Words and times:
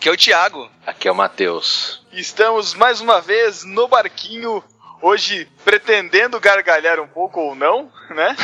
Aqui 0.00 0.08
é 0.08 0.12
o 0.12 0.16
Thiago. 0.16 0.70
Aqui 0.86 1.08
é 1.08 1.12
o 1.12 1.14
Matheus. 1.14 2.00
Estamos 2.10 2.72
mais 2.72 3.02
uma 3.02 3.20
vez 3.20 3.64
no 3.64 3.86
barquinho 3.86 4.64
hoje 5.02 5.46
pretendendo 5.62 6.40
gargalhar 6.40 6.98
um 6.98 7.06
pouco 7.06 7.38
ou 7.38 7.54
não, 7.54 7.92
né? 8.08 8.34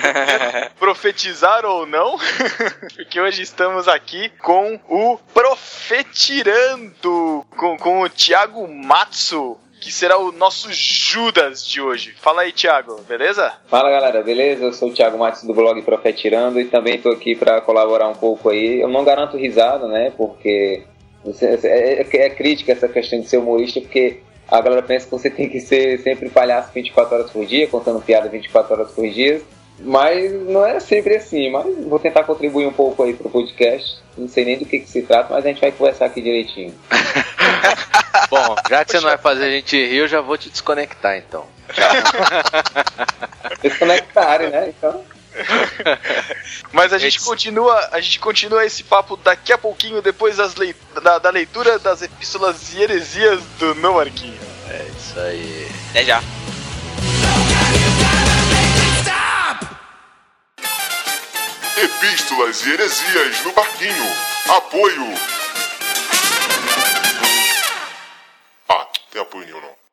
Profetizar 0.80 1.66
ou 1.66 1.84
não, 1.84 2.16
porque 2.96 3.20
hoje 3.20 3.42
estamos 3.42 3.86
aqui 3.86 4.30
com 4.38 4.80
o 4.88 5.18
Profetirando, 5.34 6.94
com, 7.54 7.76
com 7.76 8.00
o 8.00 8.08
Thiago 8.08 8.66
Matsu, 8.66 9.58
que 9.82 9.92
será 9.92 10.16
o 10.16 10.32
nosso 10.32 10.72
Judas 10.72 11.66
de 11.66 11.82
hoje. 11.82 12.14
Fala 12.16 12.40
aí, 12.40 12.52
Thiago, 12.52 13.02
beleza? 13.02 13.52
Fala 13.66 13.90
galera, 13.90 14.22
beleza? 14.22 14.64
Eu 14.64 14.72
sou 14.72 14.88
o 14.88 14.94
Thiago 14.94 15.18
Matos 15.18 15.42
do 15.42 15.52
blog 15.52 15.82
Profetirando 15.82 16.58
e 16.58 16.64
também 16.64 16.94
estou 16.94 17.12
aqui 17.12 17.36
para 17.36 17.60
colaborar 17.60 18.08
um 18.08 18.14
pouco 18.14 18.48
aí. 18.48 18.80
Eu 18.80 18.88
não 18.88 19.04
garanto 19.04 19.36
risada, 19.36 19.86
né? 19.86 20.10
Porque 20.16 20.82
é, 21.42 22.00
é, 22.02 22.26
é 22.26 22.30
crítica 22.30 22.72
essa 22.72 22.88
questão 22.88 23.20
de 23.20 23.28
ser 23.28 23.38
humorista, 23.38 23.80
porque 23.80 24.20
a 24.48 24.60
galera 24.60 24.82
pensa 24.82 25.06
que 25.06 25.12
você 25.12 25.30
tem 25.30 25.48
que 25.48 25.60
ser 25.60 25.98
sempre 26.00 26.28
palhaço 26.28 26.70
24 26.74 27.14
horas 27.14 27.30
por 27.30 27.46
dia, 27.46 27.66
contando 27.66 28.00
piada 28.00 28.28
24 28.28 28.74
horas 28.74 28.90
por 28.90 29.08
dia. 29.08 29.40
Mas 29.80 30.32
não 30.46 30.64
é 30.64 30.78
sempre 30.78 31.16
assim, 31.16 31.50
mas 31.50 31.66
vou 31.86 31.98
tentar 31.98 32.22
contribuir 32.22 32.66
um 32.66 32.72
pouco 32.72 33.02
aí 33.02 33.12
pro 33.12 33.28
podcast. 33.28 33.98
Não 34.16 34.28
sei 34.28 34.44
nem 34.44 34.58
do 34.58 34.64
que, 34.64 34.78
que 34.78 34.88
se 34.88 35.02
trata, 35.02 35.34
mas 35.34 35.44
a 35.44 35.48
gente 35.48 35.60
vai 35.60 35.72
conversar 35.72 36.06
aqui 36.06 36.20
direitinho. 36.22 36.72
Bom, 38.30 38.54
já 38.68 38.84
que 38.84 38.92
você 38.92 39.00
não 39.00 39.08
vai 39.08 39.18
fazer 39.18 39.44
a 39.46 39.50
gente 39.50 39.76
rir, 39.76 39.96
eu 39.96 40.08
já 40.08 40.20
vou 40.20 40.38
te 40.38 40.48
desconectar 40.48 41.16
então. 41.16 41.46
Desconectarem, 43.62 44.50
né? 44.50 44.68
Então. 44.68 45.02
Mas 46.72 46.92
a 46.92 46.98
gente 46.98 47.20
continua, 47.20 47.88
a 47.92 48.00
gente 48.00 48.18
continua 48.18 48.64
esse 48.64 48.82
papo 48.84 49.16
daqui 49.16 49.52
a 49.52 49.58
pouquinho 49.58 50.00
depois 50.00 50.36
das 50.36 50.54
leit 50.54 50.76
da, 51.02 51.18
da, 51.18 51.30
leitura 51.30 51.78
das 51.78 52.02
epístolas 52.02 52.72
e 52.74 52.82
heresias 52.82 53.40
do 53.58 53.74
No 53.74 53.98
Arquinho. 53.98 54.40
É 54.68 54.86
isso 54.96 55.20
aí. 55.20 55.68
Até 55.90 56.04
já. 56.04 56.22
Epístolas 61.76 62.64
e 62.64 62.70
heresias 62.70 63.44
no 63.44 63.52
barquinho. 63.52 64.06
Apoio. 64.48 65.14
Ah, 68.68 68.86
tem 69.10 69.20
apoio 69.20 69.44
nenhum 69.44 69.60
não. 69.60 69.84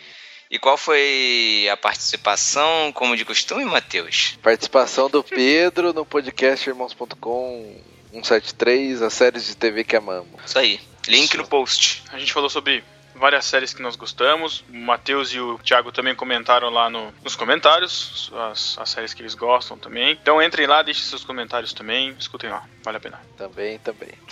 E 0.51 0.59
qual 0.59 0.77
foi 0.77 1.67
a 1.73 1.77
participação, 1.77 2.93
como 2.93 3.17
de 3.17 3.25
costume, 3.25 3.65
Matheus? 3.65 4.39
Participação 4.43 5.09
do 5.09 5.25
Pedro 5.25 5.93
no 5.93 6.05
podcast 6.05 6.69
irmãos.com 6.69 7.81
173, 8.13 9.01
as 9.01 9.15
séries 9.15 9.47
de 9.47 9.57
TV 9.57 9.83
que 9.83 9.97
amamos. 9.97 10.29
Isso 10.45 10.59
aí. 10.59 10.92
Link 11.09 11.37
no 11.37 11.47
post. 11.47 12.03
A 12.13 12.19
gente 12.19 12.33
falou 12.33 12.49
sobre 12.51 12.83
várias 13.15 13.45
séries 13.45 13.75
que 13.75 13.83
nós 13.83 13.95
gostamos. 13.97 14.65
O 14.73 14.77
Matheus 14.77 15.33
e 15.33 15.39
o 15.41 15.59
Thiago 15.59 15.93
também 15.93 16.15
comentaram 16.15 16.71
lá 16.71 16.89
no- 16.89 17.13
nos 17.23 17.37
comentários 17.37 18.31
as, 18.51 18.79
as 18.79 18.91
séries 18.91 19.13
que 19.13 19.23
eles 19.23 19.35
gostam 19.35 19.77
também. 19.77 20.13
Então 20.13 20.43
entrem 20.43 20.67
lá, 20.67 20.83
deixem 20.83 21.05
seus 21.05 21.25
comentários 21.25 21.73
também, 21.73 22.15
escutem 22.19 22.51
lá, 22.51 22.65
vale 22.83 22.97
a 22.97 23.01
pena. 23.01 23.21
Também, 23.37 23.79
também. 23.79 24.11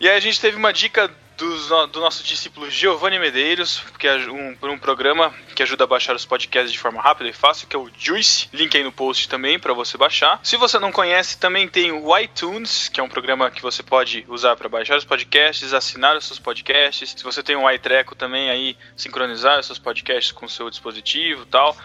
E 0.00 0.08
aí 0.08 0.16
a 0.16 0.20
gente 0.20 0.40
teve 0.40 0.56
uma 0.56 0.72
dica 0.72 1.10
no- 1.40 1.86
do 1.86 2.00
nosso 2.00 2.22
discípulo 2.22 2.70
Giovanni 2.70 3.18
Medeiros, 3.18 3.82
que 3.98 4.06
é 4.06 4.16
um, 4.30 4.56
um 4.62 4.78
programa 4.78 5.32
que 5.54 5.62
ajuda 5.62 5.84
a 5.84 5.86
baixar 5.86 6.14
os 6.14 6.24
podcasts 6.24 6.72
de 6.72 6.78
forma 6.78 7.00
rápida 7.00 7.28
e 7.28 7.32
fácil, 7.32 7.66
que 7.66 7.74
é 7.74 7.78
o 7.78 7.90
Juice. 7.98 8.48
Link 8.52 8.76
aí 8.76 8.84
no 8.84 8.92
post 8.92 9.28
também 9.28 9.58
para 9.58 9.72
você 9.72 9.96
baixar. 9.96 10.38
Se 10.42 10.56
você 10.56 10.78
não 10.78 10.92
conhece, 10.92 11.38
também 11.38 11.68
tem 11.68 11.90
o 11.92 12.16
iTunes, 12.18 12.88
que 12.88 13.00
é 13.00 13.02
um 13.02 13.08
programa 13.08 13.50
que 13.50 13.62
você 13.62 13.82
pode 13.82 14.24
usar 14.28 14.56
para 14.56 14.68
baixar 14.68 14.96
os 14.96 15.04
podcasts, 15.04 15.72
assinar 15.72 16.16
os 16.16 16.24
seus 16.26 16.38
podcasts. 16.38 17.14
Se 17.16 17.24
você 17.24 17.42
tem 17.42 17.56
um 17.56 17.70
iTreco 17.70 18.14
também 18.14 18.50
aí 18.50 18.76
sincronizar 18.96 19.58
os 19.60 19.66
seus 19.66 19.78
podcasts 19.78 20.32
com 20.32 20.46
o 20.46 20.50
seu 20.50 20.68
dispositivo, 20.70 21.44
tal. 21.46 21.76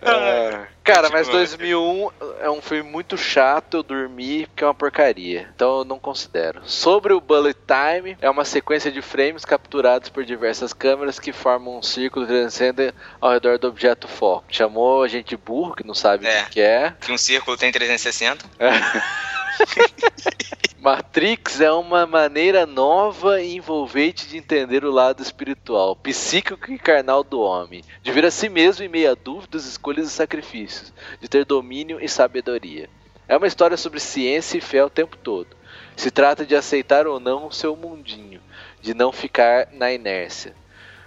É, 0.00 0.66
cara, 0.82 1.08
mas 1.10 1.28
Continua. 1.28 1.38
2001 1.38 2.10
é 2.40 2.50
um 2.50 2.60
filme 2.60 2.90
muito 2.90 3.16
chato, 3.16 3.76
eu 3.76 3.82
dormi 3.84 4.46
porque 4.46 4.64
é 4.64 4.66
uma 4.66 4.74
porcaria. 4.74 5.48
Então 5.54 5.78
eu 5.78 5.84
não 5.84 5.96
considero. 6.00 6.60
Sobre 6.64 7.12
o 7.12 7.20
Bullet 7.20 7.56
Time, 7.66 8.18
é 8.20 8.28
uma 8.28 8.44
sequência 8.44 8.90
de 8.90 9.00
frames 9.00 9.44
capturados 9.44 10.08
por 10.08 10.24
diversas 10.24 10.72
câmeras 10.72 11.20
que 11.20 11.32
formam 11.32 11.78
um 11.78 11.82
círculo 11.82 12.26
transcendente 12.26 12.92
ao 13.20 13.30
redor 13.30 13.58
do 13.58 13.68
objeto 13.68 14.08
foco. 14.08 14.44
Chamou 14.50 15.04
a 15.04 15.08
gente 15.08 15.36
burro, 15.36 15.76
que 15.76 15.86
não 15.86 15.94
sabe 15.94 16.26
É. 16.26 16.40
o 16.40 16.44
que 16.46 16.50
que 16.50 16.60
é. 16.60 16.92
Que 17.00 17.12
um 17.12 17.18
círculo 17.18 17.56
tem 17.56 17.70
360. 17.70 18.44
Matrix 20.82 21.60
é 21.60 21.70
uma 21.70 22.06
maneira 22.06 22.66
nova 22.66 23.40
e 23.40 23.54
envolvente 23.56 24.26
de 24.26 24.36
entender 24.36 24.84
o 24.84 24.90
lado 24.90 25.22
espiritual, 25.22 25.94
psíquico 25.94 26.72
e 26.72 26.78
carnal 26.78 27.22
do 27.22 27.40
homem, 27.40 27.84
de 28.02 28.10
ver 28.10 28.24
a 28.24 28.30
si 28.30 28.48
mesmo 28.48 28.84
em 28.84 28.88
meio 28.88 29.12
a 29.12 29.14
dúvidas, 29.14 29.64
escolhas 29.64 30.08
e 30.08 30.10
sacrifícios, 30.10 30.92
de 31.20 31.28
ter 31.28 31.44
domínio 31.44 31.98
e 32.00 32.08
sabedoria. 32.08 32.90
É 33.28 33.36
uma 33.36 33.46
história 33.46 33.76
sobre 33.76 34.00
ciência 34.00 34.58
e 34.58 34.60
fé 34.60 34.84
o 34.84 34.90
tempo 34.90 35.16
todo. 35.16 35.56
Se 35.96 36.10
trata 36.10 36.44
de 36.44 36.56
aceitar 36.56 37.06
ou 37.06 37.20
não 37.20 37.46
o 37.46 37.52
seu 37.52 37.76
mundinho, 37.76 38.40
de 38.80 38.92
não 38.92 39.12
ficar 39.12 39.68
na 39.72 39.92
inércia. 39.92 40.54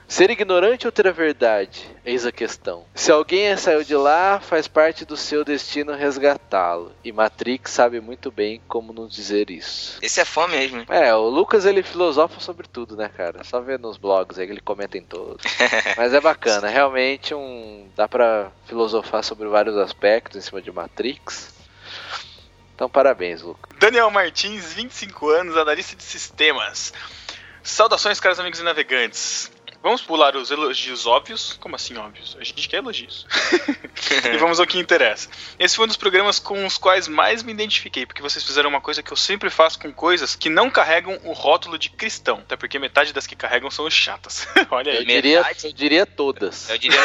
Ser 0.08 0.30
ignorante 0.30 0.86
ou 0.86 0.92
ter 0.92 1.08
a 1.08 1.12
verdade? 1.12 1.90
Eis 2.06 2.26
a 2.26 2.32
questão. 2.32 2.86
Se 2.94 3.12
alguém 3.12 3.58
saiu 3.58 3.84
de 3.84 3.96
lá, 3.96 4.40
faz 4.40 4.68
parte 4.68 5.04
do 5.04 5.18
seu 5.18 5.44
destino 5.44 5.94
resgatá-lo. 5.96 6.92
E 7.04 7.12
Matrix 7.12 7.72
sabe 7.72 8.00
muito 8.00 8.32
bem 8.32 8.62
como 8.68 8.94
nos 8.94 9.14
dizer 9.14 9.50
isso. 9.50 9.98
Esse 10.02 10.22
é 10.22 10.26
fã 10.26 10.48
mesmo. 10.48 10.78
hein? 10.78 10.86
É, 10.90 11.14
o 11.16 11.28
Lucas 11.28 11.66
ele 11.66 11.82
filosofa 11.82 12.40
sobre 12.40 12.68
tudo, 12.68 12.96
né, 12.96 13.10
cara? 13.10 13.44
Só 13.44 13.60
ver 13.60 13.80
nos 13.80 13.98
blogs 13.98 14.38
aí 14.38 14.46
que 14.46 14.54
ele 14.54 14.62
comenta 14.62 14.96
em 14.98 15.04
todos. 15.04 15.44
Mas 15.98 16.14
é 16.14 16.22
bacana, 16.22 16.68
realmente 16.68 17.34
um 17.34 17.90
dá 17.96 18.08
pra 18.08 18.52
filosofar 18.68 19.24
sobre 19.24 19.48
vários 19.48 19.76
aspectos 19.76 20.38
em 20.38 20.42
cima 20.42 20.62
de 20.62 20.72
Matrix. 20.72 21.54
Então, 22.76 22.88
parabéns, 22.90 23.42
Lucas. 23.42 23.76
Daniel 23.80 24.12
Martins, 24.12 24.74
25 24.74 25.30
anos, 25.30 25.58
analista 25.58 25.96
de 25.96 26.04
sistemas. 26.04 26.94
Saudações, 27.64 28.20
caros 28.20 28.40
amigos 28.40 28.60
e 28.60 28.64
navegantes. 28.64 29.52
Vamos 29.86 30.02
pular 30.02 30.36
os 30.36 30.50
elogios 30.50 31.06
óbvios. 31.06 31.56
Como 31.60 31.76
assim 31.76 31.96
óbvios? 31.96 32.36
A 32.40 32.44
gente 32.44 32.68
quer 32.68 32.78
elogios. 32.78 33.28
e 34.34 34.36
vamos 34.38 34.60
ao 34.60 34.66
que 34.66 34.80
interessa. 34.80 35.30
Esse 35.60 35.76
foi 35.76 35.86
um 35.86 35.88
dos 35.88 35.96
programas 35.96 36.40
com 36.40 36.66
os 36.66 36.76
quais 36.76 37.08
mais 37.08 37.44
me 37.44 37.52
identifiquei, 37.52 38.04
porque 38.04 38.20
vocês 38.20 38.44
fizeram 38.44 38.68
uma 38.68 38.82
coisa 38.82 39.04
que 39.04 39.14
eu 39.14 39.16
sempre 39.16 39.48
faço 39.52 39.78
com 39.78 39.94
coisas 39.94 40.36
que 40.36 40.50
não 40.50 40.72
carregam 40.72 41.20
o 41.24 41.34
rótulo 41.34 41.78
de 41.78 41.92
cristão. 41.92 42.38
Até 42.38 42.56
porque 42.56 42.80
metade 42.80 43.14
das 43.14 43.28
que 43.28 43.36
carregam 43.36 43.70
são 43.70 43.88
chatas. 43.92 44.48
Olha 44.72 44.90
Eu 44.90 45.00
aí. 45.02 45.06
diria, 45.06 45.38
Metade? 45.42 45.68
eu 45.68 45.74
diria 45.74 46.06
todas. 46.08 46.68
Eu 46.68 46.80
diria 46.80 47.00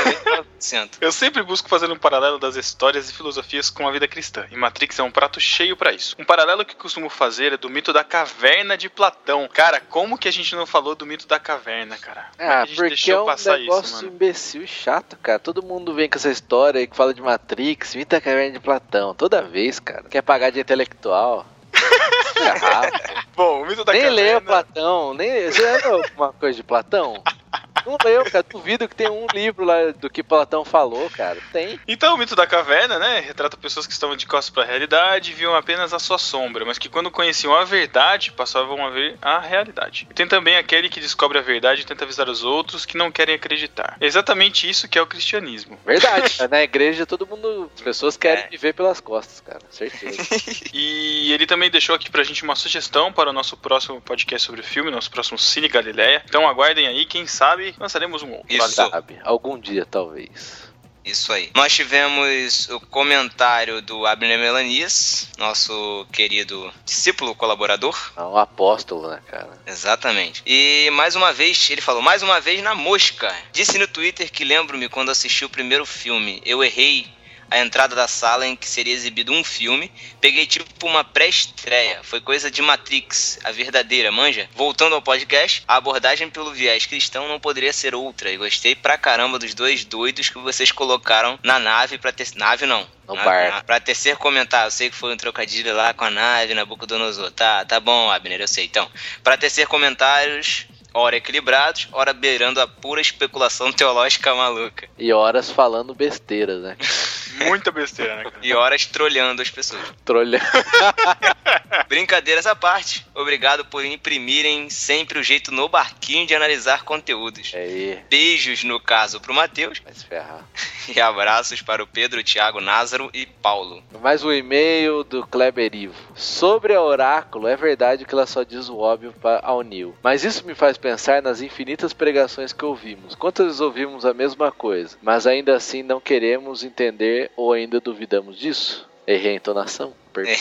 99%. 0.59 0.93
Eu 1.03 1.13
sempre 1.13 1.43
busco 1.43 1.69
fazer 1.69 1.93
um 1.93 1.99
paralelo 1.99 2.39
das 2.39 2.57
histórias 2.57 3.11
e 3.11 3.13
filosofias 3.13 3.69
com 3.69 3.87
a 3.87 3.93
vida 3.93 4.09
cristã, 4.09 4.47
e 4.51 4.57
Matrix 4.57 4.99
é 4.99 5.03
um 5.03 5.11
prato 5.11 5.39
cheio 5.39 5.77
pra 5.77 5.93
isso. 5.93 6.17
Um 6.19 6.25
paralelo 6.25 6.65
que 6.65 6.75
costumo 6.75 7.11
fazer 7.11 7.53
é 7.53 7.57
do 7.59 7.69
mito 7.69 7.93
da 7.93 8.03
caverna 8.03 8.75
de 8.79 8.89
Platão. 8.89 9.47
Cara, 9.53 9.81
como 9.81 10.17
que 10.17 10.29
a 10.29 10.33
gente 10.33 10.55
não 10.57 10.65
falou 10.65 10.95
do 10.95 11.05
mito 11.05 11.27
da 11.29 11.39
caverna, 11.39 11.99
cara? 11.99 12.31
É 12.39 12.47
Ah, 12.49 12.70
gente 12.71 12.77
porque 12.77 12.89
deixou 12.91 13.15
é 13.15 13.23
um 13.23 13.27
passar 13.27 13.59
negócio 13.59 13.85
isso, 13.85 13.97
mano? 13.97 14.15
imbecil 14.15 14.63
e 14.63 14.67
chato, 14.67 15.17
cara. 15.23 15.39
Todo 15.39 15.63
mundo 15.63 15.95
vem 15.95 16.09
com 16.09 16.17
essa 16.17 16.31
história 16.31 16.79
aí 16.79 16.87
que 16.87 16.97
fala 16.97 17.13
de 17.13 17.23
Matrix, 17.23 17.95
Vita 17.95 18.21
Caverna 18.21 18.53
de 18.53 18.61
Platão. 18.61 19.15
Toda 19.15 19.43
vez, 19.43 19.79
cara. 19.79 20.05
Quer 20.05 20.23
pagar 20.23 20.51
de 20.51 20.61
intelectual. 20.61 21.47
Bom, 23.37 23.63
o 23.63 23.67
mito 23.67 23.85
da 23.85 23.93
nem 23.93 24.03
caverna. 24.03 24.23
leu 24.23 24.41
Platão, 24.41 25.15
nem. 25.15 25.51
Você 25.51 25.63
leu 25.63 26.03
alguma 26.03 26.33
coisa 26.33 26.57
de 26.57 26.63
Platão? 26.63 27.23
Não 27.87 27.97
leu, 28.05 28.25
cara. 28.25 28.45
Duvido 28.49 28.89
que 28.89 28.95
tem 28.95 29.09
um 29.09 29.27
livro 29.33 29.65
lá 29.65 29.93
do 29.93 30.11
que 30.11 30.23
Platão 30.23 30.65
falou, 30.65 31.09
cara. 31.11 31.39
Tem. 31.53 31.79
Então, 31.87 32.15
o 32.15 32.19
mito 32.19 32.35
da 32.37 32.47
caverna, 32.47 32.99
né, 32.99 33.21
retrata 33.21 33.57
pessoas 33.57 33.87
que 33.87 33.93
estavam 33.93 34.17
de 34.17 34.27
costas 34.27 34.51
para 34.53 34.63
a 34.63 34.67
realidade 34.67 35.31
e 35.31 35.35
viam 35.35 35.55
apenas 35.55 35.93
a 35.93 35.99
sua 35.99 36.19
sombra, 36.19 36.65
mas 36.65 36.79
que 36.79 36.89
quando 36.89 37.11
conheciam 37.11 37.55
a 37.55 37.65
verdade, 37.65 38.33
passavam 38.33 38.85
a 38.85 38.91
ver 38.91 39.17
a 39.23 39.39
realidade. 39.39 40.07
E 40.11 40.15
tem 40.15 40.27
também 40.27 40.57
aquele 40.57 40.89
que 40.89 41.01
descobre 41.01 41.39
a 41.39 41.43
verdade 41.43 41.83
e 41.83 41.85
tenta 41.85 42.05
avisar 42.05 42.29
os 42.29 42.45
outros 42.45 42.85
que 42.85 42.97
não 42.97 43.11
querem 43.11 43.35
acreditar. 43.35 43.97
É 44.01 44.07
exatamente 44.07 44.69
isso 44.69 44.89
que 44.89 44.99
é 44.99 45.03
o 45.03 45.07
cristianismo. 45.07 45.79
Verdade. 45.87 46.37
Na 46.51 46.63
igreja 46.63 47.07
todo 47.07 47.27
mundo. 47.27 47.71
As 47.75 47.81
pessoas 47.81 48.17
querem 48.17 48.45
É. 48.45 48.49
viver 48.49 48.73
pelas 48.75 49.01
costas, 49.01 49.41
cara. 49.41 49.61
Certeza. 49.71 50.21
E 50.73 51.33
ele 51.33 51.47
também 51.47 51.71
deixou 51.71 51.95
aqui 51.95 52.11
pra 52.11 52.23
gente 52.23 52.43
uma 52.43 52.55
sugestão 52.55 53.13
para 53.13 53.31
o 53.31 53.33
nosso 53.33 53.57
próximo 53.57 54.01
podcast 54.01 54.47
sobre 54.47 54.61
o 54.61 54.65
filme, 54.65 54.91
nosso 54.91 55.11
próximo 55.11 55.39
Cine 55.39 55.69
Galileia. 55.69 56.23
Então 56.27 56.49
aguardem 56.49 56.87
aí, 56.87 57.05
quem 57.05 57.27
sabe 57.27 57.60
lançaremos 57.79 58.23
um 58.23 58.33
outro. 58.33 58.47
Isso. 58.49 58.71
Sabe? 58.73 59.19
Algum 59.25 59.59
dia, 59.59 59.87
talvez. 59.87 60.71
Isso 61.05 61.33
aí. 61.33 61.51
Nós 61.55 61.75
tivemos 61.75 62.69
o 62.69 62.81
comentário 62.81 63.81
do 63.81 64.07
Abner 64.07 64.39
Melanias, 64.39 65.29
nosso 65.39 66.07
querido 66.13 66.73
discípulo 66.85 67.35
colaborador. 67.35 67.97
É 68.17 68.23
um 68.23 68.37
apóstolo, 68.37 69.09
né, 69.09 69.21
cara? 69.27 69.49
Exatamente. 69.67 70.43
E 70.47 70.91
mais 70.93 71.17
uma 71.17 71.33
vez, 71.33 71.71
ele 71.71 71.81
falou, 71.81 72.03
mais 72.03 72.23
uma 72.23 72.41
vez 72.41 72.63
na 72.63 72.75
mosca. 72.75 73.35
Disse 73.53 73.79
no 73.79 73.89
Twitter 73.89 74.31
que 74.31 74.45
lembro-me 74.45 74.89
quando 74.89 75.11
assisti 75.11 75.45
o 75.45 75.51
primeiro 75.51 75.87
filme. 75.87 76.43
Eu 76.45 76.63
errei 76.63 77.07
a 77.51 77.59
entrada 77.59 77.95
da 77.97 78.07
sala 78.07 78.47
em 78.47 78.55
que 78.55 78.69
seria 78.69 78.95
exibido 78.95 79.33
um 79.33 79.43
filme. 79.43 79.91
Peguei 80.21 80.47
tipo 80.47 80.87
uma 80.87 81.03
pré-estreia. 81.03 82.01
Foi 82.03 82.21
coisa 82.21 82.51
de 82.51 82.63
Matrix, 82.63 83.39
a 83.45 83.51
verdadeira, 83.51 84.13
manja? 84.13 84.49
Voltando 84.55 84.95
ao 84.95 85.03
podcast, 85.03 85.63
a 85.67 85.77
abordagem 85.77 86.31
pelo 86.31 86.53
viés 86.53 86.87
cristão 86.87 87.27
não 87.29 87.41
poderia 87.41 87.73
ser 87.73 87.95
outra. 87.95 88.31
E 88.31 88.37
gostei 88.37 88.75
pra 88.75 88.97
caramba 88.97 89.39
dos 89.39 89.55
dois 89.55 89.85
doidos 89.85 90.29
que 90.29 90.39
vocês 90.39 90.71
colocaram 90.71 91.39
na 91.43 91.59
nave 91.59 91.99
pra 91.99 92.13
ter. 92.13 92.29
Nave 92.37 92.67
não. 92.67 92.87
No 93.09 93.15
Na- 93.17 93.25
barco. 93.25 93.57
na- 93.57 93.63
Pra 93.65 93.81
tecer 93.81 94.17
comentário, 94.17 94.69
eu 94.69 94.71
sei 94.71 94.89
que 94.89 94.95
foi 94.97 95.13
um 95.13 95.17
trocadilho 95.17 95.75
lá 95.75 95.93
com 95.93 96.05
a 96.05 96.11
nave, 96.11 96.55
Nabucodonosor. 96.55 97.31
Tá, 97.33 97.65
tá 97.65 97.81
bom, 97.81 98.09
Abner, 98.11 98.41
eu 98.41 98.47
sei. 98.49 98.67
Então, 98.67 98.89
pra 99.25 99.37
tecer 99.37 99.67
comentários, 99.67 100.67
ora 100.95 101.17
equilibrados, 101.17 101.89
ora 101.93 102.13
beirando 102.13 102.61
a 102.61 102.69
pura 102.69 103.01
especulação 103.01 103.73
teológica 103.73 104.33
maluca. 104.35 104.89
E 104.97 105.13
horas 105.13 105.51
falando 105.51 105.93
besteiras, 105.95 106.63
né? 106.63 106.77
Muita 107.47 107.71
besteira, 107.71 108.17
né, 108.17 108.25
cara? 108.25 108.37
E 108.43 108.53
horas 108.55 108.87
trolhando 108.87 109.43
as 109.43 109.51
pessoas. 109.51 109.83
Trolhando. 110.05 110.45
Brincadeiras 111.89 112.47
à 112.47 112.55
parte, 112.55 113.07
obrigado 113.15 113.65
por 113.65 113.85
imprimirem 113.85 114.69
sempre 114.71 115.19
o 115.19 115.23
jeito 115.23 115.51
no 115.51 115.69
barquinho 115.69 116.27
de 116.27 116.35
analisar 116.35 116.85
conteúdos. 116.85 117.53
Aí, 117.55 117.99
Beijos, 118.09 118.65
no 118.65 118.79
caso, 118.81 119.21
pro 119.21 119.35
Matheus, 119.35 119.81
vai 119.81 119.95
se 119.95 120.05
ferrar. 120.05 120.45
e 120.95 121.01
abraços 121.01 121.63
para 121.63 121.83
o 121.83 121.87
Pedro, 121.87 122.23
Thiago, 122.23 122.61
Názaro 122.61 123.11
e 123.13 123.27
Paulo. 123.27 123.83
Mais 124.01 124.25
um 124.25 124.33
e-mail 124.33 125.05
do 125.05 125.27
Kleber 125.27 125.75
Ivo. 125.75 125.95
Sobre 126.15 126.75
a 126.75 126.83
Oráculo, 126.83 127.49
é 127.49 127.57
verdade 127.57 128.05
que 128.05 128.15
ela 128.15 128.27
só 128.27 128.43
diz 128.43 128.69
o 128.69 128.79
óbvio 128.79 129.13
para 129.21 129.41
ao 129.45 129.63
Neil. 129.63 129.95
Mas 130.03 130.25
isso 130.25 130.47
me 130.47 130.55
faz 130.55 130.77
pensar 130.77 131.23
nas 131.23 131.41
infinitas 131.41 131.93
pregações 131.93 132.53
que 132.53 132.65
ouvimos. 132.65 133.15
Quantas 133.15 133.47
vezes 133.47 133.61
ouvimos 133.61 134.05
a 134.05 134.15
mesma 134.15 134.51
coisa, 134.51 134.97
mas 135.03 135.27
ainda 135.27 135.57
assim 135.57 135.83
não 135.83 136.01
queremos 136.01 136.65
entender 136.65 137.30
ou 137.37 137.53
ainda 137.53 137.81
duvidamos 137.81 138.39
disso? 138.39 138.89
Errei 139.07 139.33
a 139.33 139.37
entonação? 139.37 139.93
Pergunta. 140.13 140.39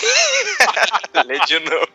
Lê 1.26 1.40
de 1.40 1.60
novo. 1.60 1.88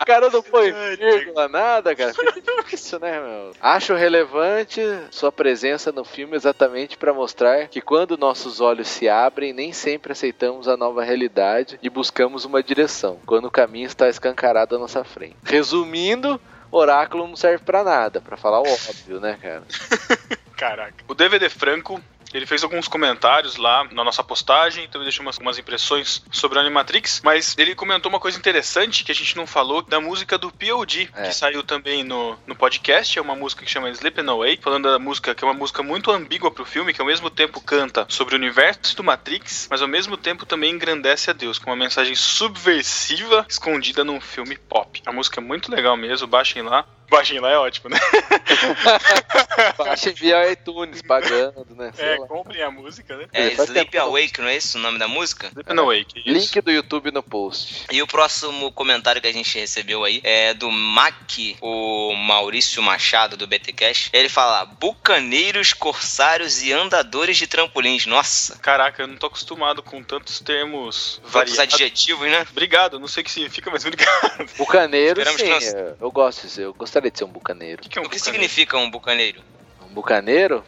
O 0.00 0.04
cara 0.04 0.30
não 0.30 0.42
Ai, 0.54 0.96
vírgula, 0.96 1.48
nada, 1.48 1.94
cara. 1.94 2.12
Fica 2.12 2.62
difícil, 2.62 2.98
né, 2.98 3.20
meu? 3.20 3.52
Acho 3.60 3.94
relevante 3.94 4.80
sua 5.10 5.30
presença 5.30 5.92
no 5.92 6.04
filme 6.04 6.36
exatamente 6.36 6.96
para 6.96 7.12
mostrar 7.14 7.68
que 7.68 7.80
quando 7.80 8.16
nossos 8.16 8.60
olhos 8.60 8.88
se 8.88 9.08
abrem, 9.08 9.52
nem 9.52 9.72
sempre 9.72 10.12
aceitamos 10.12 10.68
a 10.68 10.76
nova 10.76 11.04
realidade 11.04 11.78
e 11.82 11.88
buscamos 11.88 12.44
uma 12.44 12.62
direção, 12.62 13.20
quando 13.26 13.46
o 13.46 13.50
caminho 13.50 13.86
está 13.86 14.08
escancarado 14.08 14.76
à 14.76 14.78
nossa 14.78 15.04
frente. 15.04 15.36
Resumindo, 15.44 16.40
oráculo 16.70 17.26
não 17.26 17.36
serve 17.36 17.64
pra 17.64 17.84
nada, 17.84 18.20
pra 18.20 18.36
falar 18.36 18.60
o 18.60 18.68
óbvio, 18.68 19.20
né, 19.20 19.38
cara? 19.40 19.62
Caraca. 20.56 21.04
O 21.08 21.14
DVD 21.14 21.48
Franco 21.48 22.00
Ele 22.32 22.46
fez 22.46 22.62
alguns 22.62 22.86
comentários 22.88 23.56
lá 23.56 23.84
na 23.92 24.04
nossa 24.04 24.22
postagem, 24.22 24.88
também 24.88 25.04
deixou 25.06 25.24
umas, 25.24 25.38
umas 25.38 25.58
impressões 25.58 26.22
sobre 26.30 26.58
a 26.58 26.62
Animatrix, 26.62 27.20
mas 27.24 27.54
ele 27.58 27.74
comentou 27.74 28.10
uma 28.10 28.20
coisa 28.20 28.38
interessante 28.38 29.04
que 29.04 29.12
a 29.12 29.14
gente 29.14 29.36
não 29.36 29.46
falou 29.46 29.82
da 29.82 30.00
música 30.00 30.38
do 30.38 30.50
POD, 30.50 31.10
É. 31.14 31.28
que 31.28 31.34
saiu 31.34 31.62
também 31.62 32.04
no, 32.04 32.38
no 32.46 32.54
podcast. 32.54 33.18
É 33.18 33.22
uma 33.22 33.34
música 33.34 33.64
que 33.64 33.70
chama 33.70 33.90
Sleeping 33.90 34.28
Away, 34.28 34.58
falando 34.62 34.90
da 34.90 34.98
música 34.98 35.34
que 35.34 35.44
é 35.44 35.46
uma 35.46 35.54
música 35.54 35.82
muito 35.82 36.10
ambígua 36.10 36.50
pro 36.50 36.64
filme, 36.64 36.92
que 36.92 37.00
ao 37.00 37.06
mesmo 37.06 37.30
tempo 37.30 37.60
canta 37.60 38.06
sobre 38.08 38.34
o 38.34 38.38
universo 38.38 38.96
do 38.96 39.02
Matrix, 39.04 39.66
mas 39.70 39.82
ao 39.82 39.88
mesmo 39.88 40.16
tempo 40.16 40.46
também 40.46 40.72
engrandece 40.72 41.30
a 41.30 41.32
Deus, 41.32 41.58
com 41.58 41.70
uma 41.70 41.76
mensagem 41.76 42.14
subversiva 42.14 43.44
escondida 43.48 44.04
num 44.04 44.20
filme 44.20 44.56
pop. 44.56 45.02
A 45.06 45.12
música 45.12 45.40
é 45.40 45.42
muito 45.42 45.70
legal 45.70 45.96
mesmo, 45.96 46.26
baixem 46.26 46.62
lá. 46.62 46.84
Baixem 47.10 47.40
lá 47.40 47.50
é 47.50 47.58
ótimo, 47.58 47.90
né? 47.90 47.98
Baixa 49.76 50.12
via 50.12 50.50
iTunes, 50.52 51.02
pagando, 51.02 51.66
né? 51.76 51.92
Sei 51.94 52.04
É, 52.06 52.18
lá. 52.18 52.26
comprem 52.26 52.62
a 52.62 52.70
música, 52.70 53.16
né? 53.16 53.26
É 53.32 53.50
Faz 53.50 53.68
Sleep. 53.68 53.98
Awake, 53.98 54.40
não 54.40 54.48
é 54.48 54.56
esse 54.56 54.76
o 54.76 54.80
nome 54.80 54.98
da 54.98 55.08
música? 55.08 55.48
Sleeping 55.48 55.78
Away, 55.78 56.04
que 56.04 56.18
isso. 56.20 56.28
Link 56.30 56.60
do 56.60 56.70
YouTube 56.70 57.10
no 57.10 57.22
post. 57.22 57.84
E 57.90 58.00
o 58.02 58.06
próximo 58.06 58.70
comentário 58.72 59.20
que 59.20 59.26
a 59.26 59.32
gente 59.32 59.58
recebeu 59.58 60.04
aí 60.04 60.20
é 60.22 60.54
do 60.54 60.70
Mac, 60.70 61.14
o 61.60 62.14
Maurício 62.14 62.82
Machado 62.82 63.36
do 63.36 63.46
BTcast. 63.46 64.10
Ele 64.12 64.28
fala: 64.28 64.64
bucaneiros, 64.64 65.72
corsários 65.72 66.62
e 66.62 66.72
andadores 66.72 67.36
de 67.36 67.46
trampolins. 67.46 68.06
Nossa, 68.06 68.58
Caraca, 68.58 69.02
eu 69.02 69.06
não 69.08 69.16
tô 69.16 69.26
acostumado 69.26 69.82
com 69.82 70.02
tantos 70.02 70.40
termos 70.40 71.20
variados. 71.24 71.58
adjetivos, 71.58 72.28
né? 72.30 72.46
Obrigado, 72.50 72.98
não 73.00 73.08
sei 73.08 73.22
o 73.22 73.24
que 73.24 73.30
significa, 73.30 73.70
mas 73.70 73.84
obrigado. 73.84 74.10
Bucaneiro, 74.56 75.20
sim. 75.36 75.48
nós- 75.48 75.72
eu- 75.74 75.96
Eu 76.00 76.10
gosto 76.10 76.42
disso. 76.46 76.60
Eu 76.60 76.74
gostaria 76.74 76.99
de 77.08 77.18
ser 77.18 77.24
um 77.24 77.28
bucaneiro. 77.28 77.78
O 77.80 77.82
que, 77.84 77.88
que 77.88 77.98
é 77.98 78.02
um 78.02 78.06
O 78.06 78.08
que 78.10 78.18
bucaneiro? 78.18 78.42
significa 78.48 78.76
um 78.76 78.90
bucaneiro? 78.90 79.40
Um 79.88 79.94
bucaneiro? 79.94 80.64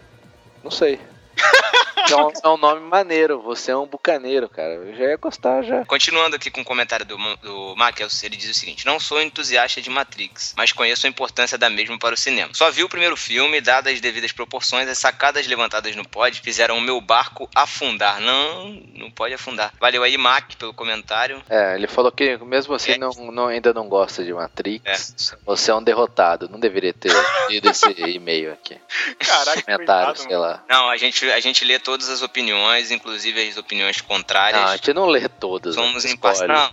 Não 0.62 0.70
sei. 0.70 1.00
é, 2.10 2.16
um, 2.16 2.32
é 2.44 2.48
um 2.48 2.56
nome 2.56 2.80
maneiro. 2.80 3.40
Você 3.42 3.70
é 3.70 3.76
um 3.76 3.86
bucaneiro, 3.86 4.48
cara. 4.48 4.74
Eu 4.74 4.94
já 4.96 5.04
ia 5.04 5.16
gostar 5.16 5.62
já. 5.62 5.84
Continuando 5.84 6.36
aqui 6.36 6.50
com 6.50 6.60
o 6.60 6.64
comentário 6.64 7.04
do, 7.06 7.16
do 7.36 7.74
Mac, 7.76 7.98
ele 8.00 8.36
diz 8.36 8.50
o 8.50 8.54
seguinte: 8.58 8.86
Não 8.86 8.98
sou 9.00 9.20
entusiasta 9.20 9.80
de 9.80 9.90
Matrix, 9.90 10.54
mas 10.56 10.72
conheço 10.72 11.06
a 11.06 11.10
importância 11.10 11.56
da 11.58 11.68
mesma 11.70 11.98
para 11.98 12.14
o 12.14 12.18
cinema. 12.18 12.50
Só 12.54 12.70
vi 12.70 12.82
o 12.82 12.88
primeiro 12.88 13.16
filme, 13.16 13.60
dadas 13.60 13.94
as 13.94 14.00
devidas 14.00 14.32
proporções, 14.32 14.88
as 14.88 14.98
sacadas 14.98 15.46
levantadas 15.46 15.94
no 15.96 16.06
pod 16.08 16.40
fizeram 16.40 16.76
o 16.78 16.80
meu 16.80 17.00
barco 17.00 17.48
afundar. 17.54 18.20
Não, 18.20 18.70
não 18.94 19.10
pode 19.10 19.34
afundar. 19.34 19.72
Valeu 19.80 20.02
aí, 20.02 20.16
Mac, 20.16 20.54
pelo 20.56 20.72
comentário. 20.74 21.42
É, 21.48 21.74
ele 21.76 21.86
falou 21.86 22.10
que 22.12 22.36
mesmo 22.38 22.74
assim 22.74 22.92
É. 22.92 22.98
não, 22.98 23.10
não- 23.10 23.46
ainda 23.48 23.72
não 23.74 23.88
gosta 23.88 24.24
de 24.24 24.32
Matrix. 24.32 25.32
É. 25.32 25.36
Você 25.44 25.70
é 25.70 25.74
um 25.74 25.82
derrotado. 25.82 26.48
Não 26.48 26.58
deveria 26.58 26.92
ter 26.92 27.12
lido 27.48 27.68
esse 27.70 27.90
e-mail 28.08 28.52
aqui. 28.52 28.76
Caraca, 29.18 29.62
Comentário, 29.62 30.06
coitado, 30.06 30.18
sei 30.18 30.36
lá. 30.36 30.62
Não, 30.68 30.88
a 30.88 30.96
gente, 30.96 31.30
a 31.30 31.40
gente 31.40 31.64
lê 31.64 31.78
todas 31.92 32.08
as 32.08 32.22
opiniões, 32.22 32.90
inclusive 32.90 33.46
as 33.46 33.58
opiniões 33.58 34.00
contrárias. 34.00 34.62
Não, 34.62 34.68
a 34.68 34.76
gente 34.76 34.94
não 34.94 35.06
lê 35.06 35.28
todas. 35.28 35.74
Somos 35.74 36.04
né? 36.04 36.12
imparciais. 36.12 36.72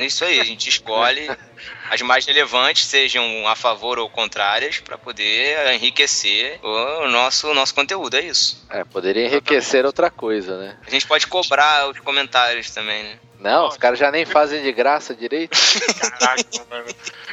Isso 0.00 0.24
aí, 0.24 0.40
a 0.40 0.44
gente 0.44 0.68
escolhe 0.68 1.28
as 1.88 2.02
mais 2.02 2.26
relevantes, 2.26 2.84
sejam 2.86 3.46
a 3.46 3.54
favor 3.54 3.96
ou 4.00 4.10
contrárias, 4.10 4.80
para 4.80 4.98
poder 4.98 5.72
enriquecer 5.74 6.58
o 6.64 7.08
nosso, 7.08 7.54
nosso 7.54 7.72
conteúdo, 7.76 8.16
é 8.16 8.22
isso. 8.22 8.66
É, 8.68 8.82
poderia 8.82 9.26
enriquecer 9.26 9.86
outra 9.86 10.10
coisa, 10.10 10.58
né? 10.58 10.76
A 10.84 10.90
gente 10.90 11.06
pode 11.06 11.28
cobrar 11.28 11.88
os 11.88 12.00
comentários 12.00 12.68
também, 12.70 13.04
né? 13.04 13.18
Não, 13.46 13.68
os 13.68 13.76
caras 13.76 13.96
já 13.96 14.10
nem 14.10 14.24
fazem 14.24 14.60
de 14.60 14.72
graça 14.72 15.14
direito. 15.14 15.56
Caraca, 16.00 16.42
mano. 16.68 16.86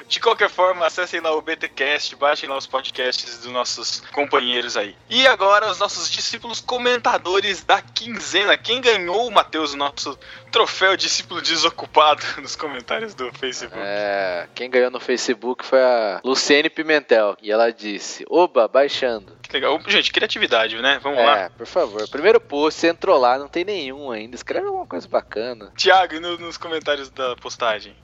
De 0.08 0.20
qualquer 0.20 0.48
forma, 0.48 0.86
acessem 0.86 1.20
lá 1.20 1.36
o 1.36 1.42
BTcast, 1.42 2.16
baixem 2.18 2.48
lá 2.48 2.56
os 2.56 2.68
podcasts 2.68 3.40
dos 3.40 3.52
nossos 3.52 4.02
companheiros 4.12 4.78
aí. 4.78 4.96
E 5.10 5.26
agora, 5.26 5.72
os 5.72 5.80
nossos 5.80 6.12
discípulos 6.12 6.62
comentadores 6.62 7.64
da 7.64 7.82
quinzena. 7.82 8.56
Quem 8.56 8.80
ganhou, 8.80 9.32
Matheus, 9.32 9.74
o 9.74 9.78
nosso 9.78 10.18
troféu 10.52 10.96
discípulo 10.96 11.42
desocupado 11.42 12.24
nos 12.40 12.56
comentários 12.56 13.16
do 13.16 13.34
Facebook? 13.34 13.82
É, 13.84 14.48
quem 14.54 14.70
ganhou 14.70 14.92
no 14.92 15.00
Facebook 15.00 15.66
foi 15.66 15.82
a 15.82 16.22
Luciene 16.24 16.70
Pimentel. 16.70 17.36
E 17.42 17.52
ela 17.52 17.72
disse: 17.72 18.24
Oba, 18.30 18.68
baixando. 18.68 19.36
Legal. 19.54 19.80
Gente, 19.88 20.12
criatividade, 20.12 20.82
né? 20.82 21.00
Vamos 21.02 21.24
lá. 21.24 21.38
É, 21.42 21.50
por 21.50 21.68
favor. 21.68 22.08
Primeiro 22.10 22.42
post, 22.42 22.80
você 22.80 22.88
entrou 22.88 23.20
lá, 23.20 23.38
não 23.38 23.48
tem 23.48 23.64
nenhum 23.64 24.12
ainda. 24.12 24.36
Escreve 24.36 24.66
alguma 24.68 24.88
coisa 24.88 25.08
bacana. 25.08 25.72
Tiago, 25.78 26.16
e 26.16 26.20
no- 26.20 26.38
nos 26.40 26.58
comentários 26.58 27.10
da 27.10 27.36
postagem? 27.36 27.96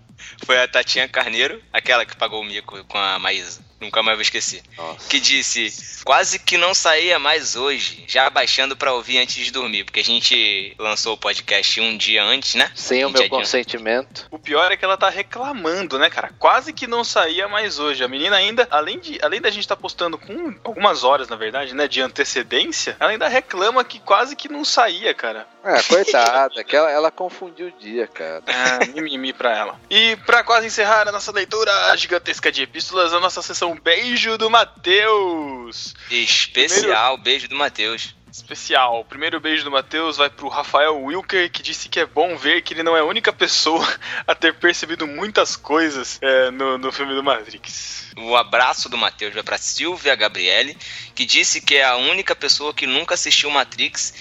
Foi 0.45 0.61
a 0.61 0.67
Tatinha 0.67 1.07
Carneiro, 1.07 1.61
aquela 1.73 2.05
que 2.05 2.15
pagou 2.15 2.41
o 2.41 2.45
mico 2.45 2.83
com 2.85 2.97
a 2.97 3.17
Maísa. 3.17 3.61
Nunca 3.79 4.03
mais 4.03 4.17
vou 4.17 4.21
esquecer. 4.21 4.61
Nossa. 4.77 5.07
Que 5.09 5.19
disse: 5.19 6.03
Quase 6.03 6.39
que 6.39 6.57
não 6.57 6.73
saía 6.73 7.17
mais 7.17 7.55
hoje, 7.55 8.03
já 8.07 8.29
baixando 8.29 8.75
pra 8.75 8.93
ouvir 8.93 9.19
antes 9.19 9.43
de 9.43 9.51
dormir. 9.51 9.85
Porque 9.85 10.01
a 10.01 10.03
gente 10.03 10.75
lançou 10.77 11.13
o 11.13 11.17
podcast 11.17 11.79
um 11.79 11.95
dia 11.95 12.23
antes, 12.23 12.55
né? 12.55 12.71
Sem 12.75 13.05
o 13.05 13.09
meu 13.09 13.21
adianta. 13.21 13.29
consentimento. 13.29 14.27
O 14.29 14.37
pior 14.37 14.71
é 14.71 14.77
que 14.77 14.83
ela 14.83 14.97
tá 14.97 15.09
reclamando, 15.09 15.97
né, 15.97 16.09
cara? 16.09 16.31
Quase 16.37 16.73
que 16.73 16.87
não 16.87 17.03
saía 17.03 17.47
mais 17.47 17.79
hoje. 17.79 18.03
A 18.03 18.07
menina 18.07 18.35
ainda, 18.35 18.67
além, 18.69 18.99
de, 18.99 19.17
além 19.21 19.39
da 19.39 19.49
gente 19.49 19.63
estar 19.63 19.75
postando 19.75 20.17
com 20.17 20.55
algumas 20.63 21.03
horas, 21.03 21.29
na 21.29 21.35
verdade, 21.35 21.73
né, 21.73 21.87
de 21.87 22.01
antecedência, 22.01 22.97
ela 22.99 23.11
ainda 23.11 23.27
reclama 23.27 23.83
que 23.83 23.99
quase 23.99 24.35
que 24.35 24.49
não 24.49 24.65
saía, 24.65 25.13
cara. 25.13 25.47
É, 25.63 25.81
coitada, 25.87 26.63
que 26.63 26.75
ela, 26.75 26.91
ela 26.91 27.11
confundiu 27.11 27.67
o 27.67 27.79
dia, 27.79 28.07
cara. 28.07 28.43
Ah, 28.47 28.85
mimimi 28.93 29.31
pra 29.31 29.55
ela. 29.55 29.79
E 29.89 30.15
pra 30.25 30.43
quase 30.43 30.67
encerrar 30.67 31.07
a 31.07 31.11
nossa 31.11 31.31
leitura 31.31 31.71
gigantesca 31.95 32.51
de 32.51 32.63
epístolas, 32.63 33.13
a 33.13 33.19
nossa 33.19 33.41
sessão 33.41 33.68
Beijo 33.75 34.37
do 34.37 34.49
Matheus. 34.49 35.93
Especial, 36.09 37.17
beijo 37.17 37.47
do 37.47 37.55
Matheus. 37.55 38.15
Especial. 38.31 38.99
O 38.99 39.05
primeiro 39.05 39.39
beijo 39.39 39.63
do 39.63 39.71
Matheus 39.71 40.17
vai 40.17 40.29
pro 40.29 40.47
Rafael 40.47 41.01
Wilker, 41.01 41.51
que 41.51 41.63
disse 41.63 41.89
que 41.89 41.99
é 41.99 42.05
bom 42.05 42.37
ver 42.37 42.61
que 42.61 42.73
ele 42.73 42.83
não 42.83 42.95
é 42.95 42.99
a 42.99 43.05
única 43.05 43.33
pessoa 43.33 43.85
a 44.25 44.35
ter 44.35 44.53
percebido 44.55 45.07
muitas 45.07 45.55
coisas 45.55 46.19
é, 46.21 46.51
no, 46.51 46.77
no 46.77 46.91
filme 46.91 47.15
do 47.15 47.23
Matrix. 47.23 48.11
O 48.17 48.35
abraço 48.35 48.87
do 48.87 48.97
Matheus 48.97 49.33
vai 49.33 49.43
pra 49.43 49.57
Silvia 49.57 50.15
Gabriele, 50.15 50.77
que 51.15 51.25
disse 51.25 51.59
que 51.59 51.75
é 51.75 51.85
a 51.85 51.95
única 51.95 52.35
pessoa 52.35 52.73
que 52.73 52.85
nunca 52.85 53.15
assistiu 53.15 53.49
Matrix 53.49 54.13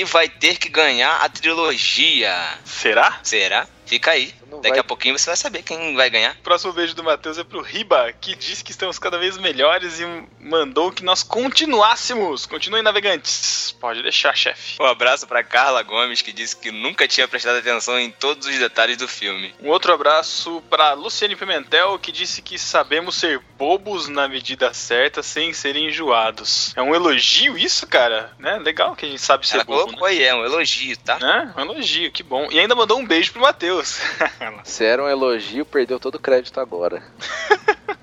e 0.00 0.04
vai 0.04 0.28
ter 0.28 0.56
que 0.58 0.68
ganhar 0.68 1.20
a 1.22 1.28
trilogia. 1.28 2.34
Será? 2.64 3.18
Será? 3.22 3.66
Fica 3.86 4.12
aí. 4.12 4.32
Não 4.50 4.60
Daqui 4.60 4.70
vai- 4.70 4.80
a 4.80 4.84
pouquinho 4.84 5.18
você 5.18 5.26
vai 5.26 5.36
saber 5.36 5.62
quem 5.62 5.94
vai 5.94 6.08
ganhar. 6.08 6.32
O 6.32 6.42
próximo 6.42 6.72
beijo 6.72 6.94
do 6.94 7.02
Matheus 7.04 7.36
é 7.38 7.44
pro 7.44 7.60
Riba, 7.60 8.12
que 8.20 8.34
disse 8.34 8.62
que 8.64 8.70
estamos 8.70 8.98
cada 8.98 9.18
vez 9.18 9.36
melhores 9.36 10.00
e 10.00 10.04
mandou 10.40 10.90
que 10.92 11.02
nós 11.04 11.22
continuássemos. 11.22 12.46
Continuem 12.46 12.82
navegantes. 12.82 13.61
Pode 13.82 14.00
deixar, 14.00 14.32
chefe. 14.36 14.76
Um 14.80 14.86
abraço 14.86 15.26
pra 15.26 15.42
Carla 15.42 15.82
Gomes, 15.82 16.22
que 16.22 16.32
disse 16.32 16.56
que 16.56 16.70
nunca 16.70 17.08
tinha 17.08 17.26
prestado 17.26 17.58
atenção 17.58 17.98
em 17.98 18.12
todos 18.12 18.46
os 18.46 18.56
detalhes 18.56 18.96
do 18.96 19.08
filme. 19.08 19.52
Um 19.60 19.70
outro 19.70 19.92
abraço 19.92 20.62
pra 20.70 20.92
Luciane 20.92 21.34
Pimentel, 21.34 21.98
que 21.98 22.12
disse 22.12 22.40
que 22.42 22.56
sabemos 22.60 23.16
ser 23.16 23.40
bobos 23.58 24.06
na 24.06 24.28
medida 24.28 24.72
certa 24.72 25.20
sem 25.20 25.52
serem 25.52 25.88
enjoados. 25.88 26.72
É 26.76 26.80
um 26.80 26.94
elogio 26.94 27.58
isso, 27.58 27.84
cara? 27.84 28.30
Né? 28.38 28.56
Legal 28.60 28.94
que 28.94 29.04
a 29.04 29.08
gente 29.08 29.20
sabe 29.20 29.48
ser 29.48 29.56
Ela 29.56 29.64
bobo, 29.64 29.86
colocou 29.86 30.06
aí, 30.06 30.22
é 30.22 30.32
um 30.32 30.44
elogio, 30.44 30.96
tá? 30.98 31.18
né? 31.18 31.52
Um 31.56 31.62
elogio, 31.62 32.12
que 32.12 32.22
bom. 32.22 32.46
E 32.52 32.60
ainda 32.60 32.76
mandou 32.76 33.00
um 33.00 33.04
beijo 33.04 33.32
pro 33.32 33.42
Matheus. 33.42 34.00
Se 34.62 34.84
era 34.84 35.02
um 35.02 35.08
elogio, 35.08 35.66
perdeu 35.66 35.98
todo 35.98 36.14
o 36.14 36.20
crédito 36.20 36.60
agora. 36.60 37.02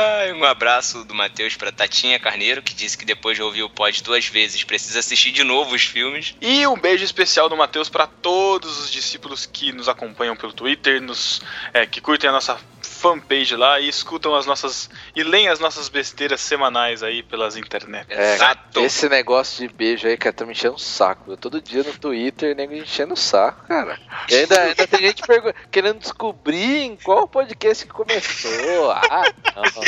Ai, 0.00 0.32
um 0.32 0.44
abraço 0.44 1.04
do 1.04 1.12
Matheus 1.12 1.56
pra 1.56 1.72
Tatinha 1.72 2.20
Carneiro, 2.20 2.62
que 2.62 2.72
disse 2.72 2.96
que 2.96 3.04
depois 3.04 3.36
de 3.36 3.42
ouvir 3.42 3.64
o 3.64 3.68
pod 3.68 4.00
duas 4.04 4.26
vezes 4.28 4.62
precisa 4.62 5.00
assistir 5.00 5.32
de 5.32 5.42
novo 5.42 5.74
os 5.74 5.82
filmes. 5.82 6.36
E 6.40 6.64
um 6.68 6.78
beijo 6.78 7.04
especial 7.04 7.48
do 7.48 7.56
Matheus 7.56 7.88
para 7.88 8.06
todos 8.06 8.78
os 8.78 8.92
discípulos 8.92 9.44
que 9.44 9.72
nos 9.72 9.88
acompanham 9.88 10.36
pelo 10.36 10.52
Twitter, 10.52 11.02
nos, 11.02 11.42
é, 11.74 11.84
que 11.84 12.00
curtem 12.00 12.30
a 12.30 12.32
nossa 12.32 12.60
fanpage 12.98 13.54
lá 13.54 13.78
e 13.78 13.88
escutam 13.88 14.34
as 14.34 14.44
nossas. 14.44 14.90
e 15.14 15.22
leem 15.22 15.48
as 15.48 15.60
nossas 15.60 15.88
besteiras 15.88 16.40
semanais 16.40 17.02
aí 17.02 17.22
pelas 17.22 17.56
internet. 17.56 18.06
É, 18.10 18.34
Exato. 18.34 18.80
Esse 18.80 19.08
negócio 19.08 19.66
de 19.66 19.72
beijo 19.72 20.06
aí, 20.06 20.16
cara, 20.16 20.32
tá 20.32 20.44
me 20.44 20.52
enchendo 20.52 20.74
o 20.74 20.78
saco. 20.78 21.32
Eu 21.32 21.36
todo 21.36 21.60
dia 21.60 21.82
no 21.82 21.92
Twitter, 21.96 22.54
nego 22.56 22.74
enchendo 22.74 23.14
o 23.14 23.16
saco, 23.16 23.66
cara. 23.66 23.98
E 24.28 24.34
ainda, 24.34 24.60
ainda 24.60 24.86
tem 24.86 25.00
gente 25.00 25.22
querendo 25.70 26.00
descobrir 26.00 26.82
em 26.82 26.96
qual 26.96 27.28
podcast 27.28 27.86
que 27.86 27.92
começou. 27.92 28.90
Ah, 28.90 29.24
não. 29.56 29.87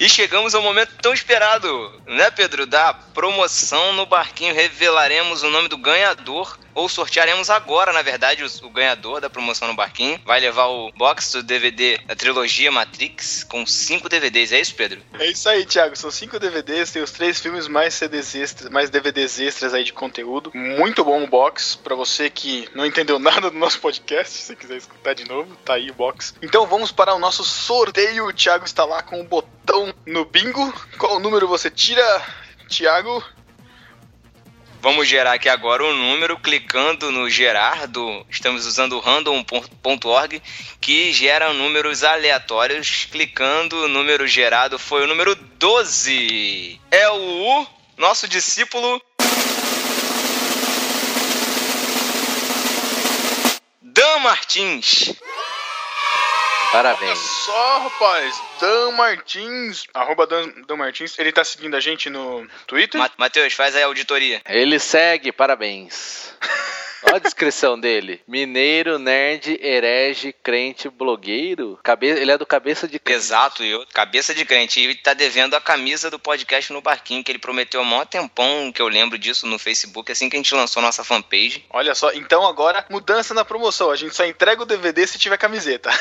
E 0.00 0.08
chegamos 0.08 0.54
ao 0.54 0.62
momento 0.62 0.92
tão 1.02 1.12
esperado, 1.12 1.92
né, 2.06 2.30
Pedro? 2.30 2.66
Da 2.66 2.94
promoção 2.94 3.92
no 3.94 4.06
barquinho. 4.06 4.54
Revelaremos 4.54 5.42
o 5.42 5.50
nome 5.50 5.66
do 5.66 5.76
ganhador, 5.76 6.56
ou 6.72 6.88
sortearemos 6.88 7.50
agora, 7.50 7.92
na 7.92 8.00
verdade, 8.00 8.44
o, 8.44 8.66
o 8.66 8.70
ganhador 8.70 9.20
da 9.20 9.28
promoção 9.28 9.66
no 9.66 9.74
barquinho. 9.74 10.20
Vai 10.24 10.38
levar 10.38 10.66
o 10.66 10.92
box 10.92 11.32
do 11.32 11.42
DVD 11.42 11.98
da 12.06 12.14
trilogia 12.14 12.70
Matrix 12.70 13.42
com 13.42 13.66
cinco 13.66 14.08
DVDs. 14.08 14.52
É 14.52 14.60
isso, 14.60 14.76
Pedro? 14.76 15.02
É 15.18 15.26
isso 15.26 15.48
aí, 15.48 15.66
Thiago. 15.66 15.96
São 15.96 16.12
cinco 16.12 16.38
DVDs, 16.38 16.92
tem 16.92 17.02
os 17.02 17.10
três 17.10 17.40
filmes 17.40 17.66
mais 17.66 17.94
CDs 17.94 18.36
extras, 18.36 18.70
mais 18.70 18.90
DVDs 18.90 19.40
extras 19.40 19.74
aí 19.74 19.82
de 19.82 19.92
conteúdo. 19.92 20.52
Muito 20.54 21.02
bom 21.02 21.24
o 21.24 21.26
box 21.26 21.74
para 21.74 21.96
você 21.96 22.30
que 22.30 22.68
não 22.72 22.86
entendeu 22.86 23.18
nada 23.18 23.50
do 23.50 23.58
nosso 23.58 23.80
podcast, 23.80 24.32
se 24.32 24.54
quiser 24.54 24.76
escutar 24.76 25.14
de 25.14 25.28
novo, 25.28 25.56
tá 25.64 25.74
aí 25.74 25.90
o 25.90 25.94
box. 25.94 26.36
Então 26.40 26.64
vamos 26.68 26.92
para 26.92 27.12
o 27.12 27.18
nosso 27.18 27.42
sorteio. 27.42 28.28
O 28.28 28.32
Thiago 28.32 28.64
está 28.64 28.84
lá 28.84 29.02
com 29.02 29.20
o 29.20 29.24
botão 29.24 29.87
no 30.06 30.24
bingo. 30.24 30.72
Qual 30.98 31.18
número 31.18 31.46
você 31.46 31.70
tira, 31.70 32.02
Thiago? 32.68 33.22
Vamos 34.80 35.08
gerar 35.08 35.32
aqui 35.32 35.48
agora 35.48 35.84
um 35.84 35.92
número, 35.92 36.38
clicando 36.38 37.10
no 37.10 37.28
gerar 37.28 37.88
do. 37.88 38.24
Estamos 38.30 38.64
usando 38.64 38.96
o 38.96 39.00
random.org, 39.00 40.40
que 40.80 41.12
gera 41.12 41.52
números 41.52 42.04
aleatórios. 42.04 43.08
Clicando, 43.10 43.76
o 43.84 43.88
número 43.88 44.26
gerado 44.28 44.78
foi 44.78 45.02
o 45.02 45.06
número 45.08 45.34
12. 45.34 46.80
É 46.92 47.10
o 47.10 47.66
nosso 47.96 48.28
discípulo. 48.28 49.02
Dan 53.82 54.18
Martins. 54.20 55.12
Parabéns. 56.70 57.10
Olha 57.10 57.16
só, 57.16 57.78
rapaz. 57.80 58.47
Dan 58.60 58.92
Martins, 58.92 59.86
arroba 59.94 60.26
Dan, 60.26 60.50
Dan 60.66 60.76
Martins, 60.76 61.18
ele 61.18 61.32
tá 61.32 61.44
seguindo 61.44 61.76
a 61.76 61.80
gente 61.80 62.10
no 62.10 62.46
Twitter. 62.66 63.00
Ma 63.00 63.10
Matheus, 63.16 63.52
faz 63.54 63.76
aí 63.76 63.82
a 63.82 63.86
auditoria. 63.86 64.42
Ele 64.48 64.78
segue, 64.78 65.32
parabéns. 65.32 66.34
Olha 67.04 67.16
a 67.16 67.20
descrição 67.20 67.78
dele. 67.78 68.20
Mineiro, 68.26 68.98
nerd, 68.98 69.58
herege, 69.62 70.32
crente, 70.42 70.88
blogueiro. 70.88 71.78
Cabe... 71.82 72.08
Ele 72.08 72.30
é 72.30 72.36
do 72.36 72.44
Cabeça 72.44 72.88
de 72.88 72.98
Crente. 72.98 73.18
Exato, 73.18 73.62
eu, 73.62 73.86
cabeça 73.94 74.34
de 74.34 74.44
crente. 74.44 74.80
E 74.80 74.94
tá 74.96 75.14
devendo 75.14 75.54
a 75.54 75.60
camisa 75.60 76.10
do 76.10 76.18
podcast 76.18 76.72
no 76.72 76.82
barquinho, 76.82 77.22
que 77.22 77.30
ele 77.30 77.38
prometeu 77.38 77.80
há 77.80 77.84
maior 77.84 78.04
tempão, 78.04 78.72
que 78.72 78.82
eu 78.82 78.88
lembro 78.88 79.16
disso 79.16 79.46
no 79.46 79.58
Facebook, 79.58 80.10
assim 80.10 80.28
que 80.28 80.36
a 80.36 80.38
gente 80.40 80.54
lançou 80.54 80.82
nossa 80.82 81.04
fanpage. 81.04 81.64
Olha 81.70 81.94
só, 81.94 82.12
então 82.12 82.46
agora, 82.46 82.84
mudança 82.90 83.32
na 83.32 83.44
promoção. 83.44 83.90
A 83.90 83.96
gente 83.96 84.14
só 84.14 84.26
entrega 84.26 84.62
o 84.62 84.66
DVD 84.66 85.06
se 85.06 85.18
tiver 85.18 85.38
camiseta. 85.38 85.90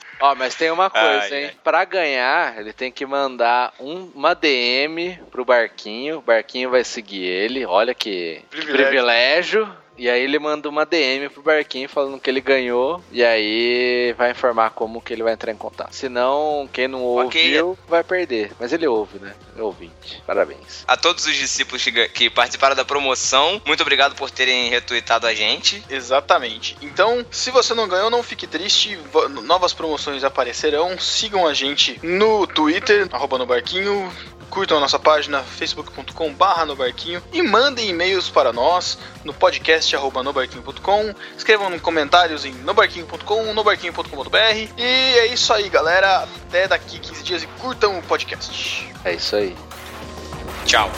Ó, 0.20 0.34
mas 0.34 0.54
tem 0.54 0.70
uma 0.70 0.90
coisa, 0.90 1.06
Ai, 1.06 1.34
hein? 1.34 1.44
ai. 1.46 1.54
Pra 1.64 1.84
ganhar, 1.84 2.58
ele 2.58 2.72
tem 2.72 2.92
que 2.92 3.06
mandar 3.06 3.72
um- 3.80 4.10
uma 4.14 4.34
DM 4.34 5.18
pro 5.30 5.44
Barquinho. 5.44 6.18
O 6.18 6.22
Barquinho 6.22 6.68
vai 6.70 6.84
seguir 6.84 7.22
ele. 7.24 7.64
Olha 7.64 7.94
que 7.94 8.42
Privilégio. 8.50 8.84
privilégio. 8.84 9.76
E 10.00 10.08
aí 10.08 10.22
ele 10.22 10.38
manda 10.38 10.66
uma 10.66 10.86
DM 10.86 11.28
pro 11.28 11.42
Barquinho 11.42 11.86
falando 11.86 12.18
que 12.18 12.30
ele 12.30 12.40
ganhou. 12.40 13.04
E 13.12 13.22
aí 13.22 14.14
vai 14.16 14.30
informar 14.30 14.70
como 14.70 14.98
que 14.98 15.12
ele 15.12 15.22
vai 15.22 15.34
entrar 15.34 15.52
em 15.52 15.56
contato. 15.56 15.92
Senão, 15.94 16.66
quem 16.72 16.88
não 16.88 17.02
ouviu 17.02 17.78
vai 17.86 18.02
perder. 18.02 18.50
Mas 18.58 18.72
ele 18.72 18.86
ouve, 18.86 19.18
né? 19.18 19.34
É 19.58 19.60
ouvinte. 19.62 20.22
Parabéns. 20.26 20.84
A 20.88 20.96
todos 20.96 21.26
os 21.26 21.34
discípulos 21.36 21.84
que, 22.14 22.30
participaram 22.30 22.74
da 22.74 22.82
promoção, 22.84 23.60
muito 23.66 23.82
obrigado 23.82 24.14
por 24.14 24.30
terem 24.30 24.70
retweetado 24.70 25.26
a 25.26 25.34
gente. 25.34 25.84
Exatamente. 25.90 26.78
Então, 26.80 27.22
se 27.30 27.50
você 27.50 27.74
não 27.74 27.86
ganhou, 27.86 28.08
não 28.08 28.22
fique 28.22 28.46
triste. 28.46 28.96
Va- 29.12 29.28
Novas 29.28 29.74
promoções 29.74 30.24
aparecerão. 30.24 30.98
Sigam 30.98 31.46
a 31.46 31.52
gente 31.52 32.00
no 32.02 32.46
Twitter, 32.46 33.06
arroba 33.12 33.36
no 33.36 33.44
barquinho. 33.44 34.10
Curtam 34.50 34.78
a 34.78 34.80
nossa 34.80 34.98
página 34.98 35.42
facebook.com 35.42 36.34
barra 36.34 36.66
no 36.66 36.74
barquinho 36.74 37.22
e 37.32 37.40
mandem 37.40 37.88
e-mails 37.88 38.28
para 38.28 38.52
nós 38.52 38.98
no 39.24 39.32
podcast 39.32 39.94
arroba 39.94 40.22
nobarquinho.com. 40.22 41.14
Escrevam 41.36 41.78
comentários 41.78 42.44
em 42.44 42.52
nobarquinho.com, 42.52 43.54
nobarquinho.com.br. 43.54 44.36
E 44.76 44.82
é 44.82 45.26
isso 45.26 45.52
aí, 45.52 45.68
galera. 45.68 46.26
Até 46.48 46.66
daqui 46.66 46.98
15 46.98 47.22
dias 47.22 47.42
e 47.44 47.46
curtam 47.46 47.98
o 47.98 48.02
podcast. 48.02 48.92
É 49.04 49.14
isso 49.14 49.36
aí. 49.36 49.56
Tchau. 50.66 50.90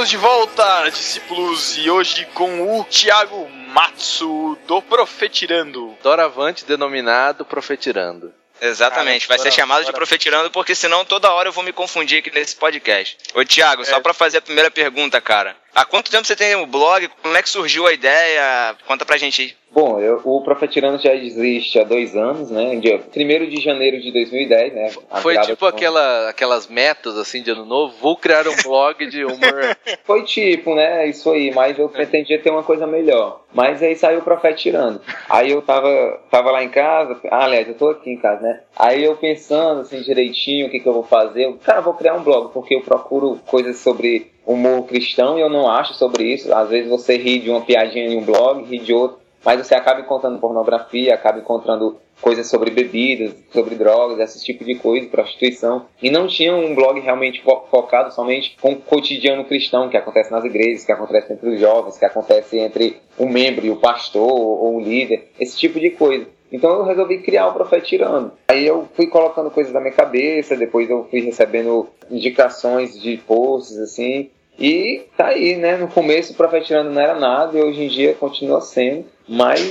Estamos 0.00 0.08
de 0.08 0.16
volta, 0.16 0.88
discípulos, 0.88 1.76
e 1.76 1.90
hoje 1.90 2.24
com 2.32 2.80
o 2.80 2.84
Thiago 2.84 3.46
Matsu 3.50 4.56
do 4.66 4.80
Profetirando. 4.80 5.94
Doravante 6.02 6.64
denominado 6.64 7.44
Profetirando. 7.44 8.32
Exatamente, 8.62 9.28
Cara, 9.28 9.36
vai 9.36 9.50
ser 9.50 9.54
chamado 9.54 9.84
de 9.84 9.92
profetirando, 9.92 10.50
porque 10.50 10.74
senão 10.74 11.04
toda 11.04 11.30
hora 11.30 11.50
eu 11.50 11.52
vou 11.52 11.62
me 11.62 11.72
confundir 11.72 12.20
aqui 12.20 12.30
nesse 12.30 12.56
podcast. 12.56 13.18
Ô 13.34 13.44
Thiago, 13.44 13.84
só 13.84 13.96
É. 13.96 14.00
pra 14.00 14.14
fazer 14.14 14.38
a 14.38 14.42
primeira 14.42 14.70
pergunta, 14.70 15.20
cara. 15.20 15.54
Há 15.74 15.84
quanto 15.84 16.10
tempo 16.10 16.26
você 16.26 16.34
tem 16.34 16.54
o 16.56 16.66
blog? 16.66 17.06
Como 17.22 17.36
é 17.36 17.42
que 17.42 17.50
surgiu 17.50 17.86
a 17.86 17.92
ideia? 17.92 18.74
Conta 18.86 19.04
pra 19.04 19.18
gente 19.18 19.42
aí. 19.42 19.59
Bom, 19.72 20.00
eu- 20.00 20.20
o 20.24 20.40
Profetirando 20.42 20.98
já 21.00 21.14
existe 21.14 21.78
há 21.78 21.84
dois 21.84 22.16
anos, 22.16 22.50
né? 22.50 22.74
Dia 22.76 22.98
1 23.14 23.46
de 23.48 23.60
janeiro 23.60 24.00
de 24.00 24.10
2010, 24.12 24.74
né? 24.74 24.90
Foi 25.22 25.34
tipo 25.46 25.58
com- 25.60 25.66
aquela, 25.66 26.28
aquelas 26.28 26.66
metas 26.66 27.16
assim 27.16 27.40
de 27.42 27.50
ano 27.52 27.64
novo. 27.64 27.94
Vou 28.00 28.16
criar 28.16 28.48
um 28.48 28.56
blog 28.64 29.06
de 29.06 29.24
humor. 29.24 29.38
Foi 30.04 30.24
tipo, 30.24 30.74
né? 30.74 31.06
Isso 31.06 31.30
aí, 31.30 31.52
mas 31.54 31.78
eu 31.78 31.88
pretendia 31.88 32.38
ter 32.40 32.50
uma 32.50 32.64
coisa 32.64 32.84
melhor. 32.86 33.42
Mas 33.54 33.80
aí 33.82 33.94
saiu 33.94 34.18
o 34.18 34.22
Profeta 34.22 34.56
Tirando. 34.56 35.00
Aí 35.28 35.50
eu 35.52 35.62
tava, 35.62 36.20
tava 36.30 36.50
lá 36.50 36.62
em 36.64 36.68
casa, 36.68 37.18
ah, 37.30 37.44
aliás, 37.44 37.68
eu 37.68 37.74
tô 37.74 37.88
aqui 37.90 38.10
em 38.10 38.16
casa, 38.16 38.42
né? 38.42 38.60
Aí 38.76 39.04
eu 39.04 39.14
pensando 39.16 39.82
assim 39.82 40.00
direitinho 40.02 40.66
o 40.66 40.70
que, 40.70 40.80
que 40.80 40.88
eu 40.88 40.92
vou 40.92 41.04
fazer. 41.04 41.44
Eu, 41.44 41.54
Cara, 41.64 41.80
vou 41.80 41.94
criar 41.94 42.14
um 42.14 42.22
blog, 42.22 42.52
porque 42.52 42.74
eu 42.74 42.80
procuro 42.80 43.38
coisas 43.46 43.76
sobre 43.78 44.30
humor 44.44 44.84
cristão 44.86 45.38
e 45.38 45.42
eu 45.42 45.48
não 45.48 45.70
acho 45.70 45.94
sobre 45.94 46.24
isso. 46.24 46.52
Às 46.52 46.68
vezes 46.70 46.88
você 46.90 47.16
ri 47.16 47.38
de 47.38 47.50
uma 47.50 47.60
piadinha 47.60 48.06
em 48.06 48.16
um 48.18 48.24
blog, 48.24 48.64
ri 48.64 48.78
de 48.78 48.92
outro, 48.92 49.18
mas 49.44 49.66
você 49.66 49.74
acaba 49.74 50.00
encontrando 50.00 50.38
pornografia, 50.38 51.14
acaba 51.14 51.38
encontrando 51.38 51.96
coisas 52.20 52.48
sobre 52.48 52.70
bebidas, 52.70 53.34
sobre 53.52 53.74
drogas, 53.74 54.18
esse 54.18 54.44
tipo 54.44 54.62
de 54.64 54.74
coisa, 54.74 55.08
prostituição. 55.08 55.86
E 56.02 56.10
não 56.10 56.26
tinha 56.26 56.54
um 56.54 56.74
blog 56.74 57.00
realmente 57.00 57.40
fo- 57.42 57.64
focado 57.70 58.12
somente 58.12 58.56
com 58.60 58.72
o 58.72 58.76
cotidiano 58.76 59.44
cristão 59.44 59.88
que 59.88 59.96
acontece 59.96 60.30
nas 60.30 60.44
igrejas, 60.44 60.84
que 60.84 60.92
acontece 60.92 61.32
entre 61.32 61.48
os 61.48 61.58
jovens, 61.58 61.96
que 61.98 62.04
acontece 62.04 62.58
entre 62.58 62.96
o 63.16 63.26
membro 63.26 63.64
e 63.64 63.70
o 63.70 63.76
pastor 63.76 64.30
ou 64.30 64.76
o 64.76 64.80
líder, 64.80 65.30
esse 65.40 65.58
tipo 65.58 65.80
de 65.80 65.90
coisa. 65.90 66.26
Então 66.52 66.70
eu 66.72 66.82
resolvi 66.84 67.18
criar 67.18 67.46
o 67.46 67.52
Profeta 67.54 67.86
Tirando. 67.86 68.32
Aí 68.48 68.66
eu 68.66 68.88
fui 68.94 69.06
colocando 69.06 69.50
coisas 69.50 69.72
na 69.72 69.80
minha 69.80 69.92
cabeça, 69.94 70.56
depois 70.56 70.90
eu 70.90 71.06
fui 71.08 71.20
recebendo 71.20 71.88
indicações 72.10 73.00
de 73.00 73.16
posts, 73.18 73.78
assim, 73.78 74.30
e 74.58 75.04
tá 75.16 75.28
aí, 75.28 75.56
né? 75.56 75.76
No 75.76 75.88
começo 75.88 76.32
o 76.32 76.36
Profeta 76.36 76.66
Tirando 76.66 76.90
não 76.90 77.00
era 77.00 77.14
nada 77.14 77.56
e 77.56 77.62
hoje 77.62 77.82
em 77.84 77.88
dia 77.88 78.14
continua 78.14 78.60
sendo, 78.60 79.06
mas 79.32 79.70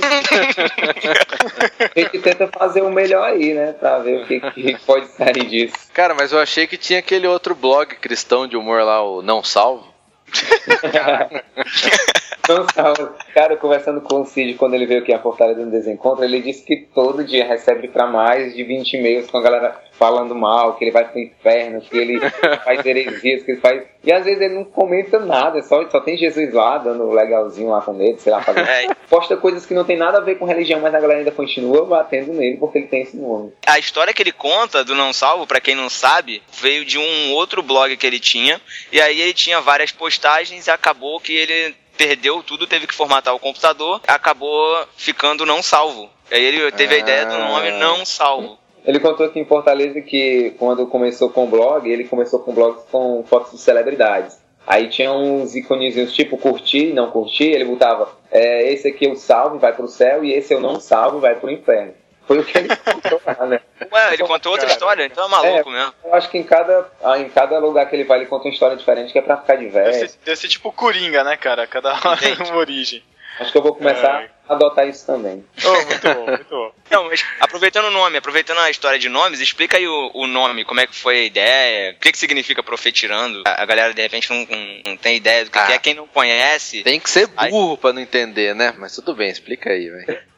a 1.94 2.00
gente 2.00 2.18
tenta 2.20 2.48
fazer 2.48 2.80
o 2.80 2.90
melhor 2.90 3.24
aí, 3.24 3.52
né? 3.52 3.74
Pra 3.74 3.98
ver 3.98 4.22
o 4.22 4.26
que, 4.26 4.40
que 4.40 4.78
pode 4.86 5.06
sair 5.08 5.44
disso. 5.44 5.76
Cara, 5.92 6.14
mas 6.14 6.32
eu 6.32 6.38
achei 6.38 6.66
que 6.66 6.78
tinha 6.78 6.98
aquele 6.98 7.26
outro 7.26 7.54
blog 7.54 7.94
cristão 7.96 8.48
de 8.48 8.56
humor 8.56 8.82
lá, 8.82 9.02
o 9.04 9.20
Não 9.20 9.44
Salvo. 9.44 9.86
Não, 12.54 12.66
salva. 12.74 13.14
Cara, 13.32 13.56
conversando 13.56 14.00
com 14.00 14.22
o 14.22 14.26
Cid 14.26 14.54
quando 14.54 14.74
ele 14.74 14.86
veio 14.86 15.00
aqui 15.00 15.12
a 15.12 15.18
Fortaleza 15.18 15.64
no 15.64 15.70
Desencontro, 15.70 16.24
ele 16.24 16.40
disse 16.40 16.64
que 16.64 16.76
todo 16.94 17.24
dia 17.24 17.46
recebe 17.46 17.88
pra 17.88 18.06
mais 18.06 18.54
de 18.54 18.64
20 18.64 18.94
e-mails 18.94 19.30
com 19.30 19.38
a 19.38 19.42
galera 19.42 19.80
falando 20.00 20.34
mal, 20.34 20.76
que 20.76 20.84
ele 20.84 20.90
vai 20.90 21.04
pro 21.06 21.20
inferno, 21.20 21.82
que 21.82 21.96
ele 21.96 22.18
faz 22.64 22.84
heresias, 22.86 23.42
que 23.42 23.52
ele 23.52 23.60
faz. 23.60 23.82
E 24.02 24.10
às 24.10 24.24
vezes 24.24 24.40
ele 24.40 24.54
não 24.54 24.64
comenta 24.64 25.18
nada, 25.18 25.60
só, 25.62 25.86
só 25.90 26.00
tem 26.00 26.16
Jesus 26.16 26.54
lá 26.54 26.78
dando 26.78 27.10
legalzinho 27.10 27.68
lá 27.68 27.82
com 27.82 28.00
ele, 28.00 28.18
sei 28.18 28.32
lá, 28.32 28.42
fazendo. 28.42 28.66
É, 28.66 28.94
Posta 29.10 29.36
coisas 29.36 29.66
que 29.66 29.74
não 29.74 29.84
tem 29.84 29.98
nada 29.98 30.16
a 30.16 30.22
ver 30.22 30.36
com 30.36 30.46
religião, 30.46 30.80
mas 30.80 30.94
a 30.94 31.00
galera 31.00 31.18
ainda 31.20 31.30
continua 31.30 31.84
batendo 31.84 32.32
nele 32.32 32.56
porque 32.56 32.78
ele 32.78 32.86
tem 32.86 33.02
esse 33.02 33.16
nome. 33.16 33.52
a 33.66 33.78
história 33.78 34.14
que 34.14 34.22
ele 34.22 34.32
conta 34.32 34.82
do 34.82 34.94
Não 34.94 35.12
Salvo, 35.12 35.46
pra 35.46 35.60
quem 35.60 35.74
não 35.74 35.90
sabe, 35.90 36.42
veio 36.60 36.84
de 36.84 36.96
um 36.96 37.32
outro 37.32 37.62
blog 37.62 37.94
que 37.96 38.06
ele 38.06 38.18
tinha. 38.18 38.58
E 38.90 38.98
aí 39.00 39.20
ele 39.20 39.34
tinha 39.34 39.60
várias 39.60 39.92
postagens 39.92 40.66
e 40.66 40.70
acabou 40.70 41.20
que 41.20 41.34
ele 41.34 41.74
perdeu 42.00 42.42
tudo, 42.42 42.66
teve 42.66 42.86
que 42.86 42.94
formatar 42.94 43.34
o 43.34 43.38
computador, 43.38 44.00
acabou 44.08 44.86
ficando 44.96 45.44
não 45.44 45.62
salvo. 45.62 46.08
Aí 46.32 46.42
ele 46.42 46.72
teve 46.72 46.94
a 46.94 46.98
ideia 46.98 47.26
do 47.26 47.36
nome 47.36 47.72
Não 47.72 48.06
Salvo. 48.06 48.56
Ele 48.86 48.98
contou 48.98 49.26
aqui 49.26 49.38
em 49.38 49.44
Fortaleza 49.44 50.00
que 50.00 50.54
quando 50.58 50.86
começou 50.86 51.28
com 51.28 51.44
o 51.44 51.46
blog, 51.46 51.86
ele 51.86 52.04
começou 52.04 52.40
com 52.40 52.54
blogs 52.54 52.82
com 52.90 53.22
fotos 53.28 53.52
de 53.52 53.58
celebridades. 53.58 54.38
Aí 54.66 54.88
tinha 54.88 55.12
uns 55.12 55.54
iconezinhos 55.54 56.14
tipo 56.14 56.38
curtir, 56.38 56.94
não 56.94 57.10
curtir, 57.10 57.50
ele 57.50 57.66
botava 57.66 58.10
é, 58.30 58.72
esse 58.72 58.88
aqui 58.88 59.04
eu 59.04 59.16
salvo, 59.16 59.58
vai 59.58 59.74
pro 59.74 59.86
céu, 59.86 60.24
e 60.24 60.32
esse 60.32 60.54
eu 60.54 60.60
não 60.60 60.80
salvo, 60.80 61.20
vai 61.20 61.34
pro 61.34 61.50
inferno. 61.50 61.92
Foi 62.30 62.38
o 62.38 62.44
que 62.44 62.56
ele 62.58 62.68
contou 62.76 63.20
lá, 63.26 63.44
né? 63.46 63.60
Ué, 63.90 64.14
ele 64.14 64.22
contou 64.22 64.52
outra 64.52 64.68
Cara. 64.68 64.72
história, 64.78 65.04
então 65.04 65.24
é 65.24 65.28
maluco 65.28 65.68
mesmo. 65.68 65.92
Eu 66.04 66.14
acho 66.14 66.30
que 66.30 66.38
em 66.38 66.44
cada, 66.44 66.88
ah, 67.02 67.18
em 67.18 67.28
cada 67.28 67.58
lugar 67.58 67.86
que 67.90 67.96
ele 67.96 68.04
vai, 68.04 68.18
ele 68.20 68.26
conta 68.26 68.44
uma 68.44 68.52
história 68.54 68.76
diferente, 68.76 69.12
que 69.12 69.18
é 69.18 69.22
pra 69.22 69.36
ficar 69.36 69.54
Deve 69.54 69.66
diverso. 69.66 69.98
ser, 70.12 70.18
deve 70.24 70.36
ser 70.36 70.46
tipo 70.46 70.70
Coringa, 70.70 71.24
né, 71.24 71.36
cara? 71.36 71.66
Cada 71.66 71.92
Entendi. 72.14 72.42
uma 72.52 72.56
origem. 72.58 73.02
Acho 73.40 73.50
que 73.50 73.58
eu 73.58 73.62
vou 73.62 73.74
começar 73.74 74.22
É. 74.22 74.30
a 74.48 74.54
adotar 74.54 74.86
isso 74.86 75.04
também. 75.06 75.44
Oh, 75.64 75.86
muito 75.86 76.14
bom, 76.14 76.26
muito 76.26 76.44
bom. 76.50 76.72
Não, 76.88 77.04
mas 77.06 77.24
aproveitando 77.40 77.86
o 77.86 77.90
nome, 77.90 78.16
aproveitando 78.18 78.58
a 78.58 78.70
história 78.70 78.98
de 78.98 79.08
nomes, 79.08 79.40
explica 79.40 79.76
aí 79.76 79.88
o, 79.88 80.10
o 80.14 80.26
nome, 80.28 80.64
como 80.64 80.78
é 80.78 80.86
que 80.86 80.94
foi 80.94 81.16
a 81.16 81.24
ideia, 81.24 81.92
o 81.92 81.98
que, 81.98 82.12
que 82.12 82.18
significa 82.18 82.62
profetirando. 82.62 83.42
A, 83.44 83.62
a 83.62 83.66
galera 83.66 83.92
de 83.92 84.02
repente 84.02 84.30
não, 84.30 84.46
não- 84.48 84.82
não 84.92 84.96
tem 84.96 85.16
ideia 85.16 85.44
do 85.44 85.50
que, 85.50 85.58
Ah. 85.58 85.66
que 85.66 85.72
é, 85.72 85.78
quem 85.78 85.94
não 85.94 86.06
conhece. 86.06 86.84
Tem 86.84 87.00
que 87.00 87.10
ser 87.10 87.26
burro 87.50 87.76
pra 87.76 87.92
não 87.92 88.00
entender, 88.02 88.54
né? 88.54 88.72
Mas 88.78 88.94
tudo 88.94 89.16
bem, 89.16 89.30
explica 89.30 89.70
aí, 89.70 89.88
velho. 89.88 90.29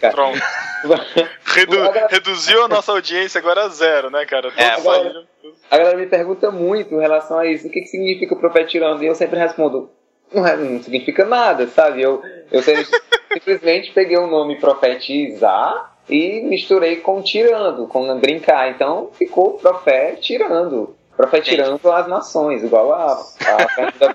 Cara. 0.00 0.14
Pronto. 0.14 0.38
Redu- 1.44 1.82
Agora- 1.82 2.06
reduziu 2.08 2.64
a 2.64 2.68
nossa 2.68 2.92
audiência 2.92 3.40
agora 3.40 3.64
a 3.64 3.68
zero, 3.68 4.10
né, 4.10 4.24
cara? 4.26 4.52
É, 4.56 4.66
agora-. 4.70 5.24
A 5.70 5.76
galera 5.76 5.96
me 5.98 6.06
pergunta 6.06 6.50
muito 6.50 6.94
em 6.94 7.00
relação 7.00 7.38
a 7.38 7.46
isso, 7.46 7.66
o 7.66 7.70
que, 7.70 7.80
que 7.80 7.86
significa 7.88 8.34
o 8.34 8.38
profeta 8.38 8.66
tirando? 8.68 9.02
E 9.02 9.06
eu 9.06 9.14
sempre 9.14 9.38
respondo, 9.38 9.90
não, 10.32 10.42
não 10.56 10.82
significa 10.82 11.24
nada, 11.24 11.66
sabe? 11.66 12.00
Eu, 12.02 12.22
eu 12.52 12.62
simplesmente 13.32 13.92
peguei 13.92 14.16
o 14.16 14.26
nome 14.28 14.60
profetizar 14.60 15.96
e 16.08 16.40
misturei 16.42 16.96
com 16.96 17.20
tirando, 17.22 17.86
com 17.88 18.18
brincar. 18.18 18.70
Então 18.70 19.10
ficou 19.18 19.54
profeta 19.58 20.20
tirando. 20.20 20.96
Profetirando 21.16 21.90
as 21.90 22.06
nações, 22.06 22.62
igual 22.62 22.92
a, 22.92 23.14
a 23.14 24.14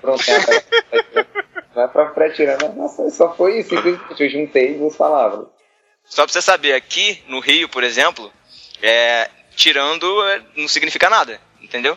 Não 1.14 1.24
profetirando 1.92 2.66
as 2.66 2.76
nações, 2.76 3.14
só 3.14 3.34
foi 3.34 3.58
isso, 3.60 3.70
simplesmente 3.70 4.22
eu 4.22 4.30
juntei 4.30 4.74
duas 4.74 4.96
palavras. 4.96 5.46
Só 6.04 6.24
pra 6.24 6.32
você 6.32 6.42
saber, 6.42 6.74
aqui 6.74 7.22
no 7.28 7.40
Rio, 7.40 7.68
por 7.68 7.82
exemplo, 7.82 8.32
é, 8.82 9.30
tirando 9.56 10.22
é, 10.28 10.42
não 10.56 10.68
significa 10.68 11.08
nada, 11.10 11.40
entendeu? 11.60 11.96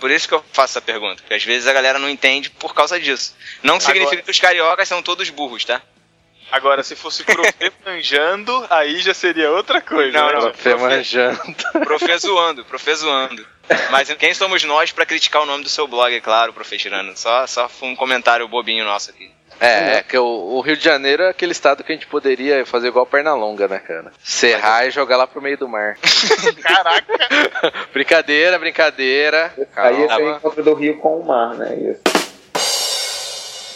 Por 0.00 0.10
isso 0.10 0.28
que 0.28 0.34
eu 0.34 0.44
faço 0.52 0.78
essa 0.78 0.80
pergunta, 0.80 1.16
porque 1.22 1.34
às 1.34 1.42
vezes 1.44 1.66
a 1.66 1.72
galera 1.72 1.98
não 1.98 2.08
entende 2.08 2.50
por 2.50 2.72
causa 2.72 3.00
disso. 3.00 3.34
Não 3.62 3.80
significa 3.80 4.12
Agora- 4.12 4.22
que 4.22 4.30
os 4.30 4.38
cariocas 4.38 4.88
são 4.88 5.02
todos 5.02 5.28
burros, 5.30 5.64
tá? 5.64 5.82
Agora, 6.50 6.82
se 6.82 6.96
fosse 6.96 7.24
Profê 7.24 7.70
manjando, 7.84 8.66
aí 8.70 9.00
já 9.00 9.12
seria 9.12 9.50
outra 9.50 9.82
coisa. 9.82 10.12
Não, 10.18 10.26
né? 10.28 10.32
não. 10.34 10.52
Café 10.52 10.74
manjando. 10.76 11.38
Profe 11.84 12.16
zoando, 12.18 12.64
profe 12.64 12.94
zoando. 12.94 13.46
Mas 13.90 14.12
quem 14.14 14.34
somos 14.34 14.64
nós 14.64 14.92
pra 14.92 15.06
criticar 15.06 15.42
o 15.42 15.46
nome 15.46 15.64
do 15.64 15.70
seu 15.70 15.86
blog, 15.86 16.14
é 16.14 16.20
claro, 16.20 16.52
profe 16.52 16.76
tirando. 16.76 17.16
Só, 17.16 17.46
só 17.46 17.68
foi 17.68 17.88
um 17.88 17.96
comentário 17.96 18.48
bobinho 18.48 18.84
nosso 18.84 19.10
aqui. 19.10 19.30
É, 19.60 19.96
é 19.96 20.02
que 20.02 20.16
o, 20.16 20.24
o 20.24 20.60
Rio 20.60 20.76
de 20.76 20.84
Janeiro 20.84 21.24
é 21.24 21.30
aquele 21.30 21.50
estado 21.50 21.82
que 21.82 21.90
a 21.90 21.94
gente 21.94 22.06
poderia 22.06 22.64
fazer 22.64 22.88
igual 22.88 23.04
Pernalonga, 23.04 23.66
né, 23.66 23.80
cara? 23.80 24.12
Serrar 24.22 24.86
e 24.86 24.90
jogar 24.90 25.16
lá 25.16 25.26
pro 25.26 25.42
meio 25.42 25.58
do 25.58 25.68
mar. 25.68 25.98
Caraca! 26.62 27.28
brincadeira, 27.92 28.58
brincadeira. 28.58 29.52
Aí 29.74 30.02
esse 30.02 30.12
é 30.12 30.16
o 30.16 30.36
encontro 30.36 30.62
do 30.62 30.74
rio 30.74 30.98
com 30.98 31.18
o 31.18 31.26
mar, 31.26 31.54
né? 31.54 31.74
Isso. 31.74 32.02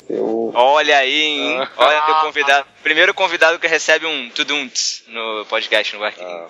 Eu 0.09 0.53
Olha 0.55 0.99
aí, 0.99 1.23
hein? 1.23 1.69
Olha 1.77 2.01
teu 2.03 2.15
convidado. 2.17 2.67
Primeiro 2.83 3.15
convidado 3.15 3.59
que 3.59 3.67
recebe 3.67 4.07
um 4.07 4.29
tudunts 4.31 5.03
no 5.09 5.47
podcast 5.47 5.95
no 5.95 6.01
Barquinho. 6.01 6.47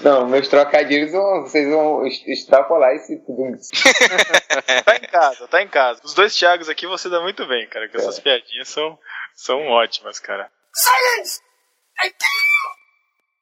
Não, 0.00 0.26
meus 0.28 0.48
trocadilhos 0.48 1.12
vão- 1.12 1.42
vocês 1.42 1.68
vão 1.68 2.06
extrapolar 2.06 2.92
esse 2.94 3.18
tudo. 3.24 3.42
Tá 4.84 4.96
em 4.96 5.00
casa, 5.08 5.48
tá 5.48 5.62
em 5.62 5.68
casa. 5.68 6.00
Os 6.04 6.14
dois 6.14 6.34
Thiagos 6.34 6.68
aqui 6.68 6.86
você 6.86 7.08
dá 7.08 7.20
muito 7.20 7.46
bem, 7.46 7.66
cara, 7.68 7.88
que 7.88 7.96
essas 7.96 8.18
piadinhas 8.20 8.68
são, 8.68 8.98
são 9.34 9.66
ótimas, 9.68 10.18
cara. 10.18 10.50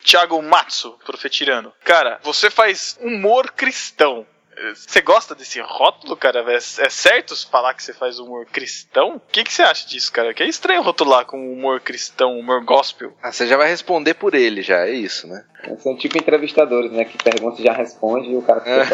Thiago 0.05 0.41
Matsu, 0.43 0.99
profetirano. 1.05 1.73
Cara, 1.85 2.19
você 2.23 2.51
faz 2.51 2.97
humor 3.01 3.53
cristão. 3.53 4.27
Você 4.75 5.01
gosta 5.01 5.35
desse 5.35 5.61
rótulo, 5.61 6.17
cara? 6.17 6.45
É, 6.53 6.57
é 6.57 6.91
certo 6.91 7.35
falar 7.49 7.75
que 7.75 7.83
você 7.83 7.95
faz 7.95 8.19
humor 8.19 8.47
cristão? 8.47 9.17
O 9.17 9.21
que, 9.21 9.45
que 9.45 9.53
você 9.53 9.63
acha 9.63 9.89
disso, 9.89 10.13
cara? 10.13 10.35
Que 10.35 10.43
é 10.43 10.49
estranho 10.49 10.83
rotular 10.83 11.25
com 11.25 11.53
humor 11.53 11.81
cristão, 11.81 12.39
humor 12.39 12.63
gospel. 12.65 13.13
Ah, 13.23 13.33
você 13.33 13.47
já 13.47 13.57
vai 13.57 13.69
responder 13.69 14.15
por 14.15 14.35
ele, 14.35 14.63
já, 14.63 14.87
é 14.87 14.91
isso, 14.91 15.27
né? 15.27 15.45
São 15.79 15.97
tipo 15.97 16.19
entrevistadores, 16.19 16.91
né? 16.91 17.05
Que 17.05 17.23
pergunta 17.23 17.61
e 17.61 17.65
já 17.65 17.73
responde 17.73 18.31
e 18.31 18.37
o 18.37 18.43
cara 18.43 18.61
fica. 18.61 18.87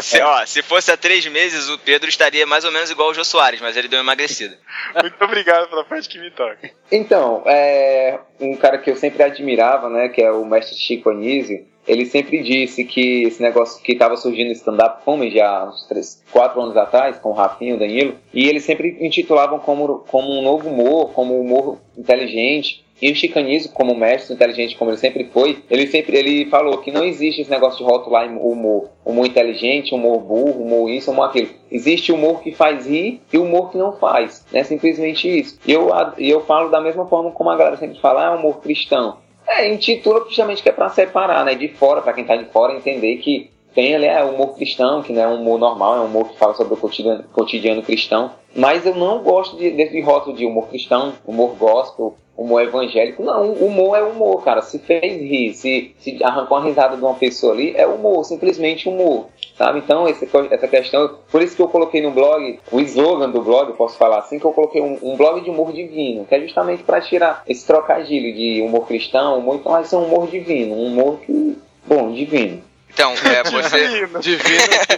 Se, 0.00 0.20
ó, 0.20 0.44
se 0.46 0.62
fosse 0.62 0.90
há 0.90 0.96
três 0.96 1.26
meses, 1.26 1.68
o 1.68 1.78
Pedro 1.78 2.08
estaria 2.08 2.46
mais 2.46 2.64
ou 2.64 2.72
menos 2.72 2.90
igual 2.90 3.10
o 3.10 3.14
Jô 3.14 3.24
Soares, 3.24 3.60
mas 3.60 3.76
ele 3.76 3.88
deu 3.88 3.98
uma 3.98 4.04
emagrecida. 4.04 4.58
Muito 5.00 5.22
obrigado 5.22 5.68
pela 5.68 5.84
parte 5.84 6.08
que 6.08 6.18
me 6.18 6.30
toca. 6.30 6.70
Então, 6.90 7.42
é, 7.46 8.18
um 8.40 8.56
cara 8.56 8.78
que 8.78 8.90
eu 8.90 8.96
sempre 8.96 9.22
admirava, 9.22 9.88
né, 9.88 10.08
que 10.08 10.22
é 10.22 10.30
o 10.30 10.44
mestre 10.44 10.76
Chico 10.76 11.10
Anísio, 11.10 11.66
ele 11.86 12.06
sempre 12.06 12.42
disse 12.42 12.84
que 12.84 13.24
esse 13.24 13.42
negócio 13.42 13.82
que 13.82 13.92
estava 13.92 14.16
surgindo 14.16 14.52
stand-up 14.52 15.04
comedy 15.04 15.36
já 15.36 15.64
uns 15.64 15.86
3, 15.88 16.22
4 16.30 16.60
anos 16.60 16.76
atrás, 16.76 17.18
com 17.18 17.30
o 17.30 17.34
Rafinho, 17.34 17.76
o 17.76 17.78
Danilo, 17.78 18.14
e 18.32 18.48
eles 18.48 18.64
sempre 18.64 18.96
intitulavam 19.00 19.58
como, 19.58 20.04
como 20.08 20.30
um 20.30 20.42
novo 20.42 20.68
humor, 20.68 21.12
como 21.12 21.40
humor 21.40 21.78
inteligente. 21.96 22.84
E 23.02 23.10
o 23.10 23.14
Chicanismo, 23.14 23.72
como 23.72 23.94
mestre 23.94 24.34
inteligente 24.34 24.76
como 24.76 24.90
ele 24.90 24.98
sempre 24.98 25.24
foi, 25.24 25.64
ele 25.70 25.86
sempre 25.86 26.18
ele 26.18 26.44
falou 26.50 26.78
que 26.78 26.92
não 26.92 27.02
existe 27.02 27.40
esse 27.40 27.50
negócio 27.50 27.78
de 27.78 27.90
rotular 27.90 28.28
humor, 28.28 28.90
humor 29.04 29.26
inteligente, 29.26 29.94
humor 29.94 30.20
burro, 30.20 30.62
humor 30.62 30.90
isso, 30.90 31.10
humor 31.10 31.30
aquilo. 31.30 31.48
Existe 31.72 32.12
humor 32.12 32.42
que 32.42 32.52
faz 32.52 32.86
rir 32.86 33.22
e 33.32 33.38
humor 33.38 33.70
que 33.70 33.78
não 33.78 33.92
faz, 33.92 34.44
né? 34.52 34.64
Simplesmente 34.64 35.26
isso. 35.26 35.58
E 35.66 35.72
eu, 35.72 35.88
eu 36.18 36.42
falo 36.42 36.68
da 36.68 36.80
mesma 36.80 37.06
forma 37.06 37.30
como 37.30 37.48
a 37.48 37.56
galera 37.56 37.78
sempre 37.78 37.98
fala, 37.98 38.26
ah, 38.26 38.36
humor 38.36 38.60
cristão. 38.60 39.16
É, 39.50 39.68
intitula 39.68 40.24
justamente 40.26 40.62
que 40.62 40.68
é 40.68 40.72
para 40.72 40.88
separar, 40.90 41.44
né? 41.44 41.54
De 41.54 41.68
fora, 41.68 42.00
para 42.00 42.12
quem 42.12 42.24
tá 42.24 42.36
de 42.36 42.44
fora 42.46 42.72
entender 42.72 43.16
que 43.16 43.50
tem 43.74 43.94
ali 43.94 44.06
é 44.06 44.22
humor 44.24 44.56
cristão, 44.56 45.02
que 45.02 45.12
não 45.12 45.22
é 45.22 45.28
um 45.28 45.40
humor 45.40 45.58
normal, 45.58 45.96
é 45.96 46.00
um 46.00 46.06
humor 46.06 46.28
que 46.28 46.38
fala 46.38 46.54
sobre 46.54 46.74
o 46.74 46.76
cotidiano, 46.76 47.24
cotidiano 47.32 47.82
cristão. 47.82 48.32
Mas 48.54 48.84
eu 48.84 48.94
não 48.94 49.22
gosto 49.22 49.56
de, 49.56 49.70
desse 49.70 50.00
rótulo 50.00 50.36
de 50.36 50.44
humor 50.44 50.68
cristão, 50.68 51.14
humor 51.26 51.56
gospel, 51.56 52.16
humor 52.40 52.62
evangélico. 52.62 53.22
Não, 53.22 53.52
humor 53.52 53.98
é 53.98 54.02
humor, 54.02 54.42
cara. 54.42 54.62
Se 54.62 54.78
fez 54.78 55.20
rir, 55.20 55.52
se, 55.52 55.94
se 55.98 56.24
arrancou 56.24 56.56
uma 56.56 56.66
risada 56.66 56.96
de 56.96 57.02
uma 57.02 57.14
pessoa 57.14 57.52
ali, 57.52 57.74
é 57.76 57.86
humor, 57.86 58.24
simplesmente 58.24 58.88
humor. 58.88 59.26
Sabe? 59.56 59.80
Então, 59.80 60.08
esse, 60.08 60.26
essa 60.50 60.66
questão. 60.66 61.18
Por 61.30 61.42
isso 61.42 61.54
que 61.54 61.60
eu 61.60 61.68
coloquei 61.68 62.00
no 62.00 62.10
blog, 62.10 62.58
o 62.72 62.80
slogan 62.80 63.28
do 63.28 63.42
blog, 63.42 63.68
eu 63.68 63.76
posso 63.76 63.98
falar 63.98 64.20
assim, 64.20 64.38
que 64.38 64.44
eu 64.46 64.52
coloquei 64.52 64.80
um, 64.80 64.98
um 65.02 65.16
blog 65.16 65.42
de 65.42 65.50
humor 65.50 65.70
divino, 65.72 66.24
que 66.24 66.34
é 66.34 66.40
justamente 66.40 66.82
para 66.82 67.00
tirar 67.02 67.42
esse 67.46 67.66
trocadilho 67.66 68.34
de 68.34 68.62
humor 68.62 68.86
cristão, 68.86 69.38
humor, 69.38 69.56
então 69.56 69.72
vai 69.72 69.84
ser 69.84 69.96
um 69.96 70.06
humor 70.06 70.26
divino, 70.28 70.74
um 70.74 70.86
humor 70.86 71.18
que. 71.20 71.58
Bom, 71.86 72.12
divino. 72.12 72.62
Então, 72.92 73.14
é, 73.14 73.42
você. 73.50 73.88
Divino, 74.20 74.20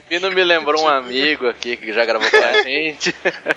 Divino 0.09 0.31
me 0.33 0.45
lembrou 0.45 0.83
um 0.83 0.89
amigo 0.89 1.49
aqui 1.49 1.77
que 1.77 1.93
já 1.93 2.05
gravou 2.05 2.29
com 2.31 2.37
a 2.37 2.63
gente. 2.63 3.15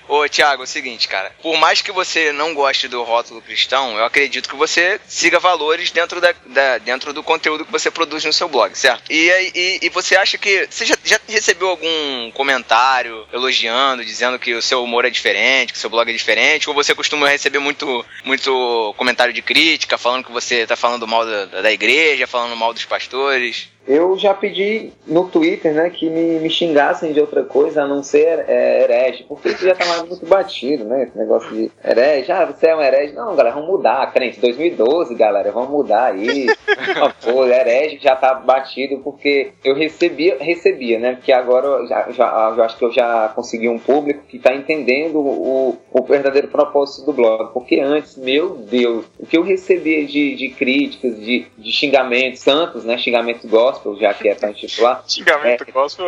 Ô, 0.08 0.28
Thiago, 0.28 0.64
é 0.64 0.66
o 0.66 0.68
seguinte, 0.68 1.08
cara. 1.08 1.32
Por 1.42 1.58
mais 1.58 1.82
que 1.82 1.92
você 1.92 2.32
não 2.32 2.54
goste 2.54 2.88
do 2.88 3.02
rótulo 3.04 3.42
cristão, 3.42 3.98
eu 3.98 4.04
acredito 4.06 4.50
que 4.50 4.56
você 4.56 5.00
siga 5.08 5.40
valores 5.40 5.90
dentro, 5.92 6.20
da, 6.22 6.34
da- 6.46 6.78
dentro 6.80 7.14
do 7.14 7.24
conteúdo 7.24 7.66
que 7.66 7.72
você 7.72 7.90
produz 7.90 8.24
no 8.26 8.34
seu 8.34 8.48
blog, 8.48 8.78
certo? 8.78 9.12
E, 9.12 9.32
aí- 9.32 9.52
e, 9.56 9.80
e 9.84 9.90
você 9.90 10.16
acha 10.16 10.38
que. 10.38 10.68
Você 10.70 10.86
já, 10.86 10.96
já 11.04 11.20
recebeu 11.28 11.70
algum 11.70 12.32
comentário 12.32 13.26
elogiando, 13.32 14.04
dizendo 14.06 14.38
que 14.38 14.54
o 14.54 14.62
seu 14.62 14.84
humor 14.84 15.06
é 15.06 15.10
diferente, 15.10 15.72
que 15.74 15.78
o 15.78 15.82
seu 15.82 15.90
blog 15.90 16.10
é 16.10 16.14
diferente? 16.14 16.70
Ou 16.70 16.76
você 16.76 16.94
costuma 16.94 17.28
receber 17.30 17.60
muito, 17.60 18.06
muito 18.24 18.94
comentário 18.98 19.34
de 19.34 19.42
crítica, 19.42 19.98
falando 19.98 20.26
que 20.26 20.32
você 20.32 20.66
tá 20.68 20.76
falando 20.76 21.08
mal 21.08 21.26
da, 21.26 21.46
da 21.62 21.72
igreja, 21.72 22.28
falando 22.28 22.56
mal 22.56 22.74
dos 22.74 22.86
pastores? 22.86 23.70
Eu 23.88 24.18
já 24.18 24.34
pedi 24.34 24.92
no 25.06 25.28
Twitter, 25.30 25.74
né, 25.74 25.90
que 25.92 26.10
me, 26.10 26.40
me 26.40 26.50
xingassem 26.50 27.14
de 27.14 27.20
outra 27.20 27.44
coisa 27.44 27.84
a 27.84 27.88
não 27.88 28.02
ser 28.02 28.46
é, 28.48 28.84
herege, 28.84 29.26
porque 29.28 29.50
isso 29.50 29.64
já 29.64 29.76
tá 29.76 29.86
mais 29.86 30.04
muito 30.04 30.26
batido, 30.26 30.86
né, 30.86 31.04
esse 31.04 31.18
negócio 31.18 31.50
de 31.54 31.72
herege, 31.84 32.32
ah, 32.32 32.46
você 32.46 32.68
é 32.68 32.76
um 32.76 32.82
herege. 32.82 33.14
Não, 33.14 33.36
galera, 33.36 33.56
vamos 33.56 33.70
mudar, 33.70 34.12
crente, 34.12 34.40
2012, 34.40 35.14
galera, 35.14 35.52
vamos 35.52 35.70
mudar 35.70 36.14
aí. 36.14 36.48
Coisa, 37.24 37.56
herege 37.56 38.00
já 38.02 38.16
tá 38.16 38.34
batido, 38.34 39.00
porque 39.04 39.52
eu 39.64 39.76
recebia, 39.76 40.38
recebia, 40.40 41.00
né, 41.00 41.14
porque 41.14 41.32
agora 41.32 41.68
eu 41.68 41.88
já, 41.88 42.12
já, 42.12 42.54
eu 42.56 42.64
acho 42.64 42.78
que 42.78 42.86
eu 42.86 42.92
já 42.92 43.32
consegui 43.36 43.70
um 43.70 43.80
público 43.80 44.24
que 44.28 44.40
tá 44.40 44.56
entendendo 44.56 45.20
o, 45.20 45.78
o 45.92 46.04
verdadeiro 46.04 46.48
propósito 46.48 47.06
do 47.06 47.14
blog, 47.14 47.54
porque 47.54 47.80
antes, 47.80 48.18
meu 48.18 48.56
Deus, 48.56 49.06
o 49.20 49.26
que 49.28 49.38
eu 49.38 49.44
recebia 49.44 50.06
de, 50.06 50.36
de 50.36 50.50
críticas, 50.50 51.20
de, 51.20 51.46
de 51.58 51.72
xingamentos 51.72 52.40
santos, 52.40 52.84
né, 52.84 52.98
xingamentos 52.98 53.46
gospel, 53.46 53.75
já 54.00 54.14
que 54.14 54.30
é 54.30 54.36
pra 54.36 54.50
intitular, 54.50 55.04
Xingamento 55.08 55.66
gospel. 55.72 56.08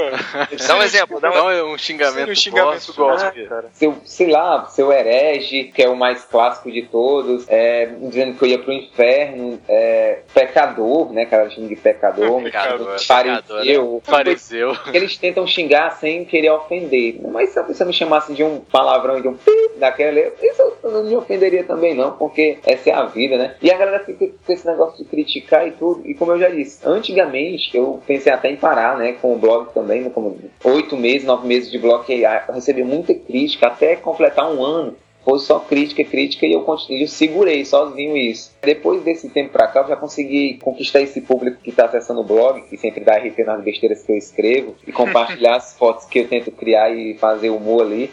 Dá 0.67 0.75
um 0.75 0.83
exemplo, 0.83 1.19
dá 1.19 1.29
um 1.29 1.33
Dá 1.33 1.65
um 1.65 1.77
xingamento 1.77 2.31
um 2.31 2.35
xingamento 2.35 2.93
gospel. 2.93 3.05
gospel, 3.05 3.47
cara. 3.47 3.69
seu, 3.73 3.95
sei 4.05 4.29
lá, 4.29 4.65
seu 4.65 4.91
herege, 4.91 5.65
que 5.65 5.81
é 5.83 5.89
o 5.89 5.95
mais 5.95 6.23
clássico 6.23 6.71
de 6.71 6.83
todos, 6.83 7.45
é, 7.47 7.85
dizendo 8.01 8.37
que 8.37 8.43
eu 8.43 8.49
ia 8.49 8.59
pro 8.59 8.71
inferno, 8.73 9.59
é, 9.67 10.19
pecador, 10.33 11.11
né, 11.13 11.25
cara, 11.25 11.49
chama 11.49 11.67
de 11.67 11.75
pecador, 11.75 12.41
Pecador, 12.43 12.99
fariseu, 12.99 14.01
Fariseu. 14.03 14.75
que 14.75 14.97
eles 14.97 15.17
tentam 15.17 15.45
xingar 15.47 15.91
sem 15.99 16.25
querer 16.25 16.51
ofender. 16.51 17.19
Mas 17.31 17.49
se 17.49 17.59
a 17.59 17.63
pessoa 17.63 17.87
me 17.87 17.93
chamasse 17.93 18.33
de 18.33 18.43
um 18.43 18.59
palavrão 18.59 19.17
e 19.17 19.21
de 19.21 19.27
um 19.27 19.33
pi 19.35 19.51
daquela, 19.77 20.19
isso 20.19 20.61
eu 20.83 20.91
não 20.91 21.03
me 21.03 21.15
ofenderia 21.15 21.63
também 21.63 21.93
não, 21.93 22.11
porque 22.11 22.59
essa 22.65 22.89
é 22.89 22.93
a 22.93 23.05
vida, 23.05 23.37
né? 23.37 23.55
E 23.61 23.71
a 23.71 23.77
galera 23.77 24.03
fica 24.03 24.27
com 24.45 24.53
esse 24.53 24.65
negócio 24.65 24.97
de 25.03 25.09
criticar 25.09 25.67
e 25.67 25.71
tudo. 25.71 26.01
E 26.05 26.13
como 26.13 26.31
eu 26.31 26.39
já 26.39 26.49
disse, 26.49 26.79
antigamente 26.87 27.56
eu 27.73 28.01
pensei 28.05 28.31
até 28.31 28.51
em 28.51 28.55
parar, 28.55 28.97
né, 28.97 29.13
com 29.13 29.33
o 29.33 29.37
blog 29.37 29.73
também, 29.73 30.01
né, 30.01 30.09
como 30.09 30.37
oito 30.63 30.95
meses, 30.97 31.25
nove 31.25 31.47
meses 31.47 31.71
de 31.71 31.77
blog, 31.77 32.03
eu 32.09 32.53
recebi 32.53 32.83
muita 32.83 33.13
crítica, 33.13 33.67
até 33.67 33.95
completar 33.95 34.51
um 34.51 34.63
ano. 34.63 34.95
Foi 35.23 35.39
só 35.39 35.59
crítica, 35.59 36.05
crítica 36.05 36.45
e 36.45 36.53
eu, 36.53 36.65
eu 36.89 37.07
segurei 37.07 37.65
sozinho 37.65 38.15
isso. 38.15 38.55
Depois 38.61 39.03
desse 39.03 39.29
tempo 39.29 39.49
pra 39.49 39.67
cá, 39.67 39.81
eu 39.81 39.89
já 39.89 39.95
consegui 39.97 40.57
conquistar 40.63 41.01
esse 41.01 41.19
público 41.19 41.57
que 41.61 41.73
tá 41.73 41.83
acessando 41.83 42.21
o 42.21 42.23
blog, 42.23 42.61
que 42.61 42.77
sempre 42.77 43.03
dá 43.03 43.17
RT 43.17 43.43
nas 43.45 43.61
besteiras 43.61 44.03
que 44.03 44.11
eu 44.13 44.15
escrevo, 44.15 44.75
e 44.87 44.91
compartilhar 44.93 45.57
as 45.59 45.77
fotos 45.77 46.05
que 46.05 46.19
eu 46.19 46.29
tento 46.29 46.49
criar 46.49 46.95
e 46.95 47.13
fazer 47.15 47.49
humor 47.49 47.81
ali. 47.81 48.09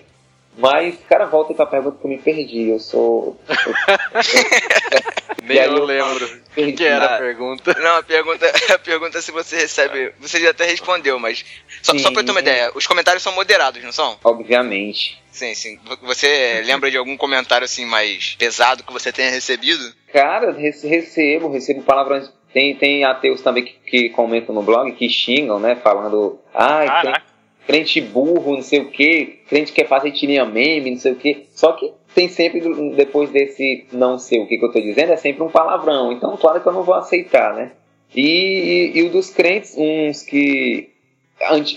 Mas, 0.57 0.97
cara, 1.09 1.27
volta 1.27 1.53
pra 1.55 1.67
pergunta 1.67 1.99
que 2.01 2.07
eu 2.07 2.11
me 2.11 2.19
perdi. 2.19 2.69
Eu 2.71 2.79
sou. 2.79 3.37
Nem 5.43 5.59
eu 5.59 5.77
eu 5.77 5.85
lembro 5.85 6.27
perdi. 6.55 6.73
que 6.75 6.85
era 6.85 7.05
a 7.07 7.14
Ah. 7.17 7.19
pergunta. 7.19 7.75
Não, 7.79 7.97
a 7.97 8.03
pergunta, 8.03 8.47
a 8.75 8.79
pergunta 8.79 9.19
é 9.19 9.21
se 9.21 9.31
você 9.33 9.57
recebe. 9.57 10.12
Você 10.21 10.40
já 10.40 10.51
até 10.51 10.64
respondeu, 10.64 11.19
mas. 11.19 11.45
Só, 11.83 11.97
só 11.99 12.11
pra 12.11 12.21
eu 12.23 12.25
ter 12.25 12.31
uma 12.31 12.40
ideia, 12.40 12.71
os 12.75 12.87
comentários 12.87 13.23
são 13.23 13.33
moderados, 13.35 13.83
não 13.83 13.93
são? 13.93 14.17
Obviamente. 14.25 15.23
Sim, 15.31 15.55
sim. 15.55 15.79
Você 16.03 16.62
lembra 16.64 16.90
de 16.90 16.97
algum 16.97 17.17
comentário 17.17 17.64
assim 17.64 17.85
mais 17.85 18.37
pesado 18.38 18.85
que 18.85 18.93
você 18.93 19.12
tenha 19.12 19.31
recebido? 19.31 19.93
Cara, 20.12 20.53
rece- 20.53 20.87
recebo, 20.87 21.51
recebo 21.51 21.83
palavrões. 21.83 22.33
Tem, 22.53 22.77
tem 22.77 23.05
ateus 23.05 23.40
também 23.43 23.64
que, 23.64 23.73
que 23.85 24.09
comentam 24.11 24.55
no 24.55 24.62
blog, 24.62 24.93
que 24.93 25.09
xingam, 25.09 25.59
né? 25.59 25.75
Falando, 25.83 26.38
ai, 26.55 26.87
crente, 26.87 27.03
Caraca. 27.07 27.34
Crente 27.66 28.00
burro, 28.00 28.55
não 28.55 28.62
sei 28.62 28.81
o 28.81 28.90
que, 28.90 29.40
crente 29.48 29.72
quer 29.72 29.87
fazer 29.87 30.12
tirinha 30.12 30.44
meme, 30.44 30.90
não 30.90 30.98
sei 30.98 31.12
o 31.12 31.16
que. 31.16 31.46
Só 31.53 31.72
que 31.72 31.92
tem 32.14 32.29
sempre, 32.29 32.61
depois 32.94 33.31
desse 33.31 33.87
não 33.92 34.18
sei 34.18 34.40
o 34.40 34.46
que, 34.46 34.59
que 34.59 34.64
eu 34.64 34.72
tô 34.72 34.81
dizendo, 34.81 35.12
é 35.12 35.16
sempre 35.16 35.42
um 35.42 35.50
palavrão. 35.50 36.12
Então, 36.12 36.37
claro 36.37 36.61
que 36.61 36.68
eu 36.68 36.72
não 36.72 36.83
vou 36.83 36.94
aceitar, 36.94 37.55
né? 37.55 37.72
E, 38.14 38.92
e, 38.94 38.98
e 38.98 39.03
o 39.03 39.11
dos 39.11 39.31
crentes, 39.31 39.74
uns 39.77 40.22
que 40.22 40.90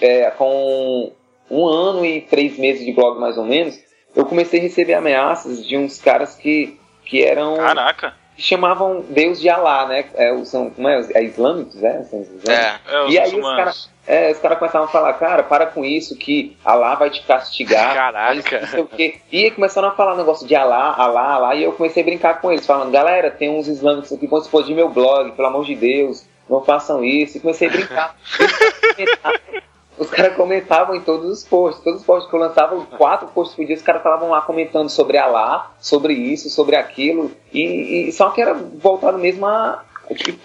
é, 0.02 0.30
com 0.32 1.12
um 1.50 1.66
ano 1.66 2.06
e 2.06 2.22
três 2.22 2.58
meses 2.58 2.86
de 2.86 2.92
blog 2.92 3.20
mais 3.20 3.38
ou 3.38 3.46
menos, 3.46 3.80
eu 4.16 4.26
comecei 4.26 4.60
a 4.60 4.64
receber 4.64 4.94
ameaças 4.94 5.66
de 5.66 5.78
uns 5.78 6.00
caras 6.00 6.36
que, 6.36 6.78
que 7.06 7.24
eram 7.24 7.56
Caraca. 7.56 8.16
Chamavam 8.38 9.04
Deus 9.10 9.40
de 9.40 9.50
Alá, 9.50 9.88
né? 9.88 10.06
É, 10.16 10.36
são, 10.46 10.70
como 10.70 10.88
é? 10.88 11.06
É 11.14 11.24
islâmicos, 11.24 11.82
é? 11.84 12.04
São 12.04 12.22
os 12.22 12.28
islâmicos? 12.28 12.50
É. 12.50 12.80
É, 12.88 13.10
E 13.10 13.20
aí 13.20 13.40
os 13.40 13.56
caras 13.56 13.90
é, 14.08 14.32
os 14.32 14.40
caras 14.40 14.58
começavam 14.58 14.88
a 14.88 14.90
falar, 14.92 15.14
cara, 15.16 15.44
para 15.44 15.66
com 15.66 15.84
isso, 15.84 16.16
que 16.16 16.56
Alá 16.64 16.96
vai 16.96 17.10
te 17.10 17.22
castigar. 17.24 17.94
Caraca. 17.94 18.62
Não 18.62 18.68
sei 18.68 18.80
o 18.80 18.88
quê. 18.88 19.20
E 19.30 19.52
começaram 19.52 19.90
a 19.90 19.92
falar 19.92 20.14
um 20.14 20.18
negócio 20.18 20.48
de 20.48 20.56
Alá, 20.56 20.96
Alá, 20.98 21.34
Alá, 21.34 21.56
e 21.56 21.64
eu 21.64 21.74
comecei 21.74 22.02
a 22.02 22.06
brincar 22.06 22.40
com 22.40 22.50
eles, 22.50 22.66
falando, 22.66 22.90
galera, 22.90 23.30
tem 23.30 23.50
uns 23.50 23.68
islâmicos 23.68 24.12
aqui 24.14 24.22
que 24.22 24.28
vão 24.28 24.40
explodir 24.40 24.74
meu 24.74 24.88
blog, 24.88 25.34
pelo 25.34 25.50
amor 25.50 25.66
de 25.66 25.76
Deus, 25.76 26.26
não 26.50 26.64
façam 26.64 27.04
isso. 27.04 27.38
E 27.38 27.42
comecei 27.42 27.68
a 27.68 27.72
brincar. 27.72 28.16
Os 29.98 30.10
caras 30.10 30.36
comentavam 30.36 30.96
em 30.96 31.02
todos 31.02 31.30
os 31.30 31.44
posts. 31.44 31.84
Todos 31.84 32.02
os 32.02 32.06
posts 32.06 32.30
que 32.30 32.36
eu 32.36 32.40
lançava, 32.40 32.80
quatro 32.98 33.28
posts 33.30 33.56
por 33.56 33.66
dia, 33.66 33.76
os 33.76 33.82
caras 33.82 34.02
estavam 34.02 34.30
lá 34.30 34.42
comentando 34.42 34.90
sobre 34.90 35.18
Alá, 35.18 35.72
sobre 35.80 36.14
isso, 36.14 36.50
sobre 36.50 36.76
aquilo. 36.76 37.32
E, 37.52 38.08
e 38.08 38.12
só 38.12 38.30
que 38.30 38.42
era 38.42 38.54
voltado 38.54 39.18
mesmo 39.18 39.46
a. 39.46 39.84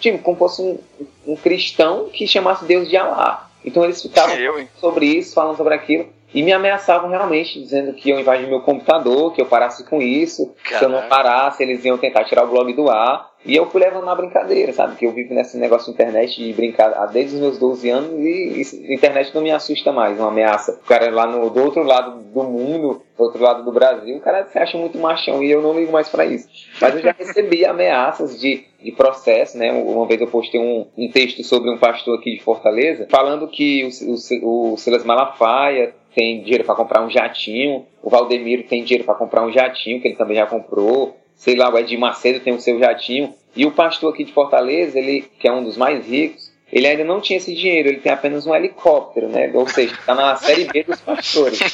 Tipo, 0.00 0.18
como 0.18 0.36
fosse 0.36 0.60
um, 0.60 0.78
um 1.26 1.36
cristão 1.36 2.08
que 2.12 2.26
chamasse 2.26 2.64
Deus 2.64 2.88
de 2.88 2.96
Alá. 2.96 3.48
Então 3.64 3.84
eles 3.84 4.02
ficavam 4.02 4.34
Eu, 4.34 4.66
sobre 4.80 5.06
isso, 5.06 5.34
falando 5.34 5.56
sobre 5.56 5.74
aquilo. 5.74 6.06
E 6.34 6.42
me 6.42 6.50
ameaçavam 6.52 7.10
realmente, 7.10 7.60
dizendo 7.60 7.92
que 7.92 8.08
iam 8.08 8.18
invadir 8.18 8.48
meu 8.48 8.62
computador, 8.62 9.34
que 9.34 9.40
eu 9.42 9.46
parasse 9.46 9.84
com 9.84 10.00
isso. 10.00 10.54
Se 10.66 10.82
eu 10.82 10.88
não 10.88 11.02
Caraca. 11.02 11.08
parasse, 11.08 11.62
eles 11.62 11.84
iam 11.84 11.98
tentar 11.98 12.24
tirar 12.24 12.44
o 12.44 12.48
blog 12.48 12.72
do 12.72 12.90
ar. 12.90 13.30
E 13.44 13.56
eu 13.56 13.68
fui 13.68 13.80
levando 13.80 14.04
na 14.04 14.14
brincadeira, 14.14 14.72
sabe? 14.72 14.96
Que 14.96 15.06
eu 15.06 15.12
vivo 15.12 15.34
nesse 15.34 15.58
negócio 15.58 15.86
de 15.86 15.92
internet 15.92 16.42
de 16.42 16.52
brincar 16.52 16.90
desde 17.06 17.34
os 17.34 17.40
meus 17.40 17.58
12 17.58 17.90
anos 17.90 18.12
e, 18.20 18.62
e 18.62 18.94
internet 18.94 19.34
não 19.34 19.42
me 19.42 19.50
assusta 19.50 19.92
mais, 19.92 20.18
uma 20.18 20.28
ameaça. 20.28 20.78
O 20.82 20.86
cara 20.86 21.10
lá 21.10 21.26
no, 21.26 21.50
do 21.50 21.62
outro 21.62 21.82
lado 21.82 22.22
do 22.22 22.42
mundo, 22.44 23.02
do 23.16 23.22
outro 23.22 23.42
lado 23.42 23.64
do 23.64 23.72
Brasil, 23.72 24.16
o 24.16 24.20
cara 24.20 24.46
se 24.46 24.58
acha 24.58 24.78
muito 24.78 24.98
machão 24.98 25.42
e 25.42 25.50
eu 25.50 25.60
não 25.60 25.74
ligo 25.74 25.90
mais 25.90 26.08
pra 26.08 26.24
isso. 26.24 26.48
Mas 26.80 26.94
eu 26.94 27.02
já 27.02 27.12
recebi 27.12 27.64
ameaças 27.66 28.40
de, 28.40 28.64
de 28.80 28.92
processo, 28.92 29.58
né? 29.58 29.72
Uma 29.72 30.06
vez 30.06 30.20
eu 30.20 30.28
postei 30.28 30.60
um, 30.60 30.86
um 30.96 31.10
texto 31.10 31.42
sobre 31.42 31.68
um 31.70 31.78
pastor 31.78 32.18
aqui 32.18 32.36
de 32.36 32.42
Fortaleza, 32.42 33.08
falando 33.10 33.48
que 33.48 33.84
o, 33.84 34.46
o, 34.46 34.72
o 34.72 34.76
Silas 34.76 35.04
Malafaia 35.04 35.94
tem 36.14 36.42
dinheiro 36.42 36.64
para 36.64 36.74
comprar 36.74 37.04
um 37.04 37.10
jatinho, 37.10 37.86
o 38.02 38.10
Valdemiro 38.10 38.64
tem 38.64 38.84
dinheiro 38.84 39.04
para 39.04 39.14
comprar 39.14 39.44
um 39.44 39.50
jatinho, 39.50 40.00
que 40.00 40.08
ele 40.08 40.16
também 40.16 40.36
já 40.36 40.46
comprou, 40.46 41.16
sei 41.36 41.56
lá, 41.56 41.72
o 41.72 41.78
Ed 41.78 41.96
Macedo 41.96 42.40
tem 42.40 42.54
o 42.54 42.60
seu 42.60 42.78
jatinho, 42.78 43.34
e 43.54 43.66
o 43.66 43.72
pastor 43.72 44.12
aqui 44.12 44.24
de 44.24 44.32
Fortaleza, 44.32 44.98
ele 44.98 45.24
que 45.38 45.46
é 45.46 45.52
um 45.52 45.62
dos 45.64 45.76
mais 45.76 46.06
ricos, 46.06 46.52
ele 46.72 46.86
ainda 46.86 47.04
não 47.04 47.20
tinha 47.20 47.36
esse 47.36 47.54
dinheiro, 47.54 47.90
ele 47.90 47.98
tem 47.98 48.10
apenas 48.10 48.46
um 48.46 48.54
helicóptero, 48.54 49.28
né? 49.28 49.50
Ou 49.52 49.68
seja, 49.68 49.94
tá 50.06 50.14
na 50.14 50.34
série 50.36 50.64
B 50.64 50.82
dos 50.84 51.00
pastores. 51.02 51.60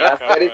Série-. 0.17 0.53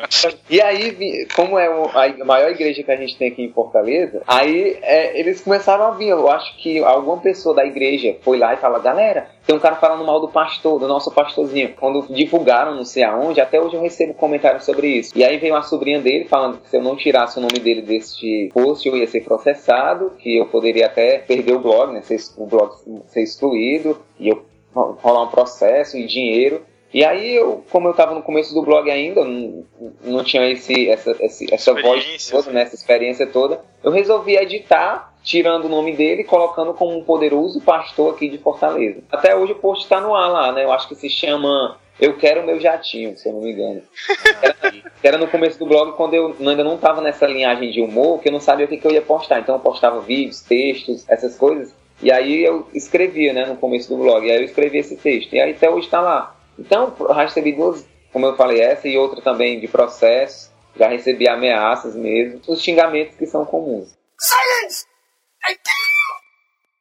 E 0.50 0.62
aí, 0.62 1.28
como 1.36 1.58
é 1.58 1.68
a 1.68 2.26
maior 2.26 2.52
igreja 2.52 2.84
que 2.84 2.92
a 2.92 2.96
gente 2.96 3.18
tem 3.18 3.30
aqui 3.30 3.44
em 3.44 3.52
Fortaleza, 3.52 4.22
aí 4.28 4.78
é, 4.82 5.20
eles 5.20 5.42
começaram 5.42 5.86
a 5.86 5.92
vir. 5.92 6.10
Eu 6.10 6.30
acho 6.30 6.58
que 6.58 6.80
alguma 6.80 7.18
pessoa 7.18 7.56
da 7.56 7.66
igreja 7.66 8.16
foi 8.22 8.38
lá 8.38 8.54
e 8.54 8.58
falou: 8.58 8.82
galera, 8.82 9.30
tem 9.46 9.56
um 9.56 9.60
cara 9.60 9.76
falando 9.76 10.06
mal 10.06 10.20
do 10.20 10.28
pastor, 10.28 10.80
do 10.80 10.88
nosso 10.88 11.12
pastorzinho. 11.12 11.74
Quando 11.80 12.14
divulgaram, 12.14 12.76
não 12.76 12.84
sei 12.84 13.04
aonde, 13.04 13.40
até 13.40 13.62
hoje 13.62 13.76
eu 13.76 13.82
recebo 13.82 14.14
comentários 14.14 14.66
sobre 14.66 14.88
isso. 14.88 15.12
E 15.16 15.24
aí 15.24 15.38
veio 15.38 15.56
a 15.56 15.62
sobrinha 15.62 16.02
dele 16.02 16.26
falando 16.26 16.60
que 16.60 16.70
se 16.70 16.78
eu 16.78 16.82
não 16.82 16.96
tirasse 16.96 17.38
o 17.38 17.42
nome 17.42 17.60
dele 17.60 17.82
deste 17.82 18.50
post, 18.54 18.88
eu 18.88 18.98
ia 18.98 19.08
ser 19.08 19.24
processado, 19.24 20.12
que 20.20 20.38
eu 20.38 20.46
poderia 20.48 20.88
até 20.88 21.20
perder 21.20 21.54
o 21.54 21.60
blog, 21.60 21.94
né? 21.94 22.02
Ser, 22.02 22.18
o 22.38 22.46
blog 22.46 22.74
ser 23.08 23.24
excluído, 23.24 23.98
e 24.20 24.30
eu 24.30 24.46
rolar 24.74 25.24
um 25.24 25.28
processo 25.28 25.98
e 25.98 26.06
dinheiro. 26.06 26.62
E 26.94 27.04
aí, 27.04 27.36
eu, 27.36 27.64
como 27.70 27.88
eu 27.88 27.92
estava 27.92 28.16
no 28.16 28.22
começo 28.22 28.54
do 28.54 28.62
blog 28.62 28.90
ainda, 28.90 29.24
não, 29.26 29.66
não 30.04 30.24
tinha 30.24 30.50
esse, 30.50 30.90
essa, 30.90 31.16
esse- 31.20 31.54
essa 31.54 31.74
voz 31.74 32.00
Experiência, 32.00 32.32
toda, 32.38 32.52
né, 32.52 32.62
essa 32.62 32.76
experiência 32.76 33.28
toda, 33.28 33.62
eu 33.84 33.92
resolvi 33.92 34.38
editar, 34.38 35.14
tirando 35.22 35.66
o 35.66 35.70
nome 35.70 35.94
dele 35.94 36.22
e 36.22 36.26
colocando 36.26 36.74
como 36.74 36.98
um 36.98 37.04
poderoso 37.04 37.60
pastor 37.62 38.14
aqui 38.14 38.30
de 38.30 38.38
Fortaleza. 38.38 39.02
Até 39.12 39.36
hoje 39.36 39.52
o 39.52 39.56
post 39.56 39.84
está 39.84 40.00
no 40.00 40.16
ar 40.16 40.30
lá, 40.32 40.52
né? 40.54 40.64
Eu 40.64 40.72
acho 40.72 40.88
que 40.88 40.96
se 40.96 41.10
chama 41.10 41.78
Eu 42.00 42.16
Quero 42.16 42.46
Meu 42.46 42.58
Jatinho, 42.60 43.18
se 43.18 43.28
eu 43.28 43.34
não 43.34 43.42
me 43.42 43.52
engano. 43.52 43.82
Era, 44.42 44.56
era 45.04 45.18
no 45.18 45.28
começo 45.28 45.60
do 45.60 45.66
blog, 45.66 45.92
quando 45.98 46.14
eu 46.14 46.34
ainda 46.40 46.64
não 46.64 46.76
estava 46.76 47.02
nessa 47.02 47.28
linhagem 47.28 47.70
de 47.70 47.82
humor, 47.82 48.22
que 48.22 48.30
eu 48.30 48.32
não 48.34 48.40
sabia 48.40 48.66
o 48.66 48.70
que, 48.70 48.78
que 48.78 48.88
eu 48.88 48.92
ia 48.92 49.02
postar. 49.02 49.40
Então 49.42 49.56
eu 49.56 49.60
postava 49.60 50.00
vídeos, 50.00 50.40
textos, 50.42 51.04
essas 51.10 51.36
coisas. 51.38 51.76
E 52.02 52.10
aí 52.12 52.44
eu 52.46 52.66
escrevia, 52.74 53.34
né, 53.34 53.46
no 53.46 53.58
começo 53.58 53.90
do 53.90 53.98
blog. 54.02 54.26
E 54.26 54.32
aí 54.32 54.38
eu 54.38 54.46
escrevi 54.46 54.78
esse 54.78 54.96
texto. 54.96 55.34
E 55.34 55.40
aí 55.42 55.52
até 55.52 55.70
hoje 55.70 55.88
está 55.88 56.00
lá. 56.00 56.37
Então, 56.58 56.96
já 57.00 57.22
recebi 57.24 57.54
duas, 57.54 57.86
como 58.12 58.26
eu 58.26 58.36
falei, 58.36 58.62
essa 58.62 58.88
e 58.88 58.98
outra 58.98 59.22
também 59.22 59.60
de 59.60 59.68
processo. 59.68 60.52
Já 60.76 60.88
recebi 60.88 61.28
ameaças 61.28 61.96
mesmo. 61.96 62.42
Os 62.48 62.62
xingamentos 62.62 63.16
que 63.16 63.26
são 63.26 63.46
comuns. 63.46 63.98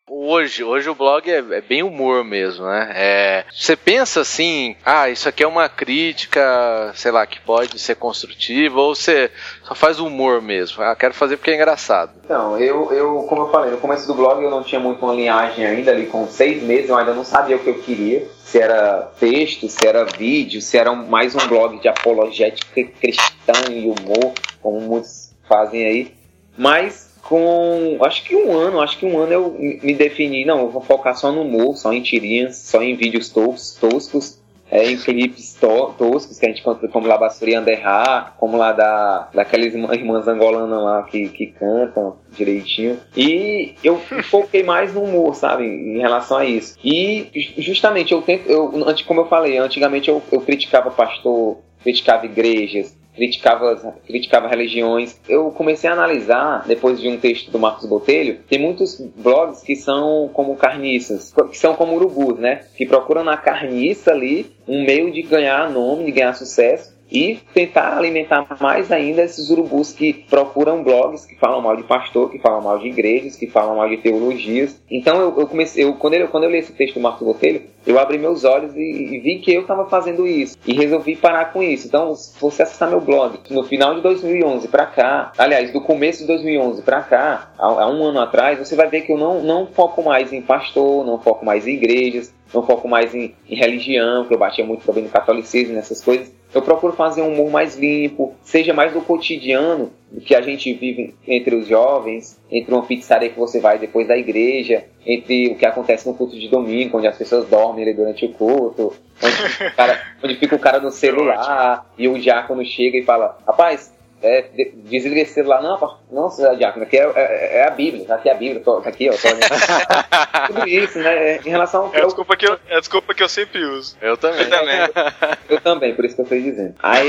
Hoje, 0.09 0.62
hoje 0.62 0.88
o 0.88 0.95
blog 0.95 1.29
é, 1.29 1.38
é 1.38 1.61
bem 1.61 1.83
humor 1.83 2.23
mesmo, 2.23 2.64
né? 2.64 2.92
É, 2.95 3.45
você 3.53 3.75
pensa 3.75 4.21
assim, 4.21 4.77
ah, 4.85 5.11
isso 5.11 5.29
aqui 5.29 5.42
é 5.42 5.47
uma 5.49 5.69
crítica, 5.69 6.92
sei 6.95 7.11
lá, 7.11 7.27
que 7.27 7.40
pode 7.40 7.77
ser 7.81 7.97
construtiva, 7.97 8.81
ou 8.81 8.95
você 8.95 9.33
só 9.64 9.75
faz 9.75 9.99
humor 9.99 10.40
mesmo. 10.40 10.81
Ah, 10.81 10.95
quero 10.95 11.12
fazer 11.12 11.37
porque 11.37 11.51
é 11.51 11.57
engraçado. 11.57 12.12
Então, 12.25 12.57
eu, 12.57 12.92
eu, 12.92 13.25
como 13.29 13.42
eu 13.42 13.51
falei, 13.51 13.73
no 13.73 13.79
começo 13.79 14.07
do 14.07 14.14
blog 14.14 14.40
eu 14.40 14.49
não 14.49 14.62
tinha 14.62 14.81
muito 14.81 15.05
uma 15.05 15.12
linhagem 15.12 15.66
ainda, 15.66 15.90
ali 15.90 16.07
com 16.07 16.25
seis 16.29 16.62
meses 16.62 16.88
eu 16.88 16.97
ainda 16.97 17.12
não 17.12 17.25
sabia 17.25 17.57
o 17.57 17.59
que 17.59 17.71
eu 17.71 17.83
queria. 17.83 18.29
Se 18.45 18.61
era 18.61 19.11
texto, 19.19 19.69
se 19.69 19.85
era 19.85 20.05
vídeo, 20.05 20.61
se 20.61 20.79
era 20.79 20.92
mais 20.92 21.35
um 21.35 21.49
blog 21.49 21.81
de 21.81 21.88
apologética 21.88 22.85
cristã 23.01 23.73
e 23.73 23.87
humor, 23.87 24.35
como 24.62 24.81
muitos 24.81 25.35
fazem 25.49 25.85
aí. 25.85 26.14
Mas 26.57 27.06
com, 27.29 27.99
acho 28.03 28.23
que 28.25 28.35
um 28.37 28.53
ano, 28.57 28.81
acho 28.81 28.99
que 28.99 29.07
um 29.07 29.19
ano 29.19 29.33
eu 29.33 29.57
me 29.59 29.95
defini, 29.95 30.45
não, 30.45 30.61
eu 30.61 30.71
vou 30.71 30.83
focar 30.83 31.17
só 31.17 31.31
no 31.33 31.43
humor, 31.43 31.77
só 31.77 31.93
em 31.93 32.03
tirinhas, 32.03 32.57
só 32.57 32.83
em 32.83 32.95
vídeos 32.95 33.29
tos, 33.29 33.77
toscos, 33.81 34.39
é, 34.71 34.91
em 34.91 34.97
clipes 34.97 35.55
to- 35.55 35.95
toscos 35.97 36.39
que 36.41 36.45
a 36.45 36.49
gente 36.49 36.61
encontra 36.61 36.89
como 36.89 37.07
lá 37.07 37.17
Bassuri 37.17 37.55
Anderra, 37.55 38.33
como 38.37 38.57
lá 38.57 38.73
da, 38.73 39.29
daquelas 39.33 39.73
irmã- 39.73 39.95
irmãs 39.95 40.27
angolanas 40.27 40.83
lá 40.83 41.03
que, 41.05 41.29
que 41.29 41.47
cantam 41.47 42.17
direitinho. 42.33 42.99
E 43.17 43.75
eu 43.85 43.97
foquei 44.25 44.65
mais 44.65 44.93
no 44.93 45.03
humor, 45.05 45.35
sabe, 45.37 45.65
em 45.65 45.99
relação 45.99 46.39
a 46.39 46.45
isso. 46.45 46.77
E 46.83 47.29
ju- 47.33 47.62
justamente 47.62 48.12
eu 48.12 48.23
tento, 48.23 48.49
eu, 48.51 48.73
como 49.07 49.21
eu 49.21 49.27
falei, 49.29 49.57
antigamente 49.59 50.09
eu, 50.09 50.21
eu 50.33 50.41
criticava 50.41 50.91
pastor, 50.91 51.59
criticava 51.85 52.27
igrejas, 52.27 52.93
criticava, 53.17 53.97
criticava 54.07 54.49
religiões. 54.49 55.19
Eu 55.29 55.51
comecei 55.51 55.89
a 55.89 55.95
analisar, 55.95 56.65
depois 56.67 57.01
de 57.01 57.09
um 57.09 57.19
texto 57.19 57.51
do 57.51 57.59
Marcos 57.59 57.89
Botelho, 57.89 58.41
tem 58.49 58.59
muitos 58.59 59.01
blogs 59.17 59.63
que 59.63 59.75
são 59.75 60.31
como 60.33 60.55
carniças, 60.57 61.33
que 61.51 61.59
são 61.59 61.75
como 61.75 61.97
urubus, 61.97 62.39
né? 62.39 62.67
Que 62.77 62.87
procuram 62.87 63.25
na 63.25 63.37
carniça 63.37 64.13
ali 64.13 64.55
um 64.69 64.85
meio 64.85 65.11
de 65.13 65.23
ganhar 65.23 65.71
nome, 65.71 66.05
de 66.05 66.13
ganhar 66.13 66.35
sucesso. 66.35 66.96
E 67.11 67.38
tentar 67.55 67.97
alimentar 67.97 68.47
mais 68.61 68.90
ainda 68.90 69.23
esses 69.23 69.51
urubus 69.51 69.92
que 69.92 70.12
procuram 70.12 70.83
blogs 70.83 71.25
que 71.25 71.37
falam 71.37 71.61
mal 71.61 71.77
de 71.77 71.85
pastor, 71.85 72.31
que 72.31 72.38
falam 72.38 72.62
mal 72.62 72.79
de 72.79 72.88
igrejas, 72.88 73.37
que 73.37 73.47
falam 73.47 73.77
mal 73.77 73.88
de 73.88 73.99
teologias. 73.99 74.81
Então 74.90 75.21
eu, 75.21 75.40
eu 75.40 75.47
comecei, 75.47 75.85
eu, 75.85 75.95
quando, 75.95 76.14
eu, 76.14 76.29
quando 76.29 76.45
eu 76.45 76.51
li 76.51 76.59
esse 76.59 76.73
texto 76.73 76.95
do 76.95 77.01
Marcos 77.01 77.27
Botelho, 77.27 77.62
eu 77.87 77.99
abri 77.99 78.19
meus 78.19 78.45
olhos 78.45 78.75
e, 78.75 78.81
e 78.81 79.21
vi 79.21 79.38
que 79.38 79.53
eu 79.55 79.62
estava 79.62 79.88
fazendo 79.88 80.27
isso. 80.27 80.59
E 80.66 80.75
resolvi 80.75 81.14
parar 81.14 81.53
com 81.53 81.62
isso. 81.62 81.87
Então, 81.87 82.14
se 82.14 82.38
você 82.40 82.64
acessar 82.64 82.90
meu 82.90 83.01
blog, 83.01 83.38
no 83.49 83.62
final 83.62 83.95
de 83.95 84.01
2011 84.01 84.66
para 84.69 84.87
cá, 84.87 85.33
aliás, 85.38 85.73
do 85.73 85.81
começo 85.81 86.21
de 86.21 86.27
2011 86.27 86.83
para 86.83 87.03
cá, 87.03 87.53
há, 87.57 87.66
há 87.66 87.88
um 87.88 88.03
ano 88.03 88.21
atrás, 88.21 88.59
você 88.59 88.75
vai 88.75 88.88
ver 88.88 89.03
que 89.03 89.12
eu 89.12 89.19
não, 89.19 89.40
não 89.42 89.66
foco 89.66 90.03
mais 90.03 90.33
em 90.33 90.42
pastor, 90.42 91.07
não 91.07 91.21
foco 91.21 91.45
mais 91.45 91.66
em 91.66 91.75
igrejas, 91.75 92.35
não 92.53 92.62
foco 92.64 92.88
mais 92.88 93.14
em, 93.14 93.35
em 93.49 93.57
religião, 93.57 94.25
que 94.25 94.35
eu 94.35 94.38
batia 94.38 94.64
muito 94.64 94.85
também 94.85 95.05
no 95.05 95.11
catolicismo, 95.11 95.75
nessas 95.75 96.03
coisas. 96.03 96.33
Eu 96.57 96.62
procuro 96.62 96.95
fazer 96.95 97.21
um 97.21 97.35
humor 97.35 97.51
mais 97.51 97.77
limpo, 97.77 98.35
seja 98.42 98.73
mais 98.73 98.90
do 98.90 99.03
cotidiano 99.03 99.92
do 100.11 100.23
que 100.23 100.35
a 100.35 100.40
gente 100.40 100.73
vive 100.73 101.14
entre 101.29 101.55
os 101.55 101.69
jovens, 101.69 102.40
entre 102.51 102.73
uma 102.73 102.83
pizzaria 102.83 103.29
que 103.29 103.38
você 103.38 103.61
vai 103.61 103.79
depois 103.79 104.09
da 104.09 104.16
igreja, 104.16 104.85
entre 105.05 105.49
o 105.49 105.57
que 105.57 105.66
acontece 105.66 106.09
no 106.09 106.14
culto 106.14 106.35
de 106.40 106.49
domingo, 106.49 106.97
onde 106.97 107.09
as 107.09 107.19
pessoas 107.19 107.47
dormem 107.47 107.83
ali 107.83 107.92
durante 107.92 108.25
o 108.25 108.33
culto, 108.33 108.95
onde 109.23 109.37
fica 109.37 109.69
o 109.69 109.77
cara, 109.77 110.03
onde 110.25 110.35
fica 110.37 110.57
o 110.57 110.59
cara 110.59 110.81
no 110.81 110.90
celular 110.90 111.92
e 111.99 112.09
o 112.09 112.19
diácono 112.19 112.64
chega 112.64 112.97
e 112.97 113.03
fala: 113.03 113.37
Rapaz, 113.47 113.92
é, 114.27 114.43
de- 114.43 114.73
desliga 114.85 115.21
esse 115.21 115.35
celular. 115.35 115.62
Não, 115.62 115.79
não, 116.11 116.29
senhor 116.31 116.57
diácono, 116.57 116.85
aqui 116.85 116.97
é, 116.99 117.11
é- 117.15 117.57
é 117.59 117.65
a 117.67 117.71
Bíblia, 117.71 118.12
aqui 118.15 118.29
é 118.29 118.33
a 118.33 118.37
Bíblia, 118.37 118.61
tô, 118.62 118.81
tá 118.81 118.89
aqui, 118.91 119.09
ó. 119.09 119.12
Tô, 119.12 119.29
Tudo 120.47 120.69
isso, 120.69 120.99
né? 120.99 121.37
Em 121.39 121.49
relação 121.51 121.87
ao 121.87 121.95
É 121.95 122.01
a 122.03 122.05
desculpa 122.05 122.37
que 122.37 122.47
eu, 122.47 122.59
é 122.69 122.77
a 122.77 122.81
desculpa 122.81 123.15
que 123.15 123.23
eu 123.23 123.29
sempre 123.29 123.65
uso. 123.65 123.97
Eu 124.01 124.17
também. 124.17 124.43
Eu 124.43 124.51
também. 124.51 124.77
Eu 125.49 125.61
também, 125.61 125.95
por 125.95 126.05
isso 126.05 126.15
que 126.17 126.21
eu 126.23 126.25
estou 126.25 126.41
dizendo. 126.41 126.75
Aí 126.83 127.07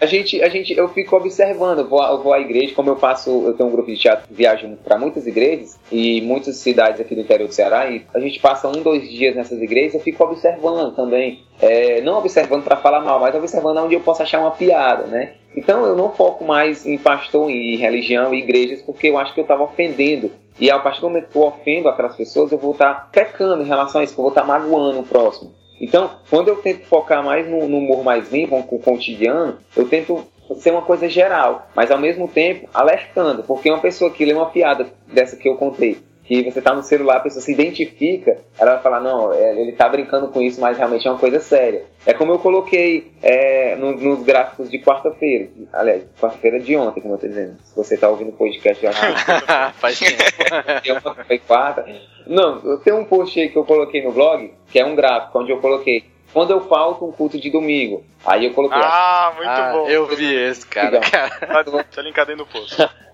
a 0.00 0.06
gente, 0.06 0.42
a 0.42 0.48
gente, 0.48 0.76
eu 0.76 0.88
fico 0.90 1.16
observando, 1.16 1.78
eu 1.80 1.88
vou, 1.88 2.02
eu 2.04 2.22
vou 2.22 2.32
à 2.34 2.38
igreja, 2.40 2.74
como 2.74 2.90
eu 2.90 2.96
faço, 2.96 3.30
eu 3.46 3.54
tenho 3.54 3.68
um 3.68 3.72
grupo 3.72 3.90
de 3.90 3.96
teatro, 3.96 4.26
viajo 4.30 4.76
para 4.84 4.98
muitas 4.98 5.26
igrejas 5.26 5.78
e 5.90 6.20
muitas 6.20 6.56
cidades 6.58 7.00
aqui 7.00 7.14
do 7.14 7.22
interior 7.22 7.48
do 7.48 7.54
Ceará, 7.54 7.90
e 7.90 8.04
a 8.14 8.20
gente 8.20 8.38
passa 8.38 8.68
um, 8.68 8.82
dois 8.82 9.08
dias 9.08 9.34
nessas 9.34 9.60
igrejas, 9.62 9.94
eu 9.94 10.00
fico 10.00 10.22
observando 10.24 10.94
também, 10.94 11.42
É, 11.60 12.00
não 12.02 12.18
observando 12.18 12.62
para 12.62 12.76
falar 12.76 13.00
mal, 13.00 13.18
mas 13.18 13.34
observando 13.34 13.78
onde 13.78 13.94
eu 13.94 14.00
posso 14.00 14.22
achar 14.22 14.38
uma 14.40 14.52
piada, 14.52 15.04
né? 15.06 15.32
Então 15.58 15.84
eu 15.84 15.96
não 15.96 16.12
foco 16.12 16.44
mais 16.44 16.86
em 16.86 16.96
pastor, 16.96 17.50
em 17.50 17.74
religião 17.74 18.32
e 18.32 18.38
igrejas, 18.38 18.80
porque 18.80 19.08
eu 19.08 19.18
acho 19.18 19.34
que 19.34 19.40
eu 19.40 19.42
estava 19.42 19.64
ofendendo. 19.64 20.30
E 20.60 20.70
a 20.70 20.78
partir 20.78 21.00
do 21.00 21.08
momento 21.08 21.30
que 21.30 21.36
eu 21.36 21.42
ofendo 21.42 21.88
aquelas 21.88 22.14
pessoas, 22.14 22.52
eu 22.52 22.58
vou 22.58 22.70
estar 22.72 23.10
pecando 23.10 23.64
em 23.64 23.66
relação 23.66 24.00
a 24.00 24.04
isso, 24.04 24.12
eu 24.12 24.22
vou 24.22 24.28
estar 24.28 24.44
magoando 24.44 25.00
o 25.00 25.02
próximo. 25.02 25.52
Então, 25.80 26.10
quando 26.30 26.46
eu 26.46 26.56
tento 26.56 26.86
focar 26.86 27.24
mais 27.24 27.48
no, 27.48 27.68
no 27.68 27.78
humor 27.78 28.04
mais 28.04 28.30
limpo, 28.32 28.62
com 28.62 28.76
o 28.76 28.80
cotidiano, 28.80 29.58
eu 29.76 29.88
tento 29.88 30.24
ser 30.58 30.70
uma 30.70 30.82
coisa 30.82 31.08
geral, 31.08 31.68
mas 31.74 31.90
ao 31.90 31.98
mesmo 31.98 32.28
tempo 32.28 32.68
alertando, 32.72 33.42
porque 33.42 33.68
uma 33.68 33.80
pessoa 33.80 34.10
que 34.10 34.24
lê 34.24 34.32
uma 34.32 34.50
piada 34.50 34.86
dessa 35.12 35.36
que 35.36 35.48
eu 35.48 35.56
contei, 35.56 35.98
que 36.28 36.42
você 36.42 36.60
tá 36.60 36.74
no 36.74 36.82
celular, 36.82 37.16
a 37.16 37.20
pessoa 37.20 37.40
se 37.42 37.50
identifica, 37.50 38.36
ela 38.60 38.74
vai 38.74 38.82
falar, 38.82 39.00
não, 39.00 39.32
é, 39.32 39.58
ele 39.58 39.72
tá 39.72 39.88
brincando 39.88 40.28
com 40.28 40.42
isso, 40.42 40.60
mas 40.60 40.76
realmente 40.76 41.08
é 41.08 41.10
uma 41.10 41.18
coisa 41.18 41.40
séria. 41.40 41.84
É 42.04 42.12
como 42.12 42.32
eu 42.32 42.38
coloquei 42.38 43.10
é, 43.22 43.74
no- 43.76 43.92
nos 43.96 44.22
gráficos 44.22 44.70
de 44.70 44.78
quarta-feira, 44.78 45.48
aliás, 45.72 46.02
quarta-feira 46.20 46.60
de 46.60 46.76
ontem, 46.76 47.00
como 47.00 47.14
eu 47.14 47.18
tô 47.18 47.26
dizendo. 47.26 47.56
Se 47.64 47.74
você 47.74 47.96
tá 47.96 48.08
ouvindo 48.10 48.28
o 48.28 48.32
podcast, 48.34 48.84
que 48.86 48.92
Faz 49.80 49.98
tempo. 49.98 51.14
foi 51.26 51.38
quarta. 51.38 51.84
Não, 52.26 52.60
eu 52.62 52.78
tenho 52.78 52.98
um 52.98 53.04
post 53.06 53.40
aí 53.40 53.48
que 53.48 53.56
eu 53.56 53.64
coloquei 53.64 54.04
no 54.04 54.12
blog, 54.12 54.52
que 54.70 54.78
é 54.78 54.84
um 54.84 54.94
gráfico, 54.94 55.38
onde 55.38 55.50
eu 55.50 55.58
coloquei 55.60 56.04
quando 56.30 56.50
eu 56.50 56.60
falto 56.68 57.06
um 57.06 57.10
culto 57.12 57.40
de 57.40 57.48
domingo. 57.50 58.04
Aí 58.26 58.44
eu 58.44 58.52
coloquei, 58.52 58.78
Ah, 58.82 59.32
muito 59.34 59.48
Ah, 59.48 59.70
bom. 59.72 59.88
eu 59.88 60.06
vi 60.06 60.34
esse, 60.34 60.66
cara. 60.66 61.00
Cara. 61.00 61.64
Tá 61.84 62.02
linkado 62.02 62.30
aí 62.32 62.36
no 62.36 62.44
post. 62.44 62.76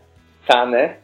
tá, 0.47 0.67
né? 0.67 0.97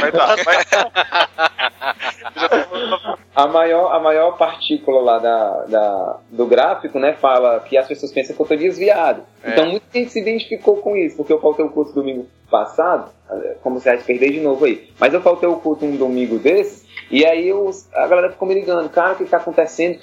Vai 0.00 0.10
dar, 0.12 0.36
vai. 0.44 0.54
Já 0.64 2.48
tá- 2.48 3.18
A 3.34 3.48
maior, 3.48 3.92
a 3.92 3.98
maior 3.98 4.36
partícula 4.38 5.00
lá 5.00 5.18
da, 5.18 5.64
da- 5.64 6.16
do 6.30 6.46
gráfico, 6.46 7.00
né, 7.00 7.14
fala 7.14 7.58
que 7.60 7.76
as 7.76 7.86
pessoas 7.88 8.12
pensam 8.12 8.36
que 8.36 8.40
eu 8.40 8.46
tô 8.46 8.54
desviado. 8.54 9.22
É. 9.42 9.50
Então 9.50 9.66
muita 9.66 9.86
gente 9.92 10.10
se 10.12 10.20
identificou 10.20 10.76
com 10.76 10.96
isso, 10.96 11.16
porque 11.16 11.32
eu 11.32 11.40
faltei 11.40 11.64
o 11.64 11.68
culto 11.70 11.92
domingo 11.92 12.28
passado, 12.48 13.10
eh, 13.28 13.56
como 13.60 13.80
se 13.80 13.96
perder 13.98 14.30
de 14.30 14.38
novo 14.40 14.64
aí. 14.66 14.88
Mas 15.00 15.12
eu 15.12 15.20
faltei 15.20 15.48
o 15.48 15.56
culto 15.56 15.84
um 15.84 15.96
domingo 15.96 16.38
desses, 16.38 16.86
e 17.10 17.26
aí 17.26 17.52
os- 17.52 17.92
a 17.92 18.06
galera 18.06 18.30
ficou 18.30 18.46
me 18.46 18.54
ligando, 18.54 18.88
cara, 18.88 19.14
o 19.14 19.16
que 19.16 19.24
tá 19.24 19.38
acontecendo? 19.38 19.98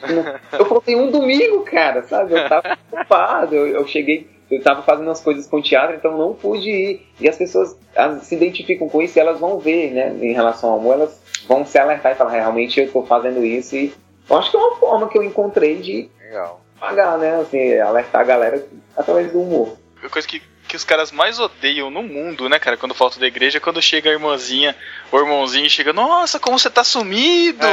Eu 0.52 0.66
faltei 0.66 0.98
um 0.98 1.10
domingo, 1.10 1.64
cara, 1.64 2.04
sabe? 2.04 2.34
Eu 2.34 2.50
tava 2.50 2.78
ocupado, 2.92 3.56
eu, 3.56 3.68
eu 3.68 3.88
cheguei, 3.88 4.30
eu 4.52 4.62
tava 4.62 4.82
fazendo 4.84 5.10
as 5.12 5.22
coisas 5.22 5.48
com 5.48 5.62
teatro, 5.62 5.96
então 5.96 6.18
não 6.18 6.34
pude 6.34 6.70
ir. 6.70 7.08
E 7.20 7.28
as 7.30 7.38
pessoas 7.38 7.76
elas 7.96 8.24
se 8.24 8.36
identificam 8.36 8.88
com 8.90 9.02
isso 9.02 9.18
e 9.18 9.22
elas 9.22 9.40
vão 9.40 9.60
ver, 9.60 9.92
né, 9.92 10.10
em 10.22 10.34
relação 10.34 10.72
ao 10.72 10.80
amor, 10.80 10.94
elas 10.96 11.22
vão 11.48 11.66
se 11.66 11.78
alertar 11.78 12.12
e 12.12 12.16
falar, 12.16 12.32
realmente 12.32 12.80
eu 12.80 12.92
tô 12.92 13.04
fazendo 13.06 13.44
isso 13.46 13.76
e 13.76 13.94
eu 14.30 14.38
acho 14.38 14.50
que 14.52 14.58
é 14.58 14.60
uma 14.60 14.76
forma 14.78 15.10
que 15.10 15.18
eu 15.18 15.24
encontrei 15.24 15.78
de 15.82 16.10
Legal. 16.22 16.62
pagar, 16.80 17.18
né, 17.18 17.42
assim, 17.42 17.78
alertar 17.80 18.22
a 18.22 18.26
galera 18.26 18.66
através 18.96 19.32
do 19.32 19.42
humor. 19.42 19.78
A 20.04 20.10
coisa 20.10 20.28
que, 20.28 20.42
que 20.68 20.76
os 20.76 20.84
caras 20.84 21.12
mais 21.12 21.40
odeiam 21.40 21.90
no 21.92 22.02
mundo, 22.02 22.48
né, 22.48 22.58
cara, 22.60 22.78
quando 22.78 22.96
falta 22.96 23.20
da 23.20 23.28
igreja, 23.28 23.58
é 23.58 23.62
quando 23.62 23.82
chega 23.82 24.10
a 24.10 24.14
irmãzinha, 24.14 24.76
o 25.12 25.18
irmãozinho 25.18 25.70
chega, 25.70 25.92
nossa, 25.92 26.40
como 26.40 26.58
você 26.58 26.70
tá 26.70 26.84
sumido! 26.84 27.68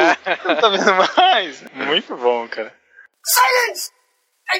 Não 0.44 0.56
tá 0.56 0.68
vendo 0.68 0.92
mais? 1.16 1.64
Muito 1.74 2.16
bom, 2.16 2.48
cara. 2.48 2.72
O- 2.72 4.58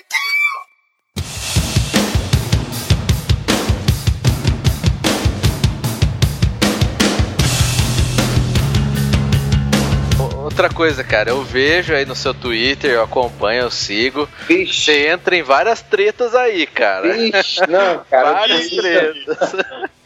Outra 10.49 10.71
coisa, 10.71 11.05
cara, 11.05 11.29
eu 11.29 11.43
vejo 11.43 11.93
aí 11.93 12.07
no 12.07 12.15
seu 12.17 12.33
Twitter, 12.33 12.93
eu 12.93 13.03
acompanho, 13.03 13.65
eu 13.65 13.71
sigo. 13.71 14.27
Vixe, 14.47 14.83
Você 14.87 15.09
entra 15.09 15.37
em 15.37 15.43
várias 15.43 15.83
tretas 15.83 16.35
aí, 16.35 16.67
cara. 16.67 17.13
vixe, 17.13 17.61
não, 17.69 18.03
cara, 18.11 18.33
Várias 18.33 18.71
tretas. 18.71 19.37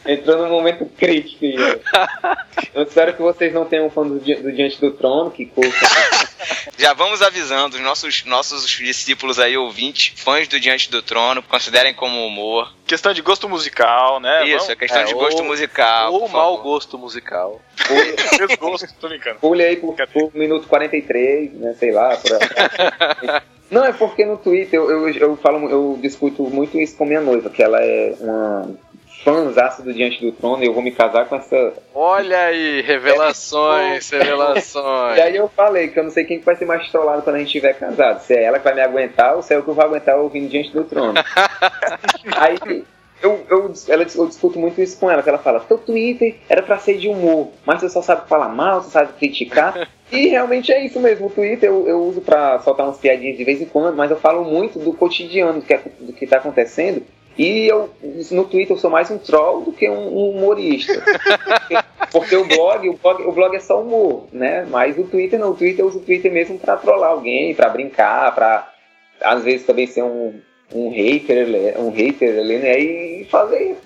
Entrou 0.05 0.37
num 0.37 0.49
momento 0.49 0.85
crítico. 0.97 1.45
Eu 2.73 2.83
espero 2.83 3.13
que 3.13 3.21
vocês 3.21 3.53
não 3.53 3.65
tenham 3.65 3.89
fã 3.89 4.03
do, 4.07 4.19
Di- 4.19 4.35
do 4.35 4.51
Diante 4.51 4.79
do 4.79 4.91
Trono, 4.91 5.29
que 5.31 5.45
curta. 5.45 5.77
Já 6.77 6.93
vamos 6.93 7.21
avisando 7.21 7.75
os 7.77 7.81
nossos, 7.81 8.25
nossos 8.25 8.67
discípulos 8.69 9.39
aí, 9.39 9.55
ouvintes, 9.55 10.19
fãs 10.21 10.47
do 10.47 10.59
Diante 10.59 10.89
do 10.89 11.01
Trono, 11.01 11.41
considerem 11.43 11.93
como 11.93 12.25
humor. 12.25 12.73
Questão 12.85 13.13
de 13.13 13.21
gosto 13.21 13.47
musical, 13.47 14.19
né? 14.19 14.47
Isso, 14.47 14.71
é 14.71 14.75
questão 14.75 15.01
é, 15.01 15.05
de 15.05 15.13
gosto 15.13 15.39
ou- 15.39 15.45
musical. 15.45 16.11
Ou 16.13 16.27
mau 16.27 16.57
favor. 16.57 16.63
gosto 16.63 16.97
musical. 16.97 17.61
Pule, 17.87 18.57
gosto, 18.57 18.87
tô 18.99 19.07
brincando. 19.07 19.39
pule 19.39 19.63
aí 19.63 19.77
por, 19.77 19.95
por 20.11 20.31
minuto 20.35 20.67
43, 20.67 21.53
né? 21.53 21.75
Sei 21.79 21.91
lá. 21.91 22.17
por. 22.17 23.43
Não, 23.71 23.85
é 23.85 23.93
porque 23.93 24.25
no 24.25 24.37
Twitter 24.37 24.79
eu, 24.79 24.89
eu, 24.89 25.09
eu 25.09 25.37
falo, 25.37 25.69
eu 25.69 25.97
discuto 26.01 26.43
muito 26.43 26.79
isso 26.79 26.95
com 26.97 27.05
minha 27.05 27.21
noiva, 27.21 27.49
que 27.49 27.63
ela 27.63 27.79
é 27.83 28.13
uma 28.19 28.69
fãzaça 29.23 29.81
do 29.81 29.93
Diante 29.93 30.23
do 30.23 30.31
Trono 30.31 30.63
e 30.63 30.67
eu 30.67 30.73
vou 30.73 30.83
me 30.83 30.91
casar 30.91 31.25
com 31.25 31.35
essa. 31.35 31.73
Olha 31.93 32.37
aí, 32.37 32.81
revelações, 32.81 34.09
revelações. 34.11 35.17
E 35.17 35.21
aí 35.21 35.35
eu 35.35 35.47
falei 35.47 35.87
que 35.87 35.99
eu 35.99 36.03
não 36.03 36.11
sei 36.11 36.25
quem 36.25 36.39
que 36.39 36.45
vai 36.45 36.55
ser 36.55 36.65
mais 36.65 36.89
trollado 36.91 37.21
quando 37.21 37.37
a 37.37 37.39
gente 37.39 37.47
estiver 37.47 37.73
casado. 37.73 38.19
Se 38.21 38.33
é 38.33 38.43
ela 38.43 38.59
que 38.59 38.65
vai 38.65 38.75
me 38.75 38.81
aguentar 38.81 39.35
ou 39.35 39.41
se 39.41 39.53
é 39.53 39.57
eu 39.57 39.63
que 39.63 39.71
vou 39.71 39.83
aguentar 39.83 40.17
ouvindo 40.17 40.49
Diante 40.49 40.71
do 40.71 40.83
Trono. 40.83 41.13
aí 42.35 42.57
eu, 43.21 43.41
eu, 43.49 43.73
ela, 43.87 44.05
eu 44.15 44.27
discuto 44.27 44.59
muito 44.59 44.81
isso 44.81 44.99
com 44.99 45.09
ela, 45.09 45.23
que 45.23 45.29
ela 45.29 45.37
fala, 45.37 45.61
teu 45.61 45.77
Twitter 45.77 46.35
era 46.49 46.61
pra 46.61 46.77
ser 46.77 46.97
de 46.97 47.07
humor, 47.07 47.51
mas 47.65 47.79
você 47.79 47.89
só 47.89 48.01
sabe 48.01 48.27
falar 48.27 48.49
mal, 48.49 48.81
você 48.81 48.91
sabe 48.91 49.13
criticar. 49.13 49.87
E 50.11 50.27
realmente 50.27 50.71
é 50.71 50.85
isso 50.85 50.99
mesmo, 50.99 51.25
o 51.25 51.29
Twitter 51.31 51.67
eu, 51.67 51.87
eu 51.87 52.03
uso 52.03 52.21
pra 52.21 52.59
soltar 52.59 52.85
umas 52.85 52.99
piadinhas 52.99 53.35
de 53.35 53.43
vez 53.43 53.59
em 53.59 53.65
quando, 53.65 53.95
mas 53.95 54.11
eu 54.11 54.17
falo 54.17 54.43
muito 54.43 54.77
do 54.77 54.93
cotidiano, 54.93 55.59
do 55.59 55.65
que, 55.65 55.73
é- 55.73 55.81
do 55.99 56.13
que 56.13 56.27
tá 56.27 56.37
acontecendo. 56.37 57.03
E 57.37 57.67
eu, 57.67 57.89
no 58.31 58.45
Twitter 58.45 58.75
eu 58.75 58.79
sou 58.79 58.91
mais 58.91 59.09
um 59.09 59.17
troll 59.17 59.61
do 59.61 59.71
que 59.71 59.89
um, 59.89 60.07
um 60.07 60.29
humorista. 60.29 60.93
Porque, 61.01 61.77
porque 62.11 62.35
o, 62.35 62.45
blog, 62.45 62.89
o 62.89 62.93
blog, 62.93 63.23
o 63.23 63.31
blog 63.31 63.55
é 63.55 63.59
só 63.59 63.81
humor, 63.81 64.27
né? 64.31 64.65
Mas 64.69 64.97
o 64.97 65.03
Twitter 65.03 65.39
não, 65.39 65.51
o 65.51 65.55
Twitter 65.55 65.79
eu 65.79 65.87
uso 65.87 65.99
o 65.99 66.03
Twitter 66.03 66.31
mesmo 66.31 66.59
pra 66.59 66.77
trollar 66.77 67.11
alguém, 67.11 67.55
pra 67.55 67.69
brincar, 67.69 68.33
pra 68.35 68.71
às 69.21 69.43
vezes 69.43 69.65
também 69.65 69.87
ser 69.87 70.03
um, 70.03 70.39
um 70.73 70.89
hater, 70.89 71.79
um 71.79 71.89
hater 71.89 72.39
ali, 72.39 72.57
né? 72.57 72.79
E 72.79 73.25
fazer, 73.25 73.77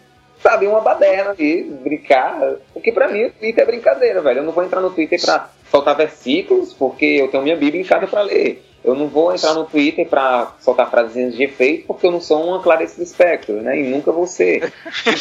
sabe, 0.42 0.68
uma 0.68 0.82
baderna 0.82 1.32
ali, 1.32 1.64
brincar. 1.64 2.56
Porque 2.74 2.92
pra 2.92 3.08
mim 3.08 3.26
o 3.26 3.32
Twitter 3.32 3.64
é 3.64 3.68
brincadeira, 3.68 4.22
velho. 4.22 4.40
Eu 4.40 4.44
não 4.44 4.52
vou 4.52 4.64
entrar 4.64 4.82
no 4.82 4.90
Twitter 4.90 5.22
pra 5.22 5.50
soltar 5.72 5.96
versículos, 5.96 6.74
porque 6.74 7.06
eu 7.06 7.30
tenho 7.30 7.44
minha 7.44 7.56
Bíblia 7.56 7.82
em 7.82 7.86
casa 7.86 8.08
pra 8.08 8.22
ler. 8.22 8.64
Eu 8.88 8.96
não 8.96 9.08
vou 9.10 9.36
entrar 9.36 9.54
no 9.54 9.66
Twitter 9.66 10.08
pra 10.08 10.54
soltar 10.62 10.90
frases 10.90 11.36
de 11.36 11.44
efeito, 11.44 11.86
porque 11.88 12.08
eu 12.08 12.12
não 12.12 12.22
sou 12.22 12.42
uma 12.48 12.64
Clarice 12.64 12.96
do 12.96 13.04
Espectro, 13.04 13.62
né? 13.62 13.78
E 13.80 13.84
nunca 13.84 14.14
vou 14.14 14.26
ser. 14.26 14.72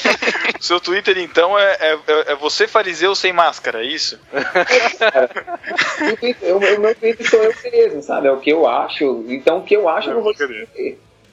Seu 0.60 0.78
Twitter, 0.80 1.18
então, 1.18 1.58
é, 1.58 1.76
é, 1.80 1.98
é 2.28 2.34
você 2.36 2.68
fariseu 2.68 3.14
sem 3.16 3.32
máscara, 3.32 3.82
é 3.84 3.86
isso? 3.86 4.20
Meu- 6.40 6.56
o 6.76 6.80
meu 6.80 6.94
Twitter 6.94 7.28
sou 7.28 7.42
eu 7.42 7.52
mesmo, 7.72 8.02
sabe? 8.02 8.28
É 8.28 8.32
o 8.32 8.38
que 8.38 8.50
eu 8.50 8.66
acho. 8.68 9.24
Então 9.28 9.58
o 9.58 9.62
que 9.64 9.74
eu 9.74 9.88
acho 9.88 10.10
eu 10.10 10.14
não 10.14 10.22
vou 10.22 10.32
escrever. 10.32 10.68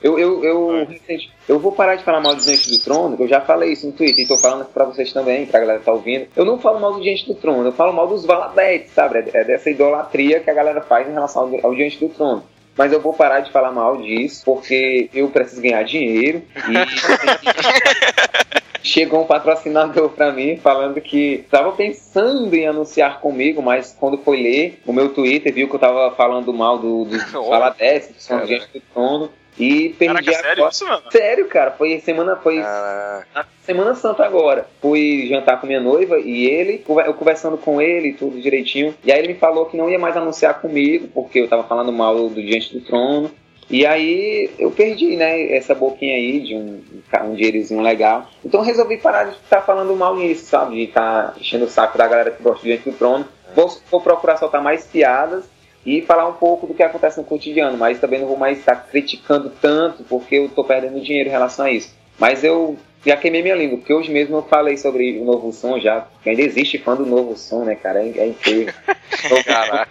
Eu, 0.03 0.19
eu, 0.19 0.43
eu, 0.43 0.85
recente- 0.85 1.31
eu 1.47 1.57
vou 1.59 1.71
parar 1.71 1.95
de 1.95 2.03
falar 2.03 2.19
mal 2.19 2.35
do 2.35 2.41
Diante 2.43 2.69
do 2.69 2.79
Trono, 2.83 3.15
que 3.15 3.23
eu 3.23 3.27
já 3.27 3.39
falei 3.39 3.71
isso 3.71 3.85
no 3.87 3.93
Twitter, 3.93 4.25
e 4.25 4.27
tô 4.27 4.37
falando 4.37 4.65
pra 4.65 4.83
vocês 4.85 5.13
também, 5.13 5.45
pra 5.45 5.61
galera 5.61 5.79
que 5.79 5.85
tá 5.85 5.93
ouvindo. 5.93 6.27
Eu 6.35 6.43
não 6.43 6.59
falo 6.59 6.79
mal 6.79 6.93
do 6.93 7.01
Diante 7.01 7.25
do 7.25 7.35
Trono, 7.35 7.65
eu 7.65 7.71
falo 7.71 7.93
mal 7.93 8.07
dos 8.07 8.25
Valadetes, 8.25 8.91
sabe? 8.93 9.19
É 9.19 9.29
é 9.33 9.43
dessa 9.45 9.69
idolatria 9.69 10.41
que 10.41 10.49
a 10.49 10.53
galera 10.53 10.81
faz 10.81 11.07
em 11.07 11.13
relação 11.13 11.43
ao, 11.43 11.67
ao 11.67 11.75
Diante 11.75 11.97
do 11.99 12.09
Trono. 12.09 12.43
Mas 12.75 12.91
eu 12.91 12.99
vou 12.99 13.13
parar 13.13 13.39
de 13.41 13.51
falar 13.51 13.71
mal 13.71 13.97
disso, 13.97 14.41
porque 14.43 15.07
eu 15.13 15.29
preciso 15.29 15.61
ganhar 15.61 15.83
dinheiro 15.83 16.41
e 16.67 16.73
chegou 18.83 19.21
um 19.21 19.25
patrocinador 19.27 20.09
pra 20.09 20.31
mim 20.31 20.57
falando 20.57 20.99
que 20.99 21.45
tava 21.49 21.71
pensando 21.71 22.53
em 22.53 22.67
anunciar 22.67 23.21
comigo, 23.21 23.61
mas 23.61 23.95
quando 23.99 24.17
foi 24.17 24.41
ler 24.41 24.79
o 24.85 24.91
meu 24.91 25.09
Twitter, 25.09 25.53
viu 25.53 25.69
que 25.69 25.75
eu 25.75 25.79
tava 25.79 26.11
falando 26.15 26.53
mal 26.53 26.77
do, 26.77 27.05
dos 27.05 27.23
Valadetes, 27.31 28.07
que 28.09 28.23
são 28.23 28.37
cara. 28.37 28.47
Diante 28.47 28.67
do 28.73 28.81
Trono. 28.93 29.29
E 29.57 29.89
perdi 29.89 30.31
Caraca, 30.31 30.43
sério 30.47 30.65
a 30.65 30.69
isso, 30.69 30.85
mano? 30.85 31.03
Sério, 31.11 31.47
cara, 31.47 31.71
foi 31.71 31.99
semana, 31.99 32.35
foi 32.37 32.57
na 32.57 33.45
Semana 33.63 33.95
Santa 33.95 34.25
agora. 34.25 34.65
Fui 34.81 35.27
jantar 35.27 35.59
com 35.59 35.67
minha 35.67 35.79
noiva 35.79 36.19
e 36.19 36.45
ele, 36.45 36.83
eu 37.05 37.13
conversando 37.13 37.57
com 37.57 37.81
ele, 37.81 38.13
tudo 38.13 38.41
direitinho. 38.41 38.93
E 39.03 39.11
aí 39.11 39.19
ele 39.19 39.33
me 39.33 39.39
falou 39.39 39.65
que 39.67 39.77
não 39.77 39.89
ia 39.89 39.99
mais 39.99 40.17
anunciar 40.17 40.59
comigo, 40.59 41.07
porque 41.13 41.39
eu 41.39 41.47
tava 41.47 41.63
falando 41.63 41.91
mal 41.91 42.29
do 42.29 42.41
Diante 42.41 42.77
do 42.77 42.85
Trono. 42.85 43.31
E 43.69 43.85
aí 43.85 44.51
eu 44.59 44.69
perdi, 44.71 45.15
né, 45.15 45.55
essa 45.55 45.73
boquinha 45.73 46.15
aí 46.15 46.41
de 46.41 46.55
um, 46.55 46.81
um 47.23 47.35
dinheirozinho 47.35 47.81
legal. 47.81 48.29
Então 48.43 48.59
eu 48.59 48.65
resolvi 48.65 48.97
parar 48.97 49.25
de 49.25 49.35
estar 49.37 49.61
falando 49.61 49.95
mal 49.95 50.15
nisso, 50.15 50.45
sabe? 50.45 50.75
De 50.75 50.83
estar 50.83 51.33
enchendo 51.39 51.65
o 51.65 51.69
saco 51.69 51.97
da 51.97 52.07
galera 52.07 52.31
que 52.31 52.43
gosta 52.43 52.59
do 52.59 52.65
Diante 52.65 52.89
do 52.89 52.97
Trono. 52.97 53.25
Vou, 53.55 53.73
vou 53.89 54.01
procurar 54.01 54.37
soltar 54.37 54.61
mais 54.61 54.85
piadas 54.85 55.45
e 55.85 56.01
falar 56.01 56.27
um 56.27 56.33
pouco 56.33 56.65
do 56.67 56.73
que 56.73 56.83
acontece 56.83 57.17
no 57.17 57.23
cotidiano, 57.25 57.77
mas 57.77 57.99
também 57.99 58.19
não 58.19 58.27
vou 58.27 58.37
mais 58.37 58.59
estar 58.59 58.75
criticando 58.75 59.51
tanto, 59.61 60.03
porque 60.03 60.35
eu 60.35 60.49
tô 60.49 60.63
perdendo 60.63 61.01
dinheiro 61.01 61.29
em 61.29 61.31
relação 61.31 61.65
a 61.65 61.71
isso. 61.71 61.93
Mas 62.17 62.43
eu 62.43 62.77
já 63.05 63.17
queimei 63.17 63.41
minha 63.43 63.55
língua, 63.55 63.77
porque 63.79 63.93
hoje 63.93 64.09
mesmo 64.11 64.37
eu 64.37 64.43
falei 64.43 64.77
sobre 64.77 65.19
o 65.19 65.25
novo 65.25 65.51
som 65.51 65.77
já, 65.79 66.05
que 66.23 66.29
ainda 66.29 66.41
existe 66.41 66.77
fã 66.77 66.95
do 66.95 67.05
novo 67.05 67.35
som, 67.35 67.63
né, 67.65 67.75
cara? 67.75 68.01
É, 68.01 68.09
é 68.17 68.27
incrível. 68.27 68.73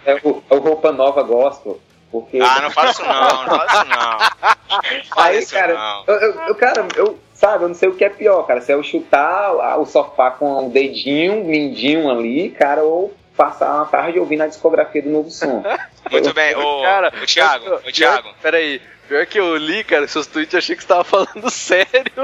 É 0.05 0.15
o, 0.23 0.43
é 0.49 0.55
o 0.55 0.59
Roupa 0.59 0.91
Nova 0.91 1.21
Gospel. 1.23 1.79
Porque 2.11 2.39
Ah, 2.39 2.61
não 2.61 2.69
fala 2.69 2.91
isso 2.91 3.01
não, 3.03 3.09
não 3.11 3.45
fala 3.45 3.65
isso 3.65 3.85
não. 3.89 4.53
Não 4.73 5.03
fala 5.05 5.27
Aí, 5.27 5.39
isso 5.39 5.53
cara, 5.53 5.73
não. 5.75 6.03
eu, 6.07 6.15
eu- 6.21 6.41
eu- 6.47 6.55
cara, 6.55 6.87
eu, 6.95 7.17
sabe, 7.33 7.63
eu 7.63 7.67
não 7.67 7.75
sei 7.75 7.89
o 7.89 7.95
que 7.95 8.03
é 8.05 8.09
pior, 8.09 8.43
cara. 8.43 8.59
Se 8.61 8.71
é 8.71 8.75
eu 8.75 8.81
chutar 8.83 9.77
o 9.79 9.85
sofá 9.85 10.31
com 10.31 10.65
o 10.67 10.69
dedinho, 10.69 11.41
o 11.41 11.45
mindinho 11.45 12.09
ali, 12.09 12.49
cara, 12.51 12.83
ou 12.83 13.13
passar 13.35 13.73
uma 13.75 13.85
tarde 13.85 14.19
ouvindo 14.19 14.41
a 14.43 14.47
discografia 14.47 15.01
do 15.01 15.09
novo 15.09 15.29
som. 15.31 15.63
Muito 16.11 16.33
bem, 16.33 16.55
ô, 16.55 16.81
Cara, 16.83 17.13
ô 17.21 17.25
Thiago, 17.25 17.75
ô 17.75 17.91
Thiago. 17.91 18.29
Peraí, 18.41 18.81
pior 19.07 19.25
que 19.25 19.39
eu 19.39 19.55
li, 19.57 19.83
cara, 19.83 20.07
seus 20.07 20.27
tweets 20.27 20.53
eu 20.53 20.59
achei 20.59 20.75
que 20.75 20.81
você 20.83 20.87
tava 20.87 21.03
falando 21.03 21.49
sério. 21.51 22.11
eu 22.17 22.23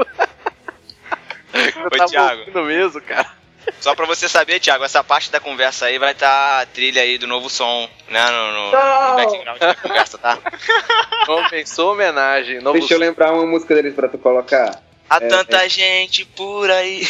Oi, 1.84 1.90
tava 1.98 2.08
Thiago. 2.10 2.62
mesmo, 2.62 3.00
cara. 3.00 3.26
Só 3.78 3.94
pra 3.94 4.06
você 4.06 4.28
saber, 4.28 4.58
Thiago, 4.58 4.84
essa 4.84 5.04
parte 5.04 5.30
da 5.30 5.38
conversa 5.38 5.86
aí 5.86 5.98
vai 5.98 6.12
estar 6.12 6.62
a 6.62 6.66
trilha 6.66 7.02
aí 7.02 7.18
do 7.18 7.26
novo 7.26 7.48
som, 7.50 7.88
né, 8.08 8.24
no, 8.30 8.52
no, 8.52 8.72
Não! 8.72 9.10
no 9.10 9.16
background 9.16 9.58
da 9.58 9.74
conversa, 9.74 10.18
tá? 10.18 10.38
Compensou 11.26 11.92
homenagem. 11.92 12.60
Novo 12.60 12.78
Deixa 12.78 12.94
eu 12.94 12.98
lembrar 12.98 13.32
uma 13.32 13.44
música 13.46 13.74
deles 13.74 13.94
pra 13.94 14.08
tu 14.08 14.16
colocar. 14.18 14.80
Há 15.08 15.16
É, 15.16 15.28
tanta 15.28 15.68
gente 15.68 16.24
por 16.24 16.70
aí. 16.70 17.06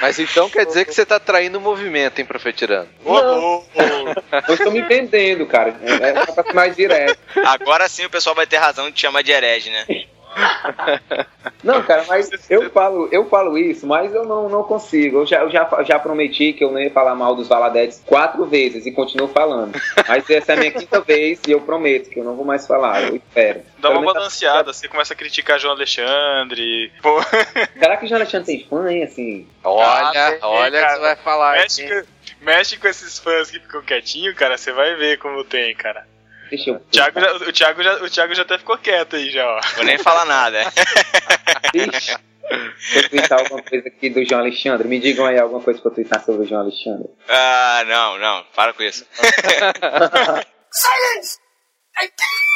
Mas 0.00 0.18
então 0.18 0.48
quer 0.48 0.64
dizer 0.66 0.84
que 0.86 0.94
você 0.94 1.04
tá 1.04 1.18
traindo 1.20 1.58
o 1.58 1.60
movimento, 1.60 2.18
hein, 2.18 2.24
Profetirano? 2.24 2.88
Ô, 3.04 3.20
Não. 3.20 3.64
Eu 4.48 4.54
estou 4.54 4.72
me 4.72 4.82
vendendo, 4.82 5.46
cara. 5.46 5.74
É, 5.82 6.08
é 6.08 6.12
pra 6.26 6.42
ser 6.44 6.52
mais 6.54 6.74
direto. 6.76 7.18
Agora 7.44 7.88
sim 7.88 8.04
o 8.04 8.10
pessoal 8.10 8.34
vai 8.34 8.46
ter 8.46 8.56
razão 8.56 8.86
de 8.86 8.92
te 8.92 9.02
chamar 9.02 9.22
de 9.22 9.32
herege, 9.32 9.70
né? 9.70 9.84
Não, 11.62 11.82
cara, 11.82 12.04
mas 12.08 12.30
eu 12.48 12.70
falo, 12.70 13.08
eu 13.12 13.28
falo 13.28 13.58
isso, 13.58 13.86
mas 13.86 14.14
eu 14.14 14.24
não, 14.24 14.48
não 14.48 14.62
consigo. 14.62 15.18
Eu 15.18 15.26
já, 15.26 15.40
eu 15.42 15.50
já, 15.50 15.68
já 15.84 15.98
prometi 15.98 16.52
que 16.54 16.64
eu 16.64 16.70
não 16.70 16.80
ia 16.80 16.90
falar 16.90 17.14
mal 17.14 17.34
dos 17.34 17.48
Valadetes 17.48 18.02
quatro 18.06 18.46
vezes 18.46 18.86
e 18.86 18.92
continuo 18.92 19.28
falando. 19.28 19.78
Mas 20.08 20.28
essa 20.30 20.52
é 20.52 20.54
a 20.54 20.58
minha 20.58 20.72
quinta 20.72 21.00
vez 21.04 21.40
e 21.46 21.50
eu 21.50 21.60
prometo 21.60 22.08
que 22.08 22.18
eu 22.18 22.24
não 22.24 22.34
vou 22.34 22.44
mais 22.46 22.66
falar. 22.66 23.02
Eu 23.02 23.16
espero. 23.16 23.60
Dá 23.78 23.88
Pelo 23.88 24.00
uma 24.00 24.14
balanceada, 24.14 24.72
você 24.72 24.88
começa 24.88 25.12
a 25.12 25.16
criticar 25.16 25.58
João 25.58 25.74
Alexandre. 25.74 26.90
Pô, 27.02 27.20
Será 27.78 27.96
que 27.98 28.06
o 28.06 28.08
João 28.08 28.20
Alexandre 28.20 28.46
tem 28.46 28.66
fã, 28.68 28.90
hein? 28.90 29.02
Assim, 29.04 29.46
Olha, 29.62 30.38
Ah, 30.40 30.48
olha 30.48 30.70
que 30.70 30.84
cara. 30.84 30.94
você 30.94 31.00
vai 31.00 31.16
falar. 31.16 31.52
mexe, 31.58 32.04
mexe 32.40 32.76
com 32.78 32.88
esses 32.88 33.18
fãs 33.18 33.50
que 33.50 33.60
ficam 33.60 33.82
quietinhos, 33.82 34.34
cara, 34.34 34.56
você 34.56 34.72
vai 34.72 34.94
ver 34.94 35.18
como 35.18 35.44
tem, 35.44 35.74
cara. 35.74 36.06
Deixa 36.50 36.70
eu. 36.70 36.76
O 36.76 36.80
Thiago, 36.80 37.20
já, 37.20 37.34
o, 37.34 37.52
Thiago 37.52 37.82
já, 37.82 37.94
o 37.94 38.10
Thiago 38.10 38.34
já 38.34 38.42
até 38.42 38.58
ficou 38.58 38.76
quieto 38.76 39.16
aí 39.16 39.30
já, 39.30 39.46
ó. 39.46 39.60
Vou 39.76 39.84
nem 39.84 39.98
falar 39.98 40.24
nada. 40.24 40.62
Ixi. 41.72 42.16
Deixa 42.50 42.96
eu 42.96 43.08
twittar 43.08 43.38
alguma 43.38 43.62
coisa 43.62 43.86
aqui 43.86 44.10
do 44.10 44.24
João 44.24 44.40
Alexandre. 44.40 44.88
Me 44.88 44.98
digam 44.98 45.24
aí 45.24 45.38
alguma 45.38 45.62
coisa 45.62 45.80
pra 45.80 45.92
twittar 45.92 46.24
sobre 46.24 46.42
o 46.42 46.48
João 46.48 46.62
Alexandre. 46.62 47.08
Ah, 47.28 47.84
não, 47.86 48.18
não, 48.18 48.44
para 48.54 48.72
com 48.72 48.82
isso. 48.82 49.06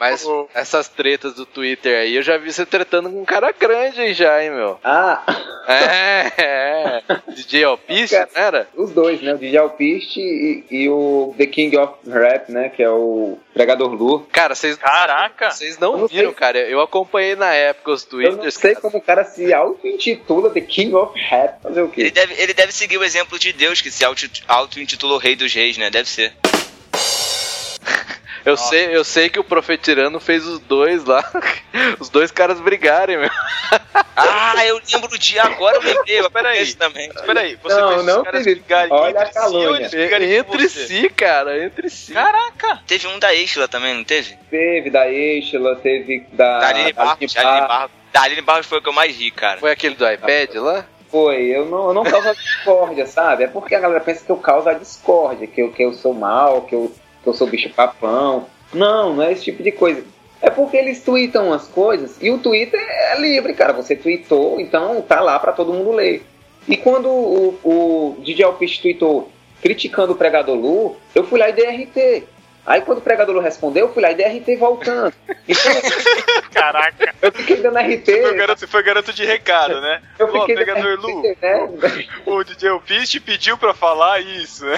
Mas 0.00 0.26
essas 0.54 0.88
tretas 0.88 1.34
do 1.34 1.46
Twitter 1.46 1.96
aí, 2.00 2.16
eu 2.16 2.22
já 2.22 2.36
vi 2.36 2.52
você 2.52 2.66
tretando 2.66 3.08
com 3.10 3.22
um 3.22 3.24
cara 3.24 3.52
grande 3.52 4.00
aí 4.00 4.12
já, 4.14 4.42
hein, 4.42 4.50
meu? 4.50 4.78
Ah, 4.82 5.22
É, 5.68 6.32
é. 6.42 7.02
DJ 7.28 7.62
Alpiste, 7.64 8.16
Cara. 8.16 8.28
era? 8.34 8.68
os 8.74 8.90
dois, 8.90 9.22
né? 9.22 9.32
O 9.34 9.38
DJ 9.38 9.58
Alpiste 9.58 10.18
e, 10.20 10.64
e 10.70 10.88
o 10.88 11.32
The 11.38 11.46
King 11.46 11.76
of 11.76 11.92
Rap, 12.08 12.50
né? 12.50 12.68
Que 12.68 12.82
é 12.82 12.90
o 12.90 13.38
Pregador 13.54 13.92
Lu. 13.94 14.26
Cara, 14.32 14.56
vocês 14.56 14.76
Caraca! 14.76 15.50
vocês 15.52 15.76
Eu 15.80 15.80
não 15.92 15.98
não 15.98 16.06
viram, 16.08 16.30
sei. 16.30 16.34
cara. 16.38 16.58
Eu 16.58 16.80
acompanhei 16.80 17.36
na 17.36 17.54
época 17.54 17.92
os 17.92 18.02
Eu 18.12 18.22
não 18.22 18.30
Twitters. 18.32 18.54
sei 18.54 18.70
cara. 18.74 18.82
como 18.82 18.98
o 18.98 19.02
cara 19.02 19.24
se 19.24 19.54
auto-intitula 19.54 20.50
The 20.50 20.60
King 20.62 20.94
of 20.94 21.16
Rap. 21.16 21.62
Fazer 21.62 21.80
o 21.82 21.84
Ele 21.84 21.92
quê? 21.92 22.10
deve, 22.10 22.34
ele 22.42 22.54
deve 22.54 22.72
seguir 22.72 22.98
o 22.98 23.04
exemplo 23.04 23.38
de 23.38 23.52
Deus, 23.52 23.80
que 23.80 23.90
se 23.90 24.04
auto- 24.04 24.26
auto-intitulou 24.48 25.18
Rei 25.18 25.36
dos 25.36 25.54
Reis, 25.54 25.78
né? 25.78 25.90
Deve 25.90 26.08
ser. 26.08 26.32
Eu 28.44 28.56
sei, 28.56 28.96
eu 28.96 29.04
sei 29.04 29.28
que 29.28 29.38
o 29.38 29.44
Profetirano 29.44 30.18
fez 30.18 30.44
os 30.44 30.58
dois 30.58 31.04
lá. 31.04 31.22
Os 32.00 32.08
dois 32.08 32.32
caras 32.32 32.58
brigarem, 32.60 33.16
meu. 33.16 33.30
Ah, 34.16 34.66
eu 34.66 34.80
lembro 34.92 35.16
de 35.16 35.38
agora, 35.38 35.76
eu 35.76 35.80
lembrei. 35.80 36.18
Eu 36.20 36.28
Peraí. 36.28 36.54
conheço 36.56 36.76
também. 36.76 37.08
Peraí, 37.24 37.56
você 37.62 37.80
Não, 37.80 37.88
fez 37.90 38.00
os 38.00 38.06
não, 38.06 38.24
caras 38.24 38.42
Felipe. 38.42 38.60
brigarem 38.62 38.92
Olha 38.92 39.10
entre 39.10 39.22
a 39.22 39.26
si 39.26 39.38
ou 39.38 39.42
calúnia. 39.44 39.76
eles 39.78 39.90
brigarem 39.92 40.28
com 40.44 40.54
Entre 40.54 40.68
você? 40.68 40.86
si, 40.88 41.08
cara, 41.10 41.64
entre 41.64 41.88
si. 41.88 42.12
Caraca! 42.12 42.80
Teve 42.84 43.06
um 43.06 43.18
da 43.20 43.32
Estela 43.32 43.68
também, 43.68 43.94
não 43.94 44.02
teve? 44.02 44.36
Teve 44.50 44.90
da 44.90 45.08
Estela, 45.08 45.76
teve 45.76 46.26
da. 46.32 46.58
Da 46.58 46.66
Aline 46.68 46.92
Barros. 46.92 47.32
Da 47.34 47.40
Aline 47.48 47.68
Barros. 47.68 47.90
Da 48.12 48.22
Aline 48.22 48.40
Barros 48.42 48.66
foi 48.66 48.78
o 48.78 48.82
que 48.82 48.88
eu 48.88 48.92
mais 48.92 49.16
ri, 49.16 49.30
cara. 49.30 49.60
Foi 49.60 49.70
aquele 49.70 49.94
do 49.94 50.10
iPad 50.10 50.54
lá? 50.56 50.84
Foi, 51.10 51.42
eu 51.44 51.66
não, 51.66 51.88
eu 51.88 51.94
não 51.94 52.02
causo 52.04 52.28
a 52.28 52.32
discórdia, 52.34 53.06
sabe? 53.06 53.44
É 53.44 53.46
porque 53.46 53.74
a 53.76 53.80
galera 53.80 54.00
pensa 54.00 54.24
que 54.24 54.32
eu 54.32 54.36
causo 54.38 54.68
a 54.68 54.72
discórdia, 54.74 55.46
que 55.46 55.62
eu, 55.62 55.70
que 55.70 55.82
eu 55.84 55.92
sou 55.92 56.12
mal, 56.12 56.62
que 56.62 56.74
eu, 56.74 56.92
que 57.22 57.28
eu 57.28 57.34
sou 57.34 57.46
bicho 57.46 57.70
papão. 57.70 58.46
Não, 58.72 59.14
não 59.14 59.22
é 59.22 59.32
esse 59.32 59.44
tipo 59.44 59.62
de 59.62 59.72
coisa. 59.72 60.04
É 60.40 60.50
porque 60.50 60.76
eles 60.76 61.02
tweetam 61.02 61.52
as 61.52 61.68
coisas 61.68 62.16
e 62.20 62.30
o 62.30 62.38
Twitter 62.38 62.80
é 62.80 63.20
livre, 63.20 63.54
cara. 63.54 63.72
Você 63.72 63.94
tweetou, 63.94 64.60
então 64.60 65.00
tá 65.02 65.20
lá 65.20 65.38
pra 65.38 65.52
todo 65.52 65.72
mundo 65.72 65.92
ler. 65.92 66.24
E 66.68 66.76
quando 66.76 67.08
o, 67.08 67.58
o 67.62 68.16
DJ 68.20 68.44
Alpiste 68.44 68.82
tweetou 68.82 69.30
criticando 69.60 70.12
o 70.12 70.16
pregador 70.16 70.56
Lu, 70.56 70.96
eu 71.14 71.24
fui 71.24 71.38
lá 71.38 71.48
e 71.48 71.52
dei 71.52 71.66
RT. 71.66 72.24
Aí 72.64 72.80
quando 72.82 72.98
o 72.98 73.02
pregador 73.02 73.34
Lu 73.34 73.40
respondeu, 73.40 73.86
eu 73.86 73.92
fui 73.92 74.02
lá 74.02 74.12
e 74.12 74.14
dei 74.14 74.26
RT 74.38 74.56
voltando. 74.56 75.12
Então 75.48 75.72
Caraca! 76.52 77.12
eu 77.20 77.32
fiquei 77.32 77.56
dando 77.56 77.78
RT. 77.78 78.04
Você 78.04 78.22
foi 78.22 78.34
garoto, 78.36 78.60
você 78.60 78.66
foi 78.66 78.82
garoto 78.82 79.12
de 79.12 79.24
recado, 79.24 79.80
né? 79.80 80.00
Eu 80.18 80.28
Pô, 80.28 80.40
fiquei 80.40 80.56
pegador 80.56 80.96
dando 80.96 81.02
Lu, 81.08 81.20
RT, 81.22 81.36
né? 81.42 81.68
o 82.26 82.44
DJ 82.44 82.78
Piste 82.86 83.18
pediu 83.20 83.58
pra 83.58 83.74
falar 83.74 84.20
isso, 84.20 84.64
né? 84.64 84.76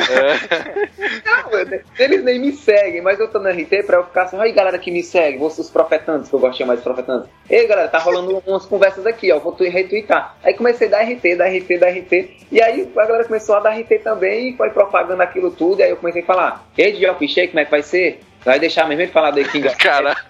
Não, 1.25 1.79
eles 1.99 2.23
nem 2.25 2.39
me 2.39 2.53
seguem, 2.53 3.03
mas 3.03 3.19
eu 3.21 3.29
tô 3.29 3.39
no 3.39 3.49
RT 3.51 3.83
pra 3.87 3.97
eu 3.99 4.05
ficar 4.05 4.23
assim, 4.25 4.41
aí 4.41 4.53
galera 4.53 4.79
que 4.79 4.91
me 4.91 5.03
segue, 5.03 5.39
vocês 5.39 5.69
profetantes, 5.71 6.29
que 6.31 6.35
eu 6.35 6.39
gosto 6.41 6.53
de 6.53 6.59
chamar 6.59 6.69
mais 6.75 6.81
de 6.81 6.85
profetantes. 6.85 7.29
Ei 7.51 7.67
galera, 7.67 7.89
tá 7.89 7.99
rolando 7.99 8.43
umas 8.47 8.65
conversas 8.67 9.05
aqui, 9.07 9.31
ó, 9.33 9.39
vou 9.39 9.53
tu- 9.53 9.65
retweetar. 9.65 10.37
Aí 10.43 10.55
comecei 10.55 10.87
a 10.89 10.91
dar 10.91 11.03
RT, 11.03 11.37
dar 11.37 11.47
RT, 11.49 11.79
dar 11.79 11.89
RT, 11.91 12.37
e 12.51 12.63
aí 12.63 12.91
a 12.97 13.05
galera 13.05 13.25
começou 13.25 13.57
a 13.57 13.61
dar 13.61 13.71
RT 13.79 13.99
também, 14.03 14.51
e 14.51 14.57
foi 14.57 14.71
propagando 14.71 15.23
aquilo 15.23 15.51
tudo, 15.51 15.81
e 15.81 15.83
aí 15.83 15.91
eu 15.91 15.97
comecei 15.97 16.23
a 16.23 16.27
falar, 16.27 16.65
ei 16.79 16.93
DJ 16.93 17.07
Alpichei, 17.09 17.49
como 17.49 17.61
é 17.61 17.65
que 17.65 17.71
vai 17.75 17.83
ser? 17.83 18.21
Vai 18.45 18.61
deixar 18.61 18.87
mesmo 18.87 19.03
ele 19.03 19.11
falar 19.11 19.33
do 19.33 19.43
The 19.43 19.51
King 19.51 19.67
of 19.67 19.77
Caraca. 19.77 20.23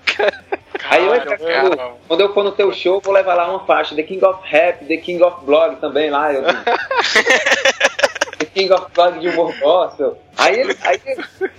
Aí 0.89 1.05
eu, 1.05 1.13
cara, 1.13 1.37
cara. 1.39 1.93
quando 2.09 2.21
eu 2.21 2.33
for 2.33 2.43
no 2.45 2.53
teu 2.53 2.73
show, 2.73 3.01
vou 3.01 3.13
levar 3.13 3.35
lá 3.35 3.51
uma 3.51 3.67
faixa, 3.67 3.95
The 3.95 4.03
King 4.03 4.25
of 4.25 4.41
Rap, 4.45 4.85
The 4.87 4.97
King 4.97 5.23
of 5.23 5.45
Blog 5.45 5.77
também 5.77 6.11
lá. 6.11 6.33
Eu... 6.33 6.43
The 8.39 8.47
King 8.47 8.73
of 8.73 8.87
Blog 8.95 9.19
de 9.19 9.29
humor 9.29 9.55
gospel. 9.59 10.19
Aí, 10.39 10.61
ele- 10.61 10.77
aí 10.83 11.01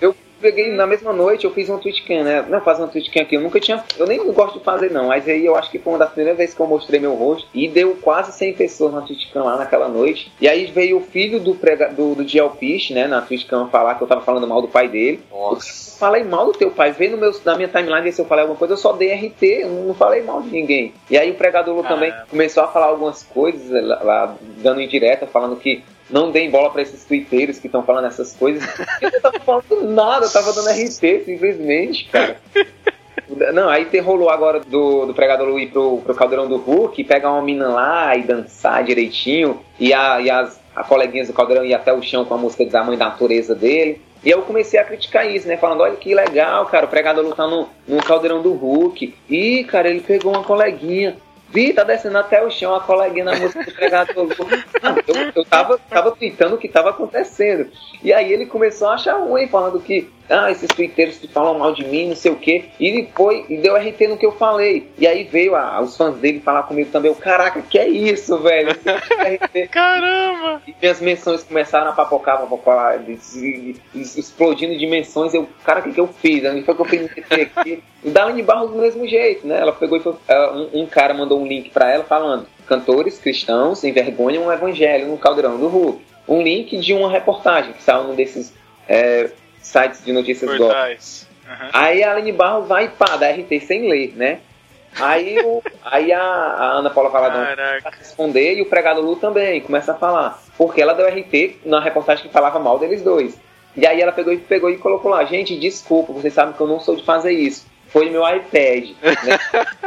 eu 0.01 0.15
peguei 0.45 0.71
na 0.71 0.85
mesma 0.85 1.11
noite, 1.11 1.45
eu 1.45 1.51
fiz 1.51 1.67
um 1.71 1.79
Twitchcam, 1.79 2.23
né? 2.23 2.45
Não, 2.47 2.61
fazer 2.61 2.83
um 2.83 2.87
Twitchcam 2.87 3.23
aqui, 3.23 3.35
eu 3.35 3.41
nunca 3.41 3.59
tinha. 3.59 3.83
Eu 3.97 4.05
nem 4.05 4.23
gosto 4.31 4.59
de 4.59 4.63
fazer, 4.63 4.91
não, 4.91 5.07
mas 5.07 5.27
aí 5.27 5.43
eu 5.43 5.55
acho 5.55 5.71
que 5.71 5.79
foi 5.79 5.93
uma 5.93 5.99
das 5.99 6.11
primeiras 6.11 6.37
vezes 6.37 6.53
que 6.53 6.61
eu 6.61 6.67
mostrei 6.67 6.99
meu 6.99 7.15
rosto 7.15 7.47
e 7.51 7.67
deu 7.67 7.97
quase 7.99 8.31
100 8.31 8.53
pessoas 8.53 8.93
na 8.93 9.01
Twitchcam 9.01 9.43
lá 9.43 9.57
naquela 9.57 9.89
noite. 9.89 10.31
E 10.39 10.47
aí 10.47 10.67
veio 10.67 10.97
o 10.97 11.01
filho 11.01 11.39
do, 11.39 11.55
prega, 11.55 11.89
do, 11.89 12.13
do 12.13 12.27
Gielpish, 12.27 12.91
né, 12.91 13.07
na 13.07 13.21
Twitchcam 13.21 13.69
falar 13.69 13.95
que 13.95 14.03
eu 14.03 14.07
tava 14.07 14.21
falando 14.21 14.47
mal 14.47 14.61
do 14.61 14.67
pai 14.67 14.87
dele. 14.87 15.19
Nossa. 15.31 15.93
Eu 15.93 15.97
falei 15.97 16.23
mal 16.23 16.45
do 16.45 16.53
teu 16.53 16.69
pai, 16.69 16.91
vê 16.91 17.07
no 17.07 17.17
meu, 17.17 17.31
na 17.43 17.55
minha 17.55 17.67
timeline 17.67 18.11
se 18.11 18.21
eu 18.21 18.25
falei 18.25 18.43
alguma 18.43 18.59
coisa, 18.59 18.75
eu 18.75 18.77
só 18.77 18.93
dei 18.93 19.11
RT, 19.13 19.43
eu 19.43 19.69
não 19.69 19.95
falei 19.95 20.21
mal 20.21 20.43
de 20.43 20.51
ninguém. 20.51 20.93
E 21.09 21.17
aí 21.17 21.31
o 21.31 21.35
pregador 21.35 21.75
Lu 21.75 21.83
também 21.83 22.13
começou 22.29 22.63
a 22.63 22.67
falar 22.67 22.87
algumas 22.87 23.23
coisas 23.23 23.83
lá, 23.83 24.03
lá, 24.03 24.35
dando 24.57 24.79
indireta, 24.79 25.25
falando 25.25 25.55
que 25.55 25.83
não 26.09 26.31
deem 26.31 26.49
bola 26.49 26.69
pra 26.69 26.81
esses 26.81 27.03
twitteiros 27.03 27.59
que 27.59 27.67
estão 27.67 27.83
falando 27.83 28.07
essas 28.07 28.35
coisas. 28.35 28.63
Eu 29.01 29.11
não 29.11 29.21
tava 29.21 29.39
falando 29.39 29.89
nada, 29.89 30.25
eu 30.25 30.31
tava 30.31 30.53
dando 30.53 30.69
RT 30.69 31.25
simplesmente, 31.25 32.09
cara. 32.09 32.37
Não, 33.53 33.69
aí 33.69 33.85
te 33.85 33.97
rolou 33.99 34.29
agora 34.29 34.59
do, 34.59 35.07
do 35.07 35.13
pregador 35.13 35.47
Lu 35.47 35.59
ir 35.59 35.71
pro, 35.71 35.97
pro 35.97 36.13
caldeirão 36.13 36.47
do 36.47 36.57
Hulk, 36.57 37.03
pegar 37.05 37.31
uma 37.31 37.41
mina 37.41 37.67
lá 37.69 38.15
e 38.15 38.21
dançar 38.21 38.83
direitinho, 38.83 39.61
e, 39.79 39.91
a, 39.93 40.21
e 40.21 40.29
as, 40.29 40.59
a 40.75 40.83
coleguinhas 40.83 41.27
do 41.27 41.33
Caldeirão 41.33 41.65
ia 41.65 41.77
até 41.77 41.93
o 41.93 42.01
chão 42.01 42.25
com 42.25 42.33
a 42.33 42.37
música 42.37 42.65
da 42.65 42.83
mãe 42.83 42.97
da 42.97 43.05
natureza 43.05 43.55
dele. 43.55 44.01
E 44.23 44.29
eu 44.29 44.41
comecei 44.41 44.79
a 44.79 44.83
criticar 44.83 45.29
isso, 45.29 45.47
né? 45.47 45.55
Falando, 45.55 45.81
olha 45.81 45.95
que 45.95 46.13
legal, 46.13 46.65
cara, 46.65 46.85
o 46.85 46.89
pregador 46.89 47.23
lutando 47.23 47.69
no, 47.87 47.95
no 47.95 48.03
caldeirão 48.03 48.41
do 48.41 48.53
Hulk. 48.53 49.13
Ih, 49.29 49.63
cara, 49.65 49.89
ele 49.89 50.01
pegou 50.01 50.33
uma 50.33 50.43
coleguinha. 50.43 51.15
Vi, 51.49 51.73
tá 51.73 51.83
descendo 51.83 52.17
até 52.17 52.43
o 52.43 52.49
chão 52.49 52.73
a 52.73 52.81
coleguinha 52.81 53.25
na 53.25 53.35
música 53.35 53.63
do 53.63 53.71
pregador. 53.71 54.27
Eu, 55.07 55.31
eu 55.35 55.45
tava, 55.45 55.77
tava 55.77 56.11
tweetando 56.11 56.55
o 56.55 56.57
que 56.57 56.67
tava 56.67 56.89
acontecendo. 56.89 57.69
E 58.03 58.11
aí 58.11 58.31
ele 58.31 58.45
começou 58.45 58.89
a 58.89 58.95
achar 58.95 59.17
ruim, 59.17 59.47
falando 59.47 59.79
que, 59.79 60.11
ah, 60.29 60.51
esses 60.51 60.67
twitteiros 60.69 61.17
que 61.17 61.27
falam 61.27 61.57
mal 61.59 61.73
de 61.73 61.85
mim, 61.85 62.09
não 62.09 62.15
sei 62.15 62.31
o 62.31 62.35
quê. 62.35 62.65
E 62.79 62.87
ele 62.87 63.09
foi 63.15 63.45
e 63.49 63.57
deu 63.57 63.75
RT 63.75 64.07
no 64.07 64.17
que 64.17 64.25
eu 64.25 64.31
falei. 64.31 64.89
E 64.97 65.05
aí 65.07 65.23
veio 65.23 65.55
a- 65.55 65.79
os 65.81 65.95
fãs 65.95 66.15
dele 66.17 66.39
falar 66.39 66.63
comigo 66.63 66.89
também. 66.91 67.11
Eu, 67.11 67.15
Caraca, 67.15 67.61
que 67.61 67.77
é 67.77 67.87
isso, 67.87 68.37
velho? 68.39 68.69
RT. 68.71 69.67
Caramba! 69.71 70.61
E 70.67 70.75
minhas 70.81 70.99
menções 71.01 71.43
começaram 71.43 71.89
a 71.89 71.93
papocar, 71.93 72.39
papocar, 72.39 72.99
explodindo 73.93 74.77
dimensões. 74.77 75.33
Eu, 75.33 75.47
cara, 75.63 75.79
o 75.79 75.83
que, 75.83 75.91
que 75.93 75.99
eu 75.99 76.07
fiz? 76.07 76.43
Onde 76.45 76.63
foi 76.63 76.75
que 76.75 76.81
eu 76.81 76.85
fiz 76.85 77.01
no 77.01 77.09
PT 77.09 77.41
aqui? 77.55 77.83
E 78.03 78.09
Dallane 78.09 78.41
Barros 78.43 78.71
do 78.71 78.77
mesmo 78.77 79.07
jeito, 79.07 79.45
né? 79.47 79.59
Ela 79.59 79.71
pegou 79.71 79.97
e 79.97 80.01
foi. 80.01 80.13
um, 80.13 80.81
um 80.81 80.85
cara 80.85 81.13
mandou 81.13 81.39
um 81.39 81.47
link 81.47 81.69
pra 81.69 81.91
ela 81.91 82.03
falando: 82.03 82.45
cantores 82.67 83.17
cristãos 83.19 83.83
envergonham 83.83 84.45
o 84.47 84.51
evangelho 84.51 85.07
no 85.07 85.17
caldeirão 85.17 85.57
do 85.57 85.67
Hulk. 85.67 86.01
Um 86.27 86.41
link 86.41 86.77
de 86.77 86.93
uma 86.93 87.09
reportagem 87.11 87.73
que 87.73 87.83
saiu 87.83 88.03
num 88.05 88.15
desses 88.15 88.53
é, 88.87 89.29
sites 89.65 90.03
de 90.03 90.11
notícias. 90.11 90.57
Portais. 90.57 91.27
Aham. 91.47 91.69
Aí 91.73 92.03
a 92.03 92.11
Aline 92.11 92.31
Barros 92.31 92.67
vai 92.67 92.85
e 92.85 92.89
pá, 92.89 93.17
dá 93.17 93.29
RT 93.29 93.59
sem 93.61 93.89
ler, 93.89 94.13
né? 94.15 94.39
Aí, 94.99 95.37
o, 95.43 95.61
aí 95.83 96.11
a, 96.13 96.21
a 96.21 96.71
Ana 96.77 96.89
Paula 96.89 97.09
Valadão 97.09 97.45
começa 97.45 97.89
a 97.89 97.91
responder 97.91 98.55
e 98.55 98.61
o 98.61 98.65
pregado 98.65 99.01
Lu 99.01 99.17
também 99.17 99.59
começa 99.59 99.91
a 99.91 99.95
falar. 99.95 100.41
Porque 100.57 100.81
ela 100.81 100.93
deu 100.93 101.07
RT 101.07 101.59
na 101.65 101.81
reportagem 101.81 102.25
que 102.25 102.31
falava 102.31 102.59
mal 102.59 102.79
deles 102.79 103.01
dois. 103.01 103.37
E 103.75 103.85
aí 103.85 104.01
ela 104.01 104.13
pegou 104.13 104.31
e 104.31 104.37
pegou 104.37 104.69
e 104.69 104.77
colocou 104.77 105.11
lá, 105.11 105.25
gente, 105.25 105.59
desculpa, 105.59 106.13
vocês 106.13 106.33
sabem 106.33 106.53
que 106.53 106.61
eu 106.61 106.67
não 106.67 106.79
sou 106.79 106.95
de 106.95 107.03
fazer 107.03 107.33
isso. 107.33 107.67
Foi 107.89 108.09
meu 108.09 108.23
iPad. 108.27 108.91
Né? 109.01 109.39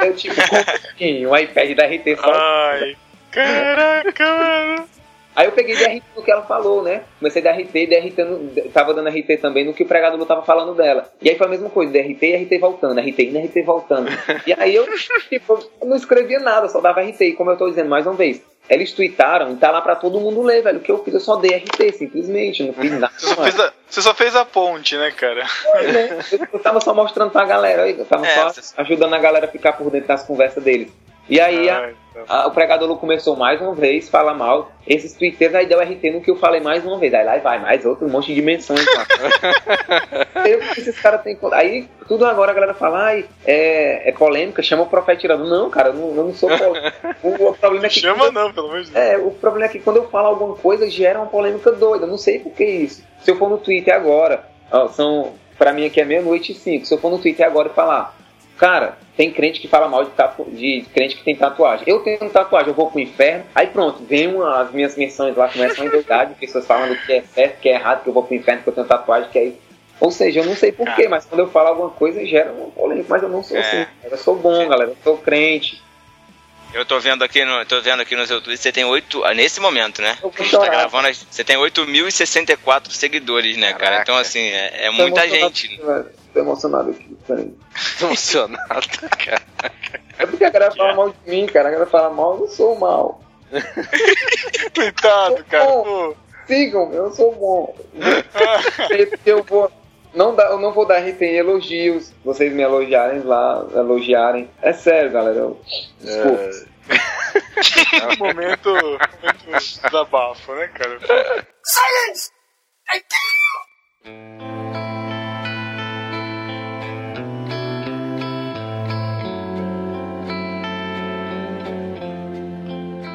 Eu 0.07 0.14
tipo, 0.14 0.35
como 0.35 0.62
assim? 0.62 1.26
O 1.26 1.37
iPad 1.37 1.74
da 1.74 1.87
RT 1.87 2.20
só. 2.20 2.33
Ai, 2.33 2.97
caraca, 3.31 4.24
mano. 4.24 4.98
Aí 5.39 5.47
eu 5.47 5.53
peguei 5.53 5.76
DRT 5.76 6.03
no 6.16 6.22
que 6.24 6.30
ela 6.32 6.43
falou, 6.43 6.82
né? 6.82 7.03
Comecei 7.20 7.47
a 7.47 7.53
DRT 7.53 7.86
DRT 7.86 8.24
no, 8.24 8.70
tava 8.72 8.93
dando 8.93 9.09
RT 9.09 9.36
também 9.41 9.64
no 9.64 9.72
que 9.72 9.84
o 9.84 9.86
pregador 9.86 10.26
tava 10.26 10.43
falando 10.43 10.74
dela. 10.74 11.09
E 11.22 11.30
aí 11.30 11.36
foi 11.39 11.47
a 11.47 11.51
mesma 11.51 11.70
coisa, 11.70 11.93
DRT 11.93 12.26
e 12.26 12.36
RT 12.45 12.59
voltando, 12.61 13.01
RT 13.01 13.18
indo, 13.20 13.39
RT 13.39 13.62
voltando. 13.64 14.11
E 14.45 14.53
aí 14.53 14.74
eu, 14.74 14.84
tipo, 15.30 15.64
não 15.84 15.97
escrevia 15.97 16.41
nada, 16.41 16.68
só 16.68 16.80
dava 16.80 17.03
RT. 17.03 17.20
E 17.22 17.32
como 17.34 17.53
eu 17.53 17.57
tô 17.57 17.68
dizendo 17.68 17.89
mais 17.89 18.05
uma 18.05 18.16
vez, 18.16 18.43
eles 18.68 18.93
tweetaram 18.93 19.53
e 19.53 19.57
tá 19.57 19.70
lá 19.70 19.80
pra 19.80 19.95
todo 19.95 20.18
mundo 20.18 20.43
ler, 20.43 20.61
velho. 20.61 20.78
O 20.78 20.82
que 20.82 20.91
eu 20.91 21.05
fiz, 21.05 21.14
eu 21.14 21.20
só 21.20 21.36
dei 21.36 21.57
RT, 21.57 21.93
simplesmente. 21.93 22.64
Não 22.64 22.72
fiz 22.74 22.91
nada. 22.99 23.12
Você 23.16 23.28
só, 23.28 23.43
fez 23.45 23.61
a, 23.61 23.72
você 23.89 24.03
só 24.03 24.14
fez 24.14 24.34
a 24.36 24.45
ponte, 24.45 24.97
né, 24.97 25.12
cara? 25.12 25.45
né? 25.93 26.18
Eu, 26.32 26.39
eu 26.55 26.59
tava 26.59 26.80
só 26.80 26.93
mostrando 26.93 27.30
pra 27.30 27.45
galera, 27.45 27.89
eu 27.89 28.05
tava 28.05 28.26
É, 28.26 28.34
só 28.34 28.49
você- 28.53 28.74
ajudando 28.76 29.14
a 29.14 29.18
galera 29.18 29.47
a 29.47 29.49
ficar 29.49 29.72
por 29.74 29.89
dentro 29.91 30.09
das 30.09 30.24
conversas 30.24 30.62
deles. 30.64 30.89
E 31.29 31.39
aí 31.41 31.68
a, 31.68 31.79
Ai, 31.79 31.95
então. 32.11 32.24
a- 32.29 32.47
o 32.47 32.51
pregador 32.53 32.97
começou 32.97 33.37
mais 33.37 33.61
uma 33.61 33.74
vez 33.74 34.09
a 34.09 34.11
falar 34.11 34.35
mal. 34.35 34.72
Esses 34.87 35.12
twitteiros 35.12 35.55
aí 35.55 35.66
deu 35.66 35.79
RT 35.81 36.11
no 36.11 36.20
que 36.22 36.31
eu 36.31 36.37
falei 36.37 36.61
mais 36.61 36.85
uma 36.85 36.99
vez. 36.99 37.12
Aí 37.12 37.24
lá 37.24 37.37
vai 37.39 37.59
mais 37.59 37.85
outro 37.85 38.09
monte 38.09 38.29
de 38.29 38.35
dimensões. 38.37 38.85
lá. 38.95 39.07
eu, 40.49 40.61
esses 40.76 40.99
caras 40.99 41.22
têm. 41.22 41.39
Aí 41.53 41.87
tudo 42.07 42.24
agora 42.24 42.51
a 42.51 42.55
galera 42.55 42.74
fala, 42.74 43.05
ai, 43.05 43.26
é, 43.47 44.09
é 44.09 44.12
polêmica, 44.12 44.62
chama 44.62 44.85
o 44.85 44.87
profeta 44.87 45.20
tirando. 45.20 45.45
Não, 45.49 45.68
cara, 45.70 45.89
eu 45.91 45.95
não, 45.95 46.09
eu 46.16 46.24
não 46.24 46.35
sou. 46.35 46.51
O, 47.22 47.49
o 47.51 47.55
problema 47.55 47.87
é 47.87 47.89
que. 47.89 48.01
Chama 48.01 48.31
não, 48.31 48.53
pelo 48.53 48.70
Deus. 48.72 48.95
É, 48.95 49.18
o 49.18 49.31
problema 49.31 49.66
é 49.66 49.68
que 49.68 49.79
quando 49.81 49.97
eu 49.99 50.09
falo 50.09 50.29
alguma 50.29 50.57
coisa 50.57 50.89
gera 50.89 51.18
uma 51.18 51.26
polêmica 51.29 51.70
doida. 51.72 52.05
Eu 52.07 52.11
não 52.11 52.18
sei 52.18 52.39
por 52.39 52.53
que 52.53 52.64
isso. 52.64 53.03
Se 53.22 53.31
eu 53.31 53.37
for 53.37 53.49
no 53.51 53.59
Twitter 53.59 53.95
agora, 53.95 54.45
ó, 54.72 54.89
são. 54.89 55.35
Pra 55.59 55.72
mim 55.72 55.85
aqui 55.85 56.01
é 56.01 56.05
meia-noite 56.05 56.53
e 56.53 56.55
cinco. 56.55 56.87
Se 56.87 56.95
eu 56.95 56.99
for 56.99 57.11
no 57.11 57.18
Twitter 57.18 57.45
agora 57.45 57.68
e 57.68 57.74
falar, 57.74 58.16
cara, 58.59 58.99
tem 59.17 59.31
crente 59.33 59.61
que 59.61 59.69
fala 59.69 59.89
mal 59.89 60.05
de, 60.05 60.11
tatu... 60.11 60.45
de 60.51 60.85
crente 60.93 61.17
que 61.17 61.25
tem 61.25 61.35
tatuagem. 61.35 61.85
Eu 61.87 62.01
tenho 62.01 62.19
tatuagem, 62.31 62.69
eu 62.69 62.75
vou 62.75 62.91
pro 62.91 63.01
inferno. 63.01 63.45
Aí 63.55 63.69
pronto, 63.69 64.03
vem 64.05 64.35
uma, 64.35 64.61
as 64.63 64.73
minhas 64.73 64.97
menções 64.97 65.37
lá, 65.37 65.49
começam 65.49 65.85
a 65.85 65.87
endoidade, 65.87 66.35
pessoas 66.35 66.67
falando 66.67 66.97
que 67.07 67.13
é 67.13 67.23
certo, 67.23 67.61
que 67.61 67.69
é 67.69 67.75
errado, 67.75 68.03
que 68.03 68.09
eu 68.09 68.13
vou 68.13 68.23
pro 68.23 68.35
inferno, 68.35 68.63
que 68.63 68.69
eu 68.69 68.75
tenho 68.75 68.87
tatuagem, 68.87 69.31
que 69.31 69.39
é 69.39 69.45
isso. 69.47 69.69
Ou 70.01 70.11
seja, 70.11 70.41
eu 70.41 70.45
não 70.45 70.55
sei 70.55 70.71
porquê, 70.71 71.09
mas 71.09 71.25
quando 71.25 71.41
eu 71.41 71.49
falo 71.49 71.69
alguma 71.69 71.91
coisa 71.91 72.25
gera 72.25 72.53
uma 72.53 72.71
polêmica, 72.71 73.07
mas 73.09 73.23
eu 73.23 73.29
não 73.29 73.43
sou 73.43 73.57
É. 73.57 73.61
assim. 73.61 73.87
Eu 74.05 74.17
sou 74.17 74.37
bom, 74.37 74.69
galera, 74.69 74.91
eu 74.91 74.97
sou 75.03 75.19
crente. 75.19 75.83
Eu 76.73 76.85
tô 76.85 77.01
vendo 77.01 77.25
aqui 77.25 77.45
no, 77.45 77.64
tô 77.64 77.81
vendo 77.81 78.03
aqui 78.03 78.14
no 78.14 78.27
seu 78.27 78.41
Twitter, 78.41 78.62
você 78.62 78.73
tem 78.73 78.85
oito, 78.85 79.25
ah, 79.25 79.33
nesse 79.33 79.59
momento, 79.59 80.03
né? 80.03 80.19
Vou 80.21 80.33
A 80.39 80.43
gente 80.43 80.57
tá 80.57 80.69
gravando, 80.69 81.09
você 81.09 81.43
tem 81.43 81.57
8.064 81.57 82.91
seguidores, 82.91 83.57
né, 83.57 83.73
cara? 83.73 83.79
Caraca. 83.79 84.03
Então, 84.03 84.16
assim, 84.16 84.41
é, 84.41 84.87
é 84.87 84.91
muita 84.91 85.27
gente. 85.29 85.66
aqui, 85.66 85.83
velho. 85.83 86.07
Tô 86.33 86.41
emocionado 86.41 86.91
aqui, 86.91 87.16
peraí. 87.27 87.55
Tô 87.99 88.07
emocionado, 88.07 88.89
cara. 89.16 89.43
É 90.19 90.27
porque 90.27 90.45
a 90.45 90.51
galera 90.51 90.75
fala 90.75 90.95
mal 90.95 91.09
de 91.11 91.31
mim, 91.31 91.47
cara. 91.47 91.69
A 91.69 91.73
galera 91.73 91.91
fala 91.91 92.11
mal, 92.11 92.35
eu 92.35 92.41
não 92.41 92.49
sou 92.49 92.79
mal. 92.79 93.21
Coitado, 94.75 95.45
cara. 95.45 95.66
Sigam, 96.47 96.93
eu 96.93 97.12
sou 97.12 97.35
bom. 97.35 97.77
Eu 99.27 99.43
vou. 99.45 99.71
Não 100.15 100.35
dá, 100.35 100.45
eu 100.45 100.59
não 100.59 100.73
vou 100.73 100.87
dar 100.87 100.99
RT 100.99 101.23
em 101.23 101.37
elogios. 101.37 102.13
Vocês 102.25 102.53
me 102.53 102.63
elogiarem 102.63 103.21
lá, 103.21 103.67
elogiarem. 103.75 104.51
É 104.63 104.73
sério, 104.73 105.11
galera. 105.11 105.39
Eu, 105.39 105.61
desculpa. 106.01 106.43
É 106.91 108.07
um 108.15 108.19
momento, 108.19 108.71
momento 108.73 109.81
desabafo, 109.83 110.55
né, 110.55 110.69
cara? 110.69 110.99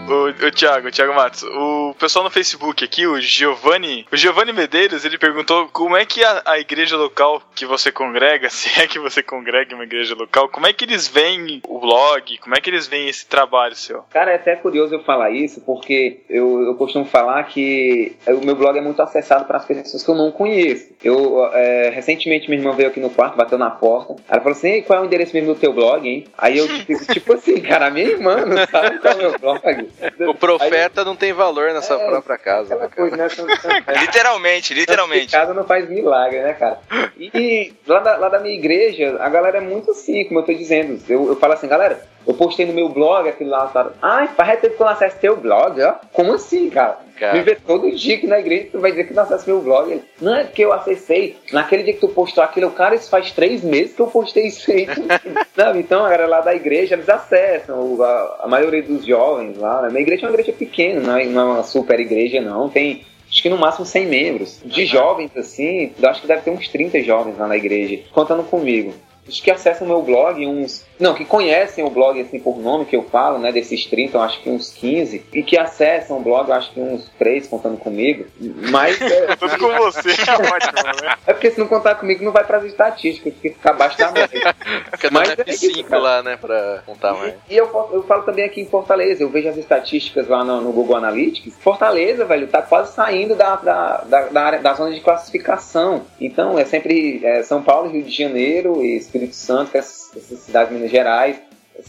O, 0.08 0.48
o 0.48 0.52
Thiago, 0.52 0.90
o 0.90 0.92
Thiago 0.92 1.14
Matos, 1.14 1.44
o 1.44 1.96
pessoal 1.98 2.26
no 2.26 2.32
Facebook 2.32 2.84
aqui, 2.84 3.08
o 3.08 3.22
Giovanni, 3.22 4.06
o 4.12 4.18
Giovanni 4.18 4.52
Medeiros, 4.52 5.06
ele 5.06 5.18
perguntou 5.18 5.70
como 5.72 5.96
é 5.96 6.06
que 6.06 6.22
a, 6.24 6.42
a 6.46 6.60
igreja 6.60 6.98
local 6.98 7.42
que 7.56 7.66
você 7.66 7.90
congrega, 7.90 8.50
se 8.52 8.82
é 8.82 8.86
que 8.86 9.00
você 9.00 9.24
congrega 9.24 9.72
em 9.72 9.76
uma 9.76 9.86
igreja 9.86 10.14
local, 10.14 10.50
como 10.50 10.68
é 10.68 10.74
que 10.74 10.84
eles 10.84 11.08
veem 11.08 11.62
o 11.66 11.80
blog, 11.80 12.38
como 12.40 12.56
é 12.56 12.60
que 12.60 12.70
eles 12.70 12.86
veem 12.86 13.08
esse 13.08 13.26
trabalho 13.26 13.76
seu? 13.76 14.04
Cara, 14.10 14.32
é 14.32 14.36
até 14.36 14.58
curioso 14.58 14.94
eu 14.94 15.04
falar 15.04 15.32
isso, 15.32 15.62
porque 15.62 16.22
eu, 16.30 16.62
eu 16.64 16.76
costumo 16.76 17.06
falar 17.06 17.42
que 17.46 18.16
o 18.28 18.46
meu 18.46 18.56
blog 18.56 18.78
é 18.78 18.82
muito 18.82 19.02
acessado 19.02 19.46
para 19.46 19.58
as 19.58 19.66
pessoas 19.66 20.04
que 20.04 20.10
eu 20.10 20.16
não 20.16 20.32
conheço. 20.32 20.94
Eu, 21.02 21.46
é, 21.54 21.90
recentemente, 21.90 22.50
minha 22.50 22.60
irmã 22.60 22.74
veio 22.74 22.90
aqui 22.90 23.00
no 23.00 23.10
quarto, 23.10 23.38
bateu 23.38 23.58
na 23.58 23.70
porta. 23.70 24.16
Ela 24.28 24.42
falou 24.42 24.58
assim: 24.58 24.82
qual 24.82 25.00
é 25.00 25.02
o 25.02 25.06
endereço 25.06 25.34
mesmo 25.34 25.54
do 25.54 25.60
teu 25.60 25.72
blog, 25.72 26.08
hein? 26.08 26.26
Aí 26.38 26.58
eu, 26.58 26.68
tipo, 26.68 27.06
tipo 27.14 27.34
assim, 27.34 27.62
cara, 27.62 27.90
minha 27.90 28.08
irmã 28.08 28.46
não 28.46 28.58
sabe 28.68 29.00
qual 29.00 29.14
é 29.14 29.16
o 29.16 29.20
meu 29.20 29.40
blog. 29.40 29.93
O 30.28 30.34
profeta 30.34 31.06
não 31.06 31.16
tem 31.16 31.32
valor 31.34 31.74
na 31.74 31.82
sua 31.82 32.02
É, 32.02 32.08
própria 32.08 32.38
casa, 32.38 32.76
né, 32.76 32.90
coisa, 32.94 33.16
né? 33.16 33.28
Literalmente, 34.02 34.74
literalmente. 34.74 35.32
Casa 35.32 35.54
não 35.54 35.64
faz 35.64 35.88
milagre, 35.90 36.42
né, 36.42 36.54
cara? 36.54 36.80
E 37.18 37.74
lá 37.88 38.00
da, 38.00 38.18
lá 38.18 38.30
da 38.30 38.40
minha 38.40 38.54
igreja, 38.54 39.18
a 39.20 39.30
galera 39.30 39.58
é 39.58 39.62
muito 39.62 39.92
assim, 39.92 40.26
como 40.26 40.40
eu 40.40 40.44
tô 40.44 40.54
dizendo. 40.54 41.02
Eu, 41.08 41.28
eu 41.28 41.36
falo 41.38 41.54
assim, 41.54 41.68
galera, 41.68 42.06
eu 42.26 42.34
postei 42.34 42.66
no 42.66 42.74
meu 42.74 42.90
blog 42.90 43.28
aquilo 43.28 43.50
lá, 43.50 43.68
sabe? 43.70 43.92
Ai, 44.02 44.30
pai, 44.36 44.58
teve 44.58 44.76
que 44.76 44.82
eu 44.82 44.88
acesso 44.88 45.18
teu 45.20 45.36
blog, 45.36 45.82
ó. 45.82 45.96
Como 46.12 46.34
assim, 46.34 46.70
cara? 46.70 46.98
Cara. 47.20 47.34
Me 47.34 47.44
vê 47.44 47.56
todo 47.56 47.92
dia 47.92 48.16
aqui 48.16 48.26
na 48.28 48.40
igreja, 48.40 48.70
tu 48.72 48.80
vai 48.80 48.92
dizer 48.92 49.06
que 49.06 49.14
não 49.14 49.24
acessa 49.24 49.44
meu 49.46 49.62
blog. 49.62 49.92
Ele, 49.92 50.04
não, 50.20 50.36
é 50.36 50.44
porque 50.44 50.66
eu 50.66 50.74
acessei. 50.74 51.38
Naquele 51.52 51.84
dia 51.84 51.94
que 51.94 52.00
tu 52.00 52.08
postou 52.08 52.44
aquilo, 52.44 52.72
cara, 52.72 52.96
isso 52.96 53.10
faz 53.10 53.32
três 53.32 53.64
meses 53.64 53.96
que 53.96 54.02
eu 54.02 54.08
postei 54.08 54.48
isso 54.48 54.72
aí. 54.72 54.88
Sabe? 55.56 55.80
Então, 55.80 56.06
a 56.06 56.10
galera 56.10 56.28
lá 56.28 56.42
da 56.42 56.56
igreja, 56.56 56.96
eles 56.96 57.08
acessam. 57.08 58.02
A, 58.02 58.42
a 58.44 58.48
maioria 58.48 58.82
dos 58.82 59.06
jovens 59.06 59.58
lá. 59.58 59.82
né? 59.84 59.90
Minha 59.90 60.02
igreja 60.02 60.26
é 60.26 60.30
uma 60.30 60.34
igreja 60.34 60.54
pequena, 60.54 61.02
não 61.02 61.18
é, 61.18 61.26
não 61.26 61.42
é 61.42 61.54
uma 61.56 61.64
super 61.64 62.00
igreja, 62.00 62.42
não. 62.42 62.70
Tem 62.70 63.06
acho 63.30 63.42
que 63.42 63.50
no 63.50 63.58
máximo 63.58 63.86
100 63.86 64.06
membros. 64.06 64.62
De 64.64 64.86
jovens, 64.86 65.32
assim, 65.36 65.92
acho 66.04 66.22
que 66.22 66.28
deve 66.28 66.42
ter 66.42 66.52
uns 66.52 66.68
30 66.68 67.02
jovens 67.02 67.38
lá 67.38 67.48
na 67.48 67.58
igreja, 67.58 68.00
contando 68.12 68.44
comigo. 68.44 68.94
Acho 69.28 69.42
que 69.42 69.52
acessam 69.52 69.88
meu 69.88 70.02
blog 70.02 70.46
uns. 70.46 70.86
Não, 71.00 71.14
que 71.14 71.26
conhecem 71.26 71.84
o 71.84 71.90
blog 71.90 72.20
assim 72.22 72.40
por 72.40 72.58
nome 72.60 72.86
que 72.86 72.96
eu 72.96 73.04
falo, 73.04 73.40
né? 73.40 73.52
Desses 73.52 73.86
30, 73.86 74.18
eu 74.18 74.22
acho 74.22 74.42
que 74.42 74.50
uns 74.50 74.72
15. 74.72 75.26
E 75.34 75.44
que 75.44 75.58
acessam 75.58 76.18
o 76.18 76.22
blog, 76.22 76.50
eu 76.50 76.56
acho 76.56 76.72
que 76.72 76.80
uns 76.80 77.10
3 77.18 77.48
contando 77.48 77.78
comigo. 77.78 78.26
Mas. 78.70 79.00
É, 79.14 79.36
Tudo 79.36 79.58
com 79.58 79.68
você, 79.68 80.10
é 80.10 80.34
ótimo, 80.34 81.02
né? 81.02 81.16
é 81.28 81.34
porque 81.34 81.52
se 81.52 81.60
não 81.60 81.68
contar 81.68 81.96
comigo, 81.96 82.24
não 82.24 82.32
vai 82.32 82.44
as 82.58 82.64
estatísticas, 82.66 83.34
porque 83.34 83.50
fica 83.50 83.70
abaixo 83.70 83.98
da 83.98 84.12
média. 84.12 84.56
Fica 84.94 85.10
Mas 85.12 85.30
é 85.30 85.36
F5 85.36 85.80
isso, 85.80 85.96
lá, 85.96 86.24
né, 86.24 86.38
pra 86.38 86.82
contar 86.86 87.14
mais. 87.14 87.34
E 87.50 87.56
eu, 87.56 87.68
falo- 87.68 87.90
eu 87.94 88.04
falo 88.04 88.24
também 88.24 88.46
aqui 88.46 88.62
em 88.62 88.66
Fortaleza, 88.66 89.24
eu 89.24 89.30
vejo 89.30 89.50
as 89.50 89.58
estatísticas 89.58 90.28
lá 90.28 90.44
no, 90.44 90.62
no 90.62 90.72
Google 90.72 90.96
Analytics. 90.98 91.56
Fortaleza, 91.60 92.26
velho, 92.26 92.48
tá 92.48 92.62
quase 92.62 92.94
saindo 92.94 93.36
da, 93.36 93.56
da, 93.56 93.98
da, 94.06 94.22
da, 94.28 94.42
área, 94.42 94.60
da 94.60 94.74
zona 94.74 94.94
de 94.94 95.02
classificação. 95.02 96.04
Então 96.20 96.58
é 96.58 96.66
sempre 96.66 97.22
é, 97.24 97.44
São 97.44 97.62
Paulo, 97.62 97.90
Rio 97.90 98.04
de 98.04 98.16
Janeiro 98.16 98.84
e 98.84 98.98
Espírito 99.14 99.36
Santo, 99.36 99.72
que 99.72 99.78
é 99.78 99.80
essas 99.80 100.12
cidades 100.40 100.70
de 100.70 100.76
Minas 100.76 100.92
Gerais. 100.92 101.38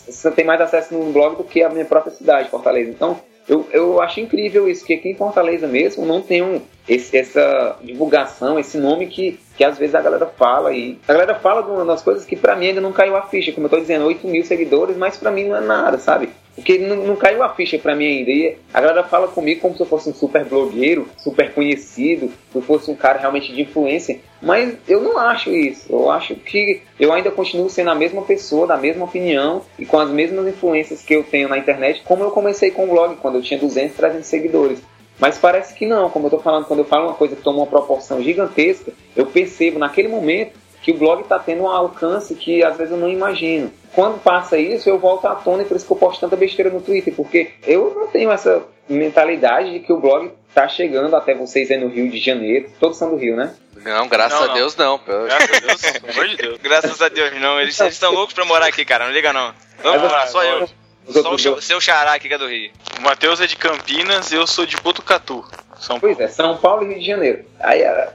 Você 0.07 0.31
tem 0.31 0.45
mais 0.45 0.61
acesso 0.61 0.95
no 0.95 1.11
blog 1.13 1.37
do 1.37 1.45
que 1.45 1.63
a 1.63 1.69
minha 1.71 1.85
própria 1.85 2.13
cidade, 2.15 2.51
Fortaleza. 2.51 2.91
Então, 2.91 3.19
eu, 3.49 3.67
eu 3.73 4.01
acho 4.01 4.21
incrível 4.21 4.69
isso, 4.69 4.85
que 4.85 4.95
aqui 4.95 5.11
em 5.11 5.15
Fortaleza 5.15 5.67
mesmo 5.67 6.05
não 6.07 6.21
tem 6.23 6.43
um, 6.43 6.61
esse- 6.89 7.17
essa 7.17 7.77
divulgação, 7.83 8.59
esse 8.59 8.79
nome 8.79 9.07
que, 9.07 9.39
que 9.57 9.63
às 9.65 9.77
vezes 9.79 9.95
a 9.95 10.01
galera 10.01 10.27
fala 10.27 10.73
e 10.73 10.99
a 11.07 11.13
galera 11.13 11.35
fala 11.35 11.63
de 11.63 11.71
uma 11.71 11.85
das 11.85 12.03
coisas 12.03 12.25
que 12.25 12.37
pra 12.37 12.57
mim 12.57 12.69
ainda 12.69 12.81
não 12.81 12.93
caiu 12.93 13.17
a 13.17 13.23
ficha, 13.23 13.53
como 13.53 13.67
eu 13.67 13.71
tô 13.71 13.79
dizendo, 13.79 14.07
8 14.07 14.27
mil 14.27 14.45
seguidores, 14.45 14.97
mas 14.97 15.17
pra 15.19 15.31
mim 15.31 15.45
não 15.49 15.57
é 15.57 15.61
nada, 15.61 15.99
sabe? 15.99 16.31
Porque 16.55 16.79
não, 16.79 17.17
caiu 17.17 17.43
a 17.43 17.49
ficha 17.55 17.79
pra 17.79 17.97
mim 17.97 18.07
ainda. 18.07 18.31
E 18.31 18.57
a 18.73 18.81
galera 18.81 19.05
fala 19.05 19.29
comigo 19.29 19.61
como 19.61 19.75
se 19.75 19.83
eu 19.83 19.87
fosse 19.87 20.09
um 20.09 20.15
super 20.15 20.45
blogueiro, 20.45 21.09
super 21.19 21.53
conhecido, 21.53 22.29
se 22.29 22.57
eu 22.57 22.63
fosse 22.63 22.91
um 22.91 22.95
cara 22.95 23.19
realmente 23.19 23.53
de 23.53 23.63
influência. 23.63 24.21
Mas 24.41 24.77
eu 24.87 25.01
não 25.01 25.19
acho 25.19 25.51
isso. 25.51 25.93
Eu 25.93 26.11
acho 26.11 26.35
que 26.37 26.83
eu 26.99 27.13
ainda 27.13 27.31
continuo 27.31 27.69
sendo 27.69 27.91
a 27.91 27.95
mesma 27.95 28.23
pessoa, 28.23 28.67
da 28.67 28.77
mesma 28.77 29.05
opinião 29.05 29.63
e 29.79 29.85
com 29.85 29.99
as 29.99 30.11
mesmas 30.11 30.47
influências 30.47 31.03
que 31.03 31.15
eu 31.15 31.25
tenho 31.25 31.49
na 31.49 31.59
internet, 31.59 32.03
como 32.05 32.23
eu 32.23 32.31
comecei 32.31 32.71
com 32.71 32.85
o 32.85 32.89
blog, 32.89 33.17
quando 33.17 33.37
eu 33.37 33.43
tinha 33.43 33.59
200, 33.59 33.97
300 33.97 34.27
seguidores. 34.27 34.83
Mas 35.19 35.39
parece 35.39 35.75
que 35.75 35.87
não, 35.87 36.11
como 36.11 36.27
eu 36.27 36.31
tô 36.31 36.39
falando, 36.39 36.67
quando 36.67 36.81
eu 36.81 36.85
falo 36.85 37.07
uma 37.07 37.15
coisa 37.15 37.37
que 37.37 37.43
toma 37.43 37.59
uma 37.59 37.67
proporção 37.67 38.23
gigantesca, 38.23 38.93
eu 39.17 39.27
percebo 39.27 39.79
naquele 39.79 40.09
momento 40.09 40.64
que 40.85 40.93
o 40.93 40.99
blog 40.99 41.23
está 41.23 41.39
tendo 41.39 41.63
um 41.63 41.69
alcance 41.69 42.35
que 42.35 42.63
às 42.63 42.77
vezes 42.77 42.93
eu 42.93 42.99
não 42.99 43.09
imagino. 43.09 43.73
Quando 43.95 44.21
passa 44.21 44.59
isso, 44.59 44.87
eu 44.87 44.99
volto 44.99 45.25
à 45.27 45.35
tona 45.35 45.63
e 45.63 45.65
por 45.65 45.79
isso 45.79 45.87
que 45.87 45.93
eu 45.93 45.97
posto 45.97 46.21
tanta 46.21 46.37
besteira 46.37 46.71
no 46.71 46.83
Twitter, 46.83 47.15
porque 47.15 47.53
eu 47.67 47.95
não 47.97 48.07
tenho 48.09 48.31
essa 48.31 48.63
mentalidade 48.87 49.73
de 49.73 49.81
que 49.81 49.91
o 49.91 49.99
blog 49.99 50.31
está 50.47 50.69
chegando 50.69 51.17
até 51.17 51.35
vocês 51.35 51.71
aí 51.71 51.79
no 51.79 51.89
Rio 51.89 52.11
de 52.11 52.19
Janeiro. 52.19 52.69
Todos 52.79 52.99
são 52.99 53.09
do 53.09 53.17
Rio, 53.17 53.35
né? 53.35 53.55
Não, 53.83 54.07
graças 54.09 54.39
Não, 54.39 54.45
a 54.45 54.49
não. 54.49 54.55
Deus 54.55 54.77
não. 54.77 55.01
Graças 55.07 55.57
a 55.57 55.67
Deus, 55.67 55.83
pelo 55.83 56.13
amor 56.13 56.29
de 56.29 56.37
Deus. 56.37 56.59
Graças 56.63 57.03
a 57.03 57.09
Deus, 57.09 57.41
não. 57.41 57.61
Eles 57.61 57.81
estão 57.81 58.13
loucos 58.13 58.35
pra 58.35 58.45
morar 58.45 58.67
aqui, 58.67 58.85
cara. 58.85 59.07
Não 59.07 59.13
liga, 59.13 59.33
não. 59.33 59.55
Vamos 59.83 60.13
lá, 60.13 60.27
só 60.27 60.45
eu. 60.45 60.69
Só 61.09 61.35
o 61.35 61.61
seu 61.61 61.81
xará 61.81 62.15
aqui 62.15 62.29
que 62.29 62.35
é 62.35 62.39
do 62.39 62.47
Rio. 62.47 62.71
O 62.99 63.03
Matheus 63.03 63.41
é 63.41 63.47
de 63.47 63.57
Campinas 63.57 64.33
eu 64.33 64.47
sou 64.47 64.65
de 64.65 64.77
Botucatu, 64.79 65.45
São 65.79 65.99
Paulo. 65.99 66.17
Pois 66.17 66.21
é, 66.21 66.29
São 66.29 66.57
Paulo 66.57 66.85
e 66.85 66.89
Rio 66.89 66.99
de 67.01 67.07
Janeiro. 67.07 67.45
Aí, 67.61 67.83
é, 67.83 68.11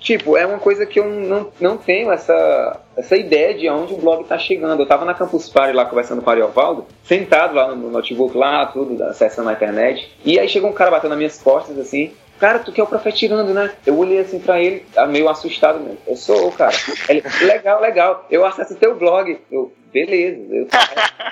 tipo, 0.00 0.36
é 0.36 0.46
uma 0.46 0.58
coisa 0.58 0.86
que 0.86 0.98
eu 1.00 1.08
não, 1.08 1.50
não 1.60 1.76
tenho 1.76 2.10
essa, 2.10 2.80
essa 2.96 3.16
ideia 3.16 3.54
de 3.54 3.68
onde 3.68 3.94
o 3.94 3.98
blog 3.98 4.24
tá 4.24 4.38
chegando. 4.38 4.80
Eu 4.80 4.86
tava 4.86 5.04
na 5.04 5.14
Campus 5.14 5.48
Party 5.48 5.72
lá 5.72 5.84
conversando 5.84 6.22
com 6.22 6.28
o 6.28 6.32
Ariovaldo, 6.32 6.86
sentado 7.04 7.54
lá 7.54 7.74
no 7.74 7.90
notebook 7.90 8.36
lá, 8.36 8.66
tudo, 8.66 9.02
acessando 9.04 9.48
a 9.48 9.52
internet. 9.52 10.10
E 10.24 10.38
aí 10.38 10.48
chegou 10.48 10.70
um 10.70 10.74
cara 10.74 10.90
batendo 10.90 11.10
nas 11.10 11.18
minhas 11.18 11.42
costas 11.42 11.78
assim. 11.78 12.12
Cara, 12.38 12.58
tu 12.58 12.70
que 12.70 12.80
é 12.80 12.84
o 12.84 12.86
profetirando, 12.86 13.54
né? 13.54 13.72
Eu 13.86 13.96
olhei 13.96 14.20
assim 14.20 14.38
pra 14.38 14.60
ele, 14.60 14.84
tá 14.92 15.06
meio 15.06 15.28
assustado 15.28 15.80
mesmo. 15.80 15.98
Eu 16.06 16.16
sou, 16.16 16.52
cara. 16.52 16.74
Ele, 17.08 17.22
legal, 17.42 17.80
legal. 17.80 18.26
Eu 18.30 18.44
acesso 18.44 18.74
teu 18.74 18.94
blog. 18.94 19.38
Eu, 19.50 19.72
beleza. 19.92 20.54
Eu, 20.54 20.68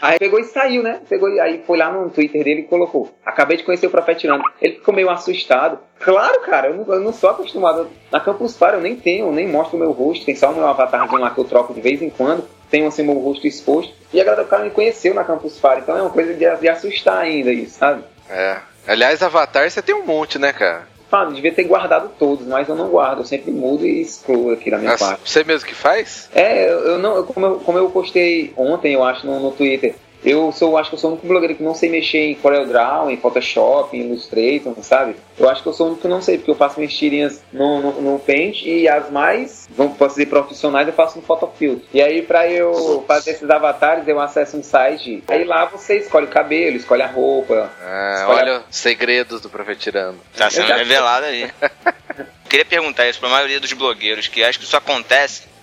aí 0.00 0.18
pegou 0.18 0.40
e 0.40 0.44
saiu, 0.44 0.82
né? 0.82 1.00
Pegou 1.08 1.28
aí 1.40 1.62
foi 1.66 1.76
lá 1.76 1.90
no 1.92 2.08
Twitter 2.08 2.42
dele 2.42 2.60
e 2.62 2.64
colocou. 2.64 3.12
Acabei 3.24 3.56
de 3.56 3.64
conhecer 3.64 3.86
o 3.86 3.90
Profetirando. 3.90 4.42
Ele 4.60 4.74
ficou 4.74 4.94
meio 4.94 5.10
assustado. 5.10 5.78
Claro, 6.00 6.40
cara, 6.40 6.68
eu 6.68 6.74
não, 6.74 6.94
eu 6.94 7.00
não 7.00 7.12
sou 7.12 7.30
acostumado. 7.30 7.88
Na 8.10 8.20
Campus 8.20 8.56
Party 8.56 8.76
eu 8.76 8.82
nem 8.82 8.96
tenho, 8.96 9.30
nem 9.30 9.46
mostro 9.46 9.76
o 9.76 9.80
meu 9.80 9.92
rosto. 9.92 10.24
Tem 10.24 10.34
só 10.34 10.50
o 10.50 10.54
meu 10.54 10.66
avatarzinho 10.66 11.20
lá 11.20 11.30
que 11.30 11.38
eu 11.38 11.44
troco 11.44 11.74
de 11.74 11.80
vez 11.80 12.00
em 12.00 12.08
quando. 12.08 12.48
Tenho 12.70 12.86
assim 12.86 13.02
meu 13.02 13.18
rosto 13.18 13.46
exposto. 13.46 13.92
E 14.12 14.20
a 14.20 14.24
galera 14.24 14.44
do 14.44 14.48
cara 14.48 14.64
me 14.64 14.70
conheceu 14.70 15.12
na 15.12 15.24
Campus 15.24 15.58
Party. 15.58 15.82
Então 15.82 15.98
é 15.98 16.02
uma 16.02 16.10
coisa 16.10 16.32
de, 16.32 16.56
de 16.56 16.68
assustar 16.68 17.18
ainda 17.18 17.52
isso, 17.52 17.78
sabe? 17.78 18.02
É. 18.30 18.56
Aliás, 18.86 19.22
Avatar 19.22 19.70
você 19.70 19.80
tem 19.80 19.94
um 19.94 20.04
monte, 20.04 20.38
né, 20.38 20.52
cara? 20.52 20.93
Fala, 21.14 21.30
devia 21.32 21.52
ter 21.54 21.62
guardado 21.62 22.10
todos, 22.18 22.44
mas 22.44 22.68
eu 22.68 22.74
não 22.74 22.88
guardo. 22.88 23.20
Eu 23.20 23.24
sempre 23.24 23.52
mudo 23.52 23.86
e 23.86 24.00
excluo 24.00 24.50
aqui 24.52 24.68
da 24.68 24.78
minha 24.78 24.90
Nossa, 24.90 25.06
parte. 25.10 25.30
você 25.30 25.44
mesmo 25.44 25.68
que 25.68 25.72
faz? 25.74 26.28
É, 26.34 26.68
eu 26.68 26.80
eu 26.80 26.98
não, 26.98 27.14
eu- 27.14 27.24
como, 27.24 27.46
eu, 27.46 27.54
como 27.60 27.78
eu 27.78 27.88
postei 27.90 28.52
ontem, 28.56 28.94
eu 28.94 29.04
acho, 29.04 29.24
no, 29.24 29.38
no 29.38 29.52
Twitter, 29.52 29.94
eu 30.24 30.50
sou, 30.52 30.76
acho 30.78 30.90
que 30.90 30.94
eu 30.94 30.98
sou 30.98 31.10
o 31.10 31.12
único 31.14 31.26
blogueiro 31.26 31.54
que 31.54 31.62
não 31.62 31.74
sei 31.74 31.90
mexer 31.90 32.30
em 32.30 32.34
CorelDRAW, 32.34 33.10
em 33.10 33.16
Photoshop, 33.16 33.96
em 33.96 34.00
Illustrator, 34.00 34.74
sabe? 34.82 35.16
Eu 35.38 35.48
acho 35.48 35.62
que 35.62 35.68
eu 35.68 35.72
sou 35.72 35.86
o 35.86 35.88
único 35.90 36.02
que 36.02 36.08
não 36.08 36.22
sei, 36.22 36.38
porque 36.38 36.50
eu 36.50 36.54
faço 36.54 36.78
minhas 36.78 36.94
tirinhas 36.94 37.42
no, 37.52 37.80
no, 37.80 38.00
no 38.00 38.18
Paint 38.18 38.62
e 38.62 38.88
as 38.88 39.10
mais, 39.10 39.68
vamos 39.70 39.96
posso 39.96 40.14
dizer, 40.14 40.26
profissionais, 40.26 40.86
eu 40.88 40.94
faço 40.94 41.18
no 41.18 41.24
Photofilter. 41.24 41.84
E 41.92 42.00
aí, 42.00 42.22
pra 42.22 42.48
eu 42.48 43.04
fazer 43.06 43.32
esses 43.32 43.48
avatares, 43.50 44.06
eu 44.08 44.18
acesso 44.18 44.56
um 44.56 44.62
site, 44.62 45.22
aí 45.28 45.44
lá 45.44 45.66
você 45.66 45.98
escolhe 45.98 46.26
o 46.26 46.30
cabelo, 46.30 46.76
escolhe 46.76 47.02
a 47.02 47.06
roupa. 47.06 47.70
Ah, 47.82 48.16
Escolhe 48.20 48.50
olha 48.50 48.64
os 48.68 48.76
segredos 48.76 49.40
do 49.40 49.50
Profetirando. 49.50 50.18
Tá 50.36 50.48
sendo 50.50 50.72
revelado 50.72 51.26
aí. 51.26 51.50
Queria 52.48 52.64
perguntar 52.64 53.08
isso 53.08 53.18
pra 53.18 53.28
maioria 53.28 53.58
dos 53.58 53.72
blogueiros, 53.72 54.28
que 54.28 54.42
acho 54.44 54.58
que 54.58 54.64
isso 54.64 54.76
acontece. 54.76 55.53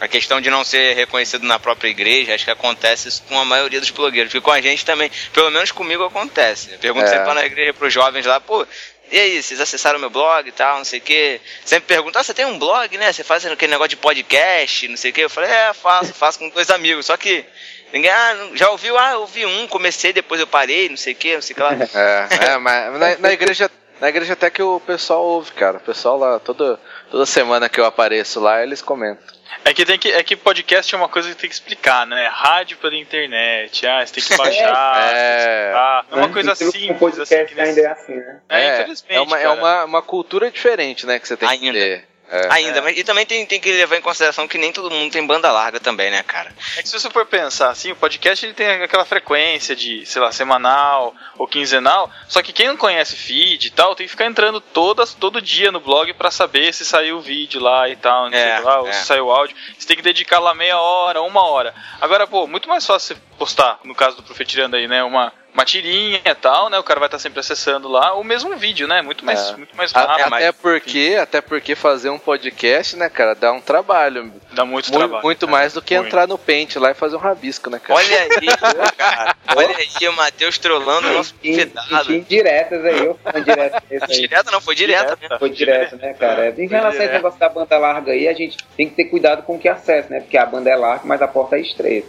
A 0.00 0.08
questão 0.08 0.40
de 0.40 0.50
não 0.50 0.64
ser 0.64 0.94
reconhecido 0.94 1.46
na 1.46 1.58
própria 1.58 1.88
igreja, 1.88 2.34
acho 2.34 2.44
que 2.44 2.50
acontece 2.50 3.08
isso 3.08 3.22
com 3.28 3.38
a 3.38 3.44
maioria 3.44 3.80
dos 3.80 3.90
blogueiros. 3.90 4.32
Porque 4.32 4.44
com 4.44 4.50
a 4.50 4.60
gente 4.60 4.84
também, 4.84 5.10
pelo 5.32 5.50
menos 5.50 5.70
comigo 5.70 6.04
acontece. 6.04 6.72
Eu 6.72 6.78
pergunto 6.78 7.06
É. 7.06 7.08
sempre 7.08 7.26
lá 7.26 7.34
na 7.34 7.44
igreja 7.44 7.74
pros 7.74 7.92
jovens 7.92 8.26
lá, 8.26 8.40
pô, 8.40 8.66
e 9.12 9.18
aí, 9.18 9.42
vocês 9.42 9.60
acessaram 9.60 9.98
meu 9.98 10.08
blog 10.08 10.48
e 10.48 10.52
tal, 10.52 10.78
não 10.78 10.86
sei 10.86 10.98
o 10.98 11.02
quê. 11.02 11.38
Sempre 11.66 11.86
perguntam, 11.86 12.18
ah, 12.18 12.24
você 12.24 12.32
tem 12.32 12.46
um 12.46 12.58
blog, 12.58 12.96
né? 12.96 13.12
Você 13.12 13.22
faz 13.22 13.44
aquele 13.44 13.70
negócio 13.70 13.90
de 13.90 13.96
podcast, 13.96 14.88
não 14.88 14.96
sei 14.96 15.10
o 15.10 15.14
quê. 15.14 15.24
Eu 15.24 15.28
falei, 15.28 15.50
é, 15.50 15.74
faço, 15.74 16.14
faço 16.14 16.38
com 16.38 16.48
dois 16.48 16.70
amigos. 16.70 17.04
Só 17.04 17.16
que 17.18 17.44
ninguém, 17.92 18.10
ah, 18.10 18.48
já 18.54 18.70
ouviu? 18.70 18.96
Ah, 18.96 19.12
eu 19.12 19.20
ouvi 19.20 19.44
um, 19.44 19.68
comecei, 19.68 20.14
depois 20.14 20.40
eu 20.40 20.46
parei, 20.46 20.88
não 20.88 20.96
sei 20.96 21.12
o 21.12 21.16
quê, 21.16 21.34
não 21.34 21.42
sei 21.42 21.52
o 21.52 21.56
que 21.56 21.62
lá. 21.62 21.72
É, 21.94 22.52
é 22.52 22.58
mas 22.58 22.98
na, 22.98 23.18
na 23.18 23.32
igreja. 23.32 23.70
Na 24.02 24.08
igreja 24.08 24.32
até 24.32 24.50
que 24.50 24.60
o 24.60 24.80
pessoal 24.80 25.22
ouve, 25.24 25.52
cara. 25.52 25.76
O 25.76 25.80
pessoal 25.80 26.18
lá, 26.18 26.40
toda, 26.40 26.76
toda 27.08 27.24
semana 27.24 27.68
que 27.68 27.78
eu 27.78 27.84
apareço 27.84 28.40
lá, 28.40 28.60
eles 28.60 28.82
comentam. 28.82 29.24
É 29.64 29.72
que, 29.72 29.84
tem 29.84 29.96
que, 29.96 30.10
é 30.10 30.20
que 30.24 30.34
podcast 30.34 30.92
é 30.92 30.98
uma 30.98 31.08
coisa 31.08 31.28
que 31.28 31.36
tem 31.36 31.48
que 31.48 31.54
explicar, 31.54 32.04
né? 32.04 32.26
Rádio 32.26 32.78
pela 32.78 32.96
internet, 32.96 33.86
ah, 33.86 34.04
você 34.04 34.14
tem 34.14 34.24
que 34.24 34.34
baixar, 34.36 35.14
É. 35.14 35.72
ah, 35.72 36.04
é 36.10 36.14
uma 36.16 36.26
Né? 36.26 36.32
coisa 36.32 36.54
simples, 36.56 36.74
assim, 36.84 36.94
podcast 36.94 37.54
que 37.54 37.60
ainda 37.60 37.64
nesse- 37.74 37.80
é 37.80 37.86
assim, 37.86 38.14
né? 38.16 38.40
É, 38.48 38.74
infelizmente, 38.80 39.14
é, 39.14 39.20
uma, 39.20 39.38
é 39.38 39.48
uma, 39.50 39.84
uma 39.84 40.02
cultura 40.02 40.50
diferente, 40.50 41.06
né, 41.06 41.20
que 41.20 41.28
você 41.28 41.36
tem 41.36 41.48
que 41.48 41.54
Ainda. 41.66 41.78
ter. 41.78 42.08
É. 42.30 42.48
Ainda, 42.50 42.80
mas 42.80 42.96
e 42.96 43.04
também 43.04 43.26
tem, 43.26 43.44
tem 43.44 43.60
que 43.60 43.70
levar 43.70 43.96
em 43.96 44.00
consideração 44.00 44.48
que 44.48 44.56
nem 44.56 44.72
todo 44.72 44.90
mundo 44.90 45.12
tem 45.12 45.26
banda 45.26 45.52
larga 45.52 45.78
também, 45.78 46.10
né, 46.10 46.22
cara? 46.22 46.50
É 46.78 46.82
que 46.82 46.88
se 46.88 46.98
você 46.98 47.10
for 47.10 47.26
pensar 47.26 47.68
assim, 47.68 47.92
o 47.92 47.96
podcast 47.96 48.46
ele 48.46 48.54
tem 48.54 48.66
aquela 48.66 49.04
frequência 49.04 49.76
de, 49.76 50.06
sei 50.06 50.22
lá, 50.22 50.32
semanal 50.32 51.14
ou 51.36 51.46
quinzenal, 51.46 52.10
só 52.28 52.40
que 52.40 52.52
quem 52.52 52.68
não 52.68 52.76
conhece 52.76 53.16
feed 53.16 53.66
e 53.66 53.70
tal, 53.70 53.94
tem 53.94 54.06
que 54.06 54.10
ficar 54.10 54.24
entrando 54.24 54.62
todas, 54.62 55.12
todo 55.12 55.42
dia 55.42 55.70
no 55.70 55.78
blog 55.78 56.14
pra 56.14 56.30
saber 56.30 56.72
se 56.72 56.86
saiu 56.86 57.18
o 57.18 57.20
vídeo 57.20 57.60
lá 57.60 57.86
e 57.90 57.96
tal, 57.96 58.28
É, 58.32 58.58
lá, 58.60 58.80
ou 58.80 58.88
é. 58.88 58.92
se 58.92 59.04
saiu 59.04 59.26
o 59.26 59.30
áudio. 59.30 59.54
Você 59.78 59.86
tem 59.86 59.96
que 59.96 60.02
dedicar 60.02 60.38
lá 60.38 60.54
meia 60.54 60.78
hora, 60.80 61.20
uma 61.20 61.44
hora. 61.46 61.74
Agora, 62.00 62.26
pô, 62.26 62.46
muito 62.46 62.66
mais 62.66 62.86
fácil 62.86 63.14
você 63.14 63.22
postar, 63.38 63.78
no 63.84 63.94
caso 63.94 64.16
do 64.16 64.22
Profetirando 64.22 64.76
aí, 64.76 64.88
né, 64.88 65.04
uma, 65.04 65.32
uma 65.54 65.64
tirinha 65.64 66.20
e 66.24 66.34
tal, 66.34 66.70
né, 66.70 66.78
o 66.78 66.82
cara 66.82 66.98
vai 66.98 67.06
estar 67.08 67.18
sempre 67.18 67.40
acessando 67.40 67.88
lá, 67.88 68.14
ou 68.14 68.24
mesmo 68.24 68.52
um 68.52 68.56
vídeo, 68.56 68.88
né, 68.88 69.02
muito 69.02 69.24
mais, 69.24 69.50
É. 69.50 69.56
muito 69.56 69.76
mais 69.76 69.92
rápido, 69.92 70.34
até 70.34 70.50
porque, 70.52 71.18
até 71.20 71.40
porque 71.40 71.74
fazer 71.74 72.08
um 72.10 72.18
podcast, 72.18 72.96
né, 72.96 73.08
cara, 73.10 73.34
dá 73.34 73.52
um 73.52 73.60
trabalho. 73.60 74.32
dá 74.52 74.64
muito 74.64 74.90
Mu- 74.92 74.98
trabalho. 74.98 75.22
muito 75.22 75.46
mais 75.48 75.72
do 75.72 75.80
que 75.82 75.94
Muito. 75.94 76.06
entrar 76.08 76.26
no 76.28 76.36
Paint 76.38 76.76
lá 76.76 76.90
e 76.90 76.94
fazer 76.94 77.16
um 77.16 77.18
rabisco, 77.18 77.68
né, 77.70 77.78
cara? 77.78 77.98
Olha 78.00 78.20
aí, 78.22 78.28
cara. 78.96 79.36
Olha 79.56 79.76
aí, 79.76 80.08
o 80.08 80.12
Matheus 80.12 80.58
trollando 80.58 81.08
o 81.08 81.12
nosso 81.14 81.34
E, 81.42 81.50
convidado. 81.50 82.12
indiretas 82.14 82.84
aí, 82.84 82.98
eu 83.04 83.18
fui 83.30 83.40
direto. 83.42 83.82
Direto 84.08 84.52
não, 84.52 84.60
foi 84.60 84.74
direto. 84.74 85.18
né? 85.20 85.38
Foi 85.38 85.50
direto, 85.50 85.96
né, 85.96 86.14
cara? 86.14 86.48
Em 86.56 86.66
relação 86.66 86.88
a 86.88 86.88
esse 86.90 86.98
direto. 86.98 87.12
negócio 87.14 87.38
da 87.40 87.48
banda 87.48 87.78
larga 87.78 88.12
aí, 88.12 88.28
a 88.28 88.32
gente 88.34 88.56
tem 88.76 88.88
que 88.88 88.94
ter 88.94 89.04
cuidado 89.06 89.42
com 89.42 89.56
o 89.56 89.58
que 89.58 89.68
acessa, 89.68 90.08
né? 90.10 90.20
Porque 90.20 90.36
a 90.38 90.46
banda 90.46 90.70
é 90.70 90.76
larga, 90.76 91.02
mas 91.04 91.20
a 91.22 91.28
porta 91.28 91.56
é 91.56 91.60
estreita. 91.60 92.08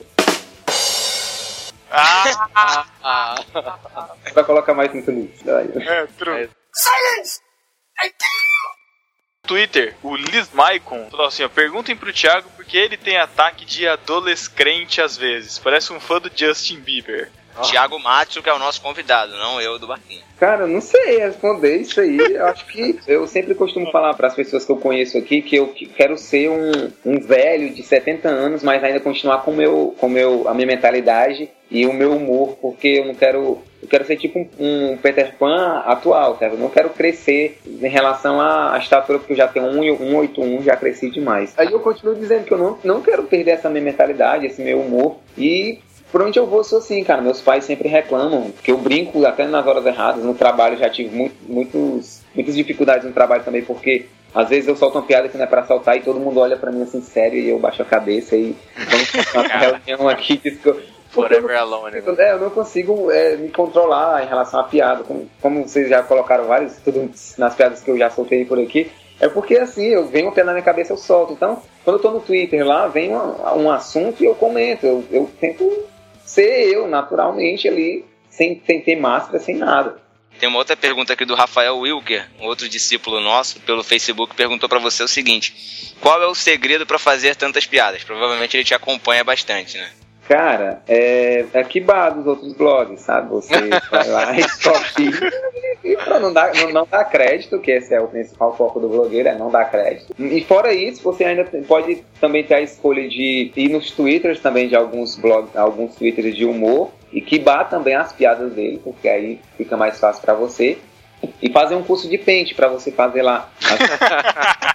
Ah, 1.96 3.36
Vai 4.34 4.44
colocar 4.44 4.74
mais 4.74 4.91
muito 4.91 5.12
nisso. 5.12 5.44
é, 5.50 6.08
true. 6.18 6.50
Twitter, 9.46 9.96
o 10.02 10.16
Liz 10.16 10.50
Maicon 10.54 11.10
falou 11.12 11.28
assim: 11.28 11.44
ó, 11.44 11.50
perguntem 11.50 11.96
pro 11.96 12.14
Thiago 12.14 12.50
porque 12.56 12.78
ele 12.78 12.98
tem 12.98 13.18
ataque 13.18 13.66
de 13.66 13.88
adolescente 13.88 15.02
às 15.02 15.18
vezes. 15.18 15.60
Parece 15.60 15.91
um 15.94 16.00
fã 16.00 16.20
do 16.20 16.32
Justin 16.34 16.80
Bieber. 16.80 17.30
Thiago 17.62 17.99
Matos, 17.99 18.38
que 18.39 18.49
é 18.49 18.54
o 18.54 18.60
nosso 18.60 18.82
convidado, 18.82 19.32
não 19.38 19.62
eu 19.62 19.78
do 19.78 19.88
Barquinho. 19.88 20.22
Cara, 20.39 20.68
não 20.68 20.82
sei 20.82 21.20
responder 21.20 21.78
isso 21.78 22.01
aí. 22.01 22.18
Eu 22.18 22.47
acho 22.47 22.66
que 22.66 22.99
eu 23.08 23.26
sempre 23.28 23.56
costumo 23.56 23.89
falar 23.91 24.14
para 24.16 24.28
as 24.28 24.34
pessoas 24.36 24.66
que 24.66 24.72
eu 24.72 24.78
conheço 24.78 25.18
aqui 25.18 25.41
que 25.41 25.56
eu 25.56 25.68
que- 25.68 25.86
quero 25.86 26.18
ser 26.18 26.49
um, 26.49 26.91
um 27.06 27.20
velho 27.20 27.74
de 27.74 27.82
70 27.84 28.28
anos, 28.28 28.62
mas 28.64 28.84
ainda 28.84 28.99
continuar 28.99 29.43
com 29.43 29.51
meu, 29.54 29.95
com 29.97 30.10
meu, 30.10 30.47
a 30.49 30.54
minha 30.54 30.68
mentalidade 30.68 31.49
e 31.72 31.86
o 31.86 31.93
meu 31.93 32.12
humor, 32.14 32.58
porque 32.62 32.88
eu 32.99 33.06
não 33.06 33.16
quero. 33.16 33.60
Eu 33.82 33.88
quero 33.88 34.06
ser 34.06 34.18
tipo 34.18 34.39
um, 34.39 34.47
um 34.93 34.97
Peter 34.97 35.36
Pan 35.38 35.84
atual, 35.86 36.38
sabe? 36.39 36.56
Eu 36.56 36.60
não 36.60 36.70
quero 36.70 36.89
crescer 36.89 37.60
em 37.66 37.88
relação 37.88 38.39
à, 38.39 38.74
à 38.76 38.78
estatura, 38.80 39.20
porque 39.20 39.34
eu 39.34 39.38
já 39.38 39.47
tenho 39.47 39.66
1,81, 39.68 40.64
já 40.64 40.76
cresci 40.76 41.10
demais. 41.10 41.54
Aí 41.58 41.72
eu 41.72 41.80
continuo 41.80 42.16
dizendo 42.16 42.45
que 42.45 42.54
eu 42.54 42.58
não, 42.58 42.78
não 42.84 43.01
quero 43.01 43.24
perder 43.24 43.51
essa 43.51 43.70
minha 43.70 43.84
mentalidade, 43.84 44.45
esse 44.45 44.62
meu 44.62 44.80
humor. 44.82 45.18
E 45.38 45.80
por 46.14 46.22
onde 46.22 46.38
eu 46.39 46.45
vou, 46.45 46.64
sou 46.64 46.78
assim, 46.78 47.03
cara. 47.03 47.22
Meus 47.22 47.41
pais 47.41 47.66
sempre 47.66 47.89
reclamam, 47.89 48.51
que 48.64 48.72
eu 48.72 48.78
brinco 48.78 49.26
até 49.26 49.45
nas 49.47 49.66
horas 49.68 49.84
erradas. 49.86 50.24
No 50.24 50.36
trabalho 50.36 50.78
já 50.78 50.88
tive 50.89 51.14
muito, 51.14 51.36
muitos, 51.49 52.22
muitas 52.36 52.55
dificuldades 52.55 53.05
no 53.05 53.11
trabalho 53.11 53.43
também, 53.43 53.64
porque 53.64 54.05
às 54.34 54.47
vezes 54.47 54.68
eu 54.68 54.76
solto 54.76 54.99
uma 54.99 55.03
piada 55.05 55.28
que 55.28 55.36
não 55.38 55.43
é 55.43 55.47
pra 55.47 55.66
soltar 55.66 55.97
e 55.97 56.01
todo 56.01 56.20
mundo 56.20 56.39
olha 56.39 56.55
pra 56.55 56.72
mim 56.72 56.84
assim 56.84 57.01
sério 57.01 57.39
e 57.39 57.49
eu 57.49 57.57
baixo 57.59 57.82
a 57.82 57.86
cabeça 57.86 58.36
e 58.36 58.55
vamos 58.78 59.09
fazer 59.09 59.38
uma 59.38 59.47
reunião 59.88 60.07
aqui. 60.09 60.38
diz 60.43 60.57
que 60.59 60.68
eu- 60.70 60.74
Porque 61.14 61.36
Forever 61.36 61.51
não 61.55 61.61
Alone. 61.61 62.01
consigo, 62.01 62.11
né? 62.16 62.30
é, 62.30 62.32
eu 62.34 62.39
não 62.39 62.49
consigo 62.51 63.11
é, 63.11 63.36
me 63.36 63.49
controlar 63.49 64.24
em 64.24 64.28
relação 64.28 64.59
à 64.59 64.64
piada. 64.64 65.03
Como, 65.03 65.28
como 65.41 65.68
vocês 65.68 65.89
já 65.89 66.01
colocaram 66.03 66.45
vários 66.45 66.74
tudo 66.78 67.09
nas 67.38 67.55
piadas 67.55 67.82
que 67.82 67.89
eu 67.91 67.97
já 67.97 68.09
soltei 68.11 68.45
por 68.45 68.59
aqui. 68.59 68.89
É 69.20 69.28
porque 69.30 69.55
assim, 69.57 69.86
eu 69.86 70.05
venho 70.07 70.26
uma 70.28 70.32
piada 70.32 70.47
na 70.47 70.53
minha 70.53 70.64
cabeça, 70.66 70.93
eu 70.93 70.97
solto. 70.97 71.34
Então, 71.34 71.61
quando 71.84 71.97
eu 71.97 72.01
tô 72.01 72.09
no 72.11 72.20
Twitter 72.20 72.66
lá, 72.66 72.88
vem 72.88 73.11
uma- 73.11 73.53
um 73.55 73.70
assunto 73.72 74.24
e 74.24 74.26
eu 74.26 74.34
comento. 74.36 74.86
Eu, 74.88 75.03
eu 75.11 75.30
tento 75.39 75.72
ser 76.26 76.74
eu, 76.74 76.88
naturalmente, 76.88 77.68
ali, 77.68 78.06
sem, 78.30 78.62
sem 78.66 78.82
ter 78.82 78.96
máscara, 78.96 79.40
sem 79.40 79.56
nada. 79.56 80.02
Tem 80.40 80.50
uma 80.50 80.58
outra 80.58 80.76
pergunta 80.76 81.14
aqui 81.14 81.26
do 81.26 81.36
Rafael 81.36 81.78
Wilker, 81.78 82.28
um 82.40 82.46
outro 82.46 82.68
discípulo 82.68 83.20
nosso, 83.20 83.60
pelo 83.62 83.84
Facebook, 83.84 84.36
perguntou 84.36 84.68
pra 84.68 84.80
você 84.80 85.04
o 85.04 85.08
seguinte: 85.08 85.94
Qual 86.02 86.22
é 86.22 86.28
o 86.28 86.36
segredo 86.36 86.86
pra 86.86 86.98
fazer 86.98 87.36
tantas 87.36 87.66
piadas? 87.66 88.04
Provavelmente 88.04 88.58
ele 88.58 88.64
te 88.64 88.74
acompanha 88.74 89.24
bastante, 89.24 89.78
né? 89.78 89.90
Cara, 90.28 90.82
é, 90.88 91.46
é 91.54 91.64
que 91.64 91.80
bar 91.80 92.12
dos 92.12 92.26
outros 92.26 92.54
blogs, 92.54 93.02
sabe? 93.02 93.30
Você 93.30 93.54
vai 93.92 94.08
lá 94.08 94.40
e 94.40 94.44
copia 94.44 95.32
e 95.84 95.98
pra 95.98 96.20
não 96.20 96.32
dar, 96.32 96.54
não, 96.56 96.72
não 96.72 96.88
dar 96.90 97.04
crédito, 97.06 97.60
que 97.60 97.72
esse 97.72 97.94
é 97.94 98.00
o 98.00 98.08
principal 98.08 98.56
foco 98.56 98.80
do 98.80 98.88
blogueiro, 98.88 99.28
é 99.28 99.36
não 99.36 99.52
dar 99.52 99.66
crédito. 99.66 100.16
E 100.18 100.42
fora 100.44 100.74
isso, 100.74 101.04
você 101.04 101.26
ainda 101.26 101.44
pode 101.68 102.04
também 102.22 102.44
ter 102.44 102.56
a 102.56 102.62
escolha 102.62 103.08
de 103.08 103.52
ir 103.56 103.70
nos 103.70 103.92
twitters 103.92 104.40
também 104.40 104.70
de 104.70 104.76
alguns 104.76 105.18
blogs, 105.18 105.56
alguns 105.56 105.96
twitters 105.96 106.36
de 106.36 106.46
humor, 106.46 106.92
e 107.12 107.20
que 107.22 107.44
também 107.70 107.96
as 107.96 108.14
piadas 108.14 108.54
dele, 108.54 108.80
porque 108.84 109.10
aí 109.10 109.40
fica 109.58 109.76
mais 109.76 110.00
fácil 110.00 110.22
pra 110.22 110.34
você. 110.34 110.78
E 111.42 111.50
fazer 111.52 111.76
um 111.76 111.84
curso 111.84 112.10
de 112.10 112.18
pente 112.18 112.54
pra 112.54 112.68
você 112.68 112.92
fazer 112.92 113.22
lá. 113.22 113.50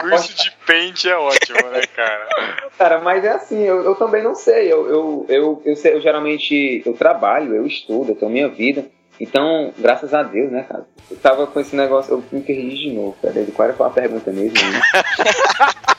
Curso 0.00 0.34
de 0.34 0.52
pente 0.66 1.08
é 1.08 1.16
ótimo, 1.16 1.68
né, 1.70 1.82
cara? 1.94 2.28
Cara, 2.76 3.00
mas 3.00 3.24
é 3.24 3.30
assim, 3.30 3.62
eu, 3.62 3.84
eu 3.84 3.94
também 3.94 4.22
não 4.22 4.34
sei. 4.34 4.72
Eu, 4.72 4.88
eu, 4.88 5.26
eu, 5.28 5.62
eu, 5.64 5.74
eu 5.74 6.00
geralmente 6.00 6.82
eu 6.84 6.92
trabalho, 6.94 7.54
eu 7.54 7.66
estudo, 7.66 8.12
eu 8.12 8.16
tenho 8.16 8.30
minha 8.30 8.48
vida. 8.48 8.86
Então, 9.20 9.72
graças 9.78 10.14
a 10.14 10.22
Deus, 10.22 10.50
né, 10.50 10.64
cara? 10.68 10.86
Eu 11.10 11.16
tava 11.16 11.46
com 11.46 11.58
esse 11.60 11.74
negócio, 11.74 12.12
eu 12.12 12.24
me 12.30 12.40
perdi 12.40 12.76
de 12.76 12.92
novo, 12.92 13.16
cara. 13.20 13.44
Qual 13.54 13.68
era 13.68 13.84
a 13.84 13.90
pergunta 13.90 14.30
mesmo? 14.30 14.54
Né? 14.54 14.80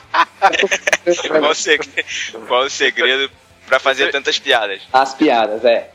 Qual 1.28 1.50
o 1.50 1.54
segredo, 1.54 2.06
qual 2.48 2.62
o 2.64 2.70
segredo 2.70 3.30
pra 3.66 3.78
fazer 3.78 4.10
tantas 4.10 4.38
piadas? 4.38 4.82
As 4.92 5.14
piadas, 5.14 5.64
é. 5.64 5.90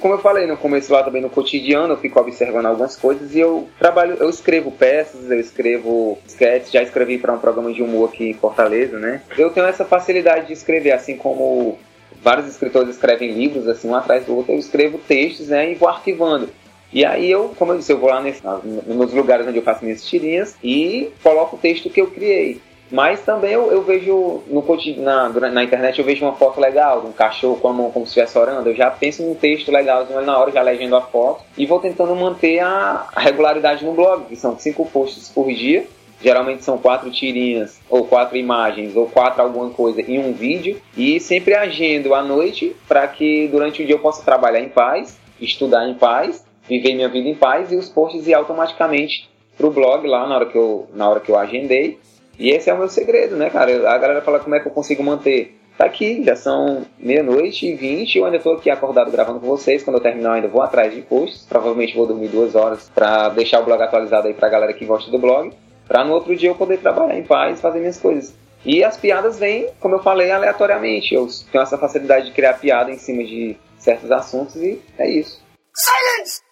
Como 0.00 0.14
eu 0.14 0.18
falei 0.18 0.46
no 0.46 0.56
começo 0.56 0.92
lá 0.92 1.02
também 1.02 1.22
no 1.22 1.30
cotidiano, 1.30 1.94
eu 1.94 1.98
fico 1.98 2.20
observando 2.20 2.66
algumas 2.66 2.96
coisas 2.96 3.34
e 3.34 3.40
eu 3.40 3.68
trabalho, 3.78 4.16
eu 4.20 4.30
escrevo 4.30 4.70
peças, 4.70 5.30
eu 5.30 5.40
escrevo 5.40 6.18
sketches, 6.26 6.70
já 6.72 6.82
escrevi 6.82 7.18
para 7.18 7.32
um 7.32 7.38
programa 7.38 7.72
de 7.72 7.82
humor 7.82 8.10
aqui 8.10 8.30
em 8.30 8.34
Fortaleza, 8.34 8.98
né? 8.98 9.22
Eu 9.36 9.50
tenho 9.50 9.66
essa 9.66 9.84
facilidade 9.84 10.46
de 10.46 10.52
escrever, 10.52 10.92
assim 10.92 11.16
como 11.16 11.78
vários 12.22 12.46
escritores 12.46 12.90
escrevem 12.90 13.32
livros, 13.32 13.66
assim, 13.68 13.88
um 13.88 13.94
atrás 13.94 14.24
do 14.24 14.36
outro, 14.36 14.52
eu 14.52 14.58
escrevo 14.58 14.98
textos, 14.98 15.48
né, 15.48 15.72
e 15.72 15.74
vou 15.74 15.88
arquivando. 15.88 16.48
E 16.96 17.04
aí 17.04 17.30
eu, 17.30 17.52
como 17.58 17.72
eu 17.72 17.76
disse, 17.76 17.92
eu 17.92 17.98
vou 17.98 18.08
lá 18.08 18.22
nesse, 18.22 18.40
nos 18.86 19.12
lugares 19.12 19.46
onde 19.46 19.58
eu 19.58 19.62
faço 19.62 19.84
minhas 19.84 20.02
tirinhas 20.02 20.56
e 20.64 21.12
coloco 21.22 21.54
o 21.54 21.58
texto 21.58 21.90
que 21.90 22.00
eu 22.00 22.06
criei. 22.06 22.58
Mas 22.90 23.20
também 23.20 23.52
eu, 23.52 23.70
eu 23.70 23.82
vejo 23.82 24.42
no 24.46 24.64
na, 25.02 25.28
na 25.28 25.62
internet 25.62 25.98
eu 25.98 26.06
vejo 26.06 26.24
uma 26.24 26.36
foto 26.36 26.58
legal 26.58 27.02
de 27.02 27.08
um 27.08 27.12
cachorro 27.12 27.56
com 27.56 27.68
a 27.68 27.72
mão 27.74 27.90
como 27.90 28.06
se 28.06 28.12
estivesse 28.12 28.38
orando. 28.38 28.70
Eu 28.70 28.74
já 28.74 28.90
penso 28.90 29.22
num 29.22 29.34
texto 29.34 29.70
legal 29.70 30.06
na 30.24 30.38
hora, 30.38 30.50
já 30.50 30.62
legendo 30.62 30.96
a 30.96 31.02
foto 31.02 31.44
e 31.58 31.66
vou 31.66 31.80
tentando 31.80 32.16
manter 32.16 32.60
a 32.60 33.08
regularidade 33.14 33.84
no 33.84 33.92
blog, 33.92 34.24
que 34.24 34.36
são 34.36 34.58
cinco 34.58 34.86
posts 34.86 35.28
por 35.28 35.52
dia. 35.52 35.86
Geralmente 36.22 36.64
são 36.64 36.78
quatro 36.78 37.10
tirinhas, 37.10 37.78
ou 37.90 38.06
quatro 38.06 38.38
imagens, 38.38 38.96
ou 38.96 39.04
quatro 39.06 39.42
alguma 39.42 39.68
coisa 39.68 40.00
em 40.00 40.18
um 40.18 40.32
vídeo. 40.32 40.80
E 40.96 41.20
sempre 41.20 41.52
agendo 41.52 42.14
à 42.14 42.22
noite 42.22 42.74
para 42.88 43.06
que 43.06 43.48
durante 43.48 43.82
o 43.82 43.84
dia 43.84 43.96
eu 43.96 43.98
possa 43.98 44.24
trabalhar 44.24 44.60
em 44.60 44.70
paz, 44.70 45.18
estudar 45.38 45.86
em 45.86 45.92
paz, 45.92 46.46
viver 46.68 46.94
minha 46.94 47.08
vida 47.08 47.28
em 47.28 47.34
paz 47.34 47.72
e 47.72 47.76
os 47.76 47.88
posts 47.88 48.26
ir 48.26 48.34
automaticamente 48.34 49.28
pro 49.56 49.70
blog 49.70 50.06
lá 50.06 50.26
na 50.26 50.36
hora 50.36 50.46
que 50.46 50.56
eu, 50.56 50.86
na 50.94 51.08
hora 51.08 51.20
que 51.20 51.30
eu 51.30 51.38
agendei. 51.38 51.98
E 52.38 52.50
esse 52.50 52.68
é 52.68 52.74
o 52.74 52.78
meu 52.78 52.88
segredo, 52.88 53.36
né, 53.36 53.48
cara? 53.50 53.90
A 53.90 53.98
galera 53.98 54.20
fala 54.20 54.38
como 54.40 54.54
é 54.54 54.60
que 54.60 54.68
eu 54.68 54.72
consigo 54.72 55.02
manter. 55.02 55.56
Tá 55.78 55.84
aqui, 55.84 56.22
já 56.24 56.34
são 56.34 56.86
meia-noite 56.98 57.66
e 57.66 57.74
vinte, 57.74 58.16
eu 58.16 58.24
ainda 58.24 58.38
tô 58.38 58.52
aqui 58.52 58.70
acordado 58.70 59.10
gravando 59.10 59.40
com 59.40 59.46
vocês. 59.46 59.82
Quando 59.82 59.96
eu 59.96 60.02
terminar, 60.02 60.30
eu 60.30 60.34
ainda 60.34 60.48
vou 60.48 60.62
atrás 60.62 60.94
de 60.94 61.02
posts. 61.02 61.44
Provavelmente 61.46 61.94
vou 61.94 62.06
dormir 62.06 62.28
duas 62.28 62.54
horas 62.54 62.90
pra 62.94 63.28
deixar 63.28 63.60
o 63.60 63.64
blog 63.64 63.82
atualizado 63.82 64.26
aí 64.26 64.34
pra 64.34 64.48
galera 64.48 64.72
que 64.72 64.86
gosta 64.86 65.10
do 65.10 65.18
blog. 65.18 65.52
Pra 65.86 66.02
no 66.02 66.14
outro 66.14 66.34
dia 66.34 66.48
eu 66.48 66.54
poder 66.54 66.78
trabalhar 66.78 67.16
em 67.16 67.22
paz, 67.22 67.60
fazer 67.60 67.78
minhas 67.78 68.00
coisas. 68.00 68.34
E 68.64 68.82
as 68.82 68.96
piadas 68.96 69.38
vêm, 69.38 69.68
como 69.78 69.94
eu 69.94 70.02
falei, 70.02 70.30
aleatoriamente. 70.30 71.14
Eu 71.14 71.28
tenho 71.52 71.62
essa 71.62 71.78
facilidade 71.78 72.26
de 72.26 72.32
criar 72.32 72.54
piada 72.54 72.90
em 72.90 72.98
cima 72.98 73.22
de 73.22 73.56
certos 73.78 74.10
assuntos 74.10 74.56
e 74.56 74.80
é 74.98 75.08
isso. 75.08 75.40
Ô, 75.62 76.45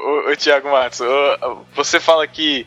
ô 0.00 0.36
Thiago 0.36 0.70
Matos, 0.70 1.00
ô, 1.00 1.64
você 1.74 2.00
fala 2.00 2.26
que 2.26 2.66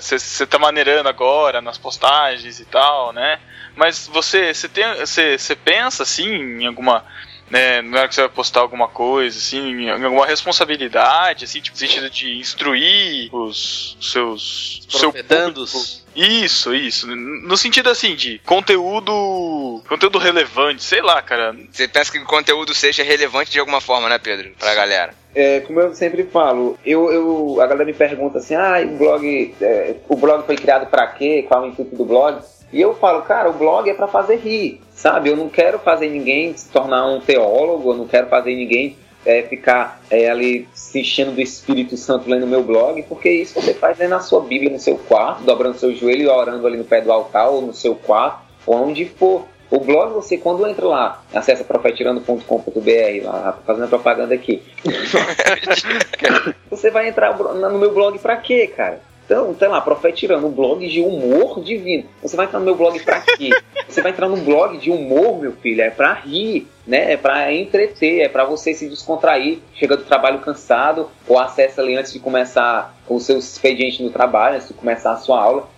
você 0.00 0.46
tá 0.46 0.58
maneirando 0.58 1.08
agora 1.08 1.60
nas 1.60 1.78
postagens 1.78 2.60
e 2.60 2.64
tal, 2.64 3.12
né? 3.12 3.40
Mas 3.76 4.06
você 4.06 4.52
você 4.52 4.68
tem 4.68 4.84
você 4.96 5.38
você 5.38 5.56
pensa 5.56 6.02
assim 6.02 6.28
em 6.28 6.66
alguma 6.66 7.04
né, 7.50 7.82
não 7.82 7.98
é 7.98 8.08
que 8.08 8.14
você 8.14 8.22
vai 8.22 8.30
postar 8.30 8.60
alguma 8.60 8.88
coisa, 8.88 9.38
assim, 9.38 9.82
em 9.82 9.90
alguma 9.90 10.26
responsabilidade, 10.26 11.44
assim, 11.44 11.60
tipo, 11.60 11.76
no 11.76 11.78
sentido 11.78 12.08
de 12.08 12.38
instruir 12.38 13.28
os 13.34 13.98
seus 14.00 14.86
o 14.88 14.98
seu 14.98 15.12
Profetandos. 15.12 16.03
Isso, 16.14 16.74
isso. 16.74 17.06
No 17.06 17.56
sentido 17.56 17.90
assim 17.90 18.14
de 18.14 18.38
conteúdo. 18.40 19.82
Conteúdo 19.88 20.18
relevante, 20.18 20.82
sei 20.82 21.02
lá, 21.02 21.20
cara. 21.20 21.54
Você 21.70 21.88
pensa 21.88 22.12
que 22.12 22.18
o 22.18 22.24
conteúdo 22.24 22.74
seja 22.74 23.02
relevante 23.02 23.50
de 23.50 23.58
alguma 23.58 23.80
forma, 23.80 24.08
né, 24.08 24.18
Pedro? 24.18 24.50
Pra 24.58 24.74
galera. 24.74 25.14
É, 25.34 25.60
como 25.60 25.80
eu 25.80 25.92
sempre 25.94 26.22
falo, 26.22 26.78
eu, 26.86 27.10
eu, 27.10 27.60
a 27.60 27.66
galera 27.66 27.84
me 27.84 27.92
pergunta 27.92 28.38
assim, 28.38 28.54
ah, 28.54 28.80
o 28.84 28.96
blog, 28.96 29.54
é, 29.60 29.96
o 30.08 30.14
blog 30.16 30.46
foi 30.46 30.54
criado 30.54 30.86
pra 30.86 31.08
quê? 31.08 31.44
Qual 31.48 31.64
é 31.64 31.66
o 31.66 31.68
intuito 31.70 31.96
do 31.96 32.04
blog? 32.04 32.38
E 32.72 32.80
eu 32.80 32.94
falo, 32.94 33.22
cara, 33.22 33.50
o 33.50 33.52
blog 33.52 33.88
é 33.88 33.94
pra 33.94 34.06
fazer 34.06 34.36
rir, 34.36 34.80
sabe? 34.94 35.30
Eu 35.30 35.36
não 35.36 35.48
quero 35.48 35.78
fazer 35.78 36.08
ninguém 36.08 36.56
se 36.56 36.68
tornar 36.70 37.06
um 37.06 37.20
teólogo, 37.20 37.92
eu 37.92 37.96
não 37.96 38.06
quero 38.06 38.28
fazer 38.28 38.54
ninguém 38.54 38.96
é, 39.24 39.42
ficar 39.42 40.00
é, 40.10 40.28
ali 40.28 40.68
se 40.74 41.00
enchendo 41.00 41.32
do 41.32 41.40
Espírito 41.40 41.96
Santo 41.96 42.28
lendo 42.28 42.46
meu 42.46 42.62
blog, 42.62 43.02
porque 43.04 43.30
isso 43.30 43.60
você 43.60 43.74
faz 43.74 43.98
lendo 43.98 44.14
a 44.14 44.20
sua 44.20 44.40
Bíblia 44.40 44.70
no 44.70 44.78
seu 44.78 44.96
quarto, 44.96 45.44
dobrando 45.44 45.78
seu 45.78 45.94
joelho 45.94 46.22
e 46.22 46.28
orando 46.28 46.66
ali 46.66 46.76
no 46.76 46.84
pé 46.84 47.00
do 47.00 47.12
altar, 47.12 47.48
ou 47.48 47.62
no 47.62 47.72
seu 47.72 47.94
quarto, 47.94 48.40
ou 48.66 48.76
onde 48.76 49.04
for. 49.06 49.46
O 49.70 49.80
blog, 49.80 50.12
você 50.12 50.36
quando 50.36 50.66
entra 50.66 50.86
lá, 50.86 51.22
acessa 51.32 51.64
profetirando.com.br, 51.64 53.24
lá, 53.24 53.58
fazendo 53.66 53.88
propaganda 53.88 54.34
aqui. 54.34 54.62
você 56.70 56.90
vai 56.90 57.08
entrar 57.08 57.36
no 57.36 57.78
meu 57.78 57.92
blog 57.92 58.18
pra 58.18 58.36
quê, 58.36 58.68
cara? 58.68 59.00
Então, 59.24 59.54
sei 59.58 59.68
lá, 59.68 59.80
Profetirando, 59.80 60.46
um 60.46 60.50
blog 60.50 60.86
de 60.86 61.00
humor 61.00 61.62
divino. 61.62 62.04
Você 62.22 62.36
vai 62.36 62.46
entrar 62.46 62.58
no 62.58 62.64
meu 62.64 62.74
blog 62.74 62.98
pra 63.02 63.20
quê? 63.20 63.50
Você 63.88 64.02
vai 64.02 64.12
entrar 64.12 64.28
num 64.28 64.42
blog 64.42 64.76
de 64.78 64.90
humor, 64.90 65.38
meu 65.38 65.52
filho, 65.52 65.80
é 65.80 65.90
pra 65.90 66.14
rir, 66.14 66.66
né? 66.86 67.12
É 67.12 67.16
pra 67.16 67.52
entreter, 67.52 68.22
é 68.22 68.28
pra 68.28 68.44
você 68.44 68.74
se 68.74 68.88
descontrair, 68.88 69.58
chega 69.74 69.96
do 69.96 70.02
trabalho 70.02 70.40
cansado, 70.40 71.10
ou 71.28 71.38
acessa 71.38 71.80
ali 71.80 71.94
antes 71.94 72.12
de 72.12 72.18
começar 72.18 72.96
o 73.08 73.20
seu 73.20 73.38
expediente 73.38 74.02
no 74.02 74.10
trabalho, 74.10 74.56
antes 74.56 74.68
de 74.68 74.74
começar 74.74 75.12
a 75.12 75.16
sua 75.16 75.40
aula 75.40 75.68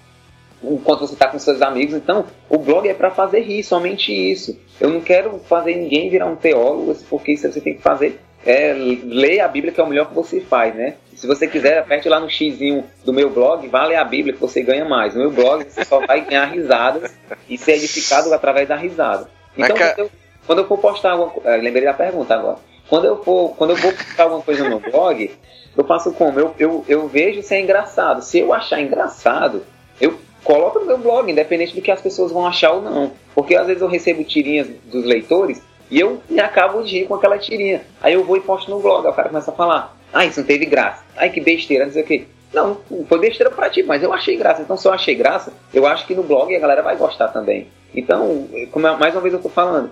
enquanto 0.62 1.00
você 1.00 1.12
está 1.12 1.28
com 1.28 1.38
seus 1.38 1.60
amigos. 1.60 1.94
Então, 1.94 2.24
o 2.48 2.56
blog 2.56 2.88
é 2.88 2.94
para 2.94 3.10
fazer 3.10 3.40
rir, 3.40 3.62
somente 3.62 4.12
isso. 4.12 4.58
Eu 4.80 4.88
não 4.88 5.00
quero 5.00 5.38
fazer 5.40 5.76
ninguém 5.76 6.08
virar 6.08 6.26
um 6.26 6.36
teólogo, 6.36 6.96
porque 7.10 7.32
isso 7.32 7.50
você 7.50 7.60
tem 7.60 7.74
que 7.74 7.82
fazer 7.82 8.20
é 8.46 8.72
ler 8.72 9.40
a 9.40 9.48
Bíblia, 9.48 9.72
que 9.72 9.80
é 9.80 9.84
o 9.84 9.88
melhor 9.88 10.06
que 10.06 10.14
você 10.14 10.40
faz, 10.40 10.74
né? 10.74 10.94
Se 11.16 11.26
você 11.26 11.48
quiser, 11.48 11.78
aperte 11.78 12.08
lá 12.08 12.20
no 12.20 12.28
xizinho 12.28 12.84
do 13.04 13.12
meu 13.12 13.30
blog, 13.30 13.66
vá 13.68 13.86
ler 13.86 13.96
a 13.96 14.04
Bíblia 14.04 14.34
que 14.34 14.40
você 14.40 14.62
ganha 14.62 14.84
mais. 14.84 15.14
No 15.14 15.20
meu 15.20 15.30
blog, 15.30 15.64
você 15.64 15.84
só 15.84 16.04
vai 16.06 16.20
ganhar 16.20 16.44
risadas 16.44 17.16
e 17.48 17.56
ser 17.56 17.72
edificado 17.72 18.32
através 18.32 18.68
da 18.68 18.76
risada. 18.76 19.28
Então, 19.56 19.76
Mas, 19.78 19.98
eu, 19.98 20.10
quando 20.46 20.58
eu 20.58 20.68
for 20.68 20.78
postar 20.78 21.12
alguma 21.12 21.30
coisa. 21.30 21.56
Lembrei 21.56 21.84
da 21.84 21.94
pergunta 21.94 22.34
agora. 22.34 22.58
Quando 22.88 23.06
eu 23.06 23.22
for, 23.24 23.54
quando 23.56 23.70
eu 23.70 23.76
vou 23.76 23.92
postar 23.92 24.24
alguma 24.24 24.42
coisa 24.42 24.62
no 24.62 24.68
meu 24.68 24.90
blog, 24.90 25.30
eu 25.76 25.84
faço 25.84 26.12
como? 26.12 26.38
Eu, 26.38 26.54
eu, 26.58 26.84
eu 26.86 27.08
vejo 27.08 27.42
se 27.42 27.54
é 27.54 27.60
engraçado. 27.60 28.22
Se 28.22 28.38
eu 28.38 28.52
achar 28.52 28.80
engraçado, 28.80 29.64
eu 30.00 30.18
coloco 30.44 30.78
no 30.78 30.86
meu 30.86 30.98
blog, 30.98 31.30
independente 31.30 31.74
do 31.74 31.82
que 31.82 31.90
as 31.90 32.00
pessoas 32.00 32.30
vão 32.30 32.46
achar 32.46 32.72
ou 32.72 32.82
não. 32.82 33.12
Porque 33.34 33.56
às 33.56 33.66
vezes 33.66 33.82
eu 33.82 33.88
recebo 33.88 34.22
tirinhas 34.22 34.68
dos 34.84 35.04
leitores 35.04 35.60
e 35.90 35.98
eu 35.98 36.20
me 36.28 36.40
acabo 36.40 36.82
de 36.82 37.00
rir 37.00 37.06
com 37.06 37.14
aquela 37.14 37.38
tirinha. 37.38 37.82
Aí 38.00 38.12
eu 38.12 38.22
vou 38.22 38.36
e 38.36 38.40
posto 38.40 38.70
no 38.70 38.80
blog, 38.80 39.04
aí 39.04 39.12
o 39.12 39.14
cara 39.14 39.28
começa 39.28 39.50
a 39.50 39.54
falar, 39.54 39.95
ah, 40.16 40.24
isso 40.24 40.40
não 40.40 40.46
teve 40.46 40.66
graça. 40.66 41.02
Ai, 41.16 41.30
que 41.30 41.40
besteira, 41.40 41.84
não 41.86 41.92
sei 41.92 42.02
o 42.02 42.06
quê. 42.06 42.24
Não, 42.52 42.80
foi 43.08 43.18
besteira 43.18 43.50
pra 43.50 43.68
ti, 43.68 43.82
mas 43.82 44.02
eu 44.02 44.12
achei 44.12 44.36
graça. 44.36 44.62
Então, 44.62 44.76
se 44.76 44.88
eu 44.88 44.92
achei 44.92 45.14
graça, 45.14 45.52
eu 45.74 45.86
acho 45.86 46.06
que 46.06 46.14
no 46.14 46.22
blog 46.22 46.54
a 46.54 46.58
galera 46.58 46.82
vai 46.82 46.96
gostar 46.96 47.28
também. 47.28 47.68
Então, 47.94 48.48
como 48.70 48.86
é- 48.86 48.96
mais 48.96 49.14
uma 49.14 49.20
vez 49.20 49.34
eu 49.34 49.42
tô 49.42 49.48
falando, 49.48 49.90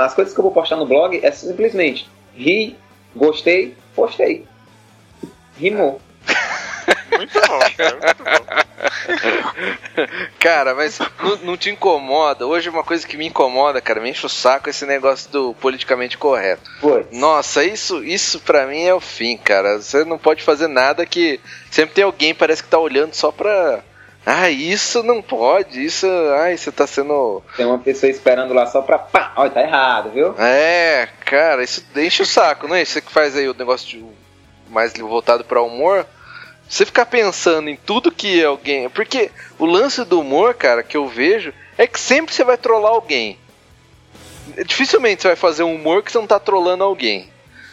as 0.00 0.14
coisas 0.14 0.34
que 0.34 0.40
eu 0.40 0.42
vou 0.42 0.52
postar 0.52 0.76
no 0.76 0.86
blog 0.86 1.20
é 1.22 1.30
simplesmente 1.30 2.08
ri, 2.34 2.76
gostei, 3.14 3.76
postei. 3.94 4.44
Rimou. 5.56 6.00
Muito 7.16 7.40
bom, 7.40 7.58
cara, 7.76 7.98
muito 8.02 8.24
bom. 8.24 8.61
Cara, 10.38 10.74
mas 10.74 10.98
não, 11.22 11.36
não 11.38 11.56
te 11.56 11.70
incomoda? 11.70 12.46
Hoje 12.46 12.68
uma 12.68 12.82
coisa 12.82 13.06
que 13.06 13.16
me 13.16 13.26
incomoda, 13.26 13.80
cara, 13.80 14.00
me 14.00 14.10
enche 14.10 14.26
o 14.26 14.28
saco 14.28 14.68
esse 14.70 14.84
negócio 14.86 15.30
do 15.30 15.54
politicamente 15.54 16.18
correto. 16.18 16.70
Foi. 16.80 17.06
Nossa, 17.12 17.64
isso, 17.64 18.02
isso 18.04 18.40
pra 18.40 18.66
mim 18.66 18.82
é 18.84 18.94
o 18.94 19.00
fim, 19.00 19.36
cara. 19.36 19.78
Você 19.80 20.04
não 20.04 20.18
pode 20.18 20.42
fazer 20.42 20.68
nada 20.68 21.06
que 21.06 21.40
sempre 21.70 21.94
tem 21.94 22.04
alguém 22.04 22.34
parece 22.34 22.62
que 22.62 22.68
tá 22.68 22.78
olhando 22.78 23.14
só 23.14 23.30
pra. 23.30 23.80
Ah, 24.24 24.48
isso 24.50 25.02
não 25.02 25.20
pode, 25.20 25.84
isso. 25.84 26.06
Ai, 26.38 26.56
você 26.56 26.70
tá 26.70 26.86
sendo. 26.86 27.42
Tem 27.56 27.66
uma 27.66 27.78
pessoa 27.78 28.08
esperando 28.10 28.54
lá 28.54 28.66
só 28.66 28.80
pra. 28.80 28.98
Pá, 28.98 29.32
olha, 29.36 29.50
tá 29.50 29.60
errado, 29.62 30.10
viu? 30.10 30.34
É, 30.38 31.08
cara, 31.24 31.62
isso 31.64 31.84
enche 31.96 32.22
o 32.22 32.26
saco, 32.26 32.68
não 32.68 32.76
é? 32.76 32.84
Você 32.84 33.00
que 33.00 33.10
faz 33.10 33.36
aí 33.36 33.48
o 33.48 33.54
negócio 33.54 33.88
de- 33.88 34.04
mais 34.70 34.92
voltado 34.94 35.44
pra 35.44 35.60
humor. 35.60 36.06
Você 36.72 36.86
ficar 36.86 37.04
pensando 37.04 37.68
em 37.68 37.76
tudo 37.76 38.10
que 38.10 38.42
alguém. 38.42 38.88
Porque 38.88 39.30
o 39.58 39.66
lance 39.66 40.06
do 40.06 40.20
humor, 40.20 40.54
cara, 40.54 40.82
que 40.82 40.96
eu 40.96 41.06
vejo, 41.06 41.52
é 41.76 41.86
que 41.86 42.00
sempre 42.00 42.34
você 42.34 42.42
vai 42.42 42.56
trollar 42.56 42.92
alguém. 42.92 43.36
Dificilmente 44.64 45.20
você 45.20 45.28
vai 45.28 45.36
fazer 45.36 45.64
um 45.64 45.74
humor 45.74 46.02
que 46.02 46.10
você 46.10 46.16
não 46.16 46.26
tá 46.26 46.40
trollando 46.40 46.82
alguém. 46.82 47.28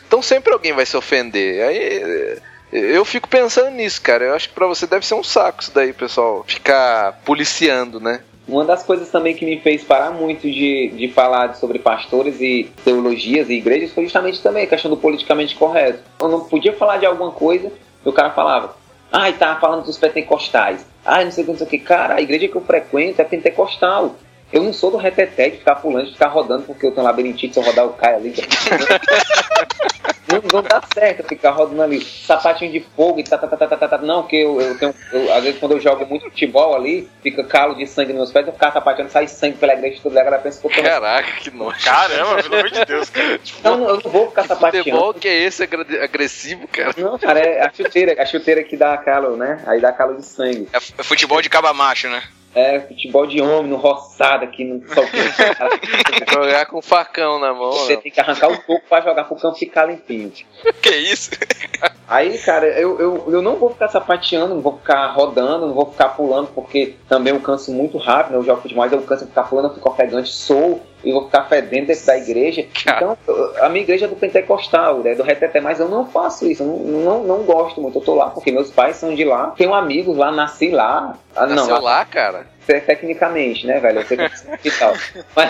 Então 0.05 0.21
sempre 0.21 0.51
alguém 0.51 0.73
vai 0.73 0.85
se 0.85 0.97
ofender. 0.97 1.63
Aí 1.63 1.77
eh, 1.77 2.41
eu 2.73 3.05
fico 3.05 3.29
pensando 3.29 3.69
nisso, 3.69 4.01
cara. 4.01 4.25
Eu 4.25 4.35
acho 4.35 4.49
que 4.49 4.55
pra 4.55 4.67
você 4.67 4.85
deve 4.85 5.05
ser 5.05 5.13
um 5.13 5.23
saco 5.23 5.61
isso 5.61 5.71
daí, 5.73 5.93
pessoal. 5.93 6.43
Ficar 6.45 7.21
policiando, 7.23 8.01
né? 8.01 8.21
Uma 8.45 8.65
das 8.65 8.83
coisas 8.83 9.09
também 9.09 9.33
que 9.33 9.45
me 9.45 9.61
fez 9.61 9.81
parar 9.81 10.11
muito 10.11 10.41
de, 10.41 10.89
de 10.89 11.07
falar 11.07 11.55
sobre 11.55 11.79
pastores 11.79 12.41
e 12.41 12.69
teologias 12.83 13.49
e 13.49 13.53
igrejas 13.53 13.93
foi 13.93 14.03
justamente 14.03 14.43
também 14.43 14.65
a 14.65 14.67
questão 14.67 14.91
do 14.91 14.97
politicamente 14.97 15.55
correto. 15.55 16.03
Eu 16.19 16.27
não 16.27 16.41
podia 16.41 16.73
falar 16.73 16.97
de 16.97 17.05
alguma 17.05 17.31
coisa 17.31 17.71
e 18.05 18.09
o 18.09 18.13
cara 18.13 18.31
falava, 18.31 18.77
ai, 19.11 19.33
tá 19.33 19.55
falando 19.55 19.85
dos 19.85 19.97
pentecostais. 19.97 20.85
Ai, 21.05 21.25
não 21.25 21.31
sei 21.31 21.43
o 21.43 21.45
que, 21.45 21.51
não 21.51 21.57
sei 21.57 21.67
o 21.67 21.69
que. 21.69 21.79
Cara, 21.79 22.15
a 22.15 22.21
igreja 22.21 22.47
que 22.47 22.55
eu 22.55 22.61
frequento 22.61 23.21
é 23.21 23.25
pentecostal. 23.25 24.15
Eu 24.51 24.63
não 24.63 24.73
sou 24.73 24.89
do 24.89 24.97
reteté 24.97 25.49
de 25.49 25.57
ficar 25.57 25.75
pulando, 25.75 26.07
de 26.07 26.13
ficar 26.13 26.29
rodando, 26.29 26.63
porque 26.63 26.85
eu 26.85 26.91
tenho 26.91 27.05
labirintite, 27.05 27.53
se 27.53 27.59
eu 27.59 27.63
rodar 27.63 27.85
eu 27.85 27.93
caio 27.93 28.15
ali. 28.17 28.33
não, 30.27 30.41
não 30.53 30.61
dá 30.61 30.81
certo 30.93 31.27
ficar 31.27 31.51
rodando 31.51 31.81
ali. 31.81 32.01
Sapatinho 32.03 32.71
de 32.71 32.79
fogo 32.95 33.19
e 33.19 33.23
tá, 33.23 33.37
tá, 33.37 33.47
tá, 33.47 33.57
tá, 33.57 33.67
tá, 33.67 33.77
tá, 33.77 33.87
tá. 33.87 33.97
Não, 33.99 34.21
porque 34.21 34.35
eu, 34.37 34.59
eu 34.61 34.77
tenho. 34.77 34.93
eu- 35.11 35.33
às 35.33 35.43
vezes 35.43 35.59
quando 35.59 35.73
eu 35.73 35.79
jogo 35.79 36.05
muito 36.05 36.25
futebol 36.25 36.75
ali, 36.75 37.09
fica 37.21 37.43
calo 37.43 37.75
de 37.75 37.85
sangue 37.87 38.09
nos 38.13 38.17
meus 38.19 38.31
pés, 38.31 38.47
eu 38.47 38.53
ficar 38.53 38.71
sapateando, 38.71 39.11
sai 39.11 39.27
sangue 39.27 39.57
pela 39.57 39.73
igreja 39.73 39.99
toda, 40.03 40.19
a 40.19 40.23
galera 40.23 40.41
pensa 40.41 40.59
que 40.61 40.67
eu 40.67 40.71
tô. 40.71 40.81
Caraca, 40.83 41.31
que 41.39 41.51
nojo. 41.51 41.83
Caramba, 41.83 42.43
pelo 42.43 42.55
amor 42.55 42.69
de 42.69 42.85
Deus, 42.85 43.09
cara. 43.09 43.39
Não, 43.63 43.77
não, 43.77 43.89
eu 43.89 44.01
não 44.03 44.11
vou 44.11 44.29
ficar 44.29 44.43
sapateando. 44.45 44.85
Futebol 44.89 45.13
que 45.13 45.27
é 45.27 45.43
esse 45.43 45.63
agressivo, 45.63 46.67
cara? 46.67 46.93
Não, 46.97 47.17
cara, 47.19 47.39
é 47.39 47.61
a 47.65 47.71
chuteira, 47.73 48.21
a 48.21 48.25
chuteira 48.25 48.63
que 48.63 48.77
dá 48.77 48.97
calo, 48.97 49.35
né? 49.35 49.61
Aí 49.67 49.79
dá 49.81 49.91
calo 49.91 50.15
de 50.15 50.25
sangue. 50.25 50.67
É 50.73 50.77
é 50.77 51.03
futebol 51.03 51.41
de 51.41 51.49
caba 51.49 51.73
macho, 51.73 52.07
né? 52.09 52.23
É 52.53 52.79
futebol 52.79 53.27
de 53.27 53.41
homem, 53.41 53.69
no 53.69 53.77
roçado 53.77 54.43
aqui, 54.43 54.63
no 54.63 54.81
sol. 54.93 55.05
Jogar 56.33 56.65
com 56.65 56.81
facão 56.81 57.39
na 57.39 57.53
mão. 57.53 57.71
Você 57.71 57.95
não. 57.95 58.01
tem 58.01 58.11
que 58.11 58.19
arrancar 58.19 58.51
o 58.51 58.57
toco 58.57 58.81
pra 58.89 59.01
jogar 59.01 59.25
pro 59.25 59.35
campo 59.35 59.57
ficar 59.57 59.85
limpinho. 59.85 60.31
Que 60.81 60.95
isso? 60.95 61.31
Aí, 62.07 62.39
cara, 62.39 62.65
eu, 62.67 62.99
eu, 62.99 63.25
eu 63.33 63.41
não 63.41 63.57
vou 63.57 63.69
ficar 63.69 63.87
sapateando, 63.87 64.55
não 64.55 64.61
vou 64.61 64.77
ficar 64.77 65.07
rodando, 65.11 65.67
não 65.67 65.75
vou 65.75 65.91
ficar 65.91 66.09
pulando, 66.09 66.47
porque 66.55 66.95
também 67.07 67.31
eu 67.31 67.39
canso 67.39 67.71
muito 67.71 67.99
rápido, 67.99 68.31
né? 68.31 68.37
eu 68.39 68.43
jogo 68.43 68.63
mas 68.75 68.91
eu 68.91 69.01
canso 69.03 69.25
de 69.25 69.29
ficar 69.29 69.43
pulando, 69.43 69.67
eu 69.67 69.75
fico 69.75 69.89
ofegante, 69.89 70.31
sou, 70.31 70.81
e 71.03 71.11
vou 71.11 71.25
ficar 71.25 71.43
fedendo 71.43 71.87
dentro 71.87 72.05
da 72.05 72.17
igreja. 72.17 72.65
Então, 72.99 73.17
a 73.61 73.69
minha 73.69 73.83
igreja 73.83 74.05
é 74.05 74.09
do 74.09 74.15
pentecostal, 74.15 74.99
né? 74.99 75.15
do 75.15 75.23
reteté, 75.23 75.61
mas 75.61 75.79
eu 75.79 75.87
não 75.87 76.05
faço 76.05 76.49
isso, 76.49 76.63
não, 76.63 76.77
não, 76.77 77.23
não 77.23 77.43
gosto 77.43 77.79
muito, 77.81 77.99
eu 77.99 78.03
tô 78.03 78.15
lá 78.15 78.29
porque 78.29 78.51
meus 78.51 78.69
pais 78.71 78.95
são 78.97 79.13
de 79.13 79.23
lá, 79.23 79.53
tenho 79.55 79.73
amigos 79.73 80.17
lá, 80.17 80.31
nasci 80.31 80.69
lá. 80.69 81.15
Ah, 81.35 81.45
não, 81.45 81.55
Nasceu 81.55 81.81
lá, 81.81 82.03
cara? 82.05 82.45
te- 82.65 82.81
tecnicamente, 82.81 83.65
né, 83.65 83.79
velho? 83.79 83.99
Eu 84.01 84.05
sei 84.05 84.17
que 84.61 84.71
tal. 84.71 84.93
Mas, 85.35 85.49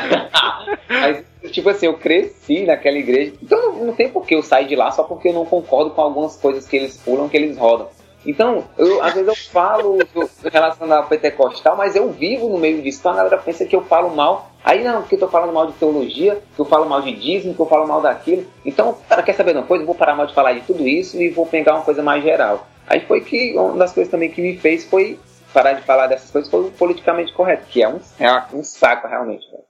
mas, 1.42 1.52
tipo 1.52 1.70
assim, 1.70 1.86
eu 1.88 1.94
cresci 1.96 2.66
naquela 2.66 2.98
igreja. 2.98 3.34
Então 3.42 3.62
não, 3.62 3.86
não 3.86 3.94
tem 3.94 4.10
por 4.10 4.26
que 4.26 4.36
eu 4.36 4.42
sair 4.44 4.68
de 4.68 4.76
lá 4.76 4.92
só 4.92 5.04
porque 5.04 5.30
eu 5.30 5.34
não 5.34 5.46
concordo 5.46 5.92
com 5.92 6.02
algumas 6.02 6.36
coisas 6.38 6.68
que 6.68 6.78
eles 6.78 6.98
pulam, 6.98 7.30
que 7.30 7.38
eles 7.38 7.58
rodam. 7.58 7.88
Então, 8.26 8.68
eu, 8.78 9.02
às 9.04 9.14
vezes 9.14 9.28
eu 9.28 9.36
falo 9.36 9.98
do- 10.14 10.30
relacionado 10.52 11.04
ao 11.04 11.08
pentecostal, 11.08 11.76
mas 11.78 11.96
eu 11.96 12.10
vivo 12.12 12.50
no 12.50 12.58
meio 12.58 12.82
disso. 12.82 13.00
Então 13.00 13.14
a 13.14 13.16
galera 13.16 13.38
pensa 13.38 13.66
que 13.66 13.76
eu 13.76 13.84
falo 13.86 14.14
mal. 14.16 14.52
Aí 14.64 14.84
não, 14.84 15.02
porque 15.02 15.16
eu 15.16 15.20
tô 15.20 15.28
falando 15.30 15.54
mal 15.54 15.68
de 15.68 15.74
teologia, 15.74 16.42
que 16.54 16.60
eu 16.62 16.66
falo 16.66 16.86
mal 16.88 17.02
de 17.02 17.14
dízimo, 17.14 17.54
que 17.56 17.60
eu 17.62 17.66
falo 17.66 17.88
mal 17.88 18.02
daquilo. 18.02 18.46
Então, 18.66 18.98
cara, 19.08 19.24
quer 19.24 19.34
saber 19.34 19.54
de 19.54 19.60
uma 19.60 19.66
coisa? 19.66 19.84
Eu 19.84 19.86
vou 19.88 19.96
parar 19.96 20.16
mal 20.16 20.28
de 20.28 20.34
falar 20.34 20.52
de 20.54 20.62
tudo 20.62 20.86
isso 20.88 21.20
e 21.22 21.30
vou 21.30 21.46
pegar 21.46 21.76
uma 21.76 21.84
coisa 21.86 22.04
mais 22.04 22.22
geral. 22.24 22.68
Aí 22.86 23.00
foi 23.06 23.22
que 23.22 23.54
uma 23.58 23.78
das 23.78 23.94
coisas 23.94 24.12
também 24.12 24.30
que 24.30 24.42
me 24.42 24.58
fez 24.58 24.84
foi 24.84 25.18
parar 25.54 25.74
de 25.74 25.82
falar 25.84 26.08
dessas 26.08 26.30
coisas 26.30 26.52
foi 26.52 26.62
o 26.68 26.72
politicamente 26.72 27.34
correto, 27.34 27.66
que 27.68 27.82
é 27.82 27.88
um, 27.88 28.00
é 28.20 28.44
um 28.54 28.64
saco 28.64 29.08
realmente. 29.08 29.50
velho. 29.50 29.64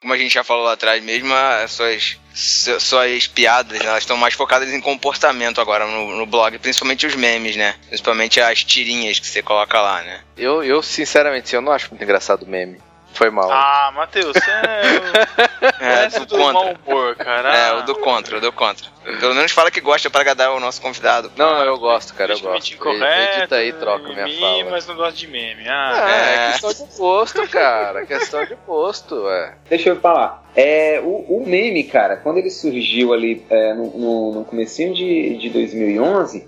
Como 0.00 0.12
a 0.12 0.16
gente 0.18 0.32
já 0.32 0.44
falou 0.44 0.64
lá 0.64 0.74
atrás 0.74 1.02
mesmo, 1.02 1.34
as 1.34 1.72
suas, 1.72 2.16
su- 2.32 2.78
suas 2.78 3.26
piadas, 3.26 3.80
elas 3.80 3.98
estão 4.04 4.16
mais 4.16 4.32
focadas 4.34 4.72
em 4.72 4.80
comportamento 4.80 5.60
agora 5.60 5.86
no, 5.86 6.16
no 6.16 6.24
blog, 6.24 6.56
principalmente 6.58 7.04
os 7.04 7.16
memes, 7.16 7.56
né? 7.56 7.74
Principalmente 7.88 8.40
as 8.40 8.62
tirinhas 8.62 9.18
que 9.18 9.26
você 9.26 9.42
coloca 9.42 9.80
lá, 9.80 10.00
né? 10.02 10.20
Eu, 10.36 10.62
eu 10.62 10.82
sinceramente, 10.84 11.52
eu 11.52 11.60
não 11.60 11.72
acho 11.72 11.88
muito 11.90 12.02
engraçado 12.04 12.44
o 12.44 12.48
meme. 12.48 12.78
Foi 13.18 13.30
mal. 13.30 13.50
Ah, 13.50 13.90
Matheus, 13.96 14.32
você 14.36 14.48
é. 14.50 15.48
É, 15.80 16.04
é 16.04 16.08
do 16.08 16.26
do 16.26 16.38
mau 16.38 16.52
contra. 16.52 16.78
humor, 16.86 17.16
cara. 17.16 17.56
É, 17.56 17.72
o 17.72 17.82
do 17.82 17.94
contra, 17.96 18.38
o 18.38 18.40
do 18.40 18.52
contra. 18.52 18.86
Pelo 19.18 19.34
menos 19.34 19.50
fala 19.52 19.70
que 19.70 19.80
gosta 19.80 20.08
pra 20.08 20.20
agradar 20.20 20.52
o 20.52 20.60
nosso 20.60 20.80
convidado. 20.80 21.30
Não, 21.36 21.64
eu 21.64 21.76
gosto, 21.78 22.14
cara, 22.14 22.32
eu 22.32 22.38
gosto. 22.40 22.74
incorreto, 22.74 23.38
Edita 23.40 23.56
aí 23.56 23.72
troca 23.72 24.04
minha 24.08 24.24
meme, 24.24 24.38
fala. 24.40 24.70
mas 24.70 24.86
não 24.86 24.94
gosto 24.96 25.16
de 25.16 25.26
meme. 25.26 25.64
É, 25.66 25.70
Ah, 25.70 26.10
é 26.10 26.48
É. 26.48 26.52
questão 26.52 26.86
de 26.86 26.96
gosto, 26.96 27.48
cara. 27.48 28.06
questão 28.06 28.44
de 28.44 28.56
gosto, 28.66 29.28
é. 29.28 29.54
Deixa 29.68 29.88
eu 29.90 29.96
falar. 30.00 30.44
É, 30.54 31.00
o, 31.02 31.38
o 31.38 31.44
meme, 31.46 31.82
cara, 31.84 32.16
quando 32.16 32.38
ele 32.38 32.50
surgiu 32.50 33.12
ali 33.12 33.44
é, 33.50 33.74
no, 33.74 33.86
no, 33.98 34.32
no 34.36 34.44
comecinho 34.44 34.94
de, 34.94 35.36
de 35.38 35.48
2011, 35.50 36.46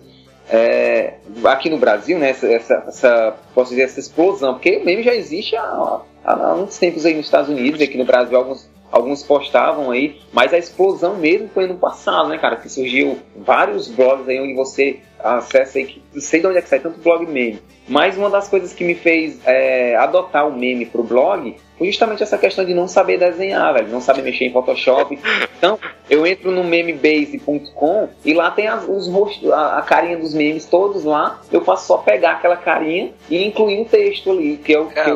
é, 0.49 1.15
aqui 1.45 1.69
no 1.71 1.79
Brasil, 1.79 2.19
né, 2.19 2.31
essa, 2.31 2.47
essa, 2.53 2.85
essa- 2.89 3.37
posso 3.55 3.71
dizer, 3.71 3.83
essa 3.83 4.01
explosão, 4.01 4.55
porque 4.55 4.77
o 4.79 4.85
meme 4.85 5.03
já 5.03 5.15
existe 5.15 5.57
há, 5.57 6.01
há 6.33 6.55
uns 6.55 6.79
tempos 6.79 7.05
aí 7.07 7.15
nos 7.15 7.27
Estados 7.27 7.49
Unidos, 7.51 7.81
aqui 7.81 7.97
no 7.99 8.05
Brasil 8.05 8.37
alguns, 8.37 8.69
alguns 8.91 9.23
postavam 9.23 9.91
aí, 9.91 10.21
mas 10.33 10.53
a 10.53 10.59
explosão 10.59 11.17
mesmo 11.17 11.49
foi 11.55 11.67
no 11.67 11.75
passado, 11.77 12.29
né, 12.29 12.39
cara, 12.39 12.57
que 12.57 12.69
surgiu 12.69 13.19
vários 13.37 13.89
blogs 13.89 14.29
aí 14.29 14.41
onde 14.41 14.55
você 14.55 14.99
acessa 15.19 15.79
aí, 15.79 15.85
que 15.87 16.03
não 16.15 16.21
sei 16.21 16.41
de 16.41 16.47
onde 16.47 16.59
é 16.59 16.63
que 16.63 16.69
sai 16.69 16.79
tanto 16.81 16.99
blog 17.01 17.27
meme, 17.27 17.61
mas 17.87 18.17
uma 18.17 18.31
das 18.31 18.49
coisas 18.49 18.73
que 18.73 18.83
me 18.85 18.95
fez 18.95 19.39
é, 19.47 19.95
adotar 19.97 20.49
o 20.49 20.53
meme 20.53 20.87
pro 20.87 21.03
blog 21.03 21.57
foi 21.77 21.87
justamente 21.89 22.23
essa 22.23 22.37
questão 22.39 22.65
de 22.65 22.73
não 22.75 22.87
saber 22.89 23.19
desenhar, 23.19 23.73
velho, 23.75 23.89
não 23.89 24.01
saber 24.01 24.23
mexer 24.23 24.45
em 24.45 24.53
Photoshop. 24.53 25.19
Então, 25.59 25.79
eu 26.11 26.27
entro 26.27 26.51
no 26.51 26.63
memebase.com 26.63 28.09
e 28.25 28.35
lá 28.35 28.51
tem 28.51 28.69
as- 28.69 28.87
os 28.89 29.09
rostos, 29.09 29.51
a, 29.51 29.79
a 29.79 29.83
carinha 29.83 30.19
dos 30.19 30.35
memes 30.35 30.67
todos 30.67 31.05
lá. 31.05 31.41
Eu 31.51 31.63
faço 31.65 31.87
só 31.87 31.99
pegar 31.99 32.33
aquela 32.33 32.57
carinha 32.57 33.13
e 33.31 33.45
incluir 33.47 33.81
um 33.81 33.85
texto 33.85 34.31
ali, 34.31 34.57
que 34.59 34.75
é 34.75 34.79
o 34.81 34.87
que 34.87 34.99
eu, 34.99 35.15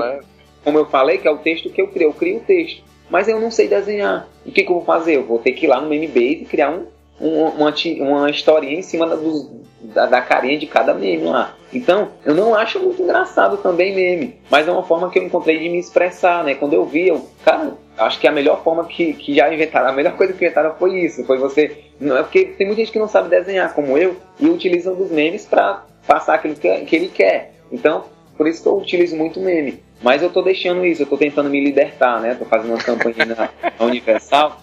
como 0.64 0.78
eu 0.78 0.86
falei, 0.86 1.18
que 1.18 1.28
é 1.28 1.30
o 1.30 1.38
texto 1.38 1.70
que 1.70 1.80
eu 1.80 1.88
crio. 1.88 2.08
Eu 2.08 2.12
crio 2.14 2.38
o 2.38 2.40
texto. 2.40 2.82
Mas 3.10 3.28
eu 3.28 3.38
não 3.38 3.50
sei 3.50 3.68
desenhar. 3.68 4.26
O 4.46 4.50
que, 4.50 4.62
que 4.64 4.70
eu 4.70 4.76
vou 4.76 4.84
fazer? 4.84 5.16
Eu 5.16 5.24
vou 5.24 5.38
ter 5.38 5.52
que 5.52 5.66
ir 5.66 5.68
lá 5.68 5.80
no 5.80 5.88
Memebase 5.88 6.42
e 6.42 6.44
criar 6.46 6.70
um, 6.70 6.86
um- 7.20 7.48
uma, 7.48 7.74
uma 8.00 8.30
historinha 8.30 8.78
em 8.78 8.82
cima 8.82 9.06
da, 9.06 9.14
dos- 9.14 9.48
da, 9.82 10.06
da 10.06 10.22
carinha 10.22 10.58
de 10.58 10.66
cada 10.66 10.94
meme 10.94 11.24
lá. 11.24 11.54
Então, 11.72 12.08
eu 12.24 12.34
não 12.34 12.54
acho 12.54 12.80
muito 12.80 13.02
engraçado 13.02 13.58
também 13.58 13.94
meme. 13.94 14.36
Mas 14.50 14.66
é 14.66 14.72
uma 14.72 14.82
forma 14.82 15.10
que 15.10 15.18
eu 15.18 15.22
encontrei 15.22 15.58
de 15.58 15.68
me 15.68 15.78
expressar, 15.78 16.42
né? 16.42 16.54
Quando 16.54 16.72
eu 16.72 16.84
vi, 16.86 17.08
eu, 17.08 17.28
cara, 17.44 17.72
acho 17.98 18.18
que 18.18 18.26
a 18.26 18.32
melhor 18.32 18.62
forma 18.64 18.84
que, 18.86 19.12
que 19.12 19.34
já 19.34 19.52
inventaram, 19.52 19.88
a 19.90 19.92
melhor 19.92 20.16
coisa 20.16 20.32
que 20.32 20.42
inventaram 20.42 20.74
foi 20.78 20.98
isso. 21.00 21.24
Foi 21.24 21.36
você. 21.36 21.84
Não 22.00 22.16
é 22.16 22.22
porque 22.22 22.46
tem 22.46 22.66
muita 22.66 22.80
gente 22.80 22.92
que 22.92 22.98
não 22.98 23.08
sabe 23.08 23.28
desenhar 23.28 23.74
como 23.74 23.98
eu 23.98 24.16
e 24.40 24.46
utiliza 24.48 24.90
os 24.90 25.10
memes 25.10 25.44
para 25.44 25.84
passar 26.06 26.34
aquilo 26.36 26.54
que, 26.54 26.68
que 26.86 26.96
ele 26.96 27.08
quer. 27.08 27.52
Então, 27.70 28.04
por 28.36 28.46
isso 28.46 28.62
que 28.62 28.68
eu 28.68 28.76
utilizo 28.76 29.16
muito 29.16 29.40
meme. 29.40 29.82
Mas 30.02 30.22
eu 30.22 30.30
tô 30.30 30.42
deixando 30.42 30.84
isso, 30.84 31.02
eu 31.02 31.06
tô 31.06 31.16
tentando 31.16 31.48
me 31.48 31.60
libertar, 31.62 32.20
né? 32.20 32.34
Tô 32.34 32.44
fazendo 32.44 32.72
uma 32.72 32.82
campanha 32.82 33.24
na, 33.24 33.48
na 33.78 33.86
Universal, 33.86 34.60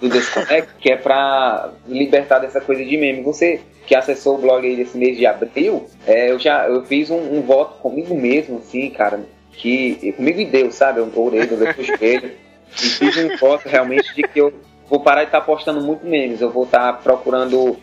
do 0.00 0.08
Desconect, 0.08 0.74
que 0.80 0.90
é 0.90 0.96
pra 0.96 1.72
libertar 1.86 2.38
dessa 2.38 2.60
coisa 2.60 2.84
de 2.84 2.96
meme. 2.96 3.22
Você 3.22 3.60
que 3.86 3.94
acessou 3.94 4.36
o 4.36 4.40
blog 4.40 4.66
aí 4.66 4.76
desse 4.76 4.96
mês 4.96 5.16
de 5.16 5.26
abril, 5.26 5.86
é, 6.06 6.30
eu 6.30 6.38
já 6.38 6.68
eu 6.68 6.84
fiz 6.84 7.10
um, 7.10 7.38
um 7.38 7.42
voto 7.42 7.78
comigo 7.80 8.14
mesmo, 8.14 8.58
assim, 8.58 8.88
cara, 8.90 9.20
que 9.52 10.12
comigo 10.12 10.40
e 10.40 10.44
Deus, 10.44 10.74
sabe? 10.74 11.00
Eu 11.00 11.10
orei, 11.16 11.40
eu 11.40 11.56
olhei 11.56 11.72
pro 11.72 11.82
espelho 11.82 12.30
e 12.72 12.86
fiz 12.88 13.16
um 13.16 13.36
voto 13.36 13.68
realmente 13.68 14.14
de 14.14 14.22
que 14.22 14.40
eu 14.40 14.52
vou 14.88 15.00
parar 15.00 15.22
de 15.22 15.28
estar 15.28 15.40
postando 15.40 15.80
muito 15.80 16.06
memes. 16.06 16.40
Eu 16.40 16.50
vou 16.50 16.64
estar 16.64 16.94
procurando 17.02 17.76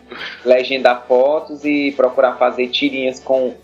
legendar 0.44 1.04
fotos 1.06 1.64
e 1.64 1.92
procurar 1.92 2.36
fazer 2.36 2.68
tirinhas 2.68 3.20
com 3.20 3.54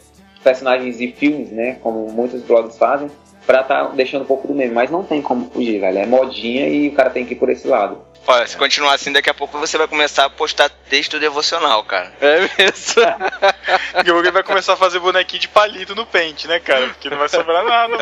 personagens 0.45 0.99
de 0.99 1.11
filmes, 1.13 1.51
né? 1.51 1.79
Como 1.83 2.07
muitos 2.13 2.43
blogs 2.43 2.79
fazem, 2.79 3.11
pra 3.47 3.63
tá 3.65 3.85
deixando 3.95 4.23
um 4.23 4.27
pouco 4.27 4.47
do 4.47 4.55
meme. 4.55 4.73
Mas 4.73 4.91
não 4.91 5.03
tem 5.03 5.21
como 5.21 5.51
fugir, 5.51 5.81
velho. 5.81 5.99
É 5.99 6.07
modinha 6.07 6.69
e 6.69 6.89
o 6.89 6.93
cara 6.93 7.11
tem 7.11 7.25
que 7.25 7.33
ir 7.33 7.37
por 7.37 7.49
esse 7.51 7.67
lado. 7.67 7.99
Olha, 8.27 8.47
se 8.47 8.57
continuar 8.57 8.95
assim, 8.95 9.13
daqui 9.13 9.29
a 9.29 9.35
pouco 9.35 9.59
você 9.59 9.77
vai 9.77 9.87
começar 9.87 10.25
a 10.25 10.31
postar 10.31 10.71
texto 10.89 11.21
devocional, 11.21 11.85
cara. 11.85 12.11
É 12.23 12.41
mesmo. 12.41 13.03
Daqui 13.93 14.11
a 14.11 14.13
pouco 14.13 14.21
ele 14.21 14.31
vai 14.31 14.43
começar 14.43 14.73
a 14.73 14.77
fazer 14.77 14.99
bonequinho 14.99 15.41
de 15.43 15.49
palito 15.49 15.95
no 15.95 16.07
pente, 16.07 16.49
né, 16.49 16.59
cara? 16.59 16.87
Porque 16.89 17.11
não 17.11 17.19
vai 17.19 17.29
sobrar 17.29 17.63
nada. 17.63 17.97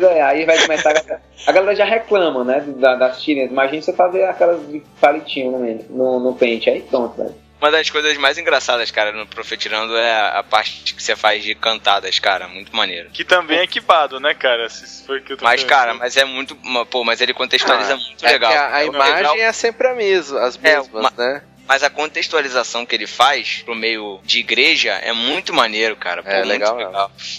É, 0.00 0.22
aí 0.22 0.44
vai 0.46 0.56
começar 0.60 0.90
a 0.90 0.92
galera, 0.92 1.22
a 1.44 1.52
galera 1.52 1.74
já 1.74 1.84
reclama, 1.84 2.44
né, 2.44 2.62
da- 2.76 2.94
das 2.94 3.20
tirinhas. 3.20 3.50
Imagina 3.50 3.82
você 3.82 3.92
fazer 3.92 4.22
aquelas 4.24 4.64
de 4.68 4.80
palitinho 5.00 5.50
no, 5.50 5.58
no, 5.90 6.20
no 6.20 6.34
pente, 6.36 6.70
aí 6.70 6.80
pronto, 6.82 7.16
velho. 7.16 7.34
Uma 7.62 7.70
das 7.70 7.88
coisas 7.88 8.16
mais 8.16 8.36
engraçadas, 8.38 8.90
cara, 8.90 9.12
no 9.12 9.24
Profetirando 9.24 9.96
é 9.96 10.36
a 10.36 10.42
parte 10.42 10.92
que 10.96 11.00
você 11.00 11.14
faz 11.14 11.44
de 11.44 11.54
cantadas, 11.54 12.18
cara. 12.18 12.48
Muito 12.48 12.74
maneiro. 12.74 13.08
Que 13.10 13.24
também 13.24 13.58
é 13.58 13.62
equipado, 13.62 14.18
né, 14.18 14.34
cara? 14.34 14.68
Se 14.68 15.06
for 15.06 15.20
que 15.20 15.32
eu 15.34 15.36
tô 15.36 15.44
Mas, 15.44 15.62
pensando. 15.62 15.68
cara, 15.68 15.94
mas 15.94 16.16
é 16.16 16.24
muito. 16.24 16.56
Pô, 16.90 17.04
mas 17.04 17.20
ele 17.20 17.32
contextualiza 17.32 17.96
muito 17.96 18.26
É 18.26 18.32
legal. 18.32 18.50
que 18.50 18.58
a, 18.58 18.74
a 18.74 18.82
É 18.82 18.86
imagem 18.86 19.14
legal, 19.14 19.36
é 19.36 19.52
sempre 19.52 19.86
a 19.86 19.94
mesma, 19.94 20.40
as 20.44 20.56
É, 20.56 20.60
mesmas, 20.76 20.88
uma- 21.02 21.12
né? 21.16 21.42
Mas 21.68 21.84
a 21.84 21.88
contextualização 21.88 22.84
que 22.84 22.96
ele 22.96 23.06
faz 23.06 23.62
pro 23.64 23.76
meio 23.76 24.18
de 24.24 24.40
igreja 24.40 24.94
é 24.94 25.12
muito 25.12 25.54
maneiro, 25.54 25.94
cara. 25.94 26.20
Pô, 26.20 26.28
É, 26.28 26.38
muito 26.38 26.48
legal 26.48 26.74
mesmo. 26.76 26.92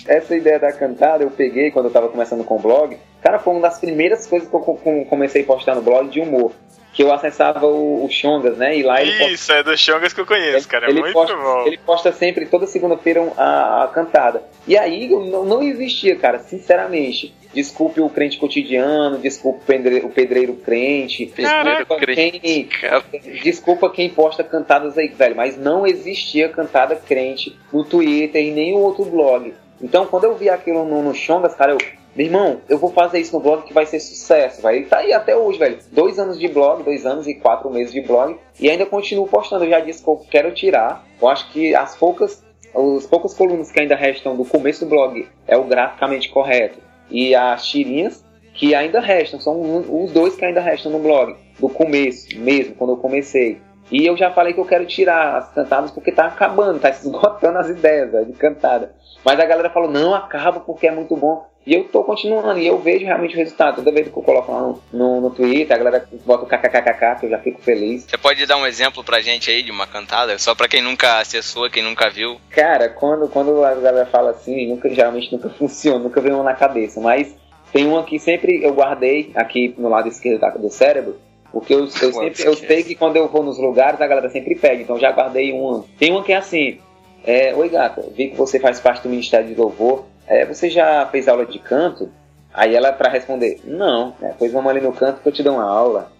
Essa 0.08 0.36
ideia 0.38 0.58
da 0.58 0.72
cantada 0.72 1.26
eu 1.26 1.32
peguei 1.32 1.70
quando 1.70 1.88
eu 1.88 1.92
tava 1.92 2.08
começando 2.08 2.46
com 2.46 2.56
o 2.56 2.60
blog. 2.60 2.98
Cara, 3.22 3.40
foi 3.40 3.52
uma 3.54 3.62
das 3.62 3.78
primeiras 3.80 4.26
coisas 4.26 4.48
que 4.50 4.56
eu 4.56 4.62
co- 4.62 4.76
co- 4.76 5.06
comecei 5.06 5.44
a 5.44 5.46
postar 5.46 5.76
no 5.76 5.82
blog 5.82 6.10
de 6.10 6.22
humor. 6.22 6.54
Que 6.94 7.02
eu 7.04 7.12
acessava 7.12 7.66
o, 7.66 8.06
o 8.06 8.10
Xongas, 8.10 8.56
né? 8.58 8.78
E 8.78 8.84
lá 8.84 9.02
ele 9.02 9.12
posta- 9.18 9.32
Isso, 9.34 9.52
é 9.52 9.64
dos 9.64 9.80
Xongas 9.80 10.14
que 10.14 10.22
eu 10.22 10.26
conheço, 10.28 10.68
cara. 10.68 10.86
É 10.86 10.90
ele, 10.92 11.02
muito 11.02 11.14
posta, 11.14 11.36
bom. 11.36 11.64
ele 11.66 11.78
posta 11.80 12.12
sempre, 12.12 12.46
toda 12.46 12.68
segunda-feira, 12.68 13.20
um- 13.22 13.32
a, 13.36 13.84
a 13.84 13.88
cantada. 13.88 14.44
E 14.68 14.78
aí 14.78 15.08
não, 15.10 15.44
não 15.44 15.64
existia, 15.64 16.16
cara, 16.16 16.40
sinceramente. 16.40 17.34
Desculpe 17.54 18.02
o 18.02 18.10
crente 18.10 18.38
cotidiano, 18.38 19.18
desculpe 19.20 19.60
o 19.62 19.66
pedreiro, 19.66 20.08
o 20.08 20.10
pedreiro 20.10 20.54
crente, 20.56 21.26
desculpa 21.26 21.98
crente, 21.98 22.40
quem, 22.40 22.66
cara. 22.66 23.04
desculpa 23.44 23.90
quem 23.92 24.10
posta 24.10 24.44
cantadas 24.44 24.98
aí, 24.98 25.08
velho, 25.10 25.36
mas 25.36 25.56
não 25.58 25.86
existia 25.86 26.50
cantada 26.50 26.96
crente 26.96 27.56
no 27.72 27.84
Twitter 27.84 28.44
e 28.44 28.50
nem 28.52 28.74
outro 28.74 29.06
blog. 29.06 29.54
Então, 29.82 30.06
quando 30.08 30.24
eu 30.24 30.36
vi 30.36 30.50
aquilo 30.50 30.84
no, 30.86 31.04
no 31.04 31.14
Xongas, 31.14 31.54
cara, 31.54 31.74
eu, 31.74 31.78
meu 32.16 32.28
irmão, 32.28 32.62
eu 32.70 32.78
vou 32.78 32.92
fazer 32.92 33.20
isso 33.20 33.36
no 33.36 33.42
blog 33.42 33.64
que 33.64 33.74
vai 33.74 33.86
ser 33.86 34.00
sucesso, 34.00 34.62
vai. 34.62 34.84
Tá 34.84 34.98
aí 35.00 35.12
até 35.12 35.36
hoje, 35.36 35.58
velho. 35.58 35.80
Dois 35.92 36.20
anos 36.20 36.40
de 36.40 36.48
blog, 36.48 36.84
dois 36.84 37.06
anos 37.06 37.28
e 37.28 37.34
quatro 37.34 37.72
meses 37.72 37.92
de 37.92 38.02
blog, 38.02 38.38
e 38.60 38.70
ainda 38.70 38.86
continuo 38.86 39.28
postando. 39.28 39.66
Eu 39.66 39.70
já 39.70 39.80
disse 39.80 40.04
que 40.04 40.10
eu 40.10 40.18
quero 40.30 40.54
tirar. 40.54 41.06
Eu 41.20 41.28
acho 41.28 41.52
que 41.52 41.74
as 41.74 41.96
poucas, 41.96 42.44
os 42.74 43.08
poucas 43.08 43.34
colunas 43.34 43.72
que 43.72 43.80
ainda 43.80 43.96
restam 43.96 44.36
do 44.36 44.46
começo 44.46 44.86
do 44.86 44.90
blog 44.90 45.28
é 45.48 45.58
o 45.58 45.64
graficamente 45.64 46.30
correto. 46.30 46.78
E 47.10 47.34
as 47.34 47.66
tirinhas 47.66 48.24
que 48.54 48.76
ainda 48.76 49.00
restam, 49.00 49.40
são 49.40 50.04
os 50.04 50.12
dois 50.12 50.36
que 50.36 50.46
ainda 50.46 50.62
restam 50.62 50.92
no 50.92 51.00
blog, 51.00 51.36
do 51.60 51.68
começo 51.68 52.28
mesmo, 52.38 52.76
quando 52.76 52.92
eu 52.92 52.98
comecei. 52.98 53.60
E 53.92 54.06
eu 54.06 54.16
já 54.16 54.32
falei 54.32 54.54
que 54.54 54.60
eu 54.60 54.66
quero 54.66 54.86
tirar 54.86 55.38
as 55.38 55.52
cantadas 55.54 55.92
porque 55.92 56.12
tá 56.12 56.26
acabando, 56.26 56.80
tá 56.80 56.90
esgotando 56.90 57.58
as 57.58 57.70
ideias 57.72 58.28
de 58.28 58.34
cantada. 58.34 58.94
Mas 59.26 59.40
a 59.40 59.46
galera 59.46 59.70
falou, 59.70 59.90
não, 59.90 60.14
acaba 60.14 60.60
porque 60.60 60.88
é 60.88 60.92
muito 60.92 61.16
bom. 61.16 61.46
E 61.66 61.74
eu 61.74 61.86
tô 61.86 62.04
continuando, 62.04 62.60
e 62.60 62.68
eu 62.68 62.78
vejo 62.80 63.06
realmente 63.06 63.36
o 63.36 63.38
resultado. 63.38 63.76
Toda 63.76 63.92
vez 63.92 64.10
que 64.10 64.18
eu 64.18 64.24
coloco 64.24 64.52
lá 64.52 64.62
no, 64.62 64.84
no, 64.92 65.22
no 65.22 65.30
Twitter, 65.30 65.74
a 65.74 65.80
galera 65.80 66.10
bota 66.26 66.44
o 66.44 66.48
kkkk, 66.48 67.20
que 67.20 67.26
eu 67.26 67.30
já 67.30 67.40
fico 67.40 67.62
feliz. 67.62 68.04
Você 68.04 68.18
pode 68.18 68.46
dar 68.46 68.58
um 68.58 68.68
exemplo 68.68 69.04
pra 69.04 69.22
gente 69.22 69.50
aí 69.50 69.64
de 69.64 69.72
uma 69.72 69.88
cantada? 69.88 70.38
Só 70.38 70.54
pra 70.54 70.68
quem 70.68 70.82
nunca 70.82 71.20
acessou, 71.20 71.70
quem 71.70 71.82
nunca 71.82 72.10
viu. 72.10 72.38
Cara, 72.50 72.90
quando, 72.90 73.30
quando 73.30 73.64
a 73.64 73.76
galera 73.76 74.06
fala 74.06 74.32
assim, 74.32 74.68
nunca, 74.68 74.90
geralmente 74.94 75.32
nunca 75.32 75.50
funciona, 75.58 76.00
nunca 76.00 76.20
vem 76.20 76.34
uma 76.34 76.44
na 76.44 76.54
cabeça. 76.54 77.00
Mas 77.00 77.34
tem 77.72 77.88
uma 77.88 78.04
que 78.04 78.20
sempre 78.20 78.64
eu 78.64 78.74
guardei 78.74 79.32
aqui 79.34 79.74
no 79.78 79.88
lado 79.88 80.10
esquerdo 80.10 80.60
do 80.60 80.70
cérebro. 80.70 81.18
Porque 81.52 81.74
eu, 81.74 81.82
eu, 81.82 81.88
sempre, 81.88 82.44
eu 82.44 82.56
sei 82.56 82.84
que 82.84 82.96
quando 82.96 83.16
eu 83.16 83.28
vou 83.28 83.44
nos 83.44 83.60
lugares, 83.60 84.02
a 84.02 84.08
galera 84.08 84.30
sempre 84.30 84.56
pede. 84.56 84.82
Então 84.82 85.00
já 85.00 85.12
guardei 85.12 85.54
uma. 85.54 85.86
Tem 86.00 86.12
uma 86.12 86.24
que 86.24 86.34
é 86.34 86.38
assim. 86.38 86.80
É, 87.24 87.54
Oi 87.56 87.70
gata, 87.70 88.04
vi 88.14 88.32
que 88.32 88.36
você 88.36 88.60
faz 88.60 88.80
parte 88.80 89.04
do 89.04 89.10
Ministério 89.10 89.48
de 89.48 89.56
Louvor. 89.56 90.06
É, 90.28 90.46
você 90.46 90.70
já 90.70 91.06
fez 91.12 91.28
aula 91.28 91.46
de 91.46 91.60
canto? 91.60 92.12
Aí 92.54 92.76
ela 92.76 92.92
pra 92.94 93.10
responder, 93.10 93.60
não, 93.64 94.16
né, 94.20 94.36
pois 94.38 94.52
vamos 94.54 94.70
ali 94.70 94.80
no 94.80 94.94
canto 94.94 95.22
que 95.22 95.28
eu 95.28 95.34
te 95.34 95.42
dou 95.44 95.56
uma 95.56 95.64
aula. 95.70 96.12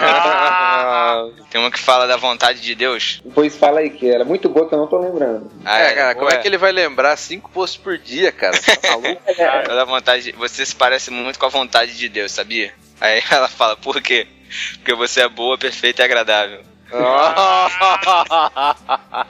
Ah, 0.00 1.26
Tem 1.50 1.60
uma 1.60 1.70
que 1.70 1.78
fala 1.78 2.06
da 2.06 2.16
vontade 2.16 2.60
de 2.60 2.74
Deus. 2.74 3.22
Pois 3.34 3.56
fala 3.56 3.80
aí, 3.80 3.90
que 3.90 4.08
era 4.10 4.24
muito 4.24 4.48
boa 4.48 4.68
que 4.68 4.74
eu 4.74 4.78
não 4.78 4.86
tô 4.86 4.98
lembrando. 4.98 5.50
Ah, 5.64 5.78
É, 5.80 5.92
cara, 5.94 6.14
como 6.14 6.26
ué. 6.26 6.34
é 6.34 6.38
que 6.38 6.46
ele 6.48 6.58
vai 6.58 6.70
lembrar 6.72 7.16
cinco 7.16 7.50
posts 7.50 7.80
por 7.80 7.98
dia, 7.98 8.30
cara? 8.32 8.56
Você 8.56 8.76
tá 8.76 8.90
maluco? 8.90 9.20
Ela 9.38 9.74
da 9.74 9.84
vontade, 9.84 10.32
você 10.32 10.64
se 10.64 10.74
parece 10.74 11.10
muito 11.10 11.38
com 11.38 11.46
a 11.46 11.50
vontade 11.50 11.96
de 11.96 12.08
Deus, 12.08 12.32
sabia? 12.32 12.72
Aí 13.00 13.22
ela 13.30 13.48
fala, 13.48 13.76
por 13.76 14.00
quê? 14.02 14.26
Porque 14.74 14.94
você 14.94 15.22
é 15.22 15.28
boa, 15.28 15.56
perfeita 15.58 16.02
e 16.02 16.04
agradável. 16.04 16.60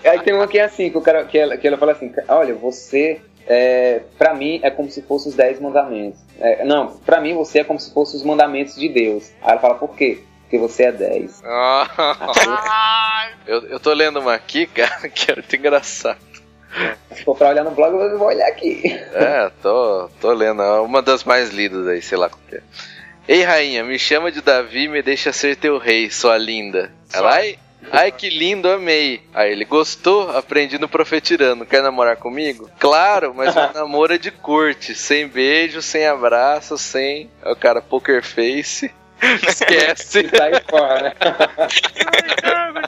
Aí 0.04 0.18
tem 0.20 0.34
uma 0.34 0.48
que 0.48 0.58
é 0.58 0.64
assim, 0.64 0.90
que, 0.90 0.98
o 0.98 1.00
cara, 1.02 1.24
que, 1.24 1.38
ela, 1.38 1.56
que 1.56 1.66
ela 1.66 1.76
fala 1.76 1.92
assim, 1.92 2.12
olha, 2.28 2.54
você, 2.54 3.20
é, 3.52 4.02
pra 4.16 4.32
mim, 4.32 4.60
é 4.62 4.70
como 4.70 4.88
se 4.88 5.02
fosse 5.02 5.28
os 5.28 5.34
dez 5.34 5.58
mandamentos. 5.58 6.20
É, 6.38 6.64
não, 6.64 6.96
pra 6.98 7.20
mim 7.20 7.34
você 7.34 7.58
é 7.58 7.64
como 7.64 7.80
se 7.80 7.92
fosse 7.92 8.16
os 8.16 8.22
mandamentos 8.22 8.76
de 8.76 8.88
Deus. 8.88 9.32
Aí 9.42 9.50
ela 9.50 9.60
fala, 9.60 9.74
por 9.74 9.96
quê? 9.96 10.22
Porque 10.42 10.56
você 10.56 10.84
é 10.84 10.92
dez. 10.92 11.42
eu, 13.48 13.66
eu 13.66 13.80
tô 13.80 13.92
lendo 13.92 14.20
uma 14.20 14.34
aqui, 14.34 14.68
cara, 14.68 15.08
que 15.08 15.32
é 15.32 15.34
muito 15.34 15.56
engraçado. 15.56 16.20
Se 17.10 17.24
for 17.24 17.36
pra 17.36 17.48
olhar 17.48 17.64
no 17.64 17.72
blog, 17.72 17.92
eu 17.92 18.16
vou 18.16 18.28
olhar 18.28 18.46
aqui. 18.46 18.82
É, 19.14 19.50
tô, 19.60 20.08
tô 20.20 20.32
lendo. 20.32 20.62
É 20.62 20.80
uma 20.80 21.02
das 21.02 21.24
mais 21.24 21.50
lidas 21.50 21.88
aí, 21.88 22.00
sei 22.00 22.16
lá 22.16 22.28
qual 22.28 22.40
que 22.48 22.54
é. 22.54 22.62
Ei, 23.26 23.42
rainha, 23.42 23.82
me 23.82 23.98
chama 23.98 24.30
de 24.30 24.40
Davi 24.40 24.84
e 24.84 24.88
me 24.88 25.02
deixa 25.02 25.32
ser 25.32 25.56
teu 25.56 25.76
rei, 25.76 26.08
sua 26.08 26.38
linda. 26.38 26.92
Ela, 27.12 27.34
ai, 27.34 27.58
ai 27.92 28.12
que 28.12 28.28
lindo, 28.30 28.68
amei. 28.70 29.20
Aí 29.34 29.52
ele, 29.52 29.64
gostou? 29.64 30.30
Aprendi 30.36 30.78
no 30.78 30.88
Profetirando. 30.88 31.64
Quer 31.66 31.82
namorar 31.82 32.16
comigo? 32.16 32.70
Claro, 32.78 33.32
mas 33.34 33.54
um 33.56 33.72
namoro 33.72 34.14
é 34.14 34.18
de 34.18 34.30
corte. 34.30 34.94
Sem 34.94 35.26
beijo, 35.28 35.80
sem 35.82 36.06
abraço, 36.06 36.76
sem... 36.78 37.30
É 37.44 37.50
o 37.52 37.56
cara 37.56 37.80
poker 37.82 38.22
face. 38.22 38.90
Esquece. 39.46 40.20
E 40.32 40.36
sai 40.36 40.52
fora. 40.68 41.14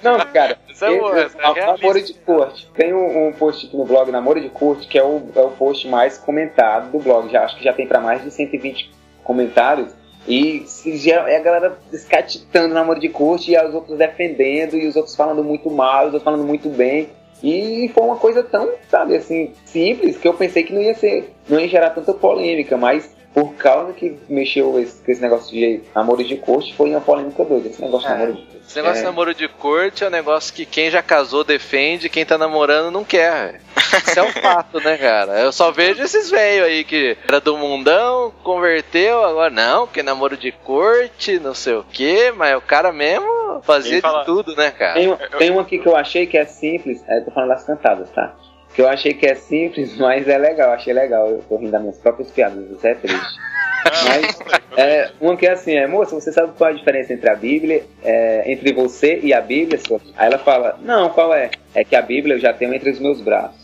Não, 0.03 0.19
cara, 0.33 0.59
é 0.81 0.97
boa, 0.97 1.11
eu- 1.13 1.19
essa 1.27 1.39
é 1.39 1.67
Namoro 1.67 2.03
de 2.03 2.15
Corte. 2.15 2.69
Tem 2.75 2.93
um, 2.93 3.29
um 3.29 3.33
post 3.33 3.67
aqui 3.67 3.77
no 3.77 3.85
blog, 3.85 4.11
Namoro 4.11 4.41
de 4.41 4.49
Corte, 4.49 4.87
que 4.89 4.99
é 4.99 5.05
o, 5.05 5.29
é 5.35 5.41
o 5.41 5.51
post 5.51 5.87
mais 5.89 6.19
comentado 6.19 6.91
do 6.91 6.99
blog. 6.99 7.31
Já, 7.31 7.45
acho 7.45 7.57
que 7.57 7.65
já 7.65 7.73
tem 7.73 7.87
pra 7.87 8.01
mais 8.01 8.23
de 8.25 8.31
120 8.31 8.91
comentários. 9.23 9.93
E 10.27 10.65
geral, 10.97 11.27
é 11.27 11.37
a 11.37 11.43
galera 11.43 11.79
descatitando 11.91 12.75
namoro 12.75 13.01
de 13.01 13.09
corte 13.09 13.53
e 13.53 13.59
os 13.59 13.75
outros 13.75 13.99
defendendo, 13.99 14.77
e 14.77 14.87
os 14.87 14.95
outros 14.95 15.17
falando 15.17 15.43
muito 15.43 15.71
mal, 15.71 16.07
os 16.07 16.15
outros 16.15 16.23
falando 16.23 16.45
muito 16.45 16.69
bem. 16.69 17.09
E 17.43 17.91
foi 17.93 18.05
uma 18.05 18.17
coisa 18.17 18.43
tão, 18.43 18.71
sabe, 18.89 19.17
assim, 19.17 19.53
simples 19.65 20.17
que 20.17 20.29
eu 20.29 20.35
pensei 20.35 20.63
que 20.63 20.73
não 20.73 20.81
ia 20.81 20.95
ser, 20.95 21.33
não 21.49 21.59
ia 21.59 21.67
gerar 21.67 21.91
tanta 21.91 22.15
polêmica, 22.15 22.77
mas 22.77 23.11
por 23.35 23.55
causa 23.55 23.93
que 23.93 24.19
mexeu 24.29 24.79
esse, 24.79 25.03
com 25.03 25.11
esse 25.11 25.21
negócio 25.23 25.51
de 25.51 25.81
namoro 25.95 26.23
de 26.23 26.37
corte, 26.37 26.75
foi 26.75 26.91
uma 26.91 27.01
polêmica 27.01 27.45
doida. 27.45 27.69
Esse 27.69 27.81
negócio 27.81 28.07
de 28.09 28.15
É. 28.15 28.19
namoro 28.19 28.33
de 28.35 28.53
Esse 28.67 28.77
negócio 28.77 28.95
de 28.97 29.01
É. 29.01 29.05
namoro 29.05 29.35
de 29.35 29.49
corte 29.49 30.05
é 30.05 30.07
um 30.07 30.11
negócio 30.11 30.53
que 30.55 30.65
quem 30.67 30.91
já 30.91 31.03
casou 31.03 31.43
defende, 31.45 32.09
quem 32.09 32.25
tá 32.25 32.37
namorando 32.39 32.91
não 32.91 33.05
quer. 33.05 33.33
velho. 33.53 33.61
Isso 34.07 34.19
é 34.19 34.23
um 34.23 34.33
fato, 34.33 34.81
né, 34.81 34.97
cara? 34.97 35.41
Eu 35.41 35.53
só 35.53 35.71
vejo 35.71 36.03
esses 36.03 36.31
velhos 36.31 36.67
aí 36.67 36.85
que 36.85 37.17
era 37.27 37.41
do 37.41 37.57
mundão, 37.59 38.33
converteu, 38.43 39.23
agora 39.25 39.51
não, 39.51 39.87
porque 39.87 40.03
namoro 40.03 40.37
de 40.37 40.53
corte, 40.53 41.39
não 41.39 41.55
sei 41.55 41.75
o 41.75 41.85
que, 41.85 42.31
mas 42.33 42.57
o 42.57 42.61
cara 42.61 42.93
mesmo 42.93 43.61
fazia 43.63 44.01
de 44.01 44.25
tudo, 44.25 44.55
né, 44.57 44.71
cara? 44.71 44.95
Tem, 44.95 45.11
um- 45.11 45.17
tem 45.39 45.51
um 45.51 45.61
aqui 45.61 45.79
que 45.79 45.87
eu 45.87 45.97
achei 45.97 46.27
que 46.27 46.39
é 46.39 46.45
simples, 46.47 47.03
é, 47.09 47.21
tô 47.21 47.31
falando 47.31 47.51
das 47.51 47.65
cantadas, 47.65 48.11
tá? 48.11 48.35
Que 48.75 48.83
eu 48.83 48.89
achei 48.89 49.15
que 49.15 49.27
é 49.27 49.35
simples, 49.35 49.97
mas 49.99 50.29
é 50.29 50.39
legal, 50.39 50.73
achei 50.73 50.93
legal. 50.93 51.29
Eu 51.29 51.43
tô 51.49 51.57
rindo 51.57 51.73
das 51.73 51.81
minhas 51.81 51.99
próprias 51.99 52.31
piadas, 52.31 52.71
isso 52.71 52.87
é 52.87 52.95
triste. 52.95 53.43
Mas 54.07 54.39
é, 54.77 55.11
uma 55.21 55.37
que 55.37 55.45
é 55.45 55.51
assim, 55.51 55.75
é, 55.75 55.89
moça, 55.89 56.15
você 56.15 56.31
sabe 56.33 56.53
qual 56.57 56.71
é 56.71 56.73
a 56.73 56.77
diferença 56.77 57.13
entre 57.13 57.29
a 57.29 57.35
Bíblia, 57.35 57.83
é, 58.05 58.51
entre 58.51 58.73
você 58.73 59.19
e 59.21 59.35
a 59.35 59.41
Bíblia? 59.41 59.81
sua? 59.85 60.01
Aí 60.17 60.29
ela 60.29 60.39
fala, 60.39 60.79
não, 60.83 61.11
qual 61.11 61.35
é? 61.35 61.51
É 61.75 61.83
que 61.83 61.97
a 61.97 62.01
Bíblia 62.01 62.37
eu 62.37 62.39
já 62.39 62.53
tenho 62.53 62.73
entre 62.73 62.91
os 62.91 63.01
meus 63.01 63.21
braços. 63.21 63.62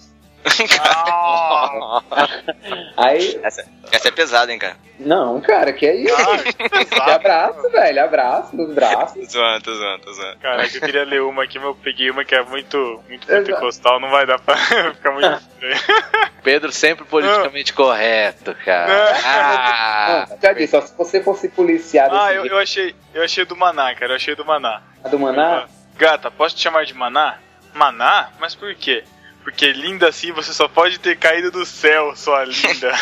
Aí, 2.96 3.38
Essa, 3.42 3.64
essa 3.92 4.08
é 4.08 4.10
pesada, 4.10 4.52
hein, 4.52 4.58
cara? 4.58 4.76
não, 4.98 5.40
cara, 5.40 5.72
que 5.72 5.86
é 5.86 5.94
isso? 5.94 6.14
Que 6.88 7.10
abraço, 7.10 7.70
velho, 7.70 8.04
abraço 8.04 8.56
nos 8.56 8.74
braços. 8.74 9.14
Tô 9.26 9.32
zoando, 9.38 9.62
tô 9.64 9.74
zoando, 9.74 9.98
tô 10.04 10.12
zoando. 10.12 10.38
Caraca, 10.38 10.76
eu 10.76 10.80
queria 10.80 11.04
ler 11.04 11.22
uma 11.22 11.44
aqui, 11.44 11.58
mas 11.58 11.68
eu 11.68 11.74
peguei 11.76 12.10
uma 12.10 12.24
que 12.24 12.34
é 12.34 12.42
muito, 12.42 13.00
muito 13.08 13.26
pentecostal, 13.26 14.00
não 14.00 14.10
vai 14.10 14.26
dar 14.26 14.38
pra 14.40 14.56
ficar 14.94 15.10
muito 15.12 15.26
estranho. 15.32 15.76
Pedro 16.42 16.72
sempre 16.72 17.04
politicamente 17.04 17.72
correto, 17.72 18.54
cara. 18.64 19.12
Ah, 19.24 20.26
Não, 20.30 20.38
já 20.40 20.52
disse, 20.52 20.76
ó, 20.76 20.80
se 20.80 20.96
você 20.96 21.22
fosse 21.22 21.48
policiado 21.48 22.16
Ah, 22.16 22.32
eu, 22.32 22.46
eu 22.46 22.58
achei, 22.58 22.94
eu 23.14 23.22
achei 23.22 23.44
do 23.44 23.56
Maná, 23.56 23.94
cara, 23.94 24.12
eu 24.12 24.16
achei 24.16 24.34
do 24.34 24.44
Maná. 24.44 24.82
do 25.10 25.18
Maná, 25.18 25.66
Gata, 25.96 26.30
posso 26.30 26.54
te 26.56 26.62
chamar 26.62 26.84
de 26.84 26.94
Maná? 26.94 27.38
Maná? 27.74 28.30
Mas 28.40 28.54
por 28.54 28.74
quê? 28.74 29.04
Porque 29.48 29.72
linda 29.72 30.10
assim 30.10 30.30
você 30.30 30.52
só 30.52 30.68
pode 30.68 31.00
ter 31.00 31.16
caído 31.16 31.50
do 31.50 31.64
céu, 31.64 32.14
sua 32.14 32.44
linda. 32.44 32.92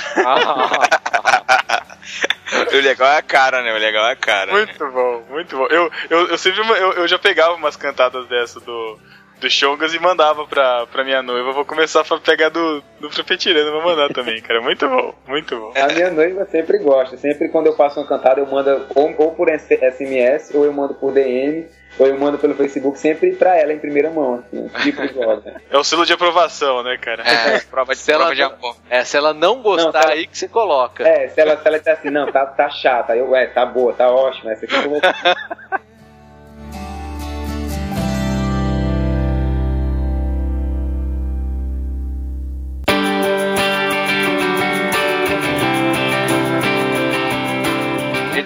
O 2.73 2.81
legal 2.81 3.09
é 3.09 3.19
a 3.19 3.23
cara, 3.23 3.63
né? 3.63 3.75
O 3.75 3.79
legal 3.79 4.07
é 4.07 4.13
a 4.13 4.17
cara. 4.17 4.53
né? 4.53 4.59
Muito 4.59 4.93
bom, 4.93 5.23
muito 5.29 5.57
bom. 5.57 5.67
Eu, 5.67 5.91
eu, 6.09 6.29
eu 6.29 6.39
sempre 6.39 6.61
eu, 6.61 6.93
eu 6.93 7.09
já 7.09 7.19
pegava 7.19 7.55
umas 7.55 7.75
cantadas 7.75 8.29
dessa 8.29 8.61
do, 8.61 8.97
do 9.41 9.51
Chongas 9.51 9.93
e 9.93 9.99
mandava 9.99 10.47
pra, 10.47 10.87
pra 10.87 11.03
minha 11.03 11.21
noiva. 11.21 11.51
Eu 11.51 11.55
vou 11.55 11.65
começar 11.65 12.03
a 12.03 12.21
pegar 12.21 12.51
do, 12.51 12.81
do 13.01 13.11
Profetirando, 13.11 13.73
vou 13.73 13.83
mandar 13.83 14.09
também, 14.11 14.41
cara. 14.41 14.63
Muito 14.63 14.89
bom, 14.89 15.15
muito 15.27 15.59
bom. 15.59 15.73
A 15.75 15.93
minha 15.93 16.13
noiva 16.13 16.47
sempre 16.47 16.79
gosta. 16.79 17.17
Sempre 17.17 17.49
quando 17.49 17.67
eu 17.67 17.77
faço 17.77 17.99
uma 17.99 18.07
cantada, 18.07 18.41
eu 18.41 18.47
mando 18.47 18.87
ou, 18.95 19.13
ou 19.19 19.35
por 19.35 19.49
SMS, 19.49 20.55
ou 20.55 20.65
eu 20.65 20.73
mando 20.73 20.95
por 20.95 21.13
DM, 21.13 21.67
ou 21.99 22.07
eu 22.07 22.19
mando 22.19 22.39
pelo 22.39 22.55
Facebook, 22.55 22.99
sempre 22.99 23.33
pra 23.35 23.57
ela 23.57 23.73
em 23.73 23.79
primeira 23.79 24.11
mão. 24.11 24.37
Assim, 24.47 24.69
tipo 24.83 25.03
de. 25.03 25.15
É 25.71 25.77
o 25.79 25.85
selo 25.85 26.05
de 26.07 26.13
aprovação, 26.13 26.83
né, 26.83 26.97
cara? 26.99 27.23
É, 27.27 27.61
prova 27.71 27.95
de, 27.95 28.01
Se 28.01 28.13
ela 28.13 28.27
prova 28.27 28.35
de 28.35 28.43
não- 28.43 28.53
amor. 28.53 28.77
É, 28.91 29.05
se 29.05 29.17
ela 29.17 29.33
não 29.35 29.63
gostar, 29.63 29.85
Não, 29.85 29.93
tá- 29.93 30.09
aí 30.11 30.27
que 30.27 30.37
você 30.39 30.49
coloca. 30.49 31.07
É, 31.07 31.29
se 31.29 31.41
ela, 31.41 31.57
se 31.57 31.67
ela 31.67 31.79
disser 31.79 31.93
assim, 31.95 32.11
não, 32.11 32.31
tá, 32.31 32.45
tá 32.47 32.69
chata, 32.71 33.17
eu, 33.17 33.35
é, 33.35 33.47
tá 33.47 33.65
boa, 33.67 33.93
tá 33.93 34.11
ótima, 34.11 34.53
essa 34.53 34.65
aqui 34.65 34.75
eu 34.75 34.91
vou. 34.91 35.01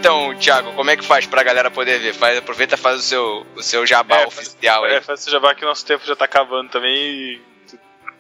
Então, 0.01 0.35
Thiago, 0.39 0.73
como 0.73 0.91
é 0.91 0.97
que 0.97 1.05
faz 1.05 1.27
pra 1.27 1.43
galera 1.43 1.71
poder 1.71 1.99
ver? 1.99 2.15
Faz, 2.15 2.39
aproveita 2.39 2.75
e 2.75 2.79
faz 2.79 3.01
o 3.01 3.03
seu, 3.03 3.47
o 3.55 3.63
seu 3.63 3.87
jabá 3.87 4.21
É, 4.23 4.27
oficial 4.27 4.85
aí. 4.85 4.95
É, 4.95 5.01
faz 5.03 5.21
esse 5.21 5.31
jabá 5.31 5.55
que 5.55 5.63
o 5.63 5.69
nosso 5.69 5.85
tempo 5.85 6.07
já 6.07 6.17
tá 6.17 6.25
acabando 6.25 6.71
também 6.71 6.95
e 6.97 7.41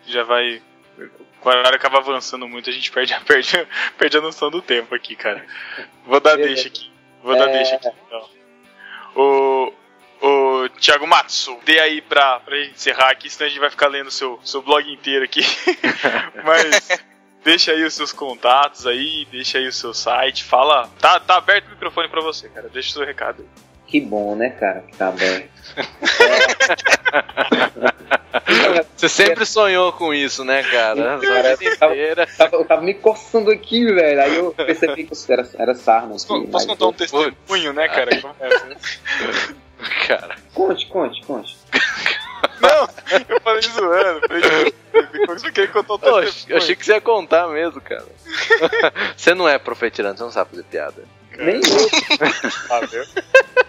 já 0.06 0.22
vai. 0.22 0.60
A 1.42 1.48
hora 1.48 1.76
acaba 1.76 1.96
avançando 1.96 2.46
muito, 2.46 2.68
a 2.68 2.72
gente 2.72 2.92
perde, 2.92 3.18
perde, 3.24 3.66
perde 3.96 4.18
a 4.18 4.20
noção 4.20 4.50
do 4.50 4.60
tempo 4.60 4.94
aqui, 4.94 5.16
cara. 5.16 5.42
Vou 6.04 6.20
dar 6.20 6.36
deixa 6.36 6.68
aqui. 6.68 6.92
Vou 7.22 7.34
dar 7.34 7.48
É. 7.48 7.52
deixa 7.52 7.76
aqui, 7.76 7.88
então. 8.06 8.28
O. 9.16 9.72
O 10.22 10.68
Thiago 10.78 11.06
Matsu, 11.06 11.58
dê 11.64 11.80
aí 11.80 12.02
pra, 12.02 12.40
pra 12.40 12.54
gente 12.58 12.72
encerrar 12.72 13.08
aqui, 13.10 13.30
senão 13.30 13.46
a 13.46 13.48
gente 13.48 13.58
vai 13.58 13.70
ficar 13.70 13.88
lendo 13.88 14.08
o 14.08 14.10
seu, 14.10 14.38
seu 14.44 14.60
blog 14.60 14.86
inteiro 14.92 15.24
aqui. 15.24 15.40
Mas 16.44 17.02
deixa 17.44 17.72
aí 17.72 17.84
os 17.84 17.94
seus 17.94 18.12
contatos 18.12 18.86
aí, 18.86 19.26
deixa 19.30 19.58
aí 19.58 19.66
o 19.68 19.72
seu 19.72 19.92
site, 19.94 20.44
fala. 20.44 20.88
Tá, 21.00 21.18
tá 21.20 21.36
aberto 21.36 21.66
o 21.66 21.70
microfone 21.70 22.08
pra 22.08 22.20
você, 22.20 22.48
cara. 22.48 22.68
Deixa 22.68 22.90
o 22.90 22.92
seu 22.92 23.04
recado 23.04 23.42
aí. 23.42 23.48
Que 23.86 24.00
bom, 24.00 24.36
né, 24.36 24.50
cara, 24.50 24.82
que 24.82 24.96
tá 24.96 25.10
bem. 25.10 25.48
Você 28.96 29.08
sempre 29.08 29.44
sonhou 29.46 29.92
com 29.92 30.12
isso, 30.14 30.44
né, 30.44 30.62
cara? 30.62 31.16
A 31.16 31.20
Cara, 31.20 31.56
eu 31.60 31.78
tava- 31.78 31.92
inteira. 31.94 32.22
Eu 32.22 32.36
tava, 32.36 32.56
eu 32.56 32.64
tava 32.64 32.82
me 32.82 32.94
coçando 32.94 33.50
aqui, 33.50 33.84
velho. 33.92 34.22
Aí 34.22 34.36
eu 34.36 34.52
percebi 34.52 35.04
que 35.04 35.32
era, 35.32 35.48
era 35.58 35.74
sarna. 35.74 36.10
Posso, 36.12 36.32
aqui, 36.34 36.46
posso 36.46 36.52
mas 36.52 36.66
contar 36.66 36.84
um 36.84 36.88
eu- 36.88 36.92
testemunho, 36.92 37.72
né, 37.72 37.88
cara? 37.88 38.10
É 38.14 38.18
assim? 38.46 39.54
Cara. 40.06 40.36
Conte, 40.52 40.86
conte, 40.86 41.22
conte. 41.22 41.56
Não, 42.60 42.88
eu 43.28 43.40
falei 43.40 43.62
zoando. 43.62 44.20
Falei, 44.26 44.74
eu 44.92 45.52
queria 45.52 45.68
contar 45.68 45.98
Pô, 45.98 46.20
testemunho. 46.20 46.34
eu 46.48 46.56
achei 46.56 46.76
que 46.76 46.84
você 46.84 46.92
ia 46.92 47.00
contar 47.00 47.48
mesmo, 47.48 47.80
cara. 47.80 48.04
Você 49.16 49.34
não 49.34 49.48
é 49.48 49.58
profetirando, 49.58 50.18
você 50.18 50.24
não 50.24 50.30
sabe 50.30 50.50
fazer 50.50 50.64
piada. 50.64 51.04
Nem 51.38 51.56
eu 51.56 53.06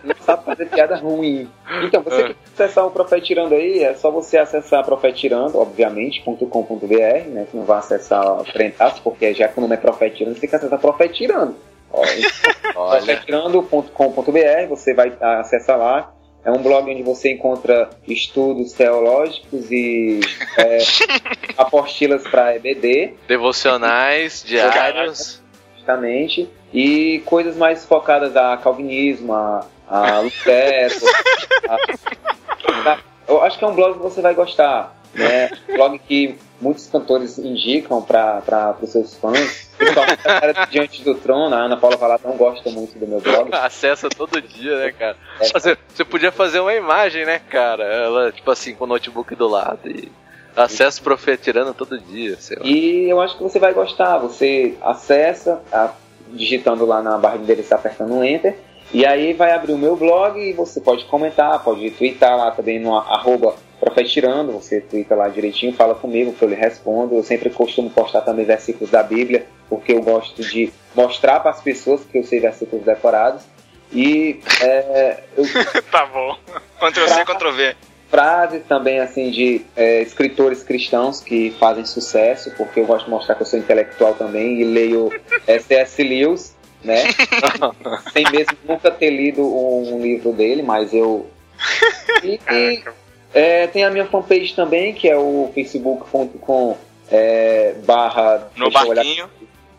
não 0.03 0.15
sabe 0.25 0.45
fazer 0.45 0.65
piada 0.67 0.95
ruim. 0.95 1.49
Então, 1.83 2.01
você 2.01 2.23
que 2.23 2.33
quer 2.33 2.63
acessar 2.63 2.85
o 2.85 2.91
Profetirando 2.91 3.53
aí, 3.53 3.83
é 3.83 3.93
só 3.93 4.09
você 4.09 4.37
acessar 4.37 4.83
profetirando, 4.83 5.57
obviamente, 5.57 6.21
.com.br, 6.23 7.27
né? 7.27 7.47
Que 7.49 7.57
não 7.57 7.63
vai 7.63 7.79
acessar 7.79 8.43
Frentaço, 8.51 9.01
porque 9.03 9.33
já 9.33 9.47
que 9.47 9.57
o 9.57 9.61
nome 9.61 9.75
é 9.75 9.77
Profetirando, 9.77 10.35
você 10.35 10.41
tem 10.41 10.49
que 10.49 10.55
acessar 10.55 10.79
Profetirando. 10.79 11.55
Olha. 11.93 13.01
profetirando.com.br, 13.01 14.67
você 14.69 14.93
vai 14.93 15.13
acessar 15.19 15.77
lá. 15.77 16.11
É 16.43 16.51
um 16.51 16.57
blog 16.61 16.89
onde 16.91 17.03
você 17.03 17.31
encontra 17.33 17.89
estudos 18.07 18.73
teológicos 18.73 19.69
e 19.71 20.19
é, 20.57 20.77
apostilas 21.57 22.23
para 22.23 22.55
EBD, 22.55 23.13
Devocionais, 23.27 24.43
diários. 24.45 25.41
justamente, 25.75 26.49
e 26.73 27.21
coisas 27.25 27.55
mais 27.55 27.85
focadas 27.85 28.35
a 28.35 28.57
calvinismo, 28.57 29.33
a, 29.33 29.65
a 29.87 30.19
Lutero. 30.21 30.95
a- 31.69 32.97
eu 33.27 33.41
acho 33.43 33.59
que 33.59 33.63
é 33.63 33.67
um 33.67 33.75
blog 33.75 33.93
que 33.93 33.99
você 33.99 34.21
vai 34.21 34.33
gostar. 34.33 34.95
Né? 35.13 35.49
Um 35.69 35.73
blog 35.75 35.99
que 35.99 36.37
muitos 36.61 36.87
cantores 36.87 37.37
indicam 37.39 38.01
para 38.01 38.75
os 38.81 38.89
seus 38.91 39.15
fãs. 39.15 39.69
Principalmente 39.77 40.21
a 40.27 40.65
Diante 40.65 41.03
do 41.03 41.15
Trono, 41.15 41.55
a 41.55 41.59
Ana 41.59 41.75
Paula 41.77 41.97
Valadão 41.97 42.31
gosta 42.37 42.69
muito 42.69 42.97
do 42.99 43.07
meu 43.07 43.19
blog. 43.19 43.49
Acessa 43.53 44.07
todo 44.09 44.41
dia, 44.41 44.77
né, 44.77 44.91
cara? 44.91 45.17
Você, 45.53 45.77
você 45.93 46.05
podia 46.05 46.31
fazer 46.31 46.59
uma 46.59 46.73
imagem, 46.73 47.25
né, 47.25 47.39
cara? 47.49 47.83
Ela, 47.83 48.31
tipo 48.31 48.49
assim, 48.51 48.75
com 48.75 48.83
o 48.83 48.87
notebook 48.87 49.33
do 49.35 49.47
lado 49.47 49.89
e 49.89 50.11
acessa 50.55 50.99
o 51.01 51.03
profetirando 51.03 51.73
todo 51.73 51.97
dia, 51.99 52.37
sei 52.39 52.57
lá. 52.57 52.65
E 52.65 53.09
eu 53.09 53.19
acho 53.19 53.35
que 53.37 53.43
você 53.43 53.57
vai 53.57 53.73
gostar. 53.73 54.17
Você 54.19 54.75
acessa, 54.81 55.61
a- 55.71 55.91
digitando 56.29 56.85
lá 56.85 57.01
na 57.01 57.17
barra 57.17 57.37
de 57.37 57.43
endereço, 57.43 57.73
apertando 57.73 58.13
um 58.13 58.23
Enter. 58.23 58.57
E 58.93 59.05
aí 59.05 59.33
vai 59.33 59.51
abrir 59.53 59.71
o 59.73 59.77
meu 59.77 59.95
blog 59.95 60.37
e 60.39 60.53
você 60.53 60.79
pode 60.81 61.05
comentar, 61.05 61.63
pode 61.63 61.89
twittar 61.91 62.37
lá 62.37 62.51
também 62.51 62.77
no 62.79 62.95
arroba 62.95 63.55
profetirando. 63.81 64.51
Você 64.53 64.79
twitta 64.79 65.15
lá 65.15 65.27
direitinho, 65.27 65.73
fala 65.73 65.95
comigo 65.95 66.31
que 66.31 66.43
eu 66.43 66.47
lhe 66.47 66.55
respondo. 66.55 67.15
Eu 67.15 67.23
sempre 67.23 67.49
costumo 67.49 67.89
postar 67.89 68.21
também 68.21 68.45
versículos 68.45 68.91
da 68.91 69.01
Bíblia, 69.01 69.47
porque 69.67 69.91
eu 69.91 70.01
gosto 70.01 70.41
de 70.43 70.71
mostrar 70.95 71.39
para 71.39 71.51
as 71.51 71.61
pessoas 71.61 72.01
que 72.05 72.19
eu 72.19 72.23
sei 72.23 72.39
versículos 72.39 72.85
decorados. 72.85 73.43
E 73.91 74.39
é, 74.61 75.23
eu 75.35 75.43
Tá 75.91 76.05
bom. 76.05 76.37
Ctrl 76.79 77.07
C, 77.07 77.25
Ctrl 77.25 77.51
V. 77.51 77.75
frases 78.09 78.63
também 78.67 78.99
assim 78.99 79.31
de 79.31 79.65
é, 79.75 80.01
escritores 80.01 80.63
cristãos 80.63 81.19
que 81.19 81.53
fazem 81.59 81.83
sucesso, 81.83 82.51
porque 82.55 82.79
eu 82.79 82.85
gosto 82.85 83.05
de 83.05 83.11
mostrar 83.11 83.35
que 83.35 83.41
eu 83.41 83.45
sou 83.45 83.59
intelectual 83.59 84.13
também 84.13 84.61
e 84.61 84.63
leio 84.63 85.09
C.S. 85.67 86.01
Lewis, 86.01 86.55
né? 86.83 87.03
Sem 88.13 88.23
mesmo 88.31 88.57
nunca 88.63 88.91
ter 88.91 89.09
lido 89.09 89.41
um, 89.41 89.95
um 89.95 90.01
livro 90.01 90.31
dele, 90.31 90.61
mas 90.61 90.93
eu. 90.93 91.29
E, 92.23 92.39
e, 92.49 92.83
é, 93.33 93.67
tem 93.67 93.83
a 93.83 93.89
minha 93.89 94.05
fanpage 94.05 94.53
também, 94.53 94.93
que 94.93 95.09
é 95.09 95.17
o 95.17 95.49
facebook.com 95.53 96.77
é, 97.09 97.75
barra. 97.85 98.49
No 98.55 98.69
barquinho. 98.69 99.29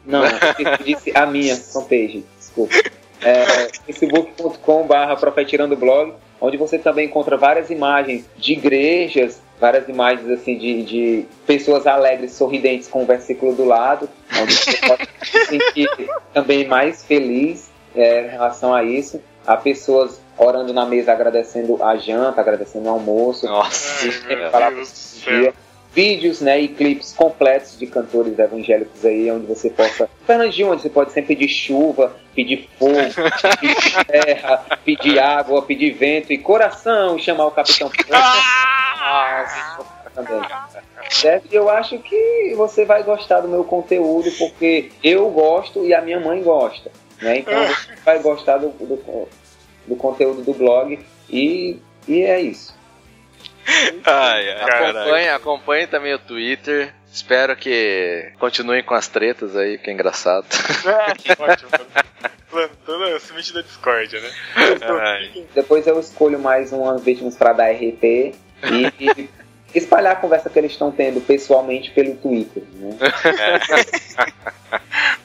não, 0.05 0.25
eu 0.25 0.79
disse 0.85 1.13
a 1.15 1.27
minha 1.27 1.57
fanpage, 1.57 2.25
desculpa. 2.39 2.75
É, 3.21 3.69
facebook.com 3.87 4.87
barra 4.87 5.17
profetirando 5.17 5.77
blog, 5.77 6.15
onde 6.41 6.57
você 6.57 6.79
também 6.79 7.07
encontra 7.07 7.37
várias 7.37 7.71
imagens 7.71 8.25
de 8.37 8.53
igrejas, 8.55 9.41
várias 9.61 9.89
imagens 9.89 10.29
assim 10.29 10.59
de, 10.59 10.83
de 10.83 11.27
pessoas 11.47 11.87
alegres, 11.87 12.33
sorridentes 12.33 12.89
com 12.89 13.03
o 13.03 13.07
versículo 13.07 13.55
do 13.55 13.65
lado, 13.65 14.09
onde 14.41 14.53
você 14.53 14.77
pode 14.79 15.09
se 15.23 15.47
sentir 15.47 15.89
também 16.35 16.67
mais 16.67 17.05
feliz 17.05 17.71
é, 17.95 18.27
em 18.27 18.31
relação 18.31 18.75
a 18.75 18.83
isso. 18.83 19.23
Há 19.47 19.57
pessoas 19.57 20.21
orando 20.43 20.73
na 20.73 20.85
mesa 20.85 21.13
agradecendo 21.13 21.83
a 21.83 21.97
janta, 21.97 22.41
agradecendo 22.41 22.87
o 22.87 22.91
almoço. 22.91 23.47
Nossa. 23.47 24.07
Vídeos 25.95 26.41
né, 26.41 26.59
e 26.59 26.69
clipes 26.69 27.13
completos 27.13 27.79
de 27.79 27.87
cantores 27.87 28.39
evangélicos 28.39 29.05
aí, 29.05 29.31
onde 29.31 29.45
você 29.47 29.69
possa. 29.69 30.09
Fernandinho, 30.27 30.73
onde 30.73 30.81
você 30.81 30.89
pode 30.89 31.13
sempre 31.13 31.37
pedir 31.37 31.49
chuva, 31.49 32.17
pedir 32.35 32.67
fogo, 32.79 32.95
pedir 33.61 34.05
terra, 34.07 34.65
pedir 34.85 35.19
água, 35.19 35.61
pedir 35.61 35.91
vento 35.93 36.33
e 36.33 36.39
coração, 36.39 37.19
chamar 37.19 37.47
o 37.47 37.51
capitão. 37.51 37.91
Nossa, 38.99 39.85
também. 40.15 40.41
E 41.51 41.55
eu 41.55 41.69
acho 41.69 41.99
que 41.99 42.55
você 42.57 42.85
vai 42.85 43.03
gostar 43.03 43.41
do 43.41 43.49
meu 43.49 43.65
conteúdo, 43.65 44.31
porque 44.39 44.91
eu 45.03 45.29
gosto 45.31 45.85
e 45.85 45.93
a 45.93 46.01
minha 46.01 46.21
mãe 46.21 46.43
gosta. 46.43 46.91
Né? 47.21 47.39
Então 47.39 47.67
você 47.67 47.95
vai 48.05 48.19
gostar 48.19 48.59
do, 48.59 48.71
do, 48.71 49.29
do 49.87 49.97
conteúdo 49.97 50.43
do 50.43 50.53
blog 50.53 50.99
e, 51.29 51.79
e 52.07 52.23
é 52.23 52.41
isso. 52.41 52.75
Ai. 54.05 54.51
Acompanhe, 54.51 55.29
acompanhe 55.29 55.87
também 55.87 56.15
o 56.15 56.19
Twitter. 56.19 56.93
Espero 57.13 57.55
que 57.57 58.33
continuem 58.39 58.83
com 58.83 58.95
as 58.95 59.07
tretas 59.09 59.57
aí, 59.57 59.79
que 59.79 59.91
é 59.91 59.93
engraçado. 59.93 60.47
Ótimo. 61.39 61.71
Plantando 62.51 63.05
a 63.05 63.21
semente 63.21 63.53
da 63.53 63.63
discórdia, 63.63 64.21
né? 64.21 64.31
Ai. 65.01 65.47
Depois 65.55 65.87
eu 65.87 65.99
escolho 66.01 66.39
mais 66.39 66.73
umas 66.73 67.03
vítimas 67.03 67.37
para 67.37 67.53
dar 67.53 67.71
RT 67.71 68.03
e, 68.05 68.35
e 69.01 69.31
espalhar 69.75 70.13
a 70.13 70.17
conversa 70.17 70.51
que 70.51 70.59
eles 70.59 70.73
estão 70.73 70.91
tendo 70.91 71.21
pessoalmente 71.21 71.91
pelo 71.91 72.15
Twitter. 72.17 72.63
Né? 72.75 72.97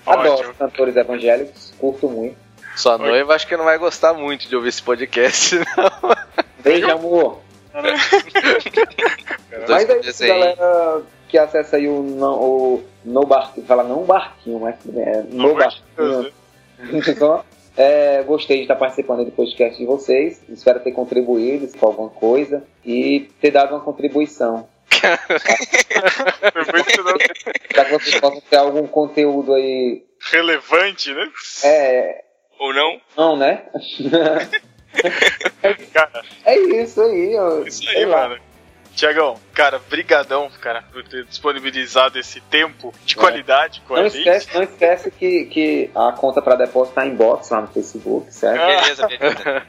Adoro 0.05 0.31
Ótimo. 0.31 0.53
cantores 0.53 0.95
evangélicos, 0.95 1.73
curto 1.77 2.09
muito. 2.09 2.46
Sua 2.77 2.97
noiva 2.97 3.35
acho 3.35 3.47
que 3.47 3.57
não 3.57 3.65
vai 3.65 3.77
gostar 3.77 4.13
muito 4.13 4.47
de 4.47 4.55
ouvir 4.55 4.69
esse 4.69 4.81
podcast, 4.81 5.55
não. 5.75 6.15
Beijo, 6.59 6.89
amor. 6.89 7.41
Mas 9.67 9.89
é 9.89 9.99
isso, 9.99 10.25
galera 10.25 11.03
que 11.27 11.37
acessa 11.37 11.77
aí 11.77 11.87
o, 11.87 12.01
não, 12.01 12.39
o 12.39 12.83
No 13.03 13.25
Barquinho, 13.25 13.65
fala 13.67 13.83
não 13.83 14.03
barquinho, 14.03 14.59
mas 14.59 14.75
é 14.95 15.23
No 15.29 15.49
No 15.49 15.55
Barquinho, 15.55 16.31
Barquinho, 16.77 17.17
Só, 17.17 17.45
é, 17.75 18.23
gostei 18.23 18.57
de 18.57 18.63
estar 18.63 18.75
participando 18.75 19.25
do 19.25 19.31
podcast 19.31 19.77
de 19.77 19.85
vocês. 19.85 20.41
Espero 20.49 20.79
ter 20.79 20.91
contribuído 20.91 21.67
com 21.77 21.85
alguma 21.85 22.09
coisa 22.09 22.63
e 22.85 23.29
ter 23.41 23.51
dado 23.51 23.75
uma 23.75 23.81
contribuição. 23.81 24.67
Para 27.73 27.85
que 27.85 27.91
vocês 27.91 28.19
possam 28.19 28.41
ter 28.49 28.57
algum 28.57 28.87
conteúdo 28.87 29.53
aí. 29.53 30.03
relevante, 30.31 31.13
né? 31.13 31.29
É. 31.63 32.23
Ou 32.59 32.73
não? 32.73 32.99
Não, 33.15 33.35
né? 33.37 33.63
Cara, 35.93 36.23
É 36.45 36.57
isso 36.81 37.01
aí. 37.01 37.33
eu- 37.33 37.67
isso 37.67 37.87
aí, 37.89 38.05
lá. 38.05 38.29
mano. 38.29 38.41
Tiagão, 38.95 39.39
cara, 39.53 39.77
brigadão, 39.77 40.49
cara, 40.59 40.81
por 40.91 41.03
ter 41.03 41.23
disponibilizado 41.25 42.17
esse 42.17 42.41
tempo 42.41 42.91
de 43.05 43.15
qualidade 43.15 43.79
com 43.87 43.93
Não 43.93 44.01
a 44.01 44.09
gente. 44.09 44.17
esquece, 44.27 44.55
não 44.55 44.63
esquece 44.63 45.11
que, 45.11 45.45
que 45.45 45.91
a 45.93 46.13
conta 46.13 46.41
para 46.41 46.55
depósito 46.55 46.95
tá 46.95 47.05
em 47.05 47.13
box 47.13 47.51
lá 47.51 47.61
no 47.61 47.67
Facebook, 47.67 48.33
certo? 48.33 48.59
Ah. 48.59 48.81
Beleza, 48.81 49.07
beleza. 49.07 49.65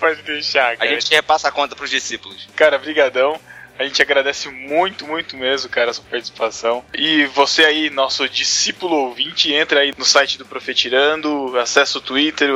Pode 0.00 0.22
deixar, 0.22 0.72
A 0.72 0.76
cara. 0.78 0.90
gente 0.90 1.14
repassa 1.14 1.46
a 1.46 1.52
conta 1.52 1.76
pros 1.76 1.90
discípulos. 1.90 2.48
Cara, 2.56 2.76
brigadão. 2.76 3.38
A 3.80 3.84
gente 3.84 4.02
agradece 4.02 4.50
muito, 4.50 5.06
muito 5.06 5.34
mesmo, 5.38 5.70
cara, 5.70 5.90
a 5.90 5.94
sua 5.94 6.04
participação. 6.04 6.84
E 6.92 7.24
você 7.24 7.64
aí, 7.64 7.88
nosso 7.88 8.28
discípulo 8.28 8.94
ouvinte, 8.94 9.50
entra 9.54 9.80
aí 9.80 9.94
no 9.96 10.04
site 10.04 10.36
do 10.36 10.44
Profetirando, 10.44 11.58
acessa 11.58 11.96
o 11.96 12.00
Twitter, 12.02 12.50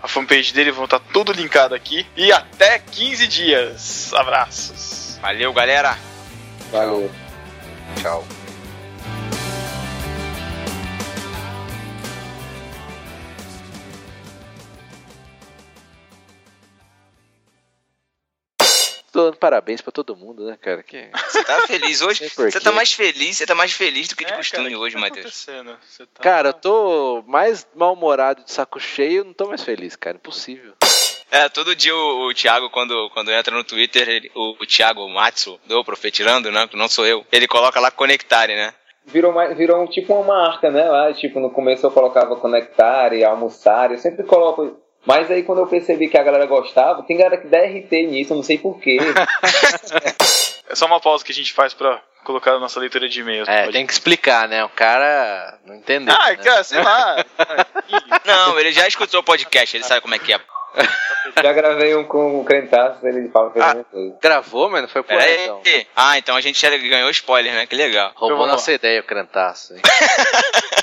a 0.00 0.06
fanpage 0.06 0.54
dele, 0.54 0.70
vão 0.70 0.84
estar 0.84 1.00
tudo 1.00 1.32
linkado 1.32 1.74
aqui. 1.74 2.06
E 2.16 2.30
até 2.30 2.78
15 2.78 3.26
dias. 3.26 4.14
Abraços. 4.14 5.18
Valeu, 5.20 5.52
galera. 5.52 5.98
Valeu. 6.70 7.10
Tchau. 8.00 8.24
Tô 19.18 19.24
dando 19.24 19.36
parabéns 19.36 19.80
pra 19.80 19.90
todo 19.90 20.14
mundo, 20.14 20.46
né, 20.46 20.56
cara? 20.60 20.80
Que... 20.80 21.08
Você 21.28 21.42
tá 21.42 21.66
feliz 21.66 22.00
hoje? 22.02 22.28
Você 22.38 22.60
tá 22.60 22.70
mais 22.70 22.92
feliz, 22.92 23.36
você 23.36 23.44
tá 23.46 23.52
mais 23.52 23.72
feliz 23.72 24.06
do 24.06 24.14
que 24.14 24.24
de 24.24 24.32
É, 24.32 24.36
costume 24.36 24.62
cara, 24.64 24.70
que 24.70 24.76
hoje, 24.76 24.94
tá 24.94 25.00
Matheus. 25.00 25.46
tá- 25.46 26.22
Cara, 26.22 26.48
eu 26.50 26.52
tô 26.52 27.24
mais 27.26 27.66
mal-humorado 27.74 28.44
de 28.44 28.52
saco 28.52 28.78
cheio, 28.78 29.24
não 29.24 29.32
tô 29.32 29.48
mais 29.48 29.64
feliz, 29.64 29.96
cara. 29.96 30.16
Impossível. 30.16 30.72
É, 31.32 31.48
todo 31.48 31.74
dia 31.74 31.96
o, 31.96 32.28
o 32.28 32.32
Thiago, 32.34 32.70
quando, 32.70 33.10
quando 33.10 33.32
entra 33.32 33.52
no 33.52 33.64
Twitter, 33.64 34.08
ele- 34.08 34.30
o, 34.36 34.52
o 34.62 34.64
Thiago 34.66 35.08
Matsu, 35.08 35.58
do 35.66 35.84
Profetirando, 35.84 36.52
né? 36.52 36.68
Que 36.68 36.76
não 36.76 36.86
sou 36.88 37.04
eu, 37.04 37.26
ele 37.32 37.48
coloca 37.48 37.80
lá 37.80 37.90
conectare, 37.90 38.54
né? 38.54 38.72
Virou, 39.04 39.32
mais, 39.32 39.56
virou 39.56 39.82
um, 39.82 39.86
tipo 39.88 40.14
uma 40.14 40.22
marca, 40.44 40.70
né? 40.70 40.84
Lá, 40.88 41.12
tipo, 41.12 41.40
no 41.40 41.50
começo 41.50 41.84
eu 41.84 41.90
colocava 41.90 42.36
conectar 42.36 43.12
e 43.12 43.24
almoçar, 43.24 43.90
eu 43.90 43.98
sempre 43.98 44.22
coloco. 44.24 44.80
Mas 45.06 45.30
aí 45.30 45.42
quando 45.42 45.58
eu 45.60 45.66
percebi 45.66 46.08
que 46.08 46.18
a 46.18 46.22
galera 46.22 46.46
gostava, 46.46 47.02
tem 47.02 47.16
galera 47.16 47.36
que 47.38 47.46
dá 47.46 47.58
RT 47.58 47.90
nisso, 48.08 48.32
eu 48.32 48.36
não 48.36 48.42
sei 48.44 48.58
porquê. 48.58 48.98
É 50.70 50.74
só 50.74 50.84
uma 50.84 51.00
pausa 51.00 51.24
que 51.24 51.32
a 51.32 51.34
gente 51.34 51.50
faz 51.54 51.72
pra 51.72 51.98
colocar 52.24 52.52
a 52.52 52.58
nossa 52.58 52.78
leitura 52.78 53.08
de 53.08 53.20
e-mails. 53.20 53.48
É, 53.48 53.60
Pode- 53.62 53.72
tem 53.72 53.86
que 53.86 53.92
explicar, 53.94 54.46
né? 54.46 54.62
O 54.64 54.68
cara 54.68 55.58
não 55.64 55.74
entendeu. 55.74 56.14
Ah, 56.14 56.28
né? 56.28 56.36
cara, 56.36 56.62
sei 56.62 56.82
lá. 56.82 57.24
Não, 58.26 58.60
ele 58.60 58.70
já 58.70 58.86
escutou 58.86 59.20
o 59.20 59.24
podcast, 59.24 59.74
ele 59.74 59.84
sabe 59.84 60.02
como 60.02 60.14
é 60.14 60.18
que 60.18 60.34
é. 60.34 60.38
Já 61.42 61.52
gravei 61.54 61.94
um 61.96 62.04
com 62.04 62.40
o 62.40 62.44
Crentaço, 62.44 63.06
ele 63.06 63.28
fala 63.30 63.50
que 63.50 63.58
é 63.58 63.62
Ah. 63.62 63.76
Gravou, 64.20 64.68
mas 64.68 64.82
não 64.82 64.88
foi 64.88 65.02
por 65.02 65.16
aí, 65.16 65.44
então. 65.44 65.62
Ah, 65.96 66.18
então 66.18 66.36
a 66.36 66.40
gente 66.42 66.60
já 66.60 66.68
ganhou 66.68 67.08
spoiler, 67.10 67.54
né? 67.54 67.66
Que 67.66 67.74
legal. 67.74 68.12
Então 68.14 68.28
Roubou 68.28 68.46
nossa 68.46 68.70
ideia, 68.72 69.00
o 69.00 69.04
Crantaço. 69.04 69.74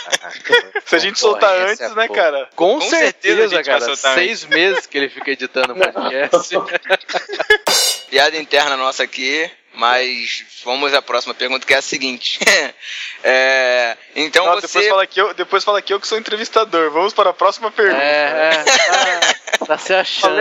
Se 0.86 0.96
a 0.96 1.00
gente 1.00 1.20
soltar 1.20 1.56
antes, 1.56 1.96
né, 1.96 2.08
pô. 2.08 2.14
cara? 2.14 2.50
Com, 2.56 2.76
Com 2.76 2.82
certeza 2.82 3.06
certeza, 3.06 3.44
a 3.44 3.48
gente 3.48 3.70
vai 3.70 3.80
cara. 3.80 3.96
Seis 4.16 4.46
meses 4.46 4.86
que 4.86 4.98
ele 4.98 5.10
fica 5.10 5.32
editando 5.32 5.74
o 5.74 5.78
podcast. 5.78 6.56
Piada 8.10 8.38
interna 8.38 8.78
nossa 8.78 9.04
aqui, 9.04 9.50
mas 9.76 10.44
vamos 10.64 10.94
à 10.94 11.02
próxima 11.02 11.34
pergunta, 11.34 11.66
que 11.66 11.74
é 11.74 11.78
a 11.78 11.82
seguinte. 11.82 12.40
É, 13.28 13.98
então 14.16 14.46
Não, 14.46 14.54
você. 14.54 14.68
depois, 14.68 14.88
fala 14.88 15.08
que 15.08 15.20
eu, 15.20 15.34
depois 15.34 15.64
fala 15.64 15.82
que 15.82 15.92
eu 15.92 16.00
que 16.00 16.08
sou 16.08 16.16
entrevistador. 16.20 16.92
Vamos 16.92 17.12
para 17.12 17.32
a 17.32 17.34
próxima 17.34 17.72
pergunta. 17.72 18.00
é, 18.00 18.52
é. 18.54 18.64
Ah, 19.60 19.66
tá 19.66 19.78
se 19.80 19.96
achando. 19.96 20.36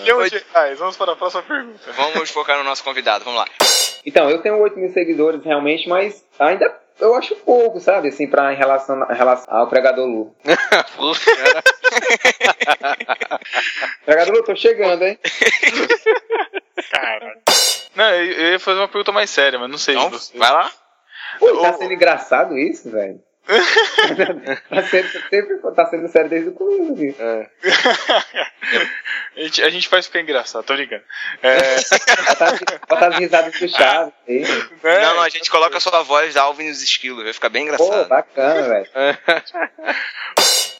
Milhão 0.00 0.26
de 0.26 0.42
reais. 0.54 0.78
Vamos 0.78 0.96
para 0.96 1.12
a 1.12 1.16
próxima 1.16 1.42
pergunta. 1.42 1.92
Vamos 1.92 2.30
focar 2.30 2.56
no 2.56 2.64
nosso 2.64 2.82
convidado, 2.82 3.26
vamos 3.26 3.40
lá. 3.40 3.46
Então, 4.06 4.30
eu 4.30 4.40
tenho 4.40 4.58
8 4.58 4.78
mil 4.78 4.90
seguidores 4.90 5.44
realmente, 5.44 5.86
mas 5.86 6.24
ainda 6.38 6.74
eu 7.00 7.14
acho 7.14 7.34
pouco, 7.36 7.78
sabe? 7.80 8.08
Assim, 8.08 8.26
pra, 8.26 8.52
em, 8.54 8.56
relação, 8.56 9.06
em 9.10 9.14
relação 9.14 9.52
ao 9.54 9.68
pregador 9.68 10.06
Lu. 10.06 10.34
Pregador 14.04 14.34
Lu, 14.34 14.42
tô 14.44 14.54
chegando, 14.56 15.02
hein? 15.02 15.18
Cara. 16.90 17.38
Não, 17.94 18.10
eu, 18.10 18.32
eu 18.32 18.52
ia 18.52 18.58
fazer 18.60 18.78
uma 18.80 18.88
pergunta 18.88 19.12
mais 19.12 19.30
séria, 19.30 19.58
mas 19.58 19.70
não 19.70 19.78
sei. 19.78 19.94
Então, 19.96 20.10
você- 20.10 20.36
vai 20.36 20.50
lá. 20.50 20.70
Pô, 21.38 21.62
tá 21.62 21.72
sendo 21.74 21.92
engraçado 21.92 22.56
isso, 22.58 22.90
velho. 22.90 23.20
tá 24.70 24.82
sendo, 24.84 25.08
sempre 25.28 25.58
tá 25.74 25.84
sendo 25.86 26.08
sério 26.08 26.30
desde 26.30 26.48
o 26.48 26.52
começo, 26.52 26.94
viu? 26.94 27.14
a, 29.36 29.40
gente, 29.40 29.62
a 29.62 29.68
gente 29.68 29.86
faz 29.88 30.06
ficar 30.06 30.20
engraçado, 30.20 30.64
tô 30.64 30.74
brincando. 30.74 31.02
É, 31.42 31.76
botar 32.88 33.08
as 33.08 33.18
risadas 33.18 33.54
puxadas. 33.58 34.14
aí. 34.26 34.40
né? 34.40 35.00
Não, 35.02 35.16
não, 35.16 35.22
a 35.22 35.28
gente 35.28 35.50
coloca 35.50 35.76
a 35.76 35.80
sua 35.80 36.02
voz 36.02 36.32
da 36.32 36.42
Alvin 36.42 36.64
e 36.64 36.70
os 36.70 36.82
esquilos, 36.82 37.22
vai 37.22 37.34
ficar 37.34 37.50
bem 37.50 37.66
Pô, 37.66 37.74
engraçado. 37.74 38.08
bacana, 38.08 38.62
velho. 38.62 38.88